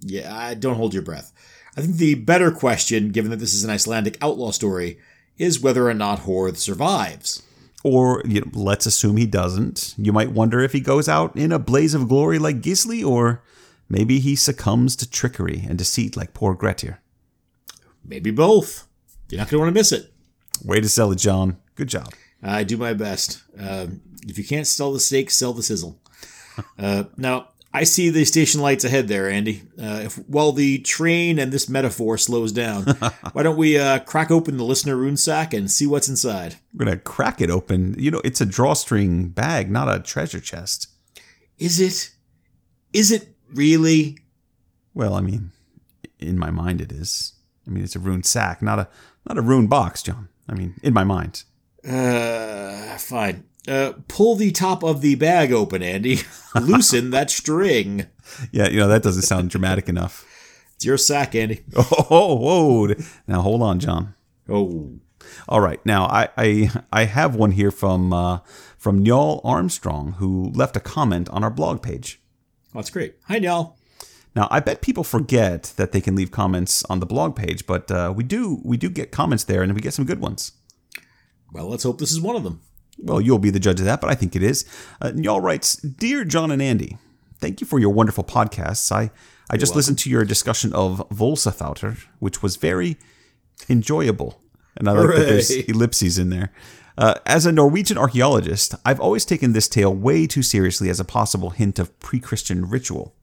Yeah, 0.00 0.34
I 0.36 0.54
don't 0.54 0.76
hold 0.76 0.94
your 0.94 1.02
breath. 1.02 1.32
I 1.76 1.80
think 1.80 1.96
the 1.96 2.14
better 2.14 2.50
question, 2.50 3.10
given 3.10 3.30
that 3.30 3.38
this 3.38 3.54
is 3.54 3.64
an 3.64 3.70
Icelandic 3.70 4.18
outlaw 4.20 4.50
story, 4.50 4.98
is 5.36 5.60
whether 5.60 5.88
or 5.88 5.94
not 5.94 6.20
Horth 6.20 6.56
survives. 6.56 7.42
Or 7.84 8.22
you 8.24 8.40
know, 8.40 8.50
let's 8.52 8.86
assume 8.86 9.16
he 9.16 9.26
doesn't. 9.26 9.94
You 9.96 10.12
might 10.12 10.32
wonder 10.32 10.60
if 10.60 10.72
he 10.72 10.80
goes 10.80 11.08
out 11.08 11.36
in 11.36 11.52
a 11.52 11.58
blaze 11.58 11.94
of 11.94 12.08
glory 12.08 12.38
like 12.38 12.60
Gisli, 12.60 13.06
or 13.06 13.42
maybe 13.88 14.18
he 14.18 14.34
succumbs 14.34 14.96
to 14.96 15.08
trickery 15.08 15.64
and 15.68 15.78
deceit 15.78 16.16
like 16.16 16.34
poor 16.34 16.54
Grettir. 16.54 16.98
Maybe 18.04 18.30
both. 18.30 18.88
You're 19.28 19.38
not 19.38 19.48
going 19.48 19.58
to 19.58 19.64
want 19.64 19.74
to 19.74 19.78
miss 19.78 19.92
it. 19.92 20.12
Way 20.64 20.80
to 20.80 20.88
sell 20.88 21.12
it, 21.12 21.18
John. 21.18 21.58
Good 21.76 21.88
job. 21.88 22.12
I 22.42 22.64
do 22.64 22.76
my 22.76 22.94
best. 22.94 23.42
Um, 23.58 24.00
if 24.26 24.38
you 24.38 24.44
can't 24.44 24.66
sell 24.66 24.92
the 24.92 25.00
steak, 25.00 25.30
sell 25.30 25.52
the 25.52 25.62
sizzle. 25.62 26.00
Uh, 26.78 27.04
now, 27.16 27.50
I 27.72 27.84
see 27.84 28.08
the 28.08 28.24
station 28.24 28.62
lights 28.62 28.84
ahead 28.84 29.08
there, 29.08 29.28
Andy. 29.28 29.62
Uh, 29.78 30.02
if 30.04 30.16
while 30.28 30.52
the 30.52 30.78
train 30.78 31.38
and 31.38 31.52
this 31.52 31.68
metaphor 31.68 32.16
slows 32.16 32.50
down, 32.50 32.84
why 33.32 33.42
don't 33.42 33.58
we 33.58 33.78
uh, 33.78 33.98
crack 34.00 34.30
open 34.30 34.56
the 34.56 34.64
listener 34.64 34.96
rune 34.96 35.18
sack 35.18 35.52
and 35.52 35.70
see 35.70 35.86
what's 35.86 36.08
inside? 36.08 36.56
We're 36.74 36.86
gonna 36.86 36.96
crack 36.96 37.40
it 37.40 37.50
open. 37.50 37.94
You 37.98 38.10
know, 38.10 38.22
it's 38.24 38.40
a 38.40 38.46
drawstring 38.46 39.28
bag, 39.28 39.70
not 39.70 39.94
a 39.94 40.00
treasure 40.00 40.40
chest. 40.40 40.88
Is 41.58 41.78
it? 41.78 42.10
Is 42.92 43.10
it 43.10 43.34
really? 43.52 44.18
Well, 44.94 45.14
I 45.14 45.20
mean, 45.20 45.52
in 46.18 46.38
my 46.38 46.50
mind, 46.50 46.80
it 46.80 46.90
is. 46.90 47.34
I 47.66 47.70
mean, 47.70 47.84
it's 47.84 47.96
a 47.96 48.00
rune 48.00 48.22
sack, 48.22 48.62
not 48.62 48.78
a 48.78 48.88
not 49.28 49.36
a 49.36 49.42
rune 49.42 49.66
box, 49.66 50.02
John. 50.02 50.28
I 50.48 50.54
mean, 50.54 50.74
in 50.82 50.94
my 50.94 51.04
mind. 51.04 51.44
Uh, 51.86 52.96
fine. 52.96 53.44
Uh, 53.68 53.92
pull 54.08 54.34
the 54.34 54.50
top 54.50 54.82
of 54.82 55.00
the 55.02 55.14
bag 55.14 55.52
open, 55.52 55.82
Andy. 55.82 56.20
Loosen 56.60 57.10
that 57.10 57.30
string. 57.30 58.06
Yeah, 58.50 58.68
you 58.68 58.78
know 58.78 58.88
that 58.88 59.02
doesn't 59.02 59.22
sound 59.22 59.50
dramatic 59.50 59.88
enough. 59.88 60.24
It's 60.76 60.84
your 60.84 60.96
sack, 60.96 61.34
Andy. 61.34 61.64
Oh, 61.76 62.36
whoa! 62.36 62.94
Now 63.26 63.42
hold 63.42 63.62
on, 63.62 63.78
John. 63.80 64.14
Oh, 64.48 64.92
All 65.48 65.60
right, 65.60 65.84
now 65.84 66.06
I 66.06 66.28
I, 66.36 66.70
I 66.92 67.04
have 67.04 67.34
one 67.36 67.50
here 67.50 67.70
from 67.70 68.12
uh, 68.12 68.38
from 68.78 69.04
Njal 69.04 69.40
Armstrong 69.44 70.12
who 70.12 70.50
left 70.54 70.76
a 70.76 70.80
comment 70.80 71.28
on 71.30 71.44
our 71.44 71.50
blog 71.50 71.82
page. 71.82 72.20
oh 72.74 72.78
that's 72.78 72.90
great. 72.90 73.16
Hi, 73.26 73.38
Njal. 73.38 73.74
Now 74.34 74.46
I 74.50 74.60
bet 74.60 74.80
people 74.82 75.04
forget 75.04 75.74
that 75.76 75.92
they 75.92 76.00
can 76.00 76.14
leave 76.14 76.30
comments 76.30 76.84
on 76.84 77.00
the 77.00 77.06
blog 77.06 77.34
page, 77.36 77.66
but 77.66 77.90
uh, 77.90 78.12
we 78.16 78.24
do 78.24 78.60
we 78.64 78.76
do 78.76 78.88
get 78.88 79.10
comments 79.10 79.44
there, 79.44 79.62
and 79.62 79.74
we 79.74 79.80
get 79.80 79.94
some 79.94 80.06
good 80.06 80.20
ones. 80.20 80.52
Well, 81.52 81.68
let's 81.68 81.82
hope 81.82 81.98
this 81.98 82.12
is 82.12 82.20
one 82.20 82.36
of 82.36 82.44
them. 82.44 82.60
Well, 82.98 83.20
you'll 83.20 83.38
be 83.38 83.50
the 83.50 83.60
judge 83.60 83.80
of 83.80 83.86
that, 83.86 84.00
but 84.00 84.10
I 84.10 84.14
think 84.14 84.34
it 84.34 84.42
is. 84.42 84.64
Uh, 85.00 85.10
Njal 85.10 85.42
writes, 85.42 85.76
Dear 85.76 86.24
John 86.24 86.50
and 86.50 86.60
Andy, 86.60 86.98
thank 87.38 87.60
you 87.60 87.66
for 87.66 87.78
your 87.78 87.90
wonderful 87.90 88.24
podcasts. 88.24 88.90
I, 88.90 89.10
I 89.50 89.56
just 89.56 89.76
listened 89.76 89.98
to 90.00 90.10
your 90.10 90.24
discussion 90.24 90.72
of 90.72 91.08
Völsa 91.10 91.54
þáttr, 91.54 92.04
which 92.18 92.42
was 92.42 92.56
very 92.56 92.96
enjoyable. 93.68 94.40
And 94.76 94.88
I 94.88 94.92
like 94.92 95.16
that 95.16 95.26
there's 95.26 95.50
ellipses 95.50 96.18
in 96.18 96.30
there. 96.30 96.52
Uh, 96.96 97.14
as 97.26 97.46
a 97.46 97.52
Norwegian 97.52 97.96
archaeologist, 97.96 98.74
I've 98.84 99.00
always 99.00 99.24
taken 99.24 99.52
this 99.52 99.68
tale 99.68 99.94
way 99.94 100.26
too 100.26 100.42
seriously 100.42 100.90
as 100.90 100.98
a 100.98 101.04
possible 101.04 101.50
hint 101.50 101.78
of 101.78 101.96
pre 102.00 102.18
Christian 102.18 102.68
ritual. 102.68 103.14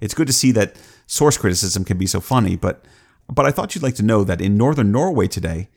It's 0.00 0.14
good 0.14 0.28
to 0.28 0.32
see 0.32 0.52
that 0.52 0.76
source 1.06 1.36
criticism 1.36 1.84
can 1.84 1.98
be 1.98 2.06
so 2.06 2.20
funny, 2.20 2.54
but 2.54 2.84
but 3.28 3.44
I 3.44 3.50
thought 3.50 3.74
you'd 3.74 3.82
like 3.82 3.96
to 3.96 4.02
know 4.02 4.24
that 4.24 4.40
in 4.40 4.56
northern 4.56 4.92
Norway 4.92 5.26
today, 5.26 5.68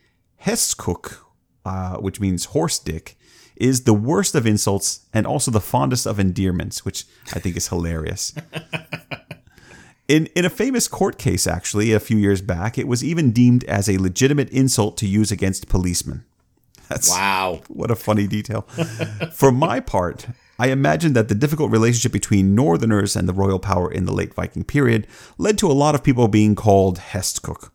Hestkuk, 0.46 1.18
uh, 1.66 1.98
which 1.98 2.20
means 2.20 2.46
horse 2.46 2.80
dick, 2.80 3.18
is 3.62 3.84
the 3.84 3.94
worst 3.94 4.34
of 4.36 4.46
insults 4.48 5.02
and 5.14 5.26
also 5.28 5.52
the 5.52 5.62
fondest 5.62 6.06
of 6.08 6.20
endearments, 6.20 6.84
which 6.84 7.06
I 7.34 7.40
think 7.40 7.56
is 7.56 7.68
hilarious. 7.68 8.34
In, 10.08 10.26
in 10.36 10.44
a 10.44 10.50
famous 10.50 10.90
court 10.90 11.18
case, 11.18 11.48
actually, 11.48 11.94
a 11.94 12.00
few 12.00 12.18
years 12.18 12.42
back, 12.42 12.78
it 12.78 12.86
was 12.86 13.02
even 13.02 13.32
deemed 13.32 13.64
as 13.64 13.88
a 13.88 13.98
legitimate 13.98 14.50
insult 14.50 14.98
to 14.98 15.08
use 15.08 15.32
against 15.32 15.70
policemen. 15.70 16.26
That's 16.90 17.10
Wow. 17.10 17.62
what 17.70 17.90
a 17.92 17.96
funny 17.96 18.28
detail. 18.28 18.64
For 19.32 19.54
my 19.54 19.80
part, 19.80 20.28
I 20.60 20.68
imagine 20.68 21.14
that 21.14 21.30
the 21.30 21.36
difficult 21.36 21.72
relationship 21.72 22.12
between 22.12 22.54
Northerners 22.56 23.16
and 23.16 23.30
the 23.30 23.34
royal 23.34 23.60
power 23.60 23.90
in 23.90 24.04
the 24.06 24.12
late 24.12 24.34
Viking 24.34 24.66
period 24.66 25.08
led 25.38 25.58
to 25.60 25.72
a 25.72 25.80
lot 25.84 25.96
of 25.96 26.04
people 26.04 26.28
being 26.28 26.56
called 26.56 27.00
Hestkuk, 27.00 27.70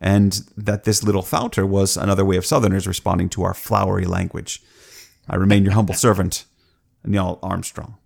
and 0.00 0.40
that 0.56 0.82
this 0.82 1.04
little 1.04 1.22
þáttr 1.22 1.68
was 1.68 1.96
another 1.96 2.24
way 2.24 2.36
of 2.36 2.44
Southerners 2.46 2.88
responding 2.88 3.28
to 3.28 3.44
our 3.44 3.54
flowery 3.54 4.06
language. 4.06 4.60
I 5.28 5.36
remain 5.36 5.64
your 5.64 5.74
humble 5.74 5.94
servant, 5.94 6.44
Njal 7.06 7.38
Armstrong. 7.42 7.96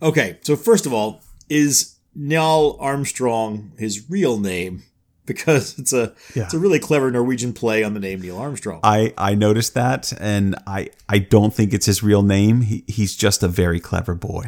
Okay, 0.00 0.38
so 0.42 0.56
first 0.56 0.86
of 0.86 0.92
all, 0.92 1.22
is 1.48 1.96
Njal 2.18 2.76
Armstrong 2.80 3.72
his 3.78 4.08
real 4.10 4.38
name? 4.38 4.82
Because 5.24 5.78
it's 5.78 5.92
a 5.92 6.14
Yeah. 6.34 6.42
it's 6.42 6.52
a 6.54 6.58
really 6.58 6.80
clever 6.80 7.08
Norwegian 7.08 7.52
play 7.52 7.84
on 7.84 7.94
the 7.94 8.00
name 8.00 8.20
Neil 8.20 8.36
Armstrong. 8.36 8.80
I, 8.82 9.14
I 9.16 9.36
noticed 9.36 9.72
that, 9.74 10.12
and 10.20 10.56
I, 10.66 10.88
I 11.08 11.20
don't 11.20 11.54
think 11.54 11.72
it's 11.72 11.86
his 11.86 12.02
real 12.02 12.22
name. 12.24 12.62
He, 12.62 12.82
he's 12.88 13.14
just 13.14 13.40
a 13.44 13.48
very 13.48 13.78
clever 13.78 14.16
boy. 14.16 14.46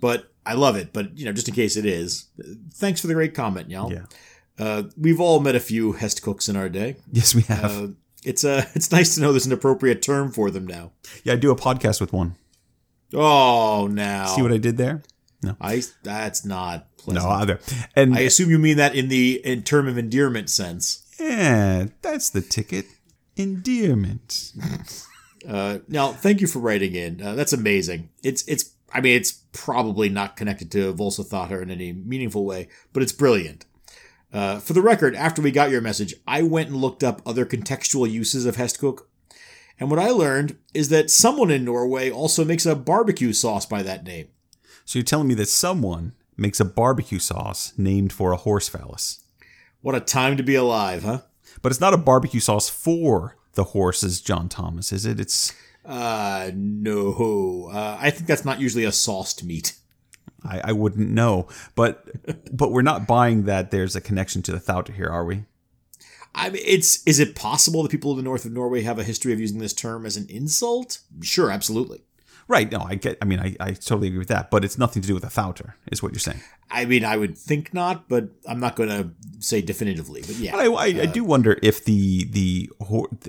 but 0.00 0.32
I 0.44 0.54
love 0.54 0.74
it. 0.74 0.92
But 0.92 1.16
you 1.16 1.26
know, 1.26 1.32
just 1.32 1.46
in 1.46 1.54
case 1.54 1.76
it 1.76 1.86
is, 1.86 2.24
thanks 2.74 3.00
for 3.00 3.06
the 3.06 3.14
great 3.14 3.34
comment, 3.34 3.68
Njal. 3.68 3.92
Yeah. 3.92 4.04
Uh, 4.58 4.82
we've 4.98 5.20
all 5.20 5.38
met 5.38 5.54
a 5.54 5.60
few 5.60 5.92
Hestkuks 5.92 6.48
in 6.48 6.56
our 6.56 6.68
day. 6.68 6.96
Yes, 7.12 7.32
we 7.32 7.42
have. 7.42 7.64
Uh, 7.64 7.86
it's 8.24 8.44
uh, 8.44 8.64
it's 8.74 8.90
nice 8.92 9.14
to 9.14 9.20
know 9.20 9.32
there's 9.32 9.46
an 9.46 9.52
appropriate 9.52 10.02
term 10.02 10.30
for 10.32 10.50
them 10.50 10.66
now. 10.66 10.92
yeah, 11.24 11.34
I 11.34 11.36
do 11.36 11.50
a 11.50 11.56
podcast 11.56 12.00
with 12.00 12.12
one. 12.12 12.36
Oh, 13.12 13.88
now 13.90 14.26
See 14.26 14.42
what 14.42 14.52
I 14.52 14.58
did 14.58 14.76
there? 14.76 15.02
No, 15.42 15.56
I 15.60 15.82
that's 16.02 16.44
not 16.44 16.96
pleasant. 16.98 17.24
No, 17.24 17.30
either. 17.30 17.60
And 17.96 18.14
I 18.14 18.20
assume 18.20 18.50
you 18.50 18.58
mean 18.58 18.76
that 18.76 18.94
in 18.94 19.08
the 19.08 19.40
in 19.44 19.62
term 19.62 19.88
of 19.88 19.96
endearment 19.98 20.50
sense. 20.50 21.02
yeah, 21.18 21.86
that's 22.02 22.30
the 22.30 22.40
ticket. 22.42 22.86
Endearment. 23.36 24.52
Uh, 25.48 25.78
now, 25.88 26.12
thank 26.12 26.42
you 26.42 26.46
for 26.46 26.58
writing 26.58 26.94
in. 26.94 27.22
Uh, 27.22 27.34
that's 27.34 27.54
amazing. 27.54 28.10
It's 28.22 28.46
it's. 28.46 28.74
I 28.92 29.00
mean, 29.00 29.16
it's 29.16 29.32
probably 29.52 30.10
not 30.10 30.36
connected 30.36 30.70
to 30.72 30.92
Völsa 30.92 31.24
þáttr 31.26 31.62
in 31.62 31.70
any 31.70 31.94
meaningful 31.94 32.44
way, 32.44 32.68
but 32.92 33.02
it's 33.02 33.12
brilliant. 33.12 33.64
Uh, 34.32 34.58
for 34.60 34.72
the 34.72 34.82
record, 34.82 35.14
after 35.16 35.42
we 35.42 35.50
got 35.50 35.70
your 35.70 35.80
message, 35.80 36.14
I 36.26 36.42
went 36.42 36.68
and 36.68 36.80
looked 36.80 37.02
up 37.02 37.20
other 37.26 37.44
contextual 37.44 38.10
uses 38.10 38.46
of 38.46 38.56
Hestkuk, 38.56 39.00
and 39.80 39.90
what 39.90 39.98
I 39.98 40.10
learned 40.10 40.58
is 40.74 40.90
that 40.90 41.10
someone 41.10 41.50
in 41.50 41.64
Norway 41.64 42.10
also 42.10 42.44
makes 42.44 42.66
a 42.66 42.76
barbecue 42.76 43.32
sauce 43.32 43.64
by 43.64 43.82
that 43.82 44.04
name. 44.04 44.28
So 44.84 44.98
you're 44.98 45.04
telling 45.04 45.28
me 45.28 45.34
that 45.34 45.48
someone 45.48 46.12
makes 46.36 46.60
a 46.60 46.64
barbecue 46.64 47.18
sauce 47.18 47.72
named 47.78 48.12
for 48.12 48.32
a 48.32 48.36
horse 48.36 48.68
phallus. 48.68 49.24
What 49.80 49.94
a 49.94 50.00
time 50.00 50.36
to 50.36 50.42
be 50.42 50.54
alive, 50.54 51.04
huh? 51.04 51.22
But 51.62 51.72
it's 51.72 51.80
not 51.80 51.94
a 51.94 51.98
barbecue 51.98 52.40
sauce 52.40 52.68
for 52.68 53.36
the 53.54 53.64
horses, 53.64 54.20
John 54.20 54.48
Thomas, 54.48 54.92
is 54.92 55.06
it? 55.06 55.18
It's 55.18 55.54
Uh, 55.84 56.50
no. 56.54 57.70
Uh, 57.72 57.96
I 57.98 58.10
think 58.10 58.26
that's 58.26 58.44
not 58.44 58.60
usually 58.60 58.84
a 58.84 58.92
sauced 58.92 59.42
meat. 59.44 59.76
I, 60.44 60.60
I 60.64 60.72
wouldn't 60.72 61.10
know. 61.10 61.48
But 61.74 62.06
but 62.56 62.72
we're 62.72 62.82
not 62.82 63.06
buying 63.06 63.44
that 63.44 63.70
there's 63.70 63.96
a 63.96 64.00
connection 64.00 64.42
to 64.42 64.52
the 64.52 64.58
þáttr 64.58 64.94
here, 64.94 65.08
are 65.08 65.24
we? 65.24 65.44
I 66.34 66.50
mean, 66.50 66.62
it's 66.64 67.02
is 67.06 67.18
it 67.18 67.34
possible 67.34 67.82
that 67.82 67.90
people 67.90 68.12
in 68.12 68.16
the 68.16 68.22
north 68.22 68.44
of 68.44 68.52
Norway 68.52 68.82
have 68.82 68.98
a 68.98 69.04
history 69.04 69.32
of 69.32 69.40
using 69.40 69.58
this 69.58 69.72
term 69.72 70.06
as 70.06 70.16
an 70.16 70.26
insult? 70.28 71.00
Sure, 71.22 71.50
absolutely. 71.50 72.02
Right. 72.50 72.70
No, 72.72 72.80
I 72.80 72.96
get. 72.96 73.16
I 73.22 73.26
mean, 73.26 73.38
I, 73.38 73.54
I 73.60 73.72
totally 73.74 74.08
agree 74.08 74.18
with 74.18 74.28
that. 74.28 74.50
But 74.50 74.64
it's 74.64 74.76
nothing 74.76 75.02
to 75.02 75.08
do 75.08 75.14
with 75.14 75.22
a 75.22 75.28
þáttr, 75.28 75.74
is 75.92 76.02
what 76.02 76.10
you're 76.10 76.18
saying. 76.18 76.40
I 76.68 76.84
mean, 76.84 77.04
I 77.04 77.16
would 77.16 77.38
think 77.38 77.72
not, 77.72 78.08
but 78.08 78.28
I'm 78.44 78.58
not 78.58 78.74
going 78.74 78.88
to 78.88 79.10
say 79.38 79.62
definitively. 79.62 80.22
But 80.22 80.34
yeah, 80.34 80.52
But 80.52 80.60
I, 80.60 80.64
I, 80.66 80.86
I 80.86 81.02
uh, 81.02 81.06
do 81.06 81.22
wonder 81.22 81.58
if 81.62 81.84
the 81.84 82.24
the 82.24 82.68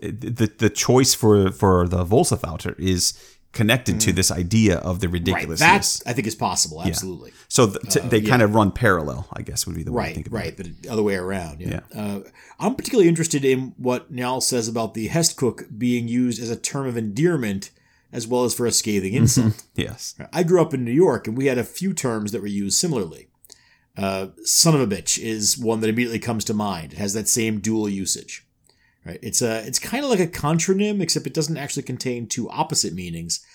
the 0.01 0.51
the 0.57 0.69
choice 0.71 1.13
for 1.13 1.51
for 1.51 1.87
the 1.87 2.03
Völsa 2.03 2.35
þáttr 2.39 2.79
is 2.79 3.13
connected 3.53 3.99
to 3.99 4.13
this 4.13 4.31
idea 4.31 4.77
of 4.77 4.99
the 5.01 5.09
ridiculousness. 5.09 5.61
right. 5.61 6.05
That 6.05 6.09
I 6.09 6.13
think 6.13 6.27
is 6.27 6.35
possible. 6.35 6.81
Absolutely. 6.81 7.31
so 7.49 7.67
th- 7.71 7.93
t- 7.93 7.99
they 8.07 8.21
kind 8.21 8.41
of 8.41 8.55
run 8.55 8.71
parallel, 8.71 9.27
I 9.33 9.41
guess, 9.41 9.65
would 9.67 9.75
be 9.75 9.83
the 9.83 9.91
way 9.91 10.03
to 10.03 10.07
Right, 10.07 10.15
think 10.15 10.27
about 10.27 10.37
it. 10.37 10.41
right, 10.43 10.57
but 10.57 10.81
the 10.83 10.89
other 10.89 11.03
way 11.03 11.15
around. 11.15 11.59
Yeah. 11.59 11.81
Uh, 11.93 12.19
I'm 12.59 12.75
particularly 12.75 13.09
interested 13.09 13.43
in 13.43 13.73
what 13.77 14.11
Njal 14.13 14.41
says 14.41 14.67
about 14.69 14.93
the 14.93 15.09
Hestkuk 15.09 15.77
being 15.77 16.07
used 16.07 16.41
as 16.41 16.49
a 16.49 16.55
term 16.55 16.87
of 16.87 16.95
endearment 16.97 17.71
as 18.13 18.27
well 18.27 18.43
as 18.45 18.53
for 18.53 18.65
a 18.65 18.71
scathing 18.71 19.13
insult. 19.13 19.47
it. 19.55 19.63
Yes. 19.83 20.15
I 20.33 20.43
grew 20.43 20.61
up 20.61 20.73
in 20.73 20.83
New 20.85 20.91
York, 20.91 21.27
and 21.27 21.37
we 21.37 21.47
had 21.47 21.57
a 21.57 21.63
few 21.63 21.93
terms 21.93 22.31
that 22.31 22.41
were 22.41 22.47
used 22.47 22.77
similarly. 22.77 23.27
Uh, 23.97 24.27
son 24.43 24.73
of 24.75 24.81
a 24.81 24.87
bitch 24.87 25.19
is 25.19 25.57
one 25.57 25.81
that 25.81 25.89
immediately 25.89 26.19
comes 26.19 26.45
to 26.45 26.53
mind. 26.53 26.93
It 26.93 26.97
has 26.99 27.13
that 27.13 27.27
same 27.27 27.59
dual 27.59 27.89
usage. 27.89 28.45
Right? 29.05 29.19
It's 29.21 29.41
a 29.41 29.65
it's 29.65 29.79
kind 29.79 30.03
of 30.03 30.09
like 30.09 30.19
a 30.19 30.27
contronym, 30.27 31.01
except 31.01 31.27
it 31.27 31.33
doesn't 31.33 31.57
actually 31.57 31.83
contain 31.83 32.27
two 32.27 32.49
opposite 32.49 32.93
meanings. 32.93 33.45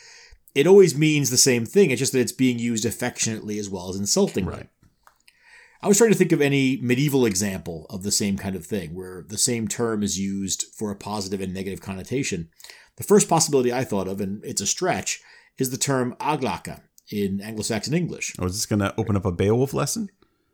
It 0.54 0.66
always 0.66 0.96
means 0.96 1.30
the 1.30 1.36
same 1.36 1.66
thing. 1.66 1.90
It's 1.90 1.98
just 1.98 2.12
that 2.12 2.20
it's 2.20 2.32
being 2.32 2.58
used 2.58 2.84
affectionately 2.84 3.58
as 3.58 3.68
well 3.68 3.90
as 3.90 3.96
insultingly. 3.96 4.52
Right. 4.52 4.68
I 5.82 5.88
was 5.88 5.98
trying 5.98 6.10
to 6.10 6.16
think 6.16 6.32
of 6.32 6.40
any 6.40 6.78
medieval 6.82 7.26
example 7.26 7.86
of 7.90 8.02
the 8.02 8.10
same 8.10 8.36
kind 8.38 8.56
of 8.56 8.64
thing, 8.64 8.94
where 8.94 9.24
the 9.28 9.38
same 9.38 9.68
term 9.68 10.02
is 10.02 10.18
used 10.18 10.64
for 10.74 10.90
a 10.90 10.96
positive 10.96 11.40
and 11.40 11.52
negative 11.52 11.82
connotation. 11.82 12.48
The 12.96 13.04
first 13.04 13.28
possibility 13.28 13.72
I 13.72 13.84
thought 13.84 14.08
of, 14.08 14.20
and 14.20 14.42
it's 14.44 14.62
a 14.62 14.66
stretch, 14.66 15.20
is 15.58 15.70
the 15.70 15.76
term 15.76 16.16
aglæca 16.18 16.80
in 17.12 17.40
Anglo-Saxon 17.40 17.94
English. 17.94 18.34
Or 18.38 18.46
is 18.46 18.54
this 18.54 18.66
going 18.66 18.80
to 18.80 18.94
open 18.98 19.16
up 19.16 19.26
a 19.26 19.32
Beowulf 19.32 19.74
lesson? 19.74 20.08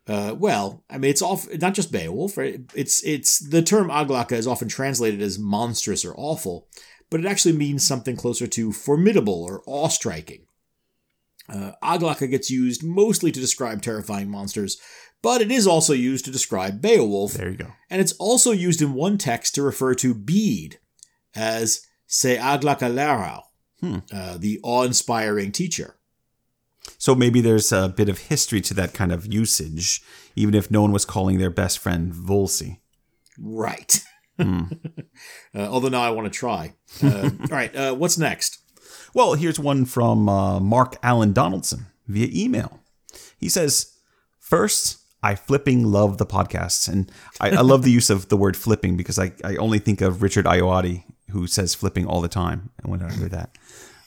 Uh, 0.09 0.35
well, 0.37 0.83
I 0.91 0.99
mean, 0.99 1.11
it's 1.11 1.23
off 1.23 1.47
not 1.61 1.75
just 1.75 1.93
Beowulf. 1.93 2.37
Right? 2.37 2.61
It's 2.75 3.03
it's 3.05 3.39
the 3.39 3.63
term 3.63 3.89
aglæca 3.89 4.33
is 4.33 4.47
often 4.47 4.69
translated 4.69 5.23
as 5.23 5.39
monstrous 5.39 6.05
or 6.05 6.15
awful, 6.17 6.67
but 7.11 7.21
it 7.21 7.27
actually 7.27 7.57
means 7.57 7.87
something 7.87 8.17
closer 8.17 8.47
to 8.49 8.73
formidable 8.73 9.43
or 9.45 9.63
awe-striking. 9.67 10.47
Uh, 11.49 11.73
aglæca 11.83 12.29
gets 12.31 12.51
used 12.51 12.83
mostly 12.83 13.31
to 13.33 13.41
describe 13.41 13.83
terrifying 13.83 14.29
monsters, 14.31 14.79
but 15.23 15.41
it 15.41 15.51
is 15.53 15.67
also 15.67 15.93
used 15.93 16.25
to 16.25 16.31
describe 16.31 16.81
Beowulf, 16.81 17.35
There 17.35 17.51
you 17.51 17.57
go. 17.57 17.73
and 17.91 18.01
it's 18.01 18.13
also 18.15 18.51
used 18.53 18.81
in 18.83 18.95
one 18.95 19.19
text 19.19 19.55
to 19.57 19.63
refer 19.63 19.95
to 19.97 20.15
Bede 20.15 20.79
as 21.35 21.81
se 22.07 22.37
aglæca 22.39 22.91
lerau, 22.93 23.43
Hmm. 23.81 23.99
uh, 24.13 24.39
the 24.39 24.61
awe-inspiring 24.63 25.51
teacher. 25.53 25.97
So 26.99 27.15
maybe 27.15 27.41
there's 27.41 27.73
a 27.73 27.89
bit 27.89 28.09
of 28.09 28.19
history 28.19 28.61
to 28.63 28.75
that 28.75 28.95
kind 28.95 29.13
of 29.13 29.33
usage, 29.33 30.03
even 30.37 30.55
if 30.55 30.71
no 30.71 30.83
one 30.83 30.93
was 30.93 31.05
calling 31.05 31.39
their 31.39 31.51
best 31.51 31.79
friend 31.79 32.13
Volsi. 32.13 32.79
Right. 33.39 34.03
uh, 34.39 34.65
although 35.55 35.89
now 35.89 36.03
I 36.03 36.11
want 36.11 36.33
to 36.33 36.39
try. 36.39 36.75
Uh, 37.03 37.31
all 37.41 37.47
right. 37.51 37.75
Uh, 37.75 37.95
what's 37.95 38.19
next? 38.19 38.59
Well, 39.15 39.35
here's 39.35 39.61
one 39.61 39.85
from 39.85 40.29
uh, 40.29 40.61
Mark 40.61 40.97
Allen 41.03 41.33
Donaldson 41.33 41.87
via 42.07 42.29
email. 42.33 42.81
He 43.39 43.49
says, 43.49 43.93
First, 44.39 44.99
I 45.23 45.35
flipping 45.35 45.85
love 45.85 46.19
the 46.19 46.27
podcasts. 46.27 46.89
And 46.89 47.11
I, 47.41 47.51
I 47.51 47.61
love 47.61 47.85
the 47.85 47.91
use 47.91 48.11
of 48.11 48.29
the 48.29 48.37
word 48.37 48.57
flipping 48.57 48.97
because 48.97 49.19
I, 49.19 49.33
I 49.45 49.57
only 49.57 49.79
think 49.79 50.01
of 50.01 50.23
Richard 50.23 50.47
Ayoade, 50.47 51.05
who 51.31 51.47
says 51.47 51.75
flipping 51.75 52.07
all 52.07 52.21
the 52.21 52.29
time. 52.29 52.71
And 52.83 52.91
when 52.91 53.03
I 53.03 53.13
hear 53.13 53.29
that. 53.29 53.57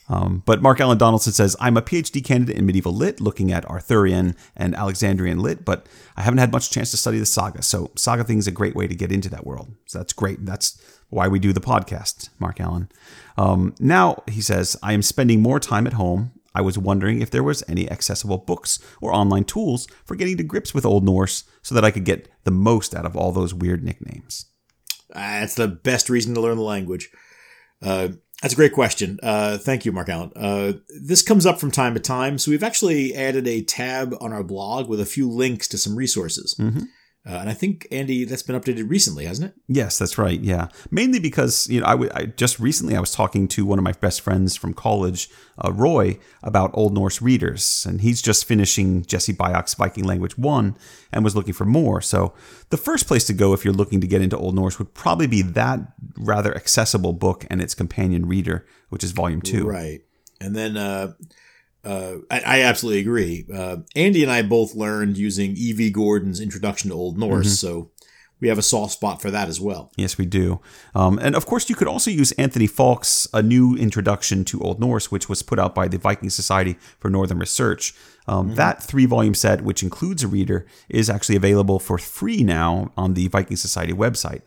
Um, 0.08 0.44
but 0.46 0.62
Mark 0.62 0.80
Allen 0.80 0.98
Donaldson 0.98 1.34
says, 1.34 1.56
I'm 1.60 1.78
a 1.78 1.82
PhD 1.82 2.24
candidate 2.24 2.58
in 2.58 2.66
medieval 2.66 2.94
lit, 2.94 3.20
looking 3.20 3.52
at 3.52 3.66
Arthurian 3.66 4.36
and 4.56 4.76
Alexandrian 4.76 5.40
lit, 5.40 5.66
but 5.66 5.88
I 6.16 6.22
haven't 6.22 6.38
had 6.38 6.52
much 6.52 6.70
chance 6.70 6.92
to 6.92 6.98
study 6.98 7.18
the 7.18 7.26
saga. 7.26 7.62
So 7.64 7.92
saga 7.96 8.24
thing 8.24 8.38
is 8.38 8.48
a 8.48 8.52
great 8.52 8.76
way 8.76 8.88
to 8.88 8.96
get 8.96 9.12
into 9.12 9.30
that 9.30 9.46
world. 9.46 9.74
So 9.88 9.98
that's 9.98 10.14
great. 10.14 10.46
That's 10.46 10.80
why 11.10 11.28
we 11.28 11.40
do 11.40 11.54
the 11.54 11.62
podcast, 11.62 12.30
Mark 12.40 12.60
Allen. 12.60 12.90
Um, 13.38 13.74
now, 13.80 14.24
he 14.28 14.42
says, 14.42 14.78
I 14.84 14.94
am 14.94 15.02
spending 15.02 15.42
more 15.42 15.60
time 15.60 15.88
at 15.88 15.94
home. 15.94 16.32
I 16.54 16.62
was 16.62 16.78
wondering 16.78 17.22
if 17.22 17.32
there 17.32 17.44
was 17.44 17.64
any 17.68 17.90
accessible 17.92 18.38
books 18.38 18.80
or 19.02 19.14
online 19.14 19.44
tools 19.44 19.88
for 20.06 20.16
getting 20.16 20.38
to 20.38 20.44
grips 20.44 20.74
with 20.74 20.86
Old 20.86 21.04
Norse 21.04 21.44
so 21.62 21.76
that 21.76 21.84
I 21.84 21.92
could 21.92 22.06
get 22.06 22.30
the 22.44 22.52
most 22.52 22.96
out 22.96 23.06
of 23.06 23.16
all 23.16 23.32
those 23.32 23.54
weird 23.54 23.84
nicknames. 23.84 24.46
Uh, 25.14 25.42
that's 25.42 25.56
the 25.56 25.68
best 25.68 26.10
reason 26.10 26.34
to 26.34 26.42
learn 26.42 26.58
the 26.58 26.64
language. 26.64 27.10
Uh, 27.82 28.10
that's 28.42 28.54
a 28.54 28.58
great 28.58 28.74
question. 28.74 29.20
Uh, 29.24 29.58
thank 29.58 29.86
you, 29.86 29.92
Mark 29.92 30.10
Allen. 30.10 30.32
Uh, 30.36 30.74
this 31.02 31.22
comes 31.22 31.46
up 31.46 31.60
from 31.60 31.72
time 31.72 31.94
to 31.94 32.00
time, 32.00 32.38
so 32.38 32.52
we've 32.52 32.64
actually 32.64 33.16
added 33.16 33.48
a 33.48 33.62
tab 33.62 34.16
on 34.20 34.34
our 34.34 34.44
blog 34.44 34.90
with 34.90 35.00
a 35.00 35.06
few 35.06 35.30
links 35.30 35.68
to 35.70 35.78
some 35.78 35.96
resources. 35.96 36.56
Mhm. 36.60 36.88
Uh, 37.28 37.38
and 37.40 37.50
I 37.50 37.54
think 37.54 37.88
Andy, 37.92 38.24
that's 38.24 38.44
been 38.44 38.60
updated 38.60 38.88
recently, 38.88 39.26
hasn't 39.26 39.48
it? 39.50 39.62
Yes, 39.68 39.98
that's 39.98 40.18
right. 40.20 40.40
Yeah, 40.40 40.68
mainly 40.92 41.20
because 41.20 41.68
you 41.68 41.80
know 41.80 41.88
I, 41.88 41.92
w- 41.92 42.12
I 42.14 42.26
just 42.28 42.60
recently 42.60 42.96
I 42.96 43.00
was 43.00 43.12
talking 43.12 43.48
to 43.50 43.66
one 43.66 43.80
of 43.80 43.84
my 43.84 43.94
best 43.94 44.22
friends 44.22 44.56
from 44.56 44.76
college, 44.76 45.28
uh, 45.58 45.72
Roy, 45.72 46.20
about 46.44 46.70
Old 46.76 46.94
Norse 46.94 47.24
readers, 47.24 47.84
and 47.90 48.02
he's 48.02 48.22
just 48.22 48.46
finishing 48.46 49.04
Jesse 49.06 49.34
Byock's 49.34 49.74
Viking 49.74 50.04
Language 50.04 50.38
One 50.38 50.78
and 51.12 51.24
was 51.24 51.36
looking 51.36 51.54
for 51.54 51.66
more. 51.66 52.00
So 52.00 52.34
the 52.70 52.78
first 52.78 53.08
place 53.08 53.26
to 53.26 53.34
go 53.34 53.54
if 53.54 53.66
you're 53.66 53.74
looking 53.74 54.02
to 54.02 54.08
get 54.08 54.22
into 54.22 54.38
Old 54.38 54.54
Norse 54.54 54.78
would 54.78 54.94
probably 54.94 55.28
be 55.28 55.42
that 55.42 55.80
rather 56.18 56.56
accessible 56.56 57.14
book 57.14 57.46
and 57.50 57.60
its 57.60 57.74
companion 57.74 58.28
reader, 58.28 58.68
which 58.90 59.04
is 59.04 59.14
Volume 59.14 59.42
Two. 59.42 59.68
Right. 59.68 60.02
And 60.40 60.56
then 60.56 60.78
uh, 60.78 61.14
uh, 61.86 62.16
I, 62.32 62.40
I 62.40 62.62
absolutely 62.62 63.02
agree. 63.02 63.46
Uh, 63.54 63.78
Andy 63.96 64.24
and 64.24 64.32
I 64.32 64.42
both 64.42 64.76
learned 64.76 65.18
using 65.18 65.56
E.V. 65.56 65.92
Gordon's 65.92 66.40
Introduction 66.40 66.90
to 66.90 66.96
Old 66.96 67.18
Norse, 67.18 67.60
so 67.60 67.92
we 68.42 68.50
have 68.50 68.58
a 68.58 68.64
soft 68.64 68.94
spot 68.94 69.22
for 69.22 69.32
that 69.32 69.48
as 69.48 69.62
well. 69.62 69.92
Yes, 69.96 70.18
we 70.18 70.26
do. 70.26 70.60
Um, 70.94 71.18
and 71.20 71.36
of 71.36 71.46
course, 71.46 71.70
you 71.70 71.76
could 71.76 71.88
also 71.88 72.12
use 72.12 72.32
Anthony 72.34 72.68
Faulkes's 72.68 73.30
A 73.34 73.42
New 73.42 73.76
Introduction 73.76 74.44
to 74.46 74.60
Old 74.62 74.80
Norse, 74.80 75.12
which 75.12 75.30
was 75.30 75.42
put 75.42 75.60
out 75.60 75.74
by 75.74 75.88
the 75.88 75.98
Viking 75.98 76.30
Society 76.30 76.76
for 77.00 77.10
Northern 77.10 77.40
Research. 77.40 77.94
Um, 78.28 78.56
That 78.56 78.84
three 78.84 79.06
volume 79.06 79.36
set, 79.36 79.62
which 79.62 79.84
includes 79.84 80.24
a 80.24 80.28
reader, 80.28 80.66
is 80.90 81.10
actually 81.10 81.38
available 81.38 81.80
for 81.80 81.98
free 81.98 82.44
now 82.44 82.92
on 82.98 83.14
the 83.14 83.28
Viking 83.30 83.58
Society 83.58 83.94
website. 83.94 84.42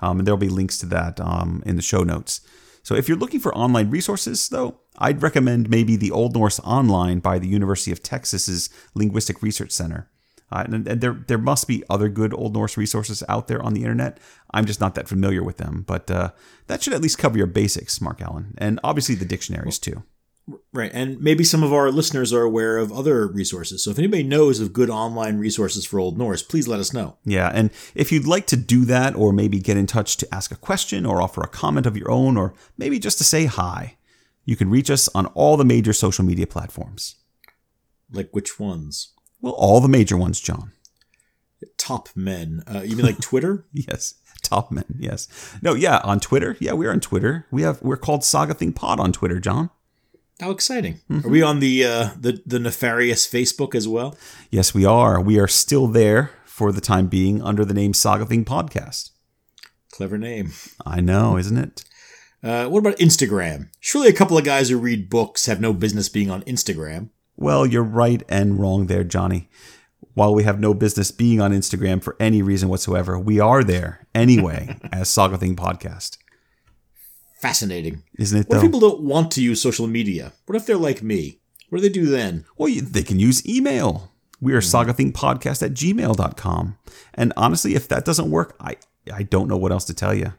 Um, 0.00 0.18
and 0.18 0.26
there'll 0.26 0.38
be 0.38 0.48
links 0.48 0.78
to 0.78 0.86
that 0.86 1.20
um, 1.20 1.62
in 1.66 1.76
the 1.76 1.82
show 1.82 2.02
notes. 2.02 2.40
So 2.82 2.94
if 2.94 3.08
you're 3.08 3.18
looking 3.18 3.40
for 3.40 3.54
online 3.54 3.90
resources, 3.90 4.48
though, 4.48 4.80
I'd 4.98 5.22
recommend 5.22 5.68
maybe 5.68 5.96
the 5.96 6.10
Old 6.10 6.34
Norse 6.34 6.60
Online 6.60 7.18
by 7.18 7.38
the 7.38 7.48
University 7.48 7.90
of 7.90 8.02
Texas's 8.02 8.70
Linguistic 8.94 9.42
Research 9.42 9.72
Center. 9.72 10.08
Uh, 10.52 10.64
and, 10.66 10.86
and 10.86 11.00
there 11.00 11.24
there 11.26 11.38
must 11.38 11.66
be 11.66 11.82
other 11.90 12.08
good 12.08 12.32
Old 12.32 12.54
Norse 12.54 12.76
resources 12.76 13.24
out 13.28 13.48
there 13.48 13.62
on 13.62 13.74
the 13.74 13.80
internet. 13.80 14.20
I'm 14.52 14.66
just 14.66 14.80
not 14.80 14.94
that 14.94 15.08
familiar 15.08 15.42
with 15.42 15.56
them, 15.56 15.84
but 15.86 16.10
uh, 16.10 16.30
that 16.66 16.82
should 16.82 16.92
at 16.92 17.00
least 17.00 17.18
cover 17.18 17.38
your 17.38 17.46
basics, 17.46 18.00
Mark 18.00 18.20
Allen, 18.20 18.54
and 18.58 18.78
obviously 18.84 19.14
the 19.14 19.24
dictionaries 19.24 19.78
too. 19.78 20.04
Right. 20.74 20.90
And 20.92 21.18
maybe 21.20 21.42
some 21.42 21.62
of 21.62 21.72
our 21.72 21.90
listeners 21.90 22.30
are 22.32 22.42
aware 22.42 22.76
of 22.76 22.92
other 22.92 23.26
resources. 23.26 23.82
So 23.82 23.90
if 23.90 23.98
anybody 23.98 24.22
knows 24.22 24.60
of 24.60 24.74
good 24.74 24.90
online 24.90 25.38
resources 25.38 25.86
for 25.86 25.98
Old 25.98 26.18
Norse, 26.18 26.42
please 26.42 26.68
let 26.68 26.80
us 26.80 26.92
know. 26.92 27.16
Yeah, 27.24 27.50
and 27.54 27.70
if 27.94 28.12
you'd 28.12 28.26
like 28.26 28.46
to 28.48 28.56
do 28.56 28.84
that, 28.84 29.16
or 29.16 29.32
maybe 29.32 29.58
get 29.58 29.78
in 29.78 29.86
touch 29.86 30.18
to 30.18 30.34
ask 30.34 30.52
a 30.52 30.56
question, 30.56 31.06
or 31.06 31.22
offer 31.22 31.40
a 31.40 31.48
comment 31.48 31.86
of 31.86 31.96
your 31.96 32.10
own, 32.10 32.36
or 32.36 32.52
maybe 32.76 32.98
just 32.98 33.16
to 33.18 33.24
say 33.24 33.46
hi, 33.46 33.96
you 34.44 34.56
can 34.56 34.70
reach 34.70 34.90
us 34.90 35.08
on 35.14 35.26
all 35.26 35.56
the 35.56 35.64
major 35.64 35.92
social 35.92 36.24
media 36.24 36.46
platforms. 36.46 37.16
Like 38.10 38.30
which 38.32 38.58
ones? 38.60 39.12
Well, 39.40 39.54
all 39.54 39.80
the 39.80 39.88
major 39.88 40.16
ones, 40.16 40.40
John. 40.40 40.72
Top 41.78 42.08
men. 42.14 42.62
Uh, 42.66 42.82
you 42.82 42.96
mean 42.96 43.06
like 43.06 43.20
Twitter? 43.22 43.64
Yes. 43.72 44.14
Top 44.42 44.70
men, 44.70 44.84
yes. 44.98 45.26
No, 45.62 45.72
yeah, 45.74 46.00
on 46.04 46.20
Twitter. 46.20 46.56
Yeah, 46.60 46.72
we're 46.74 46.92
on 46.92 47.00
Twitter. 47.00 47.46
We 47.50 47.62
have 47.62 47.80
we're 47.80 47.96
called 47.96 48.24
Saga 48.24 48.52
Thing 48.52 48.74
Pod 48.74 49.00
on 49.00 49.10
Twitter, 49.10 49.40
John. 49.40 49.70
How 50.38 50.50
exciting! 50.50 51.00
Are 51.10 51.30
we 51.30 51.40
on 51.42 51.60
the 51.60 51.84
uh, 51.84 52.10
the 52.20 52.42
the 52.44 52.58
nefarious 52.58 53.26
Facebook 53.26 53.74
as 53.74 53.88
well? 53.88 54.16
Yes, 54.50 54.74
we 54.74 54.84
are. 54.84 55.18
We 55.20 55.38
are 55.38 55.48
still 55.48 55.86
there 55.86 56.32
for 56.44 56.72
the 56.72 56.82
time 56.82 57.06
being 57.06 57.40
under 57.40 57.64
the 57.64 57.72
name 57.72 57.94
Saga 57.94 58.26
Thing 58.26 58.44
Podcast. 58.44 59.10
Clever 59.90 60.18
name. 60.18 60.52
I 60.84 61.00
know, 61.00 61.38
isn't 61.38 61.56
it? 61.56 61.84
Uh, 62.44 62.68
what 62.68 62.80
about 62.80 62.98
Instagram? 62.98 63.70
Surely 63.80 64.08
a 64.08 64.12
couple 64.12 64.36
of 64.36 64.44
guys 64.44 64.68
who 64.68 64.76
read 64.76 65.08
books 65.08 65.46
have 65.46 65.62
no 65.62 65.72
business 65.72 66.10
being 66.10 66.30
on 66.30 66.42
Instagram. 66.42 67.08
Well, 67.36 67.64
you're 67.64 67.82
right 67.82 68.22
and 68.28 68.60
wrong 68.60 68.86
there, 68.86 69.02
Johnny. 69.02 69.48
While 70.12 70.34
we 70.34 70.44
have 70.44 70.60
no 70.60 70.74
business 70.74 71.10
being 71.10 71.40
on 71.40 71.52
Instagram 71.52 72.02
for 72.02 72.16
any 72.20 72.42
reason 72.42 72.68
whatsoever, 72.68 73.18
we 73.18 73.40
are 73.40 73.64
there 73.64 74.06
anyway 74.14 74.76
as 74.92 75.08
Saga 75.08 75.38
Thing 75.38 75.56
Podcast. 75.56 76.18
Fascinating. 77.40 78.02
Isn't 78.18 78.40
it 78.40 78.48
What 78.48 78.56
if 78.56 78.62
people 78.62 78.78
don't 78.80 79.00
want 79.00 79.30
to 79.32 79.42
use 79.42 79.62
social 79.62 79.86
media? 79.86 80.34
What 80.44 80.56
if 80.56 80.66
they're 80.66 80.76
like 80.76 81.02
me? 81.02 81.40
What 81.70 81.78
do 81.78 81.82
they 81.82 81.92
do 81.92 82.06
then? 82.06 82.44
Well, 82.58 82.68
you, 82.68 82.82
they 82.82 83.02
can 83.02 83.18
use 83.18 83.46
email. 83.48 84.12
We 84.38 84.52
are 84.52 84.60
sagathingpodcast 84.60 85.62
at 85.62 85.72
gmail.com. 85.72 86.78
And 87.14 87.32
honestly, 87.38 87.74
if 87.74 87.88
that 87.88 88.04
doesn't 88.04 88.30
work, 88.30 88.54
I, 88.60 88.76
I 89.12 89.22
don't 89.22 89.48
know 89.48 89.56
what 89.56 89.72
else 89.72 89.86
to 89.86 89.94
tell 89.94 90.14
you. 90.14 90.34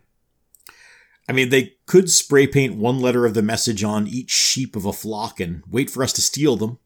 I 1.28 1.34
mean, 1.34 1.50
they 1.50 1.74
could 1.88 2.10
spray 2.10 2.46
paint 2.48 2.76
one 2.76 3.00
letter 3.00 3.26
of 3.26 3.34
the 3.34 3.42
message 3.42 3.84
on 3.84 4.08
each 4.08 4.32
sheep 4.32 4.76
of 4.76 4.86
a 4.86 4.94
flock 4.94 5.40
and 5.40 5.64
wait 5.70 5.90
for 5.90 6.04
us 6.04 6.14
to 6.14 6.22
steal 6.22 6.56
them. 6.56 6.78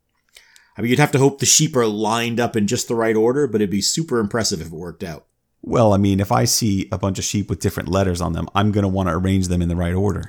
I 0.77 0.81
mean, 0.81 0.91
you'd 0.91 0.99
have 0.99 1.11
to 1.11 1.19
hope 1.19 1.39
the 1.39 1.45
sheep 1.45 1.75
are 1.75 1.85
lined 1.85 2.39
up 2.39 2.55
in 2.55 2.65
just 2.65 2.87
the 2.87 2.95
right 2.95 3.15
order, 3.15 3.47
but 3.47 3.59
it'd 3.59 3.69
be 3.69 3.81
super 3.81 4.19
impressive 4.19 4.61
if 4.61 4.67
it 4.67 4.73
worked 4.73 5.03
out. 5.03 5.25
Well, 5.61 5.93
I 5.93 5.97
mean, 5.97 6.21
if 6.21 6.31
I 6.31 6.45
see 6.45 6.87
a 6.91 6.97
bunch 6.97 7.19
of 7.19 7.25
sheep 7.25 7.49
with 7.49 7.59
different 7.59 7.89
letters 7.89 8.21
on 8.21 8.31
them, 8.31 8.47
I'm 8.55 8.71
going 8.71 8.83
to 8.83 8.87
want 8.87 9.09
to 9.09 9.15
arrange 9.15 9.49
them 9.49 9.61
in 9.61 9.67
the 9.67 9.75
right 9.75 9.93
order. 9.93 10.23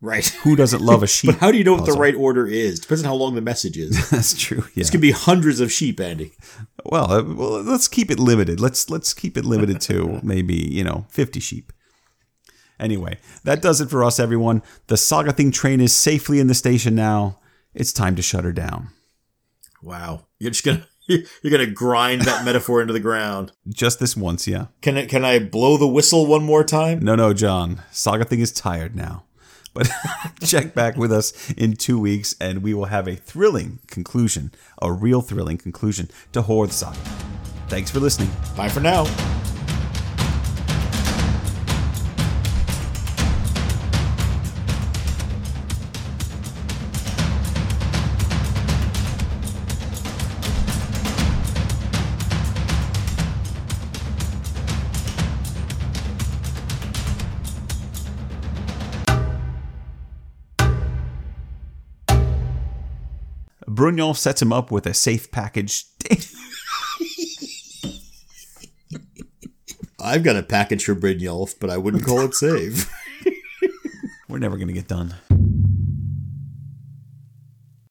Right. 0.00 0.26
Who 0.42 0.54
doesn't 0.54 0.82
love 0.82 1.02
a 1.02 1.06
sheep? 1.06 1.30
But 1.30 1.40
how 1.40 1.50
do 1.50 1.58
you 1.58 1.64
know 1.64 1.74
what 1.74 1.86
the 1.86 1.92
right 1.92 2.14
order 2.14 2.46
is? 2.46 2.80
Depends 2.80 3.02
on 3.02 3.08
how 3.08 3.14
long 3.14 3.34
the 3.34 3.40
message 3.40 3.78
is. 3.78 4.10
That's 4.10 4.36
true. 4.36 4.64
Yeah. 4.74 4.82
This 4.82 4.90
could 4.90 5.00
be 5.00 5.12
hundreds 5.12 5.60
of 5.60 5.72
sheep, 5.72 5.98
Andy. 6.00 6.32
Well, 6.84 7.10
uh, 7.10 7.22
well, 7.22 7.62
let's 7.62 7.88
keep 7.88 8.10
it 8.10 8.18
limited. 8.18 8.60
Let's 8.60 8.90
let's 8.90 9.14
keep 9.14 9.38
it 9.38 9.46
limited 9.46 9.80
to 9.82 10.20
maybe 10.24 10.54
you 10.54 10.84
know 10.84 11.06
fifty 11.08 11.40
sheep. 11.40 11.72
Anyway, 12.78 13.18
that 13.44 13.62
does 13.62 13.80
it 13.80 13.90
for 13.90 14.02
us, 14.04 14.18
everyone. 14.18 14.62
The 14.88 14.96
Saga 14.96 15.32
Thing 15.32 15.50
train 15.50 15.80
is 15.80 15.94
safely 15.94 16.40
in 16.40 16.48
the 16.48 16.54
station 16.54 16.94
now. 16.94 17.38
It's 17.72 17.92
time 17.92 18.16
to 18.16 18.22
shut 18.22 18.44
her 18.44 18.52
down. 18.52 18.88
Wow. 19.82 20.26
You're 20.38 20.50
just 20.50 20.64
gonna 20.64 20.86
you're 21.06 21.50
gonna 21.50 21.66
grind 21.66 22.22
that 22.22 22.44
metaphor 22.46 22.80
into 22.80 22.92
the 22.92 23.00
ground. 23.00 23.52
Just 23.68 24.00
this 24.00 24.16
once, 24.16 24.46
yeah. 24.46 24.66
Can 24.80 24.96
I 24.96 25.06
can 25.06 25.24
I 25.24 25.38
blow 25.38 25.76
the 25.76 25.86
whistle 25.86 26.26
one 26.26 26.44
more 26.44 26.64
time? 26.64 27.00
No, 27.00 27.14
no, 27.14 27.32
John. 27.32 27.82
Saga 27.90 28.24
Thing 28.24 28.40
is 28.40 28.52
tired 28.52 28.96
now. 28.96 29.24
But 29.74 29.90
check 30.44 30.72
back 30.72 30.96
with 30.96 31.12
us 31.12 31.50
in 31.52 31.74
two 31.74 31.98
weeks, 31.98 32.36
and 32.40 32.62
we 32.62 32.74
will 32.74 32.86
have 32.86 33.08
a 33.08 33.16
thrilling 33.16 33.80
conclusion, 33.88 34.52
a 34.80 34.92
real 34.92 35.20
thrilling 35.20 35.58
conclusion 35.58 36.08
to 36.32 36.42
Horth 36.42 36.70
Saga. 36.70 36.96
Thanks 37.68 37.90
for 37.90 37.98
listening. 37.98 38.30
Bye 38.56 38.68
for 38.68 38.80
now. 38.80 39.04
Brunyon 63.74 64.16
sets 64.16 64.40
him 64.40 64.52
up 64.52 64.70
with 64.70 64.86
a 64.86 64.94
safe 64.94 65.30
package. 65.30 65.84
I've 70.00 70.22
got 70.22 70.36
a 70.36 70.42
package 70.42 70.84
for 70.84 70.94
Brynjolf, 70.94 71.54
but 71.58 71.70
I 71.70 71.78
wouldn't 71.78 72.04
call 72.04 72.20
it 72.20 72.34
safe. 72.34 72.92
We're 74.28 74.38
never 74.38 74.56
going 74.56 74.68
to 74.68 74.74
get 74.74 74.88
done. 74.88 75.14